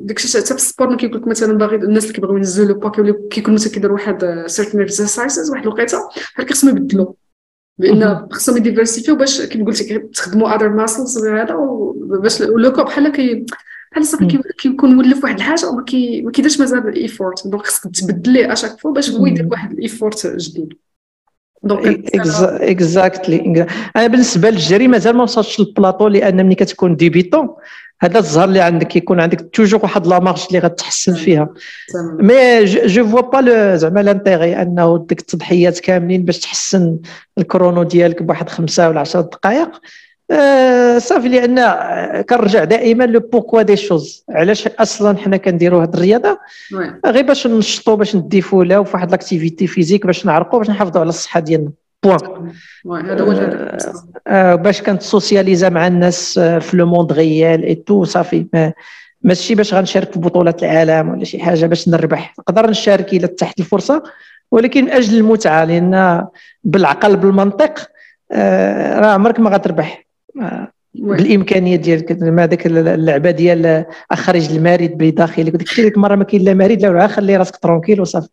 داكشي 0.00 0.38
حتى 0.38 0.46
في 0.46 0.54
ال 0.54 0.60
sport 0.60 0.88
ما 0.88 0.96
كيقول 0.96 1.20
لك 1.20 1.28
مثلا 1.28 1.58
باغي 1.58 1.76
الناس 1.76 2.02
اللي 2.02 2.14
كيبغيو 2.14 2.36
ينزلوا 2.36 2.68
le 2.68 2.80
poids 2.80 3.28
كيكونوا 3.30 3.54
مثلا 3.54 3.72
كيديروا 3.72 3.94
واحد 3.96 4.44
certain 4.46 4.80
exercises 4.80 5.50
واحد 5.50 5.62
الوقيته 5.62 5.98
بحال 6.34 6.48
خصهم 6.50 6.76
يبدلوا 6.76 7.12
لأن 7.78 8.28
خصهم 8.32 8.56
ي 8.56 8.61
diversifier 8.61 9.11
و 9.11 9.16
باش 9.16 9.42
كيما 9.42 9.64
قلتي 9.64 9.98
تخدموا 9.98 10.54
other 10.54 10.68
muscles 10.68 11.26
هذا 11.26 11.56
باش 11.96 12.42
le 12.42 12.72
corps 12.72 12.84
بحال 12.84 13.08
كي 13.08 13.46
بحال 13.92 14.06
صافي 14.06 14.40
كيكون 14.58 14.94
مولف 14.94 15.24
واحد 15.24 15.36
الحاجة 15.36 15.68
وما 15.68 15.84
كيديرش 15.84 16.60
مازال 16.60 16.88
ال 16.88 16.97
effort 16.97 17.48
donc 17.48 17.66
خصك 17.66 17.90
تبدل 17.90 18.32
ليه 18.32 18.52
à 18.52 18.56
chaque 18.56 18.80
fois 18.80 18.92
باش 18.92 19.10
هو 19.10 19.26
يدير 19.26 19.48
واحد 19.50 19.72
ال 19.72 19.80
effort 19.80 20.26
جديد 20.26 20.74
donc 21.64 22.16
exactly 22.62 23.66
أنا 23.96 24.06
بالنسبة 24.06 24.50
للجري 24.50 24.88
مازال 24.88 25.16
ما 25.16 25.22
وصلتش 25.22 25.60
للبلاطو 25.60 26.08
لأن 26.08 26.46
ملي 26.46 26.54
كتكون 26.54 26.96
débutant 26.96 27.48
هذا 28.00 28.18
الزهر 28.18 28.44
اللي 28.44 28.60
عندك 28.60 28.96
يكون 28.96 29.20
عندك 29.20 29.50
toujours 29.52 29.80
واحد 29.82 30.06
la 30.06 30.18
marge 30.18 30.46
اللي 30.46 30.58
غتحسن 30.58 31.14
فيها. 31.14 31.48
mais 32.20 32.64
je 32.64 33.06
vois 33.06 33.20
pas 33.20 33.76
زعما 33.76 34.00
l'intérêt 34.00 34.62
أنه 34.62 35.06
ديك 35.08 35.20
التضحيات 35.20 35.80
كاملين 35.80 36.24
باش 36.24 36.38
تحسن 36.38 36.98
ال 37.38 37.44
chrono 37.44 37.82
ديالك 37.82 38.22
بواحد 38.22 38.48
خمسة 38.48 38.88
ولا 38.88 39.00
10 39.00 39.20
دقائق. 39.20 39.70
صافي 40.98 41.28
لأن 41.28 41.60
كنرجع 42.22 42.64
دائما 42.64 43.04
le 43.04 43.20
pourquoi 43.20 43.62
des 43.62 43.76
choses. 43.76 44.24
علاش 44.30 44.68
أصلا 44.68 45.18
حنا 45.18 45.36
كنديروا 45.36 45.82
هذه 45.82 45.94
الرياضة؟ 45.94 46.38
غير 47.06 47.24
باش 47.24 47.46
نشطوا 47.46 47.94
باش 47.94 48.16
ن 48.16 48.23
défouler 48.23 48.77
او 48.77 48.84
في 48.84 48.96
واحد 48.96 49.10
l'activité 49.10 49.66
physique 49.66 50.06
باش 50.06 50.26
نعرقوا 50.26 50.58
باش 50.58 50.70
نحافظوا 50.70 51.00
على 51.00 51.08
الصحة 51.08 51.40
ديالنا. 51.40 51.70
point 52.84 53.10
هذا 53.10 53.24
هو 53.24 53.32
آه، 53.32 53.78
آه، 54.26 54.54
باش 54.54 54.82
كنت 54.82 55.02
سوسياليزا 55.02 55.68
مع 55.68 55.86
الناس 55.86 56.38
آه، 56.38 56.58
في 56.58 56.76
le 56.76 56.86
monde 56.86 57.12
réel 57.12 57.64
et 57.64 57.74
tout 57.74 58.04
صافي. 58.04 58.72
ماشي 59.22 59.54
باش 59.54 59.74
غنشارك 59.74 60.12
في 60.12 60.18
بطولات 60.18 60.62
العالم 60.62 61.08
ولا 61.08 61.24
شي 61.24 61.38
حاجة 61.38 61.66
باش 61.66 61.88
نربح. 61.88 62.34
نقدر 62.38 62.70
نشارك 62.70 63.12
إلا 63.14 63.26
تحت 63.26 63.60
الفرصة 63.60 64.02
ولكن 64.50 64.84
من 64.84 64.90
أجل 64.90 65.18
المتعة 65.18 65.64
لأن 65.64 66.26
بالعقل 66.64 67.16
بالمنطق 67.16 67.88
راه 68.32 69.06
عمرك 69.06 69.40
ما 69.40 69.50
غتربح. 69.50 70.04
بالامكانيات 70.94 71.80
ديالك 71.80 72.22
ما 72.22 72.46
ديك 72.46 72.66
اللعبة 72.66 73.30
ديال 73.30 73.84
أخرج 74.10 74.52
المارد 74.52 74.90
بداخلك 74.98 75.56
ديك 75.56 75.80
ديك 75.80 75.96
المره 75.96 76.14
ما 76.14 76.24
كاين 76.24 76.42
لا 76.42 76.54
مارد 76.54 76.82
لا 76.82 77.06
خلي 77.06 77.36
راسك 77.36 77.56
tranquille 77.56 78.00
وصافي. 78.00 78.28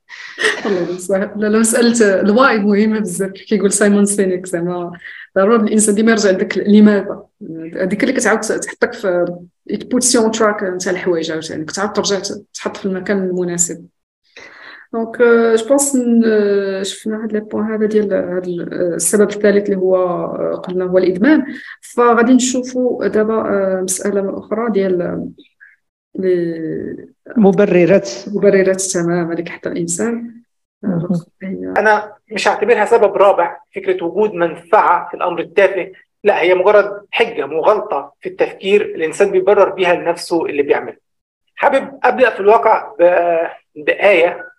والله 0.66 1.32
لا 1.36 1.48
لا 1.48 1.60
مساله 1.60 2.22
ال 2.22 2.31
why 2.31 2.60
مهمه 2.60 3.00
بزاف. 3.00 3.32
كيقول 3.32 3.72
سايمون 3.72 4.06
سينيك 4.06 4.46
زعما. 4.46 4.92
ضروري 5.38 5.64
الإنسان 5.64 5.96
ديما 5.96 6.12
يرجع 6.12 6.30
لذاك 6.30 6.58
لماذا؟ 6.58 7.24
هذيك 7.76 8.04
اللي 8.04 8.14
كتعاود 8.14 8.40
تحطك 8.40 8.94
في 8.94 9.26
position 9.68 10.32
track 10.32 10.64
نتاع 10.64 10.92
الحوايج 10.92 11.32
عاوتاني. 11.32 11.66
كتعاود 11.66 11.94
ترجع 11.94 12.20
تحط 12.54 12.78
في 12.78 12.86
المكان 12.86 13.18
المناسب. 13.18 13.86
donc 14.94 15.22
je 15.56 15.68
pense 15.68 15.98
شفنا 16.82 17.24
هاد 17.24 17.34
les 17.34 17.40
points 17.40 17.66
هذا 17.66 17.86
ديال 17.86 18.14
هذا 18.14 18.48
السبب 18.96 19.30
الثالث 19.30 19.66
اللي 19.70 19.78
هو 19.78 20.26
قلنا 20.56 20.86
هو 20.86 20.98
الادمان 20.98 21.46
فغادي 21.82 22.34
نشوفوا 22.34 23.08
دابا 23.08 23.44
مساله 23.82 24.40
أخرى 24.40 24.72
ديال 24.72 25.30
مبررات 27.38 28.10
مبررات 28.28 28.82
تمام 28.82 29.32
هذيك 29.32 29.50
حتى 29.50 29.70
الانسان 29.70 30.42
أنا 31.78 32.14
مش 32.32 32.48
هعتبرها 32.48 32.86
سبب 32.86 33.16
رابع 33.16 33.58
فكرة 33.76 34.04
وجود 34.06 34.34
منفعة 34.34 35.10
في 35.10 35.18
الأمر 35.18 35.40
التافه. 35.40 35.92
لا 36.24 36.42
هي 36.42 36.54
مجرد 36.54 37.06
حجة 37.12 37.46
مغالطه 37.46 38.14
في 38.22 38.30
التفكير 38.30 38.82
الإنسان 38.82 39.32
بيبرر 39.32 39.70
بيها 39.70 39.94
لنفسه 39.94 40.46
اللي 40.46 40.64
بيعمله. 40.64 40.98
حابب 41.56 42.00
أبدأ 42.04 42.30
في 42.30 42.40
الواقع 42.40 42.92
بآية. 43.76 44.51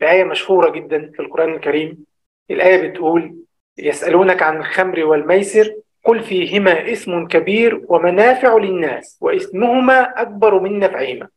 بآية 0.00 0.24
مشهورة 0.24 0.70
جدا 0.70 1.10
في 1.14 1.20
القرآن 1.22 1.54
الكريم. 1.54 2.04
الآية 2.50 2.88
بتقول 2.88 3.36
يسألونك 3.78 4.42
عن 4.42 4.56
الخمر 4.56 5.04
والميسر 5.04 5.74
قل 6.04 6.20
فيهما 6.22 6.92
اسم 6.92 7.26
كبير 7.28 7.84
ومنافع 7.88 8.56
للناس 8.56 9.18
واسمهما 9.20 10.00
أكبر 10.22 10.60
من 10.60 10.78
نفعهما. 10.78 11.28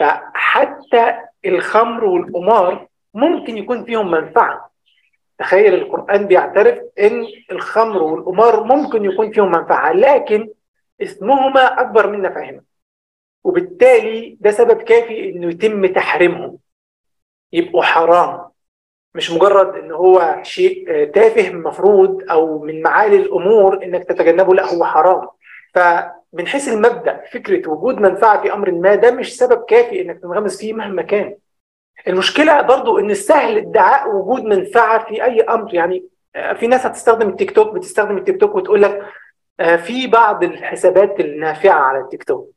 فحتى 0.00 1.18
الخمر 1.46 2.04
والقمار 2.04 2.86
ممكن 3.14 3.58
يكون 3.58 3.84
فيهم 3.84 4.10
منفعة. 4.10 4.70
تخيل 5.38 5.74
القرآن 5.74 6.26
بيعترف 6.26 6.78
إن 7.00 7.26
الخمر 7.52 8.02
والقمار 8.02 8.64
ممكن 8.64 9.04
يكون 9.04 9.32
فيهم 9.32 9.50
منفعة 9.52 9.92
لكن 9.92 10.48
اسمهما 11.02 11.80
أكبر 11.80 12.06
من 12.10 12.22
نفعهما. 12.22 12.60
وبالتالي 13.44 14.36
ده 14.40 14.50
سبب 14.50 14.82
كافي 14.82 15.30
إنه 15.30 15.48
يتم 15.48 15.86
تحريمهم. 15.86 16.58
يبقوا 17.52 17.82
حرام. 17.82 18.40
مش 19.14 19.30
مجرد 19.30 19.74
إن 19.74 19.92
هو 19.92 20.38
شيء 20.42 21.04
تافه 21.14 21.50
مفروض 21.50 22.22
أو 22.30 22.58
من 22.58 22.82
معالي 22.82 23.16
الأمور 23.16 23.84
إنك 23.84 24.04
تتجنبه 24.04 24.54
لا 24.54 24.74
هو 24.74 24.84
حرام. 24.84 25.28
فمن 25.74 26.46
حيث 26.46 26.68
المبدأ 26.68 27.24
فكرة 27.32 27.70
وجود 27.70 28.00
منفعة 28.00 28.42
في 28.42 28.52
أمر 28.52 28.70
ما 28.70 28.94
ده 28.94 29.10
مش 29.10 29.36
سبب 29.36 29.64
كافي 29.64 30.02
إنك 30.02 30.18
تنغمس 30.22 30.60
فيه 30.60 30.72
مهما 30.72 31.02
كان. 31.02 31.36
المشكلة 32.08 32.62
برضو 32.62 32.98
إن 32.98 33.10
السهل 33.10 33.56
ادعاء 33.58 34.14
وجود 34.14 34.44
منفعة 34.44 35.04
في 35.04 35.24
أي 35.24 35.40
أمر. 35.40 35.74
يعني 35.74 36.04
في 36.54 36.66
ناس 36.66 36.86
هتستخدم 36.86 37.28
التيك 37.28 37.50
توك 37.50 37.74
بتستخدم 37.74 38.16
التيك 38.16 38.40
توك 38.40 38.54
وتقول 38.54 38.82
لك 38.82 39.06
في 39.76 40.06
بعض 40.06 40.44
الحسابات 40.44 41.20
النافعة 41.20 41.80
على 41.80 41.98
التيك 41.98 42.24
توك. 42.24 42.51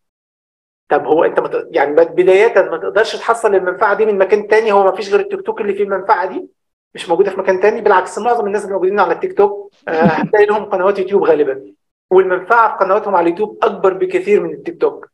طب 0.95 1.07
هو 1.07 1.23
انت 1.23 1.39
مت... 1.39 1.67
يعني 1.71 1.95
بداية 1.95 2.69
ما 2.71 2.77
تقدرش 2.77 3.15
تحصل 3.15 3.55
المنفعة 3.55 3.97
دي 3.97 4.05
من 4.05 4.17
مكان 4.17 4.47
تاني 4.47 4.71
هو 4.71 4.83
ما 4.83 4.95
فيش 4.95 5.09
غير 5.09 5.19
التيك 5.19 5.41
توك 5.41 5.61
اللي 5.61 5.73
فيه 5.73 5.83
المنفعة 5.83 6.25
دي؟ 6.25 6.47
مش 6.95 7.09
موجودة 7.09 7.31
في 7.31 7.39
مكان 7.39 7.59
تاني؟ 7.59 7.81
بالعكس 7.81 8.19
معظم 8.19 8.47
الناس 8.47 8.63
اللي 8.63 8.73
موجودين 8.73 8.99
على 8.99 9.13
التيك 9.13 9.37
توك 9.37 9.71
هتلاقي 9.87 10.45
لهم 10.45 10.65
قنوات 10.65 10.99
يوتيوب 10.99 11.23
غالبا 11.23 11.73
والمنفعة 12.11 12.77
في 12.77 12.85
قنواتهم 12.85 13.15
على 13.15 13.23
اليوتيوب 13.23 13.57
أكبر 13.63 13.93
بكثير 13.93 14.43
من 14.43 14.53
التيك 14.53 14.81
توك. 14.81 15.09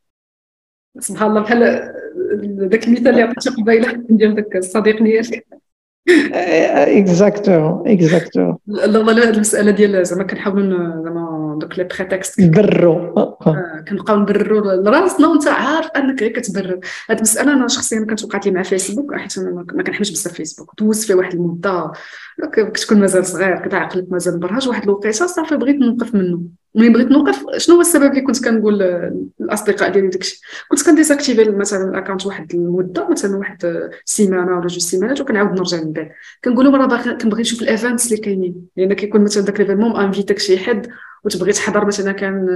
سبحان 0.98 1.30
الله 1.30 1.40
بحال 1.40 1.62
ذاك 2.70 2.84
المثال 2.84 3.08
اللي 3.08 3.22
عطيتك 3.22 3.52
قبيلة 3.60 3.92
ديال 3.92 4.34
ذاك 4.34 4.56
الصديق 4.56 5.02
ديالك 5.02 5.46
exacto 6.08 7.84
exacto 7.86 8.54
والله 8.68 9.30
المسألة 9.30 9.70
ديال 9.70 10.06
زعما 10.06 10.24
كنحاولوا 10.24 11.02
زعما 11.04 11.58
دوك 11.60 11.78
les 11.78 11.84
prétextes 11.84 12.40
نبرروا. 12.40 13.34
كنبقاو 13.88 14.16
نبرروا 14.16 14.60
لراسنا 14.60 15.28
وانت 15.28 15.48
عارف 15.48 15.86
أنك 15.96 16.22
غير 16.22 16.32
كتبرر. 16.32 16.80
هذه 17.10 17.16
المسألة 17.16 17.52
أنا 17.52 17.68
شخصيا 17.68 18.04
كانت 18.04 18.24
وقعت 18.24 18.46
لي 18.46 18.52
مع 18.52 18.62
فيسبوك 18.62 19.14
حيت 19.14 19.38
أنا 19.38 19.66
ما 19.74 19.82
كنحبش 19.82 20.10
بزاف 20.10 20.32
فيسبوك 20.32 20.72
دوزت 20.78 21.06
فيه 21.06 21.14
واحد 21.14 21.34
المدة. 21.34 21.92
كتكون 22.52 23.00
مازال 23.00 23.26
صغير 23.26 23.68
كتعقلك 23.68 24.06
مازال 24.10 24.36
مبرهج 24.36 24.68
واحد 24.68 24.82
الوقيتة 24.82 25.26
صافي 25.26 25.56
بغيت 25.56 25.76
نوقف 25.76 26.14
منه. 26.14 26.40
ملي 26.74 26.88
بغيت 26.88 27.10
نوقف 27.10 27.44
شنو 27.56 27.74
هو 27.74 27.80
السبب 27.80 28.10
اللي 28.10 28.20
كنت 28.20 28.44
كنقول 28.44 28.78
للاصدقاء 29.40 29.92
ديالي 29.92 30.08
داكشي؟ 30.08 30.40
كنت 30.68 30.86
كن 30.86 30.97
désactiver 30.97 31.50
مثلا 31.50 31.90
ال 31.90 31.94
account 31.94 32.26
واحد 32.26 32.54
المدة 32.54 33.08
مثلا 33.08 33.36
واحد 33.36 33.90
سيمانه 34.04 34.52
ولا 34.52 34.66
جوج 34.66 34.78
سيمانات 34.78 35.20
وكنعاود 35.20 35.58
نرجع 35.58 35.76
من 35.76 35.92
بعد 35.92 36.10
كنقول 36.44 36.64
لهم 36.64 36.74
راه 36.74 37.12
كنبغي 37.12 37.40
نشوف 37.40 37.62
ال 37.62 37.68
events 37.68 38.06
اللي 38.06 38.22
كاينين. 38.22 38.54
لأن 38.76 38.92
كيكون 38.92 39.20
مثلا 39.20 39.44
داك 39.44 39.60
l'événement 39.60 39.96
انفيتاك 39.96 40.38
شي 40.38 40.58
حد 40.58 40.86
وتبغي 41.24 41.52
تحضر 41.52 41.84
مثلا 41.84 42.12
كان 42.12 42.46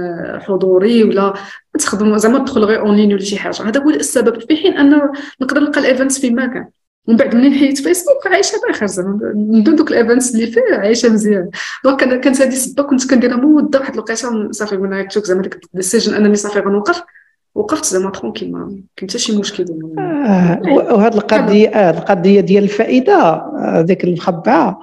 حضوري 0.41 1.03
ولا 1.03 1.33
تخدم 1.79 2.17
زعما 2.17 2.39
تدخل 2.39 2.63
غير 2.63 2.79
en 2.79 2.95
ligne 2.95 3.13
ولا 3.13 3.21
شي 3.21 3.37
حاجة. 3.37 3.61
هذا 3.61 3.81
هو 3.83 3.89
السبب 3.89 4.39
في 4.39 4.55
حين 4.55 4.73
أن 4.73 5.11
نقدر 5.41 5.61
نلقى 5.61 5.79
ال 5.81 5.86
events 5.86 6.19
فين 6.19 6.35
ما 6.35 6.45
كان. 6.45 6.67
ومن 7.07 7.17
بعد 7.17 7.35
منين 7.35 7.53
حيت 7.53 7.77
فيسبوك 7.77 8.27
عايشة 8.27 8.55
بآخر 8.67 8.85
زعما 8.85 9.19
من 9.35 9.63
دون 9.63 9.75
دوك 9.75 9.91
ال 9.91 9.97
events 9.97 10.35
اللي 10.35 10.47
فيه 10.47 10.61
عايشة 10.71 11.09
مزيان. 11.09 11.49
donc 11.83 11.99
كانت 11.99 12.41
هذه 12.41 12.47
السبه 12.47 12.83
كنت 12.83 13.09
كنديرها 13.09 13.35
مدة 13.35 13.79
واحد 13.79 13.93
الوقيتة. 13.93 14.51
صافي 14.51 14.77
من 14.77 14.93
هيك 14.93 15.19
زعما 15.19 15.41
ديك 15.41 15.59
ال 15.73 15.77
decision 15.77 16.13
أنني 16.13 16.35
صافي 16.35 16.59
غنوقف. 16.59 17.03
وقفت 17.55 17.85
زعما 17.85 18.11
tranquille 18.11 18.51
ما 18.51 18.81
كاين 18.95 19.09
حتى 19.09 19.19
شي 19.19 19.37
مشكل. 19.37 19.65
آه 19.99 20.61
وهذه 20.65 21.13
القضية 21.13 21.69
آه 21.69 21.91
القضية 21.91 22.41
ديال 22.41 22.63
الفائدة 22.63 23.45
ذيك 23.77 24.03
المخبعه 24.03 24.81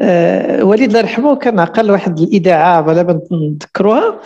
آه 0.00 0.64
وليد 0.64 0.88
الله 0.88 0.98
يرحمه 0.98 1.36
كان 1.36 1.60
عقل 1.60 1.90
واحد 1.90 2.18
الاذاعه 2.18 2.80
بلا 2.80 3.20
نذكروها. 3.32 4.20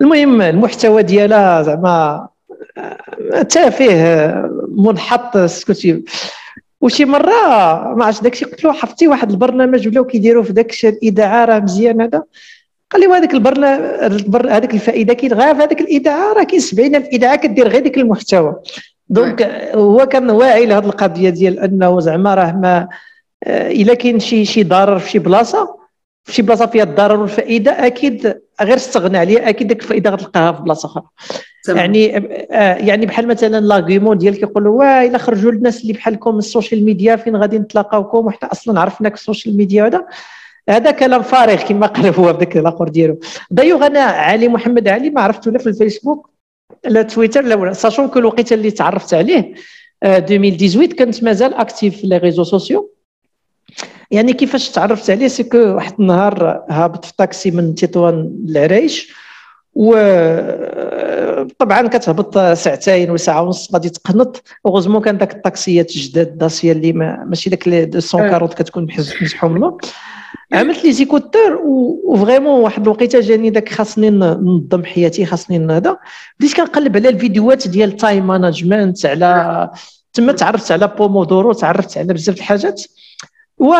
المهم 0.00 0.42
المحتوى 0.42 1.02
ديالها 1.02 1.62
زعما 1.62 2.28
تافه 3.48 4.34
منحط 4.68 5.38
سكوتي 5.38 6.04
وشي 6.82 7.04
مرة 7.04 7.30
ما 7.94 8.04
عرفتش 8.04 8.22
داكشي 8.22 8.44
قلت 8.44 8.64
له 8.64 8.72
حفتي 8.72 9.08
واحد 9.08 9.30
البرنامج 9.30 9.88
ولاو 9.88 10.04
كيديروا 10.04 10.42
في 10.42 10.52
داك 10.52 10.72
الاذاعه 10.84 11.44
راه 11.44 11.58
مزيان 11.58 12.00
هذا. 12.00 12.22
قال 12.90 13.00
لي 13.02 13.06
هذاك 13.06 13.34
البرنامج 13.34 14.50
هذيك 14.50 14.74
الفائدة 14.74 15.14
في 15.14 15.34
هذيك 15.34 15.80
الاذاعه 15.80 16.32
راه 16.32 16.42
كاين 16.42 16.60
70 16.60 16.94
الف 16.94 17.06
اذاعه 17.06 17.36
كدير 17.36 17.68
غير 17.68 17.82
ديك 17.82 17.98
المحتوى. 17.98 18.56
donc 19.08 19.42
هو 19.74 20.06
كان 20.06 20.30
واعي 20.30 20.66
لهذه 20.66 20.84
القضية 20.84 21.30
ديال 21.30 21.58
أنه 21.58 22.00
زعما 22.00 22.34
راه 22.34 22.52
ما 22.52 22.88
إلا 23.46 23.94
كاين 23.94 24.20
شي 24.20 24.44
شي 24.44 24.62
ضرر 24.62 24.98
في 24.98 25.10
شي 25.10 25.18
بلاصة 25.18 25.76
في 26.24 26.32
شي 26.32 26.42
بلاصة 26.42 26.66
فيها 26.66 26.82
الضرر 26.84 27.20
والفائدة 27.20 27.86
أكيد 27.86 28.40
غير 28.60 28.76
استغنى 28.76 29.18
عليها 29.18 29.48
أكيد 29.48 29.68
ديك 29.68 29.82
الفائدة 29.82 30.10
غتلقاها 30.10 30.52
في 30.52 30.62
بلاصة 30.62 30.86
أخرى. 30.86 31.04
يعني 31.68 32.16
آه 32.16 32.74
يعني 32.74 33.06
بحال 33.06 33.28
مثلا 33.28 33.60
l'argument 33.60 34.18
ديال 34.18 34.36
كيقولوا 34.36 34.78
واه 34.78 35.06
إلا 35.06 35.18
خرجوا 35.18 35.52
الناس 35.52 35.82
اللي 35.82 35.92
بحالكم 35.92 36.32
من 36.32 36.38
ال 36.38 36.45
social 36.45 36.84
media 36.84 37.16
فين 37.16 37.36
غادي 37.36 37.58
نتلاقاوكم؟ 37.58 38.26
وحنا 38.26 38.52
أصلا 38.52 38.80
عرفناك 38.80 39.14
ال 39.14 39.20
social 39.20 39.56
media 39.56 39.86
هذا. 39.86 40.06
هذا 40.68 40.90
كلام 40.90 41.22
فارغ 41.22 41.62
كما 41.62 41.86
قال 41.86 42.14
هو 42.14 42.32
بداك 42.32 42.56
الآخر 42.56 42.88
ديالو. 42.88 43.18
دايوغ 43.50 43.86
أنا 43.86 44.00
علي 44.00 44.48
محمد 44.48 44.88
علي 44.88 45.10
ما 45.10 45.20
عرفته 45.20 45.50
لا 45.50 45.58
في 45.58 45.66
الفيسبوك 45.68 46.30
لا 46.84 47.02
تويتر 47.02 47.42
لا 47.44 47.72
sachant 47.72 48.08
que 48.08 48.18
الوقيته 48.18 48.54
اللي 48.54 48.70
تعرفت 48.70 49.14
عليه 49.14 49.54
2018 50.02 50.82
آه، 50.82 51.04
كنت 51.04 51.24
مازال 51.24 51.54
actif 51.54 51.96
في 51.96 52.06
les 52.06 52.18
réseaux 52.18 52.44
sociaux 52.44 52.90
يعني 54.10 54.32
كيفاش 54.32 54.70
تعرفت 54.70 55.10
عليه؟ 55.10 55.28
c'est 55.28 55.47
que 55.47 55.58
واحد 55.58 55.94
النهار 56.00 56.64
هابط 56.70 57.04
في 57.04 57.12
طاكسي 57.16 57.50
من 57.50 57.74
تطوان 57.74 58.44
العرايش 58.48 59.12
وطبعا 59.74 61.48
كتهبط 61.88 62.38
ساعتين 62.38 63.10
وساعه 63.10 63.42
ونص 63.42 63.74
غادي 63.74 63.88
تقنط. 63.88 64.42
heureusement 64.66 65.02
كان 65.02 65.18
داك 65.18 65.34
الطاكسيات 65.34 65.92
جداد 65.92 66.38
داسيا 66.38 66.72
اللي 66.72 66.92
ما 66.92 67.24
ماشي 67.28 67.50
داك 67.50 67.68
240 67.68 68.48
كتكون 68.48 68.88
مزحوم 69.22 69.58
له. 69.58 69.78
عملت 70.52 70.84
les 70.84 70.92
écouteurs 70.92 71.60
و 72.04 72.10
vraiment 72.10 72.60
واحد 72.60 72.82
الوقيتة 72.82 73.20
جاني 73.20 73.50
داك 73.50 73.68
خاصني 73.68 74.10
ننظم 74.10 74.84
حياتي 74.84 75.26
خاصني 75.26 75.58
هذا. 75.58 75.96
بديت 76.40 76.54
كنقلب 76.54 76.96
على 76.96 77.08
الفيديوهات 77.08 77.68
ديال 77.68 77.96
time 77.96 78.26
management 78.26 79.06
على 79.06 79.70
تما 80.12 80.32
تعرفت 80.32 80.72
على 80.72 80.88
بومودورو 80.98 81.52
تعرفت 81.52 81.98
على 81.98 82.14
بزاف 82.14 82.36
الحاجات. 82.36 82.82
و 83.58 83.74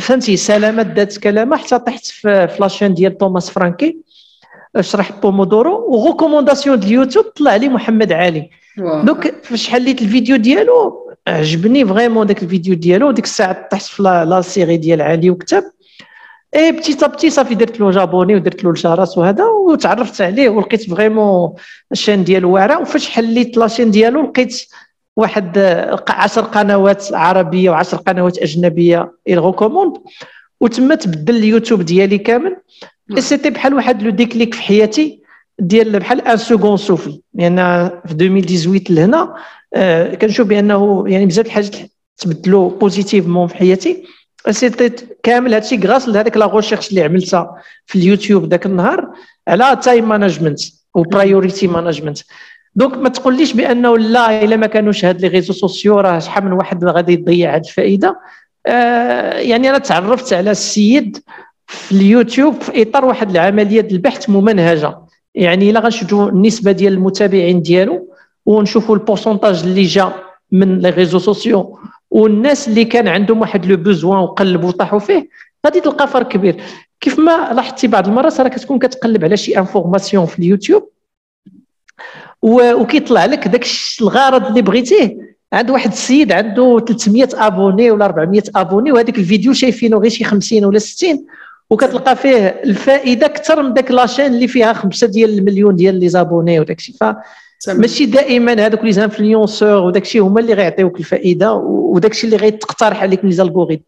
فهمتي 0.00 0.36
سلامة 0.36 0.82
دات 0.82 1.18
كلامة 1.18 1.56
حتى 1.56 1.78
طحت 1.78 2.06
في 2.06 2.56
la 2.60 2.69
chaîne 2.69 2.94
ديال 2.94 3.18
توماس 3.18 3.50
فرانكي 3.50 3.98
شرح 4.80 5.12
pomodoro 5.12 5.86
و 5.88 5.94
recommandation 5.94 6.80
ديال 6.80 6.88
اليوتيوب 6.92 7.24
طلع 7.24 7.56
لي 7.56 7.68
محمد 7.68 8.12
علي. 8.12 8.50
donc 8.78 9.26
فاش 9.42 9.68
حليت 9.68 10.02
الفيديو 10.02 10.36
ديالو 10.36 11.10
عجبني 11.28 11.86
vraiment 11.86 12.26
داك 12.26 12.42
الفيديو 12.42 12.74
ديالو 12.74 13.10
ديك 13.10 13.24
الساعة 13.24 13.68
طحت 13.70 13.82
في 13.82 14.02
la 14.02 14.40
série 14.40 14.76
ديال 14.76 15.02
علي 15.02 15.30
وكتب 15.30 15.64
et 16.56 16.72
petit 16.72 17.06
à 17.08 17.12
petit 17.12 17.30
صافي 17.30 17.54
درت 17.54 17.80
له 17.80 17.90
abonné 17.90 18.34
ودرت 18.34 18.64
له 18.64 18.70
الجرس 18.70 19.18
وهذا 19.18 19.44
وتعرفت 19.44 20.20
عليه 20.20 20.48
ولقيت 20.48 20.90
vraiment 20.90 21.54
la 21.92 22.00
chaîne 22.00 22.24
ديالو 22.24 22.52
واعرة. 22.52 22.80
وفاش 22.80 23.08
حليت 23.08 23.56
la 23.56 23.65
chaîne 23.65 23.90
ديالو 23.90 24.22
لقيت 24.22 24.62
واحد 25.16 25.58
عشر 26.08 26.42
قنوات 26.42 27.12
عربية 27.12 27.70
وعشر 27.70 27.96
قنوات 27.96 28.38
أجنبية 28.38 29.12
ي 29.26 29.32
recommande 29.32 29.96
وتما 30.60 30.94
تبدل 30.94 31.36
اليوتيوب 31.36 31.82
ديالي 31.82 32.18
كامل. 32.18 32.56
c'était 33.18 33.50
بحال 33.50 33.74
واحد 33.74 34.02
le 34.02 34.10
déclic 34.10 34.54
في 34.54 34.62
حياتي 34.62 35.22
ديال 35.58 35.98
بحال 35.98 36.20
un 36.20 36.36
second 36.36 36.76
souffle 36.76 37.20
لأن 37.34 37.56
في 38.06 38.12
2018 38.12 38.94
لهنا 38.94 39.34
آه 39.74 40.14
كنشوف 40.14 40.46
بانه 40.46 41.04
يعني 41.06 41.26
بزاف 41.26 41.46
الحاجات 41.46 41.76
تبدلوا 42.18 42.70
positivement 42.70 43.46
في 43.46 43.56
حياتي 43.56 44.04
c'était 44.50 45.06
كامل 45.22 45.54
هادشي 45.54 45.76
grâce 45.76 46.08
لهذيك 46.08 46.36
la 46.36 46.46
recherche 46.46 46.90
اللي 46.90 47.02
عملتها 47.02 47.62
في 47.86 47.98
اليوتيوب 47.98 48.50
ذاك 48.50 48.66
النهار 48.66 49.10
على 49.48 49.80
time 49.82 50.08
management 50.08 50.60
و 50.94 51.02
priority 51.02 51.66
management 51.66 52.18
donc 52.74 52.94
ما 52.98 53.08
تقوليش 53.08 53.52
بانه 53.52 53.98
لا 53.98 54.44
الا 54.44 54.56
ما 54.56 54.66
كانوش 54.66 55.04
هاد 55.04 55.20
les 55.20 55.28
réseaux 55.28 55.52
sociaux 55.52 56.00
راه 56.00 56.18
شحال 56.18 56.44
من 56.44 56.52
واحد 56.52 56.84
غادي 56.84 57.12
يضيع 57.12 57.54
هاد 57.54 57.64
الفائده 57.64 58.20
آه 58.66 59.38
يعني 59.38 59.70
أنا 59.70 59.78
تعرفت 59.78 60.32
على 60.32 60.50
السيد 60.50 61.18
في 61.68 61.92
اليوتيوب 61.92 62.60
في 62.62 62.82
إطار 62.82 63.04
واحد 63.04 63.30
العملية 63.30 63.88
البحث 63.90 64.30
ممنهجة. 64.30 64.98
يعني 65.34 65.70
إلا 65.70 65.80
غنشوفوا 65.80 66.28
النسبة 66.28 66.72
ديال 66.72 66.92
المتابعين 66.92 67.62
ديالو 67.62 68.08
ونشوفوا 68.46 68.94
ال 68.94 69.00
pourcentage 69.00 69.62
اللي 69.62 69.82
جا 69.82 70.12
من 70.52 70.78
les 70.78 70.90
réseaux 70.90 71.18
sociaux 71.18 71.78
والناس 72.10 72.68
اللي 72.68 72.84
كان 72.84 73.08
عندهم 73.08 73.40
واحد 73.40 73.66
le 73.66 73.76
besoin 73.76 74.18
وقلبوا 74.18 74.68
وطاحوا 74.68 74.98
فيه 74.98 75.28
غادي 75.66 75.80
تلقى 75.80 76.08
فرق 76.08 76.28
كبير. 76.28 76.56
كيف 77.00 77.18
ما 77.18 77.52
لاحظتي 77.52 77.86
بعض 77.86 78.08
المرات 78.08 78.40
راه 78.40 78.48
كتكون 78.48 78.78
كتقلب 78.78 79.24
على 79.24 79.36
شي 79.36 79.58
information 79.58 80.26
في 80.26 80.38
اليوتيوب 80.38 80.88
وكيطلع 82.42 83.24
لك 83.24 83.48
داك 83.48 83.66
الغرض 84.00 84.46
اللي 84.46 84.62
بغيتيه. 84.62 85.28
عند 85.52 85.70
واحد 85.70 85.92
السيد 85.92 86.32
عنده 86.32 86.84
300 86.88 87.28
abonnés 87.34 87.90
ولا 87.90 88.04
400 88.04 88.42
abonnés 88.56 88.92
وهذاك 88.92 89.18
الفيديو 89.18 89.52
شايفينه 89.52 89.98
غير 89.98 90.10
شي 90.10 90.24
50 90.24 90.64
ولا 90.64 90.78
60 90.78 91.26
وكتلقى 91.70 92.16
فيه 92.16 92.46
الفائدة 92.64 93.26
أكثر 93.26 93.62
من 93.62 93.72
داك 93.72 93.90
la 93.90 93.99
chaîne 93.99 94.26
اللي 94.26 94.48
فيها 94.48 94.72
خمسة 94.72 95.06
ديال 95.06 95.38
المليون 95.38 95.76
ديال 95.76 95.94
les 96.00 96.08
abonnés 96.08 96.60
وداك 96.60 96.78
الشيء. 96.78 96.96
ماشي 97.68 98.06
دائما 98.06 98.66
هذوك 98.66 98.84
les 98.84 98.92
influenceurs 98.92 99.82
وداك 99.82 100.02
الشيء 100.02 100.22
هما 100.22 100.40
اللي 100.40 100.54
غيعطيوك 100.54 100.98
الفائدة 100.98 101.54
وداك 101.54 102.10
الشيء 102.10 102.24
اللي 102.24 102.36
غيتقترح 102.36 103.02
عليك 103.02 103.24
من 103.24 103.30
les 103.30 103.36
algorithmes 103.36 103.82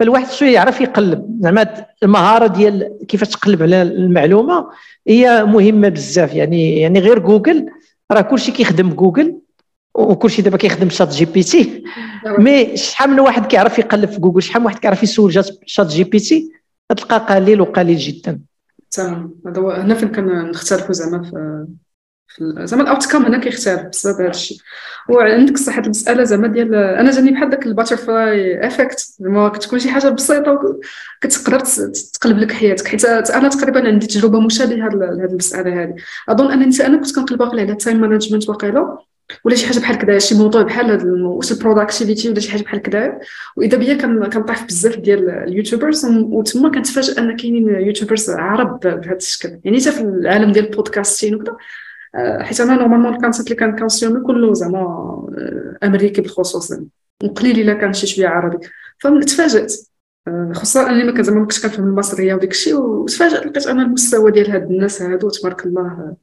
فالواحد 0.00 0.30
شوية 0.30 0.54
يعرف 0.54 0.80
يقلب. 0.80 1.38
زعما 1.40 1.86
المهارة 2.02 2.46
ديال 2.46 2.98
كيفاش 3.08 3.28
تقلب 3.28 3.62
على 3.62 3.82
المعلومة 3.82 4.66
هي 5.08 5.44
مهمة 5.44 5.88
بزاف. 5.88 6.34
يعني 6.34 6.80
يعني 6.80 6.98
غير 6.98 7.18
جوجل 7.18 7.66
راه 8.12 8.20
كلشي 8.20 8.52
كيخدم 8.52 8.90
بجوجل 8.90 9.38
وكلشي 9.94 10.42
دابا 10.42 10.56
كيخدم 10.56 10.90
ChatGPT. 10.90 11.84
mais 12.38 12.76
شحال 12.76 13.10
من 13.10 13.20
واحد 13.20 13.46
كيعرف 13.46 13.78
يقلب 13.78 14.08
في 14.08 14.20
جوجل؟ 14.20 14.42
شحال 14.42 14.60
من 14.60 14.66
واحد 14.66 14.78
كيعرف 14.78 15.02
يسول 15.02 15.44
ChatGPT؟ 15.66 16.50
تلقى 16.88 17.34
قليل 17.34 17.60
وقليل 17.60 17.96
جدا. 17.96 18.40
تمام. 18.90 19.34
هذا 19.46 19.60
هو 19.60 19.70
هنا 19.70 19.94
فين 19.94 20.08
كنختلفوا 20.08 20.92
زعما 20.92 21.22
في 21.22 21.66
زعما 22.64 22.82
ال 22.82 23.06
outcome 23.06 23.24
هنا 23.24 23.38
كيختلف 23.38 23.82
بسبب 23.82 24.20
هذا 24.20 24.30
الشيء. 24.30 24.58
وعندك 25.08 25.56
صح 25.56 25.78
هذه 25.78 25.84
المسألة 25.84 26.24
زعما 26.24 26.46
ديال 26.46 26.74
أنا 26.74 27.10
جاني 27.10 27.30
بحال 27.30 27.50
داك 27.50 27.66
ال 27.66 27.76
butterfly 27.76 28.66
effect 28.66 29.14
زعما 29.18 29.48
كتكون 29.48 29.78
شي 29.78 29.90
حاجة 29.90 30.08
بسيطة 30.08 30.80
كتقدر 31.20 31.60
تقلب 32.12 32.38
لك 32.38 32.52
حياتك. 32.52 32.88
حيت 32.88 33.04
أنا 33.04 33.48
تقريبا 33.48 33.86
عندي 33.86 34.06
تجربة 34.06 34.40
مشابهة 34.40 34.88
لهذه 34.88 35.30
المسألة 35.30 35.82
هذه 35.82 35.94
أظن 36.28 36.52
انني 36.52 36.86
أنا 36.86 36.96
كنت 36.96 37.14
كنقلب 37.14 37.42
على 37.42 37.62
ال 37.62 37.70
time 37.70 38.00
management 38.00 38.48
واقيلا 38.48 38.98
ولا 39.44 39.54
شي 39.54 39.66
حاجة 39.66 39.78
بحال 39.78 39.98
كذا 39.98 40.18
شي 40.18 40.34
موضوع 40.34 40.62
بحال 40.62 40.90
هذا 40.90 41.12
واش 41.12 41.52
ال 41.52 41.58
productivity 41.58 42.30
ولا 42.30 42.40
شي 42.40 42.50
حاجة 42.50 42.62
بحال 42.62 42.82
كذا 42.82 43.18
وإذا 43.56 43.78
بيا 43.78 43.94
كنطيح 44.28 44.64
بزاف 44.64 44.96
ديال 44.96 45.30
ال 45.30 45.38
YouTubers 45.38 46.06
وتما 46.06 46.70
كنتفاجئ 46.70 47.18
أن 47.18 47.36
كاينين 47.36 47.68
YouTubers 47.68 48.30
عرب 48.30 48.80
بهذا 48.80 49.16
الشكل. 49.16 49.60
يعني 49.64 49.80
حتى 49.80 49.92
في 49.92 50.00
العالم 50.00 50.52
ديال 50.52 50.64
ال 50.64 50.70
podcasting 50.70 51.34
وكذا 51.34 51.56
آه، 52.14 52.42
حيت 52.42 52.60
أنا 52.60 52.74
normalement 52.74 53.14
ال 53.14 53.19
concept 53.19 53.52
اللي 53.52 53.60
كن 53.60 53.71
consommer 53.71 54.20
كله 54.20 54.54
زعما 54.54 54.78
آه، 54.78 55.78
أمريكي 55.86 56.20
بالخصوص 56.20 56.72
وقليل 57.24 57.60
إلا 57.60 57.74
كان 57.74 57.92
شي 57.92 58.06
شوية 58.06 58.28
عربي. 58.28 58.58
فتفاجات 58.98 59.72
آه، 60.28 60.52
خصوصا 60.54 60.90
أني 60.90 61.04
ما 61.04 61.22
زعما 61.22 61.38
ما 61.38 61.44
كنتش 61.44 61.62
كنفهم 61.62 61.88
المصرية 61.88 62.34
وداك 62.34 62.50
الشيء 62.50 62.76
وتفاجأت 62.76 63.46
لقيت 63.46 63.66
أنا 63.66 63.82
المستوى 63.82 64.30
ديال 64.30 64.50
هاد 64.50 64.70
الناس 64.70 65.02
هادو 65.02 65.28
تبارك 65.30 65.66
الله 65.66 66.16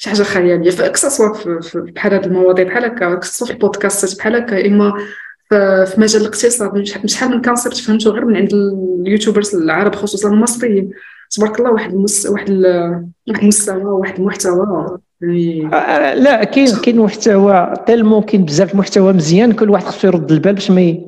شي 0.00 0.10
حاجة 0.10 0.22
خيالية. 0.22 0.70
فاكسسوا 0.70 1.28
بحال 1.74 2.14
هاد 2.14 2.26
المواضيع 2.26 2.64
بحال 2.64 2.84
هكا 2.84 3.12
اكسسوا 3.12 3.46
في 3.46 3.52
البودكاستات 3.52 4.18
بحال 4.18 4.36
هكا. 4.36 4.66
إما 4.66 4.94
في 5.86 5.94
مجال 5.98 6.22
الاقتصاد 6.22 6.86
شحال 7.06 7.30
من 7.30 7.42
concept 7.42 7.76
فهمته 7.76 8.10
غير 8.10 8.24
من 8.24 8.36
عند 8.36 8.52
ال 9.06 9.11
YouTubers 9.11 9.54
العرب 9.54 9.94
خصوصا 9.94 10.28
المصريين. 10.28 10.90
تبارك 11.30 11.58
الله 11.60 11.72
واحد 11.72 11.92
المس... 11.92 12.26
واحد 12.26 12.50
ال... 12.50 12.64
واحد 13.28 13.42
المستوى 13.42 13.84
واحد 13.84 14.18
المحتوى 14.18 14.98
آه، 15.22 16.14
لا 16.14 16.44
كاين 16.44 16.76
كاين 16.76 16.98
محتوى 16.98 17.74
tellement 17.86 18.22
كاين 18.22 18.44
بزاف 18.44 18.72
المحتوى 18.72 19.12
مزيان 19.12 19.52
كل 19.52 19.70
واحد 19.70 19.84
خصو 19.84 20.06
يرد 20.06 20.32
البال 20.32 20.54
باش 20.54 20.70
ما 20.70 20.98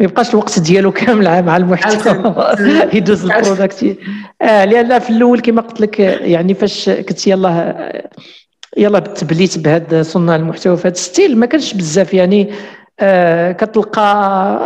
ما 0.00 0.04
يبقاش 0.04 0.30
الوقت 0.30 0.58
ديالو 0.58 0.92
كامل 0.92 1.42
مع 1.42 1.56
المحتوى. 1.56 2.34
يدوز 2.96 3.24
ال 3.24 3.32
product. 3.32 3.96
آه 4.42 4.64
لأن 4.64 4.98
في 4.98 5.10
الأول 5.10 5.40
كما 5.40 5.62
قلت 5.62 5.80
لك 5.80 5.98
يعني 6.00 6.54
فاش 6.54 6.90
كنت 6.90 7.26
يلاه 7.26 7.92
يلا 8.76 8.98
تبليت 8.98 9.58
بهذا 9.58 10.02
صناع 10.02 10.36
المحتوى 10.36 10.76
في 10.76 10.88
هذا 10.88 10.94
الستيل 10.94 11.38
ما 11.38 11.46
كانش 11.46 11.74
بزاف 11.74 12.14
يعني 12.14 12.50
آه 13.00 13.52
كتلقى 13.52 14.02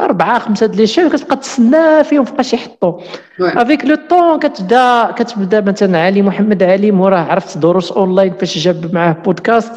أربعة 0.05 0.39
خمسة 0.39 0.67
ديال 0.67 0.81
les 0.81 0.87
chaînes 0.87 1.13
كتبقى 1.13 1.37
تسنى 1.37 2.05
فيهم 2.05 2.25
فبقاش 2.25 2.53
يحطوا 2.53 3.01
avec 3.41 3.85
le 3.85 3.97
temps 4.11 4.39
كتبدا 4.39 5.11
كتبدا 5.17 5.61
مثلا 5.61 5.99
علي 6.03 6.23
محمد 6.23 6.63
علي 6.63 6.91
موراه 6.91 7.19
عرفت 7.19 7.59
دروس 7.59 7.93
أونلاين 7.93 8.33
فاش 8.35 8.59
جاب 8.59 8.95
معاه 8.95 9.13
بودكاست 9.13 9.73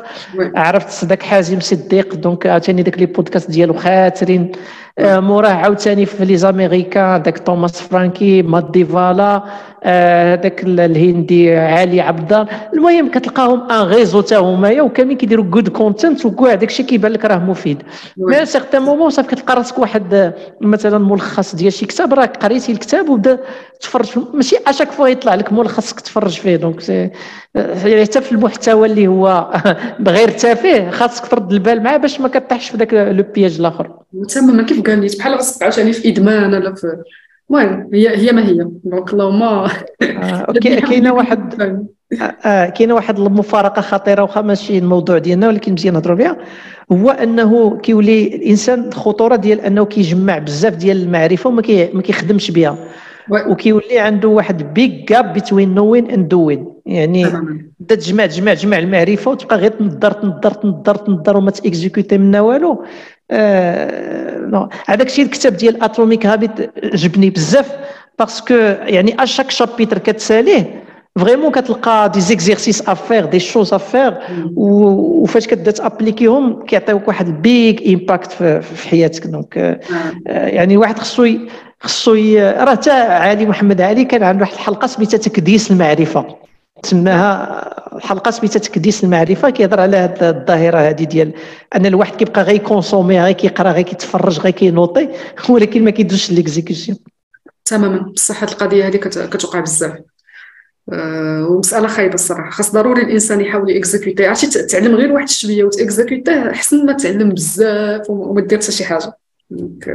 عرفت 0.55 1.05
ذاك 1.05 1.23
حازم 1.23 1.59
صديق 1.59 2.15
donc 2.15 2.47
عاوتاني 2.47 2.83
داك 2.83 2.97
les 2.99 3.05
podcasts 3.05 3.51
ديالو 3.51 3.73
خاترين 3.73 4.51
آه، 4.99 5.19
موراه 5.19 5.49
عاوتاني 5.49 6.05
في 6.05 6.25
les 6.25 6.37
Américains 6.37 7.21
داك 7.21 7.39
توماس 7.39 7.81
فرانكي 7.81 8.41
مات 8.41 8.71
ديفالا. 8.71 9.43
هذاك 9.83 10.63
الهندي 10.63 11.55
علي 11.55 12.01
عبد 12.01 12.47
المهم 12.73 13.11
كتلقاهم 13.11 13.71
un 13.71 13.87
réseau 13.87 14.21
تا 14.21 14.37
هما 14.37 14.81
وكاملين 14.81 15.17
كيديروا 15.17 15.45
good 15.45 15.69
content 15.69 16.25
وكاع 16.25 16.55
داكشي 16.55 16.83
كيبان 16.83 17.11
لك 17.11 17.25
راه 17.25 17.37
مفيد. 17.37 17.83
mais 18.17 18.45
certain 18.45 18.81
moment 18.81 19.09
صافي 19.09 19.35
كتلقى 19.35 19.55
راسك 19.55 19.79
واحد 19.79 20.33
مثلا 20.61 20.97
ملخص 20.97 21.55
ديال 21.55 21.73
شي 21.73 21.85
كتاب 21.85 22.13
راك 22.13 22.37
قريتي 22.37 22.71
الكتاب 22.71 23.09
وبدا 23.09 23.39
تفرج 23.79 24.07
ماشي 24.33 24.55
à 24.67 24.71
chaque 24.71 24.91
fois 24.91 25.07
يطلع 25.07 25.35
لك 25.35 25.53
ملخص 25.53 25.93
تفرج 25.93 26.39
فيه. 26.39 26.55
donc 26.55 26.89
يعني 26.89 28.05
حتى 28.05 28.21
في 28.21 28.31
المحتوى 28.31 28.87
اللي 28.87 29.07
هو 29.07 29.53
بغير 29.99 30.29
تافه 30.29 30.91
خاصك 30.91 31.27
ترد 31.27 31.51
البال 31.51 31.83
معاه 31.83 31.97
باش 31.97 32.19
ما 32.19 32.27
كطيحش 32.27 32.69
في 32.69 32.77
ذاك 32.77 32.93
le 32.93 33.23
piège 33.35 33.59
الآخر. 33.59 33.91
تماما 34.29 34.63
كيف 34.63 34.81
قال 34.81 35.01
لي؟ 35.01 35.07
بحال 35.19 35.33
راسك 35.33 35.63
عاوتاني 35.63 35.93
في 35.93 36.09
إدمان 36.09 36.53
ولا 36.53 36.75
في 36.75 36.87
المهم 37.51 37.89
هي 37.93 38.17
هي 38.17 38.31
ما 38.31 38.47
هي؟ 38.47 38.67
donc 38.83 39.13
اللهم 39.13 39.43
آه، 39.43 39.69
كاينة 40.89 41.13
واحد 41.13 41.61
آه, 41.61 41.85
آه، 42.45 42.69
كاينة 42.69 42.93
واحد 42.93 43.19
المفارقة 43.19 43.81
خطيرة 43.81 44.21
واخا 44.21 44.41
ماشي 44.41 44.77
الموضوع 44.77 45.17
ديالنا 45.17 45.47
ولكن 45.47 45.73
مزيان 45.73 45.93
نهضروا 45.93 46.17
بها. 46.17 46.37
هو 46.91 47.09
أنه 47.09 47.77
كيولي 47.77 48.35
الإنسان 48.35 48.87
الخطوره 48.87 49.35
ديال 49.35 49.61
أنه 49.61 49.85
كيجمع 49.85 50.37
بزاف 50.37 50.75
ديال 50.75 51.03
المعرفة 51.03 51.47
وما 51.49 51.61
ما 51.93 52.01
كيخدمش 52.01 52.51
بها. 52.51 52.77
وكيولي 53.29 53.99
عنده 53.99 54.27
واحد 54.27 54.73
big 54.73 55.05
gap 55.05 55.37
between 55.51 55.75
knowing 55.75 56.11
and 56.11 56.27
doing 56.27 56.67
يعني 56.85 57.25
بدا 57.79 57.95
تجمع 57.95 58.25
تجمع 58.25 58.53
تجمع 58.53 58.79
المعرفة 58.79 59.31
وتبقى 59.31 59.57
غير 59.57 59.71
تنظر 59.71 60.11
تنظر 60.11 60.53
تنظر 60.53 60.95
تنظر 60.95 61.37
وما 61.37 61.51
ت 61.51 61.59
exécuter 61.59 62.17
منها 62.17 62.41
والو. 62.41 62.83
هذاك 64.87 65.07
الشيء 65.07 65.25
الكتاب 65.25 65.53
ديال 65.57 65.83
Atomic 65.83 66.25
Habits 66.25 66.51
عجبني 66.95 67.29
بزاف 67.29 67.71
parce 68.19 68.40
que 68.40 68.53
يعني 68.83 69.23
à 69.23 69.27
chaque 69.27 69.51
chapitre 69.51 69.97
كتساليه 69.97 70.83
vraiment 71.19 71.51
كتلقى 71.51 72.11
des 72.13 72.19
exercices 72.21 72.89
à 72.89 72.95
faire 72.95 73.25
des 73.25 73.39
choses 73.39 73.73
à 73.73 73.80
faire 73.80 74.13
وفاش 74.55 75.47
كتبدا 75.47 75.71
ت 75.71 75.78
appliquer 75.78 76.42
يهم 76.42 76.63
كيعطيوك 76.65 77.07
واحد 77.07 77.27
ال 77.27 77.42
big 77.42 77.87
impact 77.87 78.31
في 78.61 78.89
حياتك. 78.89 79.27
donc 79.27 79.57
آه 79.57 80.47
يعني 80.47 80.77
واحد 80.77 80.99
خصو 80.99 81.27
خصو 81.79 82.13
راه 82.37 82.71
حتى 82.71 82.91
علي 82.91 83.45
محمد 83.45 83.81
علي 83.81 84.05
كان 84.05 84.23
عنده 84.23 84.41
واحد 84.41 84.53
الحلقة 84.53 84.87
سميتها 84.87 85.17
تكديس 85.17 85.71
المعرفة. 85.71 86.25
تسماها 86.83 87.99
حلقه 87.99 88.31
سميتها 88.31 88.59
تكديس 88.59 89.03
المعرفة 89.03 89.49
كيهضر 89.49 89.79
على 89.79 89.97
هذه 89.97 90.29
الظاهرة 90.29 90.77
هذه 90.77 91.03
ديال 91.03 91.33
أن 91.75 91.85
الواحد 91.85 92.15
كيبقى 92.15 92.43
غير 92.43 92.57
consommer 92.57 93.21
غير 93.21 93.31
كيقرأ 93.33 93.71
غير 93.71 93.83
كيتفرج 93.83 94.39
غير 94.39 94.53
كي 94.53 94.69
noter 94.69 95.09
ولكن 95.49 95.83
ما 95.83 95.91
كيدوزش 95.91 96.31
l'exécution 96.31 96.97
تماما. 97.65 97.99
بصح 97.99 98.43
هذه 98.43 98.51
القضية 98.51 98.87
هذه 98.87 98.97
كتوقع 98.97 99.59
بزاف. 99.59 99.93
أه 100.93 101.47
ومسألة 101.49 101.87
خايبة 101.87 102.13
الصراحة. 102.13 102.49
خاص 102.49 102.71
ضروري 102.71 103.01
الإنسان 103.01 103.41
يحاول 103.41 103.69
يكزيكوتي 103.69 104.27
عرفتي 104.27 104.63
تعلم 104.63 104.95
غير 104.95 105.11
واحد 105.11 105.29
شوية 105.29 105.63
وتاكزيكوتيه 105.63 106.49
أحسن 106.51 106.85
ما 106.85 106.93
تعلم 106.93 107.29
بزاف 107.29 108.09
وما 108.09 108.41
دير 108.41 108.59
حتى 108.59 108.71
شي 108.71 108.85
حاجة. 108.85 109.13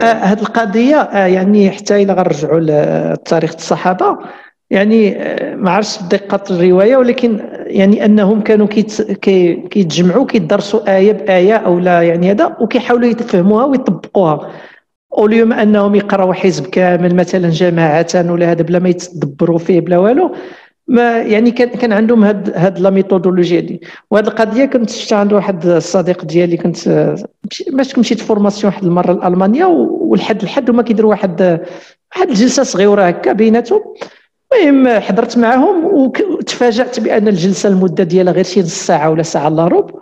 هذه 0.03 0.41
القضية 0.41 0.97
آه، 0.97 1.27
يعني 1.27 1.71
حتى 1.71 2.03
إلى 2.03 2.13
غنرجعوا 2.13 2.61
لتاريخ 2.61 3.55
الصحابة 3.55 4.19
يعني 4.71 5.23
آه، 5.23 5.55
ما 5.55 5.71
عرفتش 5.71 6.03
دقه 6.03 6.41
الرواية 6.51 6.97
ولكن 6.97 7.41
يعني 7.67 8.05
أنهم 8.05 8.41
كانوا 8.41 8.67
كيتجمعوا 8.67 10.27
كيدرسوا 10.27 10.97
آية 10.97 11.13
بآية 11.13 11.57
أو 11.57 11.79
لا 11.79 12.03
يعني 12.03 12.31
هذا 12.31 12.57
وكيحاولوا 12.61 13.09
يفهموها 13.09 13.65
ويطبقوها. 13.65 14.51
اوليوم 15.19 15.53
أنهم 15.53 15.95
يقراوا 15.95 16.35
حزب 16.35 16.67
كامل 16.67 17.15
مثلا 17.15 17.49
جماعة 17.49 18.07
ولا 18.15 18.51
هذا 18.53 18.63
بلا 18.63 18.79
ما 18.79 18.89
يتدبروا 18.89 19.59
فيه 19.59 19.81
بلا 19.81 19.99
والو. 19.99 20.35
ما 20.89 21.19
يعني 21.23 21.51
كان 21.51 21.69
كان 21.69 21.93
عندهم 21.93 22.25
هاد 22.25 22.53
هاد 22.57 22.79
la 22.79 22.91
méthodologie 22.91 23.61
دي. 23.61 23.81
وهاد 24.11 24.27
القضية 24.27 24.65
كنت 24.65 24.91
شفت 24.91 25.13
عند 25.13 25.33
واحد 25.33 25.67
الصديق 25.67 26.25
ديالي 26.25 26.57
كنت 26.57 26.89
باش 27.73 27.99
مشيت 27.99 28.21
formation 28.21 28.73
واحد 28.73 28.85
المرة 28.85 29.13
لألمانيا 29.13 29.67
والحد 29.67 30.43
الحد 30.43 30.71
هما 30.71 30.83
كيديروا 30.83 31.11
واحد 31.11 31.61
واحد 32.17 32.29
الجلسه 32.29 32.63
صغيرة 32.63 33.03
هكا 33.03 33.33
بيناتهم. 33.33 33.81
المهم 34.53 35.01
حضرت 35.01 35.39
معاهم 35.39 35.85
وتفاجأت 35.85 37.01
بأن 37.01 37.29
الجلسة 37.29 37.69
المدة 37.69 38.05
ديالها 38.05 38.33
غير 38.33 38.45
شي 38.45 38.61
نص 38.61 38.87
ساعة 38.87 39.11
ولا 39.11 39.23
ساعة 39.23 39.49
إلا 39.49 39.67
ربع 39.67 40.01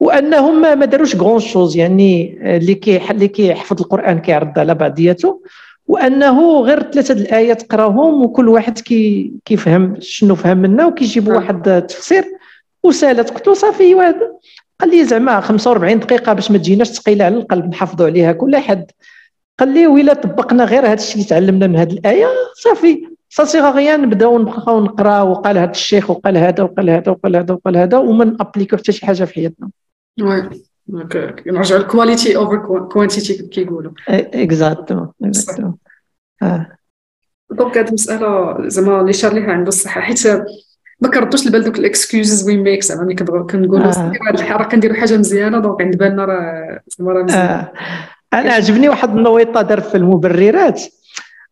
وأنهم 0.00 0.60
ما 0.60 0.84
داروش 0.84 1.16
grand-chose 1.16 1.76
يعني 1.76 2.38
اللي 2.56 2.74
كي 2.74 3.10
اللي 3.10 3.28
كيحفظ 3.28 3.80
القرآن 3.80 4.18
كيعرض 4.18 4.58
على 4.58 4.74
بعضياته 4.74 5.40
وأنه 5.86 6.60
غير 6.60 6.82
ثلاثة 6.82 7.14
الآيات 7.14 7.72
قراهم 7.72 8.22
وكل 8.22 8.48
واحد 8.48 8.78
كي 8.78 9.32
كيفهم 9.44 9.96
شنو 10.00 10.34
فهم 10.34 10.56
منا 10.56 10.86
وكيجيبوا 10.86 11.32
آه. 11.32 11.36
واحد 11.36 11.68
التفسير 11.68 12.24
وسالت 12.82 13.30
قلت 13.30 13.46
له 13.46 13.54
صافي 13.54 13.94
قال 14.80 14.90
لي 14.90 15.04
زعما 15.04 15.40
45 15.40 15.98
دقيقة 15.98 16.32
باش 16.32 16.50
ما 16.50 16.58
تجيناش 16.58 16.88
ثقيله 16.88 17.24
على 17.24 17.36
القلب 17.36 17.70
نحافظوا 17.70 18.06
عليها 18.06 18.32
كل 18.32 18.56
حد 18.56 18.90
قال 19.58 19.68
لي 19.68 19.86
ويلا 19.86 20.14
طبقنا 20.14 20.64
غير 20.64 20.86
هذا 20.86 20.94
الشيء 20.94 21.14
اللي 21.14 21.24
تعلمنا 21.26 21.66
من 21.66 21.76
هذه 21.76 21.92
الآية 21.92 22.26
صافي 22.54 23.13
صافي 23.36 23.60
غير 23.60 24.00
نبداو 24.00 24.38
نبقاو 24.38 24.84
نقراو 24.84 25.30
وقال 25.30 25.58
هذا 25.58 25.70
الشيخ 25.70 26.10
وقال 26.10 26.36
هذا 26.36 26.62
وقال 26.62 26.90
هذا 26.90 27.12
وقال 27.12 27.36
هذا 27.36 27.54
وقال 27.54 27.76
هذا 27.76 27.98
وما 27.98 28.24
نابليكو 28.24 28.76
حتى 28.76 28.92
شي 28.92 29.06
حاجة 29.06 29.24
في 29.24 29.34
حياتنا. 29.34 29.70
وي. 30.22 30.50
نرجعوا 31.46 31.80
ال 31.80 31.87
quality 31.87 32.36
over 32.36 32.88
quantity 32.92 33.48
كيقولوا 33.48 33.92
exactement 34.08 35.08
exactement 35.24 35.74
donc 37.50 37.78
هذه 37.78 37.88
المساله 37.88 38.56
زعما 38.68 39.00
اللي 39.00 39.12
شار 39.12 39.32
ليها 39.32 39.52
عنده 39.52 39.68
الصحة 39.68 40.00
حيت 40.00 40.26
ما 41.00 41.08
كنردوش 41.14 41.46
البال 41.46 41.64
دوك 41.64 41.78
ال 41.78 41.87
excuses 41.87 42.48
we 42.48 42.56
make 42.56 42.82
زعما 42.82 43.02
ملي 43.02 43.14
كنقولوا 43.14 43.86
هذه 43.86 44.34
الحاجة 44.34 44.64
كنديروا 44.64 44.96
حاجة 44.96 45.16
مزيانة 45.16 45.58
donc 45.58 45.82
عند 45.82 45.96
بالنا 45.96 46.24
راه 46.24 46.80
زعما 46.98 47.12
راه 47.12 47.22
مزيان. 47.22 47.66
أنا 48.32 48.52
عجبني 48.52 48.88
واحد 48.88 49.16
النويطة 49.16 49.62
دار 49.62 49.80
في 49.80 49.94
المبررات. 49.94 50.82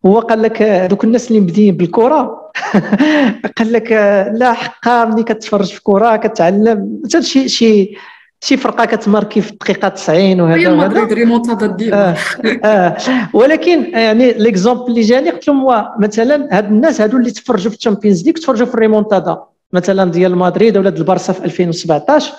هو 0.07 0.19
قال 0.21 0.43
لك 0.43 0.63
دوك 0.63 1.05
الناس 1.05 1.29
اللي 1.31 1.41
مبليين 1.41 1.77
بالكره 1.77 2.51
قال 3.59 3.73
لك 3.73 3.93
لا 4.35 4.53
حقا 4.53 5.05
ملي 5.05 5.23
كتفرج 5.23 5.73
في 5.73 5.83
كره 5.83 6.17
كتعلم. 6.17 7.03
حتى 7.05 7.23
شي 7.23 7.49
شي 7.49 7.97
شي 8.41 8.57
فرقة 8.57 8.85
كت 8.85 8.97
marquer 8.97 9.41
في 9.41 9.51
الدقيقة 9.51 9.89
90 9.89 10.41
وهذا 10.41 10.71
وهذا. 10.71 10.89
مدريد 10.89 11.13
ريمونتادا 11.13 11.67
ديال 11.67 11.95
آه 11.95 12.17
آه. 12.65 12.97
ولكن 13.35 13.85
يعني 13.85 14.33
l'exemple 14.33 14.87
اللي 14.91 15.01
جاني 15.01 15.31
قلت 15.31 15.49
لهم 15.49 15.85
مثلا 15.99 16.49
هاد 16.59 16.65
الناس 16.65 17.01
هادو 17.01 17.17
اللي 17.17 17.31
تفرجوا 17.31 17.71
في 17.71 17.77
ال 17.77 17.81
Champions 17.81 18.25
League 18.25 18.35
تفرجوا 18.35 18.67
في 18.67 18.75
الريمونتادا 18.75 19.39
مثلا 19.73 20.11
ديال 20.11 20.37
مدريد 20.39 20.77
ولا 20.77 20.89
البارسا 20.89 21.33
في 21.33 21.45
2017 21.45 22.33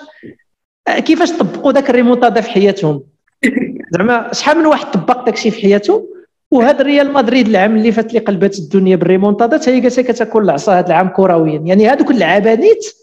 آه 0.88 0.98
كيفاش 0.98 1.32
طبقوا 1.32 1.72
ذاك 1.72 1.90
الريمونتادا 1.90 2.40
في 2.40 2.50
حياتهم؟ 2.50 3.02
زعما 3.94 4.32
شحال 4.32 4.58
من 4.58 4.66
واحد 4.66 4.90
طبق 4.90 5.24
داك 5.24 5.34
الشيء 5.34 5.52
في 5.52 5.62
حياته؟ 5.62 6.13
وهذا 6.54 6.82
ريال 6.82 7.12
مدريد 7.12 7.48
العام 7.48 7.76
اللي 7.76 7.92
فات 7.92 8.08
اللي 8.08 8.18
قلبت 8.18 8.58
الدنيا 8.58 8.96
بالريمونتادا 8.96 9.60
هي 9.72 9.80
ولات 9.80 10.00
كتاكل 10.00 10.42
العصا 10.42 10.78
هذا 10.78 10.86
العام 10.86 11.08
كرويا. 11.08 11.60
يعني 11.64 11.88
هذوك 11.88 12.10
اللعابانيت 12.10 12.94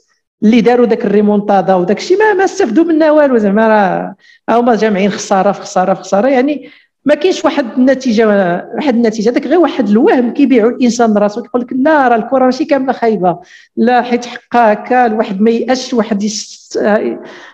اللي 0.43 0.61
داروا 0.61 0.85
داك 0.85 1.05
الريمونتادا 1.05 1.75
وداك 1.75 1.97
الشيء 1.97 2.17
ما, 2.17 2.33
ما 2.33 2.43
استفدوا 2.43 2.83
منها 2.83 3.11
والو 3.11 3.37
زعما 3.37 3.67
راه 3.67 4.59
هما 4.59 4.75
جامعين 4.75 5.09
خسارة 5.09 5.51
في 5.51 5.61
خسارة 5.61 5.93
في 5.93 6.01
خسارة. 6.01 6.27
يعني 6.27 6.69
ما 7.05 7.15
كاينش 7.15 7.45
واحد 7.45 7.65
النتيجه 7.77 8.27
واحد 8.75 8.95
النتيجة. 8.95 9.29
هذاك 9.29 9.47
غير 9.47 9.59
واحد 9.59 9.89
الوهم 9.89 10.33
كيبيعوا 10.33 10.71
الإنسان 10.71 11.17
راسو 11.17 11.41
كيقول 11.41 11.61
لك 11.61 11.73
لا 11.73 12.07
راه 12.07 12.15
الكرة 12.15 12.45
ماشي 12.45 12.65
كاملة 12.65 12.93
خايبة. 12.93 13.39
لا 13.77 14.01
حيت 14.01 14.25
حقها 14.25 14.73
هكا 14.73 15.05
الواحد 15.05 15.41
ما 15.41 15.51
يأسش 15.51 15.93
واحد 15.93 16.29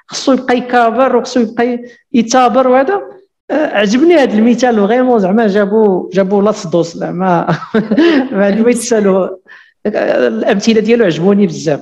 خصو 0.07 0.33
يبقى 0.33 0.57
يكابر 0.57 1.15
وخصو 1.15 1.39
يبقى 1.39 1.81
يتابر 2.13 2.67
وهذا. 2.67 3.16
عجبني 3.51 4.15
هذا 4.15 4.33
المثال 4.33 4.87
فريمون 4.87 5.19
زعما 5.19 5.47
جابوا 5.47 6.09
جابوا 6.13 6.41
لاصدوس 6.41 6.97
زعما. 6.97 7.57
ما 8.31 8.49
يتسالوا 8.49 9.27
الأمثلة 9.85 10.81
ديالو 10.81 11.05
عجبوني 11.05 11.47
بزاف. 11.47 11.81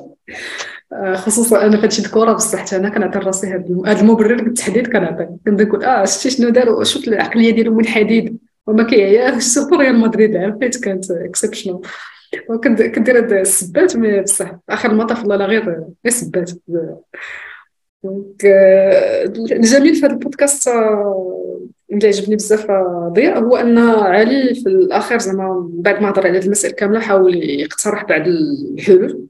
خصوصا 1.15 1.65
أنا 1.65 1.77
فهادشي 1.77 2.05
الكره 2.05 2.33
بصح 2.33 2.73
أنا 2.73 2.89
كنعطي 2.89 3.19
راسي 3.19 3.47
هذا 3.47 4.01
المبرر 4.01 4.43
بالتحديد 4.43 4.87
كنعطي. 4.87 5.27
كنقول 5.45 5.83
آه 5.83 6.05
شتي 6.05 6.29
شنو 6.29 6.49
داروا 6.49 6.83
شفت 6.83 7.07
العقلية 7.07 7.51
ديالهم 7.51 7.73
من 7.73 7.83
الحديد 7.83 8.37
وما 8.67 8.83
كيعياش 8.83 9.43
سوبر 9.53 9.77
ريال 9.77 9.99
مدريد 9.99 10.35
العام 10.35 10.59
فايت 10.59 10.83
كانت 10.83 11.11
اكسبشنال 11.11 11.79
كندير 12.63 13.17
هاد 13.17 13.33
السبات 13.33 13.95
مي 13.97 14.21
بصح. 14.21 14.51
آخر 14.69 14.91
المطاف 14.91 15.25
والله 15.25 15.45
غير 15.45 15.63
غير 16.05 16.13
سبات. 16.13 16.51
دونك 18.05 18.45
الجميل 19.51 19.95
في 19.95 20.05
هذا 20.05 20.13
البودكاست 20.13 20.69
اللي 21.91 22.07
عجبني 22.07 22.35
بزاف 22.35 22.71
ضياء 23.13 23.39
هو 23.39 23.55
أن 23.55 23.77
علي 23.77 24.55
في 24.55 24.69
الاخير 24.69 25.17
زعما 25.17 25.69
بعد 25.73 26.01
ما 26.01 26.09
هضر 26.09 26.27
على 26.27 26.37
هذه 26.37 26.45
المسائل 26.45 26.73
كاملة 26.73 26.99
حاول 26.99 27.35
يقترح 27.35 28.03
بعض 28.03 28.27
الحلول. 28.27 29.27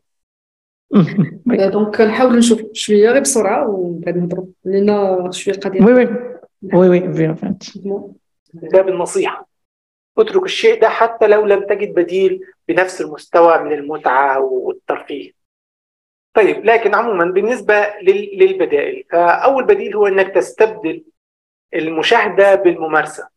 donc 1.74 2.02
نحاول 2.02 2.38
نشوف 2.38 2.62
شوية 2.74 3.10
غير 3.10 3.22
بسرعة 3.22 3.70
ومن 3.70 4.00
بعد 4.00 4.18
نهضروا 4.18 4.46
لأن 4.66 5.32
شوية 5.32 5.56
القضية 5.56 5.82
oui 5.82 5.94
oui 5.94 6.90
oui 6.90 7.08
oui 7.08 7.36
فهمت 7.36 7.74
باب 8.54 8.90
النصيحة. 8.90 9.48
اترك 10.18 10.44
الشيء 10.44 10.82
ده 10.82 10.90
حتى 10.90 11.28
لو 11.28 11.46
لم 11.46 11.66
تجد 11.70 11.94
بديل 11.94 12.42
بنفس 12.68 13.02
المستوى 13.02 13.64
من 13.64 13.72
المتعة 13.72 14.40
والترفيه. 14.40 15.45
طيب 16.36 16.66
لكن 16.66 16.96
عموما 16.96 17.26
بالنسبة 17.26 17.86
للبدائل 18.02 19.04
فأول 19.12 19.64
بديل 19.64 19.96
هو 19.96 20.08
إنك 20.08 20.36
تستبدل 20.36 21.04
المشاهدة 21.76 22.56
بالممارسة. 22.56 23.28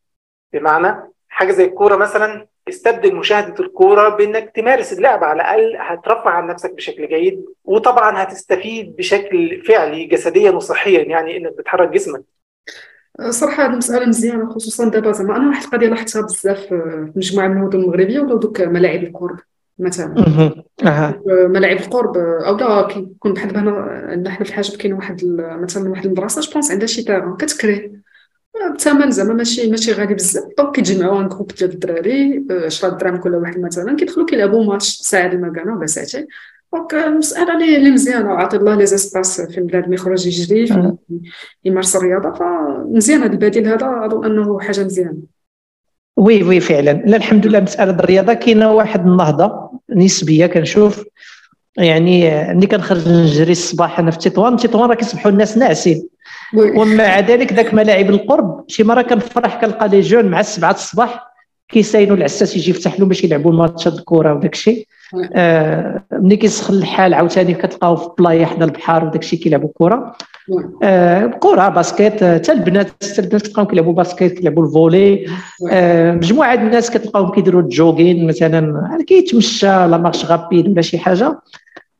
بمعنى 0.52 1.12
حاجة 1.28 1.52
زي 1.52 1.64
الكورة 1.64 1.96
مثلا 1.96 2.46
استبدل 2.68 3.14
مشاهدة 3.16 3.64
الكورة 3.64 4.08
بإنك 4.08 4.50
تمارس 4.56 4.92
اللعبه 4.92 5.26
على 5.26 5.36
الأقل 5.42 5.76
هترفع 5.80 6.30
عن 6.30 6.46
نفسك 6.46 6.72
بشكل 6.74 7.08
جيد 7.08 7.44
وطبعا 7.64 8.22
هتستفيد 8.22 8.96
بشكل 8.96 9.62
فعلي 9.64 10.04
جسديا 10.04 10.50
وصحيا 10.50 11.02
يعني 11.02 11.36
إنك 11.36 11.52
بتحرك 11.58 11.88
جسمك. 11.88 12.22
صراحة 13.30 13.64
هذه 13.64 13.70
المساله 13.72 14.06
مزيانة 14.06 14.50
خصوصا 14.50 14.88
دابا 14.88 15.12
زعما 15.12 15.36
أنا 15.36 15.48
واحد 15.48 15.64
القضية 15.64 15.86
لاحظتها 15.88 16.22
بزاف 16.22 16.58
في 16.58 17.12
مجموعة 17.16 17.48
من 17.48 17.56
المدن 17.56 17.78
المغربية 17.80 18.20
ولاو 18.20 18.38
دوك 18.38 18.60
ملاعب 18.60 19.02
القرب 19.04 19.38
مثلا. 19.78 20.14
ملاعب 21.26 21.76
القرب 21.76 22.16
أو 22.16 22.56
لا 22.56 22.88
كيكون 22.88 23.32
بحال 23.32 23.52
دابا 23.52 23.70
هنا 24.14 24.30
حنا 24.30 24.44
في 24.44 24.50
الحاجب 24.50 24.76
كاين 24.76 24.92
واحد 24.92 25.24
مثلا 25.62 25.90
واحد 25.90 26.06
المدرسة 26.06 26.40
جو 26.40 26.60
عندها 26.70 26.86
شي 26.86 27.02
terrains 27.02 27.36
كتكري. 27.36 27.92
الثمن 28.70 29.10
زعما 29.10 29.34
ماشي 29.34 29.70
ماشي 29.70 29.92
غالي 29.92 30.14
بزاف. 30.14 30.44
donc 30.58 30.74
كيتجمعوا 30.74 31.20
un 31.20 31.28
groupe 31.28 31.52
ديال 31.58 31.70
الدراري 31.70 32.46
10 32.64 32.88
دراهم 32.88 33.16
كل 33.16 33.34
واحد 33.34 33.60
مثلا. 33.60 33.96
كيدخلوا 33.96 34.26
كيلعبوا 34.26 34.64
ماتش 34.64 34.88
ساعة 34.88 35.26
المكانه 35.26 35.76
ولا 35.76 35.86
ساعتين 35.86 36.26
donc 36.74 36.94
المساله 36.94 37.76
اللي 37.76 37.90
مزيانة. 37.90 38.30
عاطي 38.30 38.56
الله 38.56 38.74
les 38.74 38.86
espaces 38.86 39.40
فين 39.40 39.66
بنادم 39.66 39.92
يخرج 39.92 40.26
يجري 40.26 40.68
يمارس 41.64 41.96
الرياضة. 41.96 42.32
فمزيان 42.32 43.22
هذا 43.22 43.32
البديل 43.32 43.68
هذا. 43.68 44.06
أظن 44.06 44.24
أنه 44.24 44.60
حاجة 44.60 44.84
مزيانة. 44.84 45.37
oui 46.18 46.42
oui 46.42 46.60
فعلا. 46.60 46.90
لا 46.90 47.16
الحمد 47.16 47.46
لله 47.46 47.60
مسألة 47.60 47.90
الرياضه 47.90 48.32
كاينة 48.32 48.72
واحد 48.72 49.06
النهضة 49.06 49.70
نسبية 49.90 50.46
كنشوف. 50.46 51.04
يعني 51.76 52.44
ملي 52.54 52.66
كنخرج 52.66 53.08
نجري 53.08 53.52
الصباح 53.52 53.98
أنا 53.98 54.10
في 54.10 54.18
تطوان 54.18 54.56
تطوان 54.56 54.90
راه 54.90 54.94
كيصبحوا 54.94 55.30
الناس 55.30 55.58
ناعسين. 55.58 56.08
ومع 56.56 57.20
ذلك 57.20 57.52
ذاك 57.52 57.74
ملاعب 57.74 58.10
القرب 58.10 58.64
شي 58.68 58.82
مرة 58.84 59.02
كنفرح 59.02 59.60
كنلقى 59.60 59.88
les 59.88 60.00
jeunes 60.00 60.24
مع 60.24 60.40
السبعة 60.40 60.70
الصباح 60.70 61.28
كيساينوا 61.68 62.16
العساس 62.16 62.56
يجي 62.56 62.70
يفتح 62.70 62.98
لهم 62.98 63.08
باش 63.08 63.24
يلعبوا 63.24 63.52
الماتشات 63.52 63.92
الكره 63.92 64.34
وداك 64.34 64.52
الشيء. 64.52 64.86
آه 65.34 66.04
ملي 66.12 66.36
كيسخن 66.36 66.74
الحال 66.74 67.14
عاوتاني 67.14 67.54
كتلقاو 67.54 67.96
في 67.96 68.08
بلايا 68.18 68.46
حدا 68.46 68.64
البحر 68.64 69.04
وداك 69.04 69.22
الشيء 69.22 69.38
كيلعبوا 69.38 69.68
كره 69.74 70.16
كرة 71.40 71.68
basket 71.68 72.24
حتى 72.24 72.52
البنات 72.52 72.86
حتى 72.86 73.20
البنات 73.20 73.42
كتلقاهم 73.42 73.66
كيلعبوا 73.66 73.92
basket 73.92 74.32
كيلعبوا 74.32 74.66
ال 74.66 74.74
volley. 74.74 75.26
آه 75.72 76.12
مجموعة 76.12 76.54
د 76.54 76.60
الناس 76.60 76.90
كتلقاهم 76.90 77.30
كيديروا 77.30 77.62
ال 77.62 77.70
jogging 77.70 78.26
مثلا. 78.26 78.98
كيتمشى 79.06 79.66
la 79.66 79.96
marche 79.96 80.24
rapide 80.24 80.68
ولا 80.68 80.82
شي 80.82 80.98
حاجة. 80.98 81.40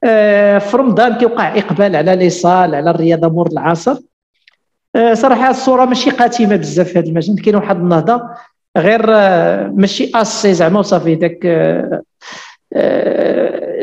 آه 0.05 0.59
في 0.59 0.77
رمضان 0.77 1.15
كيوقع 1.15 1.59
إقبال 1.59 1.97
على 1.97 2.17
les 2.17 2.31
salles 2.31 2.75
على 2.75 2.91
الرياضة 2.91 3.29
مور 3.29 3.47
العصر. 3.47 3.97
آه، 4.97 5.15
صراحة 5.15 5.51
الصورة 5.51 5.85
ماشي 5.85 6.11
قاتمة 6.11 6.57
بزاف 6.57 6.89
في 6.89 6.99
هذا 6.99 7.09
المجال. 7.09 7.43
كاين 7.43 7.57
واحد 7.57 7.77
النهضة 7.77 8.23
غير 8.77 9.05
آه، 9.09 9.73
ماشي 9.75 10.11
assez 10.15 10.55
زعما 10.55 10.79
وصافي. 10.79 11.15
داك 11.15 11.47
آه، 11.47 12.03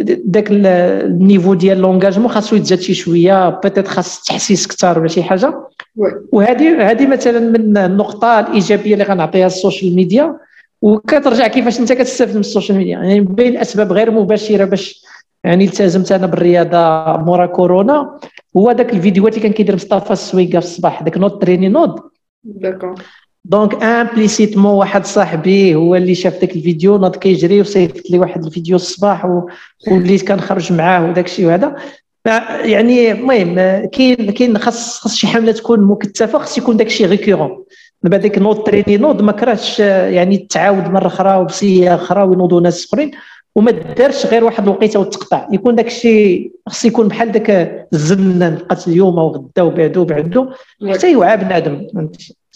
داك 0.02 0.48
ال 0.52 0.66
niveau 0.66 1.54
ديال 1.54 1.78
l'engagement 1.78 2.30
خاصو 2.30 2.56
يتزاد 2.56 2.80
شي 2.80 2.94
شوية 2.94 3.50
peut-être 3.50 3.88
خاص 3.88 4.24
تحسيس 4.24 4.68
كثار 4.68 5.00
ولا 5.00 5.08
شي 5.08 5.24
حاجة. 5.24 5.60
وهذه 6.32 6.92
هذه 6.92 7.08
مثلا 7.08 7.40
من 7.40 7.78
النقطة 7.78 8.40
الإيجابية 8.40 8.94
اللي 8.94 9.04
غنعطيها 9.04 9.48
ال 9.48 9.55
social 9.55 9.96
media. 9.96 10.38
وكترجع 10.82 11.48
كيفاش 11.48 11.80
أنت 11.80 11.94
كتستافد 11.94 12.34
من 12.34 12.40
ال 12.40 12.45
social 12.45 12.78
media. 12.78 12.92
يعني 12.92 13.20
بين 13.20 13.58
أسباب 13.58 13.92
غير 13.92 14.12
مباشرة 14.12 14.66
باش 14.66 15.06
يعني 15.44 15.66
التزمت 15.66 16.12
أنا 16.12 16.28
بالرياضة 16.28 16.78
مورا 17.24 17.46
كورونا 17.46 18.20
هو 18.58 18.72
داك 18.72 18.94
الفيديوهات 18.94 19.34
اللي 19.34 19.44
كان 19.44 19.54
كيدير 19.54 19.76
مصطفى 19.76 20.14
السويقة 20.14 20.60
في 20.60 20.66
الصباح 20.66 21.04
داك 21.04 21.18
نوض 21.18 21.40
ت 21.40 21.43
entraîner 21.43 21.70
نوض 21.70 22.00
d'accord 22.44 22.96
donc 23.48 23.84
implicitement 23.84 24.74
واحد 24.74 25.06
صاحبي 25.06 25.76
هو 25.76 25.96
اللي 25.96 26.16
شاف 26.16 26.42
داك 26.42 26.56
الفيديو 26.56 26.98
نوض 26.98 27.16
كيجري 27.16 27.62
وصيفط 27.62 28.10
لي 28.10 28.20
واحد 28.20 28.46
الفيديو 28.46 28.76
الصباح 28.76 29.44
وليت 29.92 30.28
كنخرج 30.28 30.74
معاه 30.74 31.10
وداك 31.10 31.26
الشيء 31.26 31.46
وهذا. 31.46 31.76
يعني 32.64 33.12
المهم 33.12 33.56
كاين 33.86 34.32
كاين 34.32 34.58
خاص 34.58 35.00
خاص 35.00 35.16
شي 35.16 35.28
حملة 35.28 35.52
تكون 35.52 35.82
مكثفه 35.82 36.40
خاص 36.40 36.58
يكون 36.58 36.78
داك 36.78 36.88
الشيء 36.88 37.08
récurrent 37.10 37.64
دابا 38.04 38.18
ديك 38.18 38.38
نوض 38.38 38.64
ت 38.64 38.67
entraîner 38.67 38.98
نوض 38.98 39.22
ما 39.22 39.32
كرهتش 39.32 39.80
يعني 39.80 40.38
تعاود 40.38 40.88
مرة 40.92 41.08
أخرى 41.08 41.36
وبصيغه 41.36 41.96
أخرى 41.96 42.24
وينوضوا 42.24 42.62
ناس 42.62 42.86
أخرين. 42.86 43.12
وما 43.56 43.72
دارش 43.72 44.26
غير 44.26 44.44
واحد 44.44 44.64
الوقيتة 44.64 45.00
وتقطع 45.00 45.48
يكون 45.52 45.76
داك 45.76 45.88
الشيء 45.88 46.52
خص 46.68 46.86
يكون 46.86 47.08
بحال 47.08 47.32
داك 47.32 47.88
الزمنه 47.94 48.50
نبقات 48.50 48.88
اليوم 48.88 49.18
وغدا 49.18 49.62
وبعدو 49.62 50.02
وبعدو. 50.02 50.50
حتى 50.90 51.12
يوعى 51.12 51.38
بنادم 51.38 51.88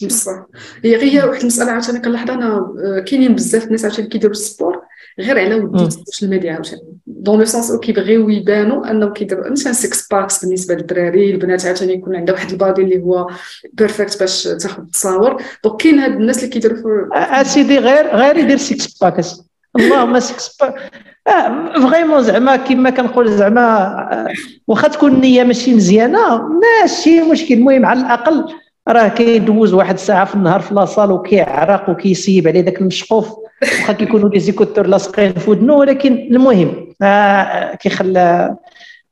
بصح. 0.07 0.45
هي 0.83 0.95
غير 0.95 1.29
واحد 1.29 1.39
المسألة 1.41 1.71
عاوتاني 1.71 1.99
كنلاحظ 1.99 2.31
أنا 2.31 2.47
آه، 2.55 2.99
كاينين 3.07 3.35
بزاف 3.35 3.63
الناس 3.65 3.85
عاوتاني 3.85 4.07
كيديروا 4.07 4.35
ال 4.35 4.43
sport 4.43 4.81
غير 5.19 5.39
على 5.39 5.55
ود 5.55 5.81
ال 5.81 5.88
social 5.88 6.29
media 6.29 6.53
عاوتاني. 6.53 6.81
dans 7.07 7.39
le 7.39 7.45
sens 7.45 7.71
كيبغيو 7.75 8.29
يبانوا 8.29 8.91
انه 8.91 9.09
كيديروا 9.09 9.49
مثلا 9.51 9.73
six 9.73 10.07
packs 10.07 10.45
بالنسبة 10.45 10.75
للدراري 10.75 11.31
البنات 11.31 11.65
عاوتاني 11.65 11.93
يكون 11.93 12.15
عندها 12.15 12.35
واحد 12.35 12.51
body 12.51 12.81
اللي 12.81 13.01
هو 13.03 13.27
perfect 13.73 14.19
باش 14.19 14.43
تاخذ 14.43 14.83
تصاور. 14.93 15.41
donc 15.63 15.81
كاين 15.81 15.99
هاد 15.99 16.11
الناس 16.11 16.37
اللي 16.37 16.49
كيديروا 16.49 17.07
اسيدي 17.13 17.77
غير 17.77 18.15
غير 18.15 18.37
يدير 18.37 18.57
six 18.57 18.97
packs 18.97 19.41
اللهم 19.79 20.19
six 20.19 20.57
vraiment 21.81 22.23
زعما 22.23 22.55
كما 22.55 22.89
كنقول 22.89 23.31
زعما 23.31 23.85
آه، 24.11 24.33
واخا 24.67 24.87
تكون 24.87 25.11
النية 25.11 25.43
ماشي 25.43 25.75
مزيانة 25.75 26.41
ماشي 26.47 27.21
مشكل. 27.21 27.53
المهم 27.53 27.85
على 27.85 27.99
الأقل 28.01 28.45
راه 28.87 29.07
كيدوز 29.07 29.73
واحد 29.73 29.93
الساعة 29.93 30.25
في 30.25 30.35
النهار 30.35 30.59
في 30.61 30.73
la 30.73 30.84
salle 30.84 31.11
وكيعرق 31.11 31.89
وكيسيب 31.89 32.47
عليه 32.47 32.61
داك 32.61 32.81
المشقوف 32.81 33.29
واخا 33.61 33.93
كيكونوا 33.93 34.29
les 34.29 34.39
écouteurs 34.39 34.87
لاصقين 34.87 35.33
في 35.33 35.49
ودنو 35.49 35.79
ولكن 35.79 36.13
المهم 36.13 36.93
آه 37.01 37.75
كيخلى 37.75 38.55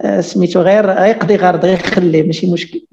آه 0.01 0.21
سميتو 0.21 0.61
غير 0.61 0.89
يقضي 0.89 1.35
غرض 1.35 1.65
غير 1.65 1.73
يخليه 1.79 2.23
ماشي 2.23 2.51
مشكل. 2.53 2.85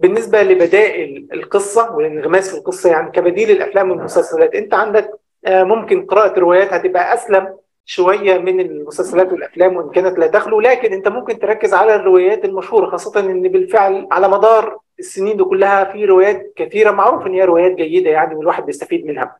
بالنسبة 0.00 0.42
لبدائل 0.42 1.28
القصة 1.32 1.92
والانغماس 1.92 2.50
في 2.50 2.58
القصة 2.58 2.90
يعني 2.90 3.10
كبديل 3.10 3.50
الأفلام 3.50 3.90
والمسلسلات 3.90 4.54
أنت 4.54 4.74
عندك 4.74 5.10
آه، 5.46 5.64
ممكن 5.64 6.06
قراءة 6.06 6.32
الروايات 6.36 6.72
هتبقى 6.72 7.14
أسلم 7.14 7.48
شوية 7.84 8.38
من 8.38 8.60
المسلسلات 8.60 9.32
والأفلام 9.32 9.76
وإن 9.76 9.90
كانت 9.90 10.18
لا 10.18 10.26
تخلو 10.26 10.60
لكن 10.60 10.92
أنت 10.92 11.08
ممكن 11.08 11.38
تركز 11.38 11.74
على 11.74 11.94
الروايات 11.94 12.44
المشهورة 12.44 12.90
خاصة 12.90 13.20
إن 13.20 13.42
بالفعل 13.42 14.08
على 14.12 14.28
مدار 14.28 14.78
السنين 15.02 15.36
دي 15.36 15.44
كلها 15.44 15.92
في 15.92 16.04
روايات 16.04 16.52
كثيرة 16.56 16.90
معروف 16.90 17.26
إن 17.26 17.32
هي 17.32 17.44
روايات 17.44 17.76
جيدة 17.76 18.10
يعني 18.10 18.34
والواحد 18.34 18.66
بيستفيد 18.66 19.06
منها. 19.06 19.36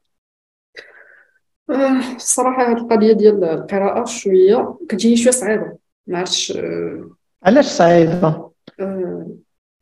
الصراحه 2.17 2.73
هذه 2.73 2.77
القضية 2.77 3.13
ديال 3.13 3.45
القراءة 3.45 4.05
شوية 4.05 4.75
كتجيني 4.89 5.17
شوية 5.17 5.33
صعيبة 5.33 5.73
ما 6.07 6.19
عرفتش 6.19 6.59
علاش 7.43 7.67
صعيبة؟ 7.67 8.51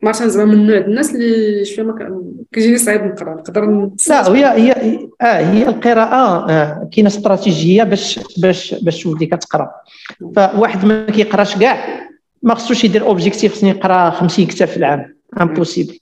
ما 0.02 0.12
زعما 0.12 0.54
من 0.54 0.66
نوع 0.66 0.76
الناس 0.76 1.14
اللي 1.14 1.64
شوية 1.64 1.86
ما 1.86 2.22
كيجيني 2.52 2.78
صعيب 2.78 3.04
نقرأ 3.04 3.34
نقدر 3.34 3.64
لا 4.08 4.56
هي 4.56 4.72
هي 4.76 5.08
آه 5.20 5.24
هي 5.24 5.68
القراءة 5.68 6.50
آه 6.50 6.88
كاينة 6.92 7.08
استراتيجية 7.08 7.82
باش 7.82 8.20
باش 8.38 8.74
باش 8.74 9.02
تولي 9.02 9.26
كتقرأ 9.26 9.70
فواحد 10.36 10.84
ما 10.84 11.06
كيقراش 11.06 11.58
كاع 11.58 12.00
ما 12.42 12.54
خصوش 12.54 12.84
يدير 12.84 13.06
objectif 13.06 13.52
خصني 13.54 13.70
يقرأ 13.70 14.10
50 14.10 14.46
كتاب 14.46 14.68
في 14.68 14.76
العام 14.76 15.19
impossible 15.40 15.98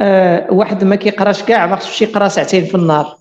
آه 0.00 0.52
واحد 0.52 0.84
ما 0.84 0.96
كيقراش 0.96 1.42
كاع 1.42 1.66
ما 1.66 1.76
خصوش 1.76 2.02
يقرا 2.02 2.28
ساعتين 2.28 2.64
في 2.64 2.74
النهار. 2.74 3.16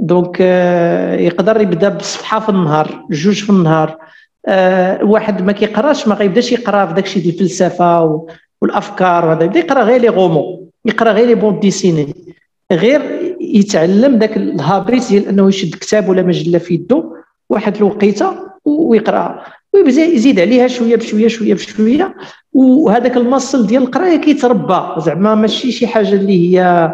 donc 0.00 0.38
آه 0.40 1.14
يقدر 1.14 1.60
يبدا 1.60 1.88
بصفحة 1.88 2.40
في 2.40 2.48
النهار 2.48 3.06
جوج 3.10 3.42
في 3.44 3.50
النهار. 3.50 3.98
آه 4.46 5.04
واحد 5.04 5.42
ما 5.42 5.52
كيقراش 5.52 6.08
ما 6.08 6.14
غيبداش 6.14 6.52
يقرا 6.52 6.86
في 6.86 6.94
داكشي 6.94 7.20
ديال 7.20 7.34
الفلسفة 7.34 8.26
والأفكار 8.60 9.26
وهذا. 9.26 9.44
يبدا 9.44 9.58
يقرا 9.58 9.82
غير 9.82 10.00
les 10.00 10.08
romans 10.08 10.68
يقرا 10.84 11.12
غير 11.12 11.26
les 11.26 11.34
bandes 11.34 11.60
dessinées. 11.60 12.14
غير 12.72 13.00
يتعلم 13.40 14.18
ذاك 14.18 14.36
ال 14.36 14.48
habit 14.48 15.08
ديال 15.08 15.28
أنه 15.28 15.48
يشد 15.48 15.74
كتاب 15.74 16.08
ولا 16.08 16.22
مجله 16.22 16.58
في 16.58 16.74
يدو. 16.74 17.16
واحد 17.50 17.76
الوقيتة 17.76 18.36
ويقرأ. 18.64 19.44
ويبدا 19.72 20.02
يزيد 20.02 20.40
عليها 20.40 20.68
شوية 20.68 20.96
بشوية 20.96 21.28
شوية 21.28 21.54
بشوية. 21.54 22.14
وهذاك 22.52 23.16
ال 23.16 23.23
muscle 23.23 23.66
ديال 23.66 23.82
القرايه 23.82 24.16
كيتربى. 24.16 25.00
زعما 25.00 25.34
ماشي 25.34 25.72
شي 25.72 25.86
حاجة 25.86 26.12
اللي 26.12 26.58
هي 26.58 26.92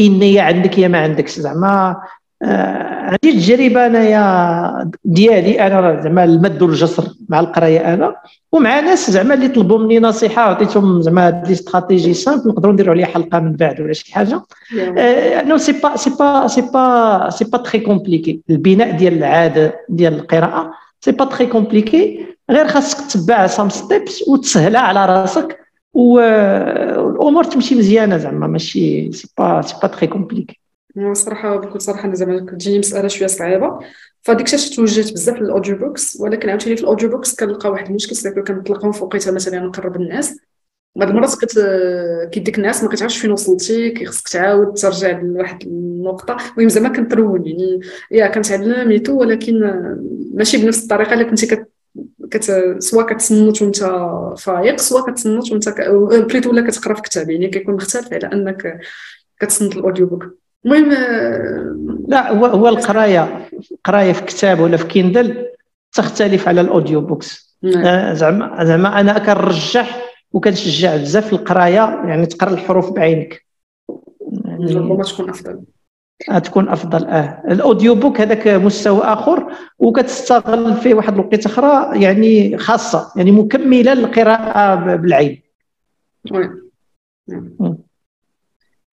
innée 0.00 0.40
عندك 0.40 0.78
يا 0.78 0.88
ما 0.88 0.98
عندكش. 0.98 1.38
زعما 1.38 1.96
آه 2.42 2.98
عندي 3.08 3.30
التجربة 3.30 3.86
أنايا 3.86 4.90
ديالي. 5.04 5.66
أنا 5.66 6.00
زعما 6.02 6.24
المد 6.24 6.62
والجزر 6.62 7.04
مع 7.28 7.40
القراية 7.40 7.94
أنا. 7.94 8.14
ومع 8.52 8.80
ناس 8.80 9.10
زعما 9.10 9.34
اللي 9.34 9.48
طلبوا 9.48 9.78
مني 9.78 9.98
نصيحة 9.98 10.42
عطيتهم 10.42 11.02
زعما 11.02 11.42
les 11.46 11.52
stratégies 11.52 12.14
simples 12.14 12.48
نقدروا 12.48 12.72
نديروا 12.72 12.94
عليها 12.94 13.06
حلقة 13.06 13.40
من 13.40 13.52
بعد 13.52 13.80
ولا 13.80 13.92
شي 13.92 14.14
حاجة. 14.14 14.42
non 15.46 15.56
c'est 15.58 15.72
pas 15.72 15.96
c'est 15.96 16.10
pas 16.10 16.46
c'est 16.46 16.60
pas 16.60 17.30
c'est 17.30 17.44
pas 17.44 17.58
très 17.58 17.80
compliqué 17.80 18.40
البناء 18.50 18.90
ديال 18.90 19.18
العادة 19.18 19.74
ديال 19.88 20.14
القراءة. 20.14 20.70
c'est 21.00 21.12
pas 21.12 21.24
très 21.24 21.46
compliqué 21.46 22.26
غير 22.50 22.68
خاصك 22.68 23.10
تتبع 23.10 23.46
some 23.46 23.68
steps 23.68 24.28
وتسهلها 24.28 24.80
على 24.80 25.06
راسك 25.06 25.58
والامور 25.92 27.44
تمشي 27.44 27.74
مزيانة 27.74 28.18
زعما 28.18 28.46
ماشي 28.46 29.12
c'est 29.12 29.28
pas 29.38 29.62
c'est 29.62 29.74
pas 29.82 29.88
très 29.88 30.06
compliqué 30.06 30.60
صراحة 31.12 31.56
بكل 31.56 31.80
صراحة 31.80 32.04
أنا 32.04 32.14
زعما 32.14 32.46
كتجيني 32.46 32.78
مسألة 32.78 33.08
شوية 33.08 33.28
صعيبة. 33.28 33.78
فديك 34.22 34.54
الشيء 34.54 34.76
توجهت 34.76 35.12
بزاف 35.12 35.36
للأوديو 35.36 35.76
بوكس 35.76 36.20
ولكن 36.20 36.48
عاوتاني 36.48 36.76
في 36.76 36.82
الأوديو 36.82 37.08
بوكس 37.08 37.34
كنلقى 37.34 37.70
واحد 37.70 37.86
المشكل 37.86 38.42
كنطلقهم 38.42 38.92
في 38.92 39.04
وقيته 39.04 39.32
مثلا 39.32 39.60
نقرب 39.60 39.96
الناس. 39.96 40.38
بعض 40.98 41.08
المرات 41.08 41.34
كت 41.34 41.58
كيديك 42.32 42.58
الناس 42.58 42.82
ما 42.82 42.88
كتعرفش 42.88 43.18
فين 43.18 43.30
وصلتي 43.30 43.90
كيخصك 43.90 44.28
تعاود 44.28 44.74
ترجع 44.74 45.20
لواحد 45.20 45.62
النقطة. 45.62 46.36
المهم 46.56 46.68
زعما 46.68 46.88
كنترون 46.88 47.46
يعني 47.46 47.80
يا 48.10 48.26
كنتعلم 48.26 48.88
ميتو 48.88 49.20
ولكن 49.20 49.60
ماشي 50.34 50.56
بنفس 50.58 50.82
الطريقة 50.82 51.12
اللي 51.12 51.24
كنتي 51.24 51.46
كت 51.46 51.68
كت 52.30 52.76
سوا 52.78 53.02
كتصنت 53.02 53.62
وانت 53.62 53.76
فايق 54.38 54.76
سوا 54.76 55.10
كتصنت 55.10 55.52
وانت 55.52 55.68
ك... 55.68 55.90
بليتو 56.28 56.50
ولا 56.50 56.70
كتقرا 56.70 56.94
في 56.94 57.02
كتاب 57.02 57.30
يعني 57.30 57.48
كيكون 57.48 57.74
مختلف 57.74 58.12
على 58.12 58.26
أنك 58.32 58.80
كتصنت 59.40 59.76
ال 59.76 59.81
audio 59.81 60.06
book 60.06 60.24
المهم 60.64 60.92
لا 62.08 62.32
هو 62.32 62.46
هو 62.46 62.68
القراية 62.68 63.48
القرايه 63.72 64.12
في 64.12 64.22
كتاب 64.22 64.60
ولا 64.60 64.76
في 64.76 64.86
كيندل 64.86 65.46
تختلف 65.92 66.48
على 66.48 66.60
ال 66.60 66.67
audio 66.67 67.00
books 67.00 67.56
نعم. 67.62 68.14
زعما 68.14 68.64
زعما 68.64 69.00
أنا 69.00 69.18
كنرجح 69.18 70.07
وكنشجع 70.32 70.96
بزاف 70.96 71.32
القراية 71.32 72.02
يعني 72.06 72.26
تقرا 72.26 72.50
الحروف 72.50 72.92
بعينك. 72.92 73.46
يعني 74.44 74.74
ربما 74.74 75.02
تكون 75.02 75.30
أفضل. 75.30 75.64
تكون 76.44 76.68
أفضل 76.68 77.04
آه. 77.04 77.42
ال 77.50 77.57
audio 77.57 77.94
book 77.94 78.20
هذاك 78.20 78.48
مستوى 78.48 79.00
آخر 79.00 79.52
وكتستغل 79.78 80.74
فيه 80.74 80.94
واحد 80.94 81.14
الوقت 81.14 81.46
أخرى 81.46 82.02
يعني 82.04 82.58
خاصة 82.58 83.12
يعني 83.16 83.30
مكملة 83.30 83.94
للقراءة 83.94 84.74
بالعين. 84.96 85.42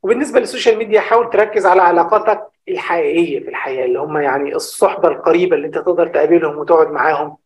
وبالنسبة 0.03 0.39
للسوشيال 0.39 0.77
ميديا 0.77 1.01
حاول 1.01 1.29
تركز 1.29 1.65
على 1.65 1.81
علاقاتك 1.81 2.47
الحقيقية 2.69 3.39
في 3.39 3.49
الحياة 3.49 3.85
اللي 3.85 3.99
هم 3.99 4.17
يعني 4.17 4.55
الصحبة 4.55 5.07
القريبة 5.07 5.55
اللي 5.55 5.67
أنت 5.67 5.77
تقدر 5.77 6.07
تقابلهم 6.07 6.57
وتقعد 6.57 6.87
معاهم 6.91 7.37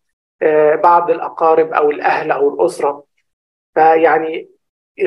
بعض 0.83 1.11
الأقارب 1.11 1.73
أو 1.73 1.91
الأهل 1.91 2.31
أو 2.31 2.53
الأسرة. 2.53 3.08
فيعني 3.79 4.49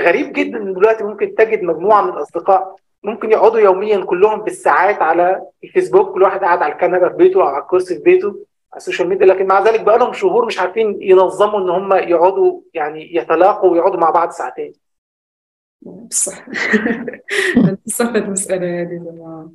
غريب 0.00 0.32
جدا 0.32 0.58
إن 0.58 0.74
دلوقتي 0.74 1.04
ممكن 1.04 1.34
تجد 1.34 1.62
مجموعة 1.62 2.02
من 2.02 2.12
الأصدقاء 2.12 2.76
ممكن 3.02 3.30
يقعدوا 3.30 3.60
يوميا 3.60 4.04
كلهم 4.04 4.40
بالساعات 4.40 5.02
على 5.02 5.42
الفيسبوك 5.64 6.14
كل 6.14 6.22
واحد 6.22 6.40
قاعد 6.40 6.62
على 6.62 6.72
الكنبة 6.72 7.08
في 7.08 7.14
بيته 7.16 7.42
أو 7.42 7.46
على 7.46 7.62
الكرسي 7.62 7.94
في 7.94 8.02
بيته 8.02 8.28
على 8.72 8.76
السوشيال 8.76 9.08
ميديا. 9.08 9.26
لكن 9.26 9.46
مع 9.46 9.60
ذلك 9.60 9.80
بقى 9.80 9.98
لهم 9.98 10.12
شهور 10.12 10.46
مش 10.46 10.58
عارفين 10.58 10.98
ينظموا 11.00 11.60
إن 11.60 11.70
هم 11.70 11.92
يقعدوا 11.92 12.60
يعني 12.74 13.16
يتلاقوا 13.16 13.70
ويقعدوا 13.70 14.00
مع 14.00 14.10
بعض 14.10 14.30
ساعتين. 14.30 14.72
بصح 15.82 16.48
بصح 17.86 18.08
المسألة 18.22 18.82
هذه 18.82 19.50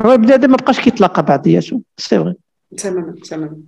هو 0.00 0.16
بنادم 0.16 0.50
ما 0.50 0.56
بقاش 0.56 0.80
كيتلاقى 0.80 1.22
بعضياته 1.22 1.82
c'est 1.96 2.18
vrai 2.18 2.34
تماما 2.76 3.14
تماما. 3.30 3.62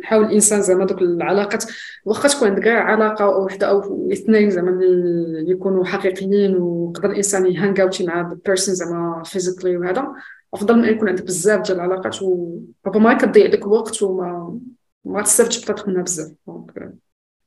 نحاول 0.00 0.24
الإنسان 0.24 0.62
زعما 0.62 0.84
دوك 0.84 1.02
العلاقات. 1.02 1.64
واخا 2.04 2.28
تكون 2.28 2.48
عندك 2.48 2.62
كاع 2.62 2.84
علاقة 2.84 3.28
وحدة 3.28 3.70
أو 3.70 4.08
اثنين 4.12 4.50
زعما 4.50 4.70
اللي 4.70 5.50
يكونوا 5.50 5.84
حقيقيين 5.84 6.56
ويقدر 6.56 7.10
الإنسان 7.10 7.46
ي 7.46 7.53
hang 7.53 7.82
out 7.82 8.02
مع 8.02 8.34
personne 8.46 8.74
زعما 8.74 9.22
physically 9.22 9.76
وهذا 9.76 10.14
أفضل 10.54 10.78
من 10.78 10.84
يكون 10.88 11.08
عندك 11.08 11.24
بزاف 11.24 11.60
ديال 11.66 11.76
العلاقات 11.80 12.22
وربما 12.22 13.14
كتضيع 13.14 13.46
لك 13.46 13.66
وقت 13.66 14.02
وما 14.02 14.60
ما 15.04 15.22
تستافدش 15.22 15.64
بطاطا 15.64 15.90
منها 15.90 16.02
بزاف. 16.02 16.32
donc 16.46 16.92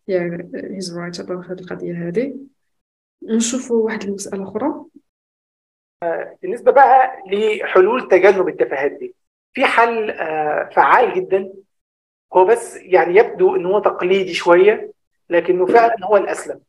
يا 0.08 0.50
هيز 0.56 0.98
رايت 0.98 1.20
على 1.20 1.46
هذه 1.50 1.60
القضية 1.60 2.08
هذه 2.08 2.36
نشوفوا 3.24 3.86
واحد 3.86 4.04
المسألة 4.04 4.44
أخرى. 4.44 4.86
بالنسبة 6.42 6.72
بقى 6.72 7.24
لحلول 7.32 8.08
تجنب 8.08 8.48
التفاهات 8.48 8.92
دي. 8.92 9.16
في 9.54 9.66
حل 9.66 10.14
فعال 10.76 11.14
جدا 11.16 11.54
هو 12.34 12.45
بس 12.45 12.77
يعني 12.77 13.15
يبدو 13.15 13.55
إن 13.55 13.65
هو 13.65 13.80
تقليدي 13.80 14.34
شوية 14.34 14.91
لكنه 15.30 15.65
فعلا 15.65 15.95
هو 16.03 16.18
الأسلم. 16.18 16.61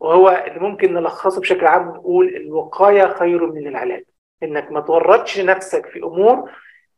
وهو 0.00 0.44
اللي 0.46 0.60
ممكن 0.60 0.94
نلخصه 0.94 1.40
بشكل 1.40 1.66
عام 1.66 1.88
ونقول 1.88 2.36
الوقاية 2.36 3.14
خير 3.14 3.46
من 3.46 3.66
العلاج. 3.66 4.04
إنك 4.42 4.72
ما 4.72 4.80
تورطش 4.80 5.40
نفسك 5.40 5.86
في 5.86 5.98
أمور 5.98 6.50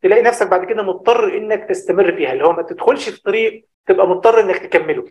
تلاقي 0.02 0.22
نفسك 0.22 0.46
بعد 0.46 0.64
كده 0.64 0.82
مضطر 0.82 1.36
إنك 1.36 1.68
تستمر 1.68 2.12
فيها. 2.16 2.32
اللي 2.32 2.44
هو 2.44 2.52
ما 2.52 2.62
تدخلش 2.62 3.08
في 3.08 3.22
طريق 3.22 3.66
تبقى 3.86 4.08
مضطر 4.08 4.40
إنك 4.40 4.58
تكمله. 4.58 5.04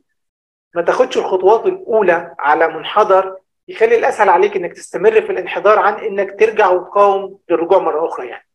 ما 0.76 0.82
تاخدش 0.82 1.18
الخطوات 1.18 1.66
الأولى 1.66 2.36
على 2.40 2.68
منحدر 2.68 3.38
يخلي 3.68 3.98
الأسهل 3.98 4.30
عليك 4.30 4.56
إنك 4.56 4.74
تستمر 4.74 5.22
في 5.22 5.32
الانحدار 5.32 5.80
عن 5.80 5.94
إنك 5.94 6.40
ترجع 6.40 6.70
وتقاوم 6.70 7.40
للرجوع 7.50 7.78
مرة 7.78 8.08
أخرى 8.08 8.28
يعني. 8.28 8.47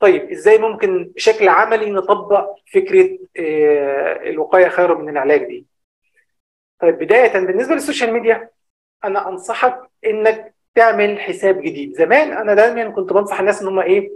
طيب 0.00 0.30
إزاي 0.30 0.58
ممكن 0.58 1.12
بشكل 1.16 1.48
عملي 1.48 1.90
نطبق 1.90 2.54
فكرة 2.74 3.18
الوقاية 4.30 4.68
خير 4.68 4.98
من 4.98 5.08
العلاج 5.08 5.44
دي؟ 5.44 5.66
طيب 6.80 6.98
بداية 6.98 7.32
بالنسبة 7.32 7.74
للسوشيال 7.74 8.12
ميديا 8.12 8.48
أنا 9.04 9.28
أنصحك 9.28 9.80
إنك 10.06 10.54
تعمل 10.74 11.20
حساب 11.20 11.60
جديد. 11.60 11.94
زمان 11.96 12.32
أنا 12.32 12.54
دايما 12.54 12.90
كنت 12.90 13.12
بنصح 13.12 13.40
الناس 13.40 13.62
إن 13.62 13.68
هم 13.68 13.78
إيه 13.78 14.10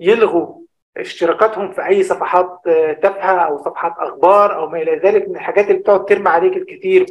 يلغوا 0.00 0.64
اشتراكاتهم 0.96 1.72
في 1.72 1.86
أي 1.86 2.02
صفحات 2.02 2.60
تافهة 3.02 3.38
أو 3.38 3.58
صفحات 3.64 3.92
أخبار 3.98 4.56
أو 4.56 4.68
ما 4.68 4.82
إلى 4.82 4.96
ذلك 4.96 5.28
من 5.28 5.36
الحاجات 5.36 5.66
اللي 5.70 5.78
بتقعد 5.78 6.04
ترمي 6.04 6.28
عليك 6.28 6.56
الكثير. 6.56 7.06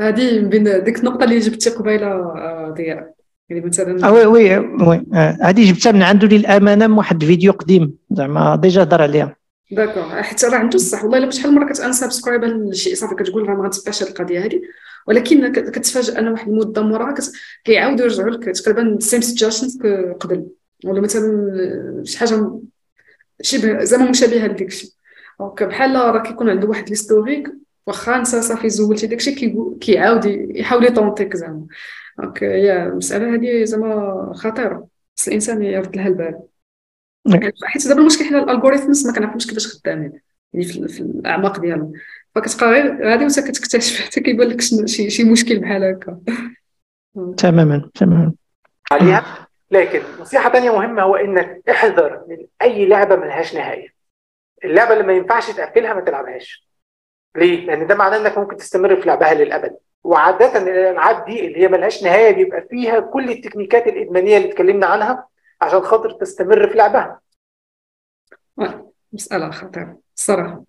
هذه 0.00 0.40
من 0.40 0.84
ديك 0.84 0.98
النقطة 0.98 1.24
اللي 1.24 1.38
جبتي 1.38 1.70
قبيلة 1.70 2.34
ضياء. 2.68 3.14
يعني 3.48 3.66
مثلا 3.66 4.10
oui 4.10 4.26
oui 4.26 4.58
oui. 4.58 5.06
هذه 5.42 5.72
جبتها 5.72 5.92
من 5.92 6.02
عنده 6.02 6.28
للأمانة 6.28 6.86
من 6.86 6.98
واحد 6.98 7.24
فيديو 7.24 7.52
قديم. 7.52 7.94
زعما 8.10 8.56
déjà 8.56 8.82
هضر 8.82 9.02
عليها. 9.02 9.36
d'accord. 9.70 10.02
حيت 10.02 10.44
راه 10.44 10.56
عنده 10.56 10.74
الصح. 10.74 11.04
والله 11.04 11.18
إلا 11.18 11.30
شحال 11.30 11.50
من 11.52 11.58
مرة 11.58 11.72
كت 11.72 11.83
unsubscribe 11.83 12.44
لشي 12.44 12.94
صافي 12.94 13.14
كتقول 13.14 13.48
راه 13.48 13.54
ما 13.54 13.64
غنتبعش 13.64 14.02
هذه 14.02 14.10
القضية 14.10 14.44
هذه 14.44 14.60
ولكن 15.06 15.52
كتفاجئ 15.52 16.18
أن 16.18 16.28
واحد 16.28 16.48
المدة 16.48 16.82
موراها 16.82 17.14
كيعاودوا 17.64 18.04
يرجعوا 18.04 18.30
لك. 18.30 18.44
تقريبا 18.44 18.96
same 19.00 19.20
suggestions 19.20 19.78
قبل. 20.20 20.46
ولا 20.84 21.00
مثلا 21.00 21.52
شي 22.04 22.18
حاجة 22.18 22.50
شبه 23.42 23.84
زعما 23.84 24.10
مشابهة 24.10 24.46
لديك 24.46 24.68
الشيء 24.68 24.90
donc 25.40 25.62
بحال 25.62 25.94
راه 25.94 26.22
كيكون 26.22 26.50
عنده 26.50 26.68
واحد 26.68 26.88
l'historique 26.88 27.48
واخا 27.86 28.16
انت 28.16 28.26
صافي 28.26 28.68
زولتي 28.68 29.06
داكشي 29.06 29.56
كيعاود 29.80 30.24
يحاول 30.54 30.84
ي 30.84 30.91
tenter 30.91 31.30
ك 31.30 31.36
زعما. 31.36 31.66
donc 32.18 32.42
هي 32.44 32.82
المساله 32.82 33.34
هذه 33.34 33.64
زعما 33.64 34.32
خطيرة. 34.34 34.88
خص 35.18 35.28
الإنسان 35.28 35.62
يرد 35.62 35.96
لها 35.96 36.08
البال. 36.08 36.40
حيت 37.64 37.88
دابا 37.88 38.00
المشكل 38.00 38.24
حنا 38.24 38.38
ال 38.38 38.44
algorithms 38.44 39.06
ما 39.06 39.12
كنعرفوش 39.12 39.46
كيفاش 39.46 39.66
خدامين. 39.66 40.20
يعني 40.52 40.66
في, 40.66 40.88
في 40.88 41.00
الأعماق 41.00 41.60
ديالهم. 41.60 41.92
فكتبقى 42.34 42.70
غير 42.70 43.08
غادي 43.08 43.24
وانت 43.24 43.40
كتكتشف. 43.40 44.00
حتى 44.06 44.20
كيبان 44.20 44.48
لك 44.48 44.60
شي 44.60 45.10
شي 45.10 45.24
مشكل 45.24 45.58
بحال 45.58 45.84
هكا. 45.84 46.20
تماما 47.36 47.90
تماما. 47.94 48.32
عليها 48.92 49.48
لكن 49.70 50.02
نصيحة 50.20 50.52
ثانية 50.52 50.70
مهمة 50.70 51.02
هو 51.02 51.16
إنك 51.16 51.62
احذر 51.70 52.24
من 52.28 52.46
أي 52.62 52.86
لعبة 52.86 53.16
ملهاش 53.16 53.54
نهاية. 53.54 53.94
اللعبة 54.64 54.92
اللي 54.92 55.04
ما 55.04 55.12
ينفعش 55.12 55.50
تقفلها 55.50 55.94
ما 55.94 56.00
تلعبهاش. 56.00 56.68
ليه؟ 57.36 57.66
لأن 57.66 57.86
ده 57.86 57.94
معناه 57.94 58.16
إنك 58.16 58.38
ممكن 58.38 58.56
تستمر 58.56 59.00
في 59.00 59.06
لعبها 59.08 59.34
للأبد. 59.34 59.76
وعاده 60.04 60.58
الالعاب 60.62 61.24
دي 61.24 61.46
اللي 61.46 61.58
هي 61.58 61.68
ملهاش 61.68 62.02
نهايه 62.02 62.34
بيبقى 62.34 62.66
فيها 62.70 63.00
كل 63.00 63.30
التكنيكات 63.30 63.86
الادمانيه 63.86 64.36
اللي 64.36 64.48
اتكلمنا 64.48 64.86
عنها 64.86 65.26
عشان 65.60 65.80
خاطر 65.80 66.10
تستمر 66.10 66.68
في 66.68 66.76
لعبها 66.78 67.20
مساله 69.12 69.50
خطيره 69.50 69.98
الصراحه 70.16 70.64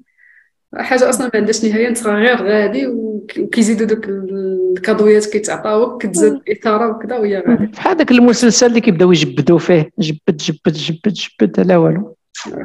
حاجة 0.76 1.10
أصلا 1.10 1.26
ما 1.26 1.32
عندهاش 1.36 1.66
نهايه 1.66 1.88
انت 1.88 2.08
غير 2.08 2.44
غادي 2.44 2.88
وكيزيدوا 2.88 3.88
دوك 3.88 4.06
الكادويات 4.06 5.26
كيتعطاوك 5.26 6.04
كتزاد 6.06 6.32
الاثاره 6.32 6.90
وكذا 6.96 7.18
وهي 7.18 7.40
غادي 7.40 7.66
بحال 7.66 7.98
داك 7.98 8.12
المسلسل 8.12 8.66
اللي 8.66 8.82
كيبداو 8.82 9.12
يجبدوا 9.12 9.60
فيه 9.60 9.92
جبد 10.00 10.38
جبد 10.38 10.74
جبد 10.74 11.14
جبد 11.14 11.60
لا 11.60 11.78
والو 11.78 12.16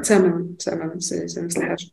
تماما 0.02 0.46
تماما 0.58 0.98
c'est 0.98 1.24
نفس 1.24 1.56
الحاجة 1.56 1.86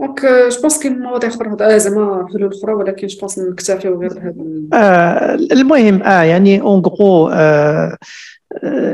donc 0.00 0.20
je 0.24 0.60
pense 0.60 0.78
كاين 0.78 0.98
مواضيع 0.98 1.30
أخرى 1.30 1.74
آه 1.74 1.76
زعما 1.76 2.26
حلول 2.32 2.54
أخرى 2.54 2.72
ولكن 2.72 3.06
je 3.06 3.18
pense 3.20 3.38
نكتفيو 3.38 4.00
غير 4.00 4.12
بهذا 4.14 4.34
آه 4.72 5.34
المهم 5.34 6.02
آه 6.02 6.22
يعني 6.22 6.60
on 6.60 6.82
آه 7.32 7.98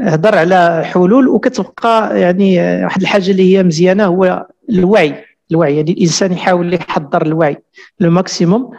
هضر 0.02 0.39
على 0.39 0.85
حلول 0.85 1.28
وكتبقى 1.28 2.20
يعني 2.20 2.59
واحد 2.85 3.01
الحاجة 3.01 3.31
اللي 3.31 3.56
هي 3.56 3.62
مزيانة 3.62 4.05
هو 4.05 4.47
الوعي. 4.70 5.14
الوعي 5.51 5.76
يعني 5.76 5.90
الإنسان 5.90 6.32
يحاول 6.32 6.74
يحضر 6.74 7.22
الوعي 7.22 7.56
le 8.01 8.11
maximum 8.11 8.70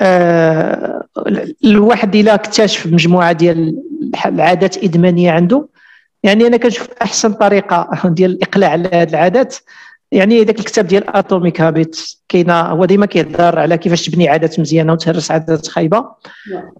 آه 0.00 1.08
الواحد 1.64 2.16
إلا 2.16 2.34
اكتشف 2.34 2.86
مجموعة 2.86 3.32
ديال 3.32 3.82
العادات 4.26 4.76
الإدمانية 4.76 5.30
عنده. 5.30 5.68
يعني 6.22 6.46
أنا 6.46 6.56
كنشوف 6.56 6.88
أحسن 7.02 7.32
طريقة 7.32 7.88
ديال 8.04 8.30
الإقلاع 8.30 8.70
على 8.70 8.88
هذه 8.92 9.10
العادات. 9.10 9.56
يعني 10.12 10.44
ذاك 10.44 10.58
الكتاب 10.58 10.86
ديال 10.86 11.16
Atomic 11.16 11.60
Habits 11.60 12.00
كاينة 12.28 12.60
هو 12.60 12.84
ديما 12.84 13.06
كيهضر 13.06 13.58
على 13.58 13.78
كيفاش 13.78 14.06
تبني 14.06 14.28
عادات 14.28 14.60
مزيانة 14.60 14.92
وتهرس 14.92 15.30
عادات 15.30 15.66
خايبة. 15.66 16.04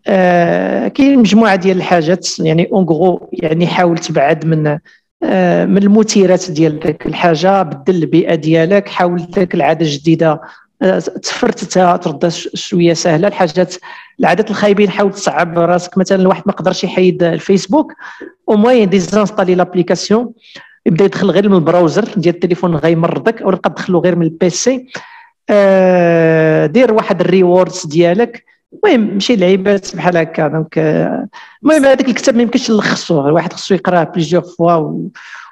آه 0.06 0.88
كاين 0.88 1.18
مجموعة 1.18 1.56
ديال 1.56 1.76
الحاجات 1.76 2.40
يعني 2.40 2.68
on 2.72 3.18
يعني 3.32 3.66
حاول 3.66 3.98
تبعد 3.98 4.46
من 4.46 4.78
آه 5.22 5.64
من 5.64 5.78
المثيرات 5.82 6.50
ديال 6.50 6.80
ذاك 6.84 7.06
الحاجة 7.06 7.62
بدل 7.62 7.94
البيئة 7.94 8.34
ديالك 8.34 8.88
حاول 8.88 9.20
ذاك 9.36 9.54
العادة 9.54 9.86
الجديدة 9.86 10.40
آه 10.82 10.98
تفرتتها 10.98 11.96
ترد 11.96 12.28
شوية 12.54 12.92
سهلة. 12.92 13.28
الحاجات 13.28 13.74
العادات 14.20 14.50
الخايبين 14.50 14.90
حاول 14.90 15.12
تصعب 15.12 15.58
راسك. 15.58 15.98
مثلا 15.98 16.20
الواحد 16.20 16.42
ما 16.46 16.52
قدرش 16.52 16.84
يحيد 16.84 17.22
الفيسبوك 17.22 17.92
au 18.48 18.56
moins 18.56 18.88
désinstaller 18.88 19.54
l'application. 19.54 20.32
يبدا 20.86 21.04
يدخل 21.04 21.30
غير 21.30 21.48
من 21.48 21.54
ال 21.54 21.61
browser 21.61 22.04
ديال 22.16 22.34
التليفون 22.34 22.76
غيمرضك 22.76 23.38
تبقى 23.38 23.70
تدخلو 23.70 23.98
غير 24.00 24.16
من 24.16 24.22
ال 24.22 24.44
PC 24.44 24.86
آه 25.50 26.66
دير 26.66 26.92
واحد 26.92 27.20
ال 27.20 27.29
rewards 27.29 27.86
ديالك. 27.86 28.44
المهم 28.72 29.14
ماشي 29.14 29.36
لعيبات 29.36 29.96
بحال 29.96 30.16
هكا. 30.16 30.48
donc 30.48 30.78
المهم 31.62 31.84
هذاك 31.84 32.08
الكتاب 32.08 32.36
ما 32.36 32.42
يمكنش 32.42 32.70
نلخصوه 32.70 33.28
الواحد 33.28 33.52
خصو 33.52 33.74
يقراه 33.74 34.04
plusieurs 34.04 34.42
fois 34.58 35.08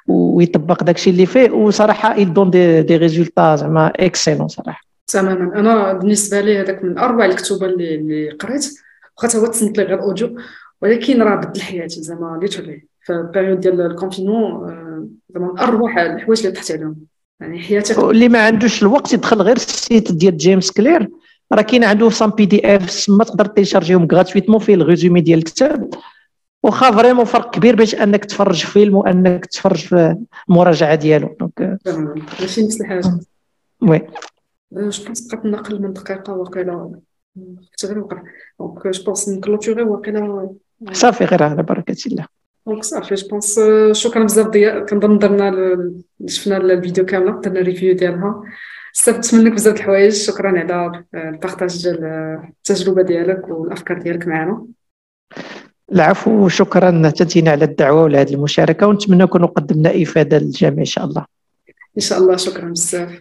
ويطبق 0.07 0.83
داكشي 0.83 1.09
اللي 1.09 1.25
فيه. 1.25 1.51
وصراحة 1.51 2.15
il 2.15 2.33
donne 2.33 2.49
des, 2.49 2.81
des 2.81 2.97
résultats 2.97 3.55
زعما 3.55 3.91
excellents 3.95 4.47
صراحة. 4.47 4.81
تماما. 5.07 5.59
أنا 5.59 5.93
بالنسبة 5.93 6.41
لي 6.41 6.61
هذاك 6.61 6.83
من 6.83 6.97
أروع 6.97 7.25
الكتب 7.25 7.63
اللي, 7.63 7.95
اللي 7.95 8.29
قريت. 8.29 8.65
واخا 9.23 9.39
هو 9.39 9.45
تصنت 9.45 9.77
لي 9.77 9.83
غير 9.83 10.01
audio. 10.01 10.37
ولكن 10.81 11.21
راه 11.21 11.35
بدل 11.35 11.61
حياتي 11.61 12.01
زعما 12.01 12.39
literally 12.41 12.85
في 13.09 13.15
ال 13.15 13.20
période 13.20 13.59
ديال 13.59 13.81
ال 13.81 13.92
confinement 13.92 15.19
زعما 15.29 15.63
أروع 15.63 16.05
الحوايج 16.05 16.45
اللي 16.45 16.51
طحت 16.51 16.71
عليهم. 16.71 16.95
يعني 17.39 17.59
حياتي 17.59 18.01
اللي 18.01 18.29
ما 18.29 18.45
عندوش 18.45 18.81
الوقت 18.81 19.13
يدخل 19.13 19.41
غير 19.41 19.55
ال 19.55 19.66
site 19.66 20.11
ديال 20.11 20.37
جيمس 20.37 20.71
كلير. 20.71 21.09
راه 21.53 21.61
كاين 21.61 21.83
عنده 21.83 22.09
un 22.09 22.29
PDF 22.29 23.05
ما 23.09 23.23
تقدر 23.23 23.45
télécharger 23.45 23.97
هم 23.97 24.07
gratuitement 24.11 24.59
فيه 24.59 24.75
ال 24.75 24.82
résumé 24.82 25.21
ديال 25.21 25.39
الكتاب. 25.39 25.89
واخا 26.63 26.91
vraiment 26.91 27.25
فرق 27.25 27.55
كبير 27.55 27.75
باش 27.75 27.95
أنك 27.95 28.25
تفرج 28.25 28.65
فيلم 28.65 28.95
وأنك 28.95 29.45
تفرج 29.45 29.77
في 29.77 30.15
المراجعه 30.49 30.95
ديالو. 30.95 31.35
donc 31.39 31.79
ماشي 32.41 32.63
نفس 32.63 32.81
الحاجة. 32.81 33.19
oui. 33.81 33.99
je 34.71 35.03
pense 35.05 35.27
بقات 35.27 35.45
النقل 35.45 35.81
من 35.81 35.93
دقيقة 35.93 36.33
وقيلا 36.33 36.99
كنت 37.35 37.85
غير 37.85 37.99
وقع 37.99 38.23
donc 38.59 38.87
je 38.87 39.03
pense 39.03 39.29
ن 39.29 39.35
clôturer 39.35 39.83
وقيلا 39.83 40.49
صافي 40.91 41.25
غير 41.25 41.43
على 41.43 41.63
بركة 41.63 41.97
الله. 42.07 42.38
donc 42.69 42.83
صافي 42.83 43.15
je 43.15 43.27
pense 43.27 43.59
شكرا 43.91 44.23
بزاف 44.23 44.47
ديال 44.47 44.85
كنظن 44.85 45.17
درنا 45.17 45.77
شفنا 46.27 46.57
الفيديو 46.57 47.05
كامله 47.05 47.41
درنا 47.41 47.59
review 47.59 47.95
ديالها 47.95 48.43
استفدت 48.95 49.35
منك 49.35 49.51
بزاف 49.51 49.75
الحوايج 49.75 50.13
شكرا 50.13 50.59
على 50.59 51.03
ال 51.13 51.22
partage 51.22 51.83
ديال 51.83 52.03
التجربه 52.57 53.01
ديالك 53.01 53.49
والافكار 53.49 54.01
ديالك 54.01 54.27
معنا. 54.27 54.65
العفو 55.91 56.45
وشكرا 56.45 57.09
تنتينا 57.09 57.51
على 57.51 57.65
الدعوة 57.65 58.01
وعلى 58.01 58.17
هذه 58.17 58.33
المشاركة 58.33 58.87
ونتمنى 58.87 59.23
نكونوا 59.23 59.47
قدمنا 59.47 60.03
إفادة 60.03 60.37
للجميع 60.37 60.79
إن 60.79 60.85
شاء 60.85 61.05
الله. 61.05 61.25
إن 61.97 62.01
شاء 62.01 62.19
الله 62.19 62.35
شكرا 62.35 62.69
بزاف. 62.69 63.19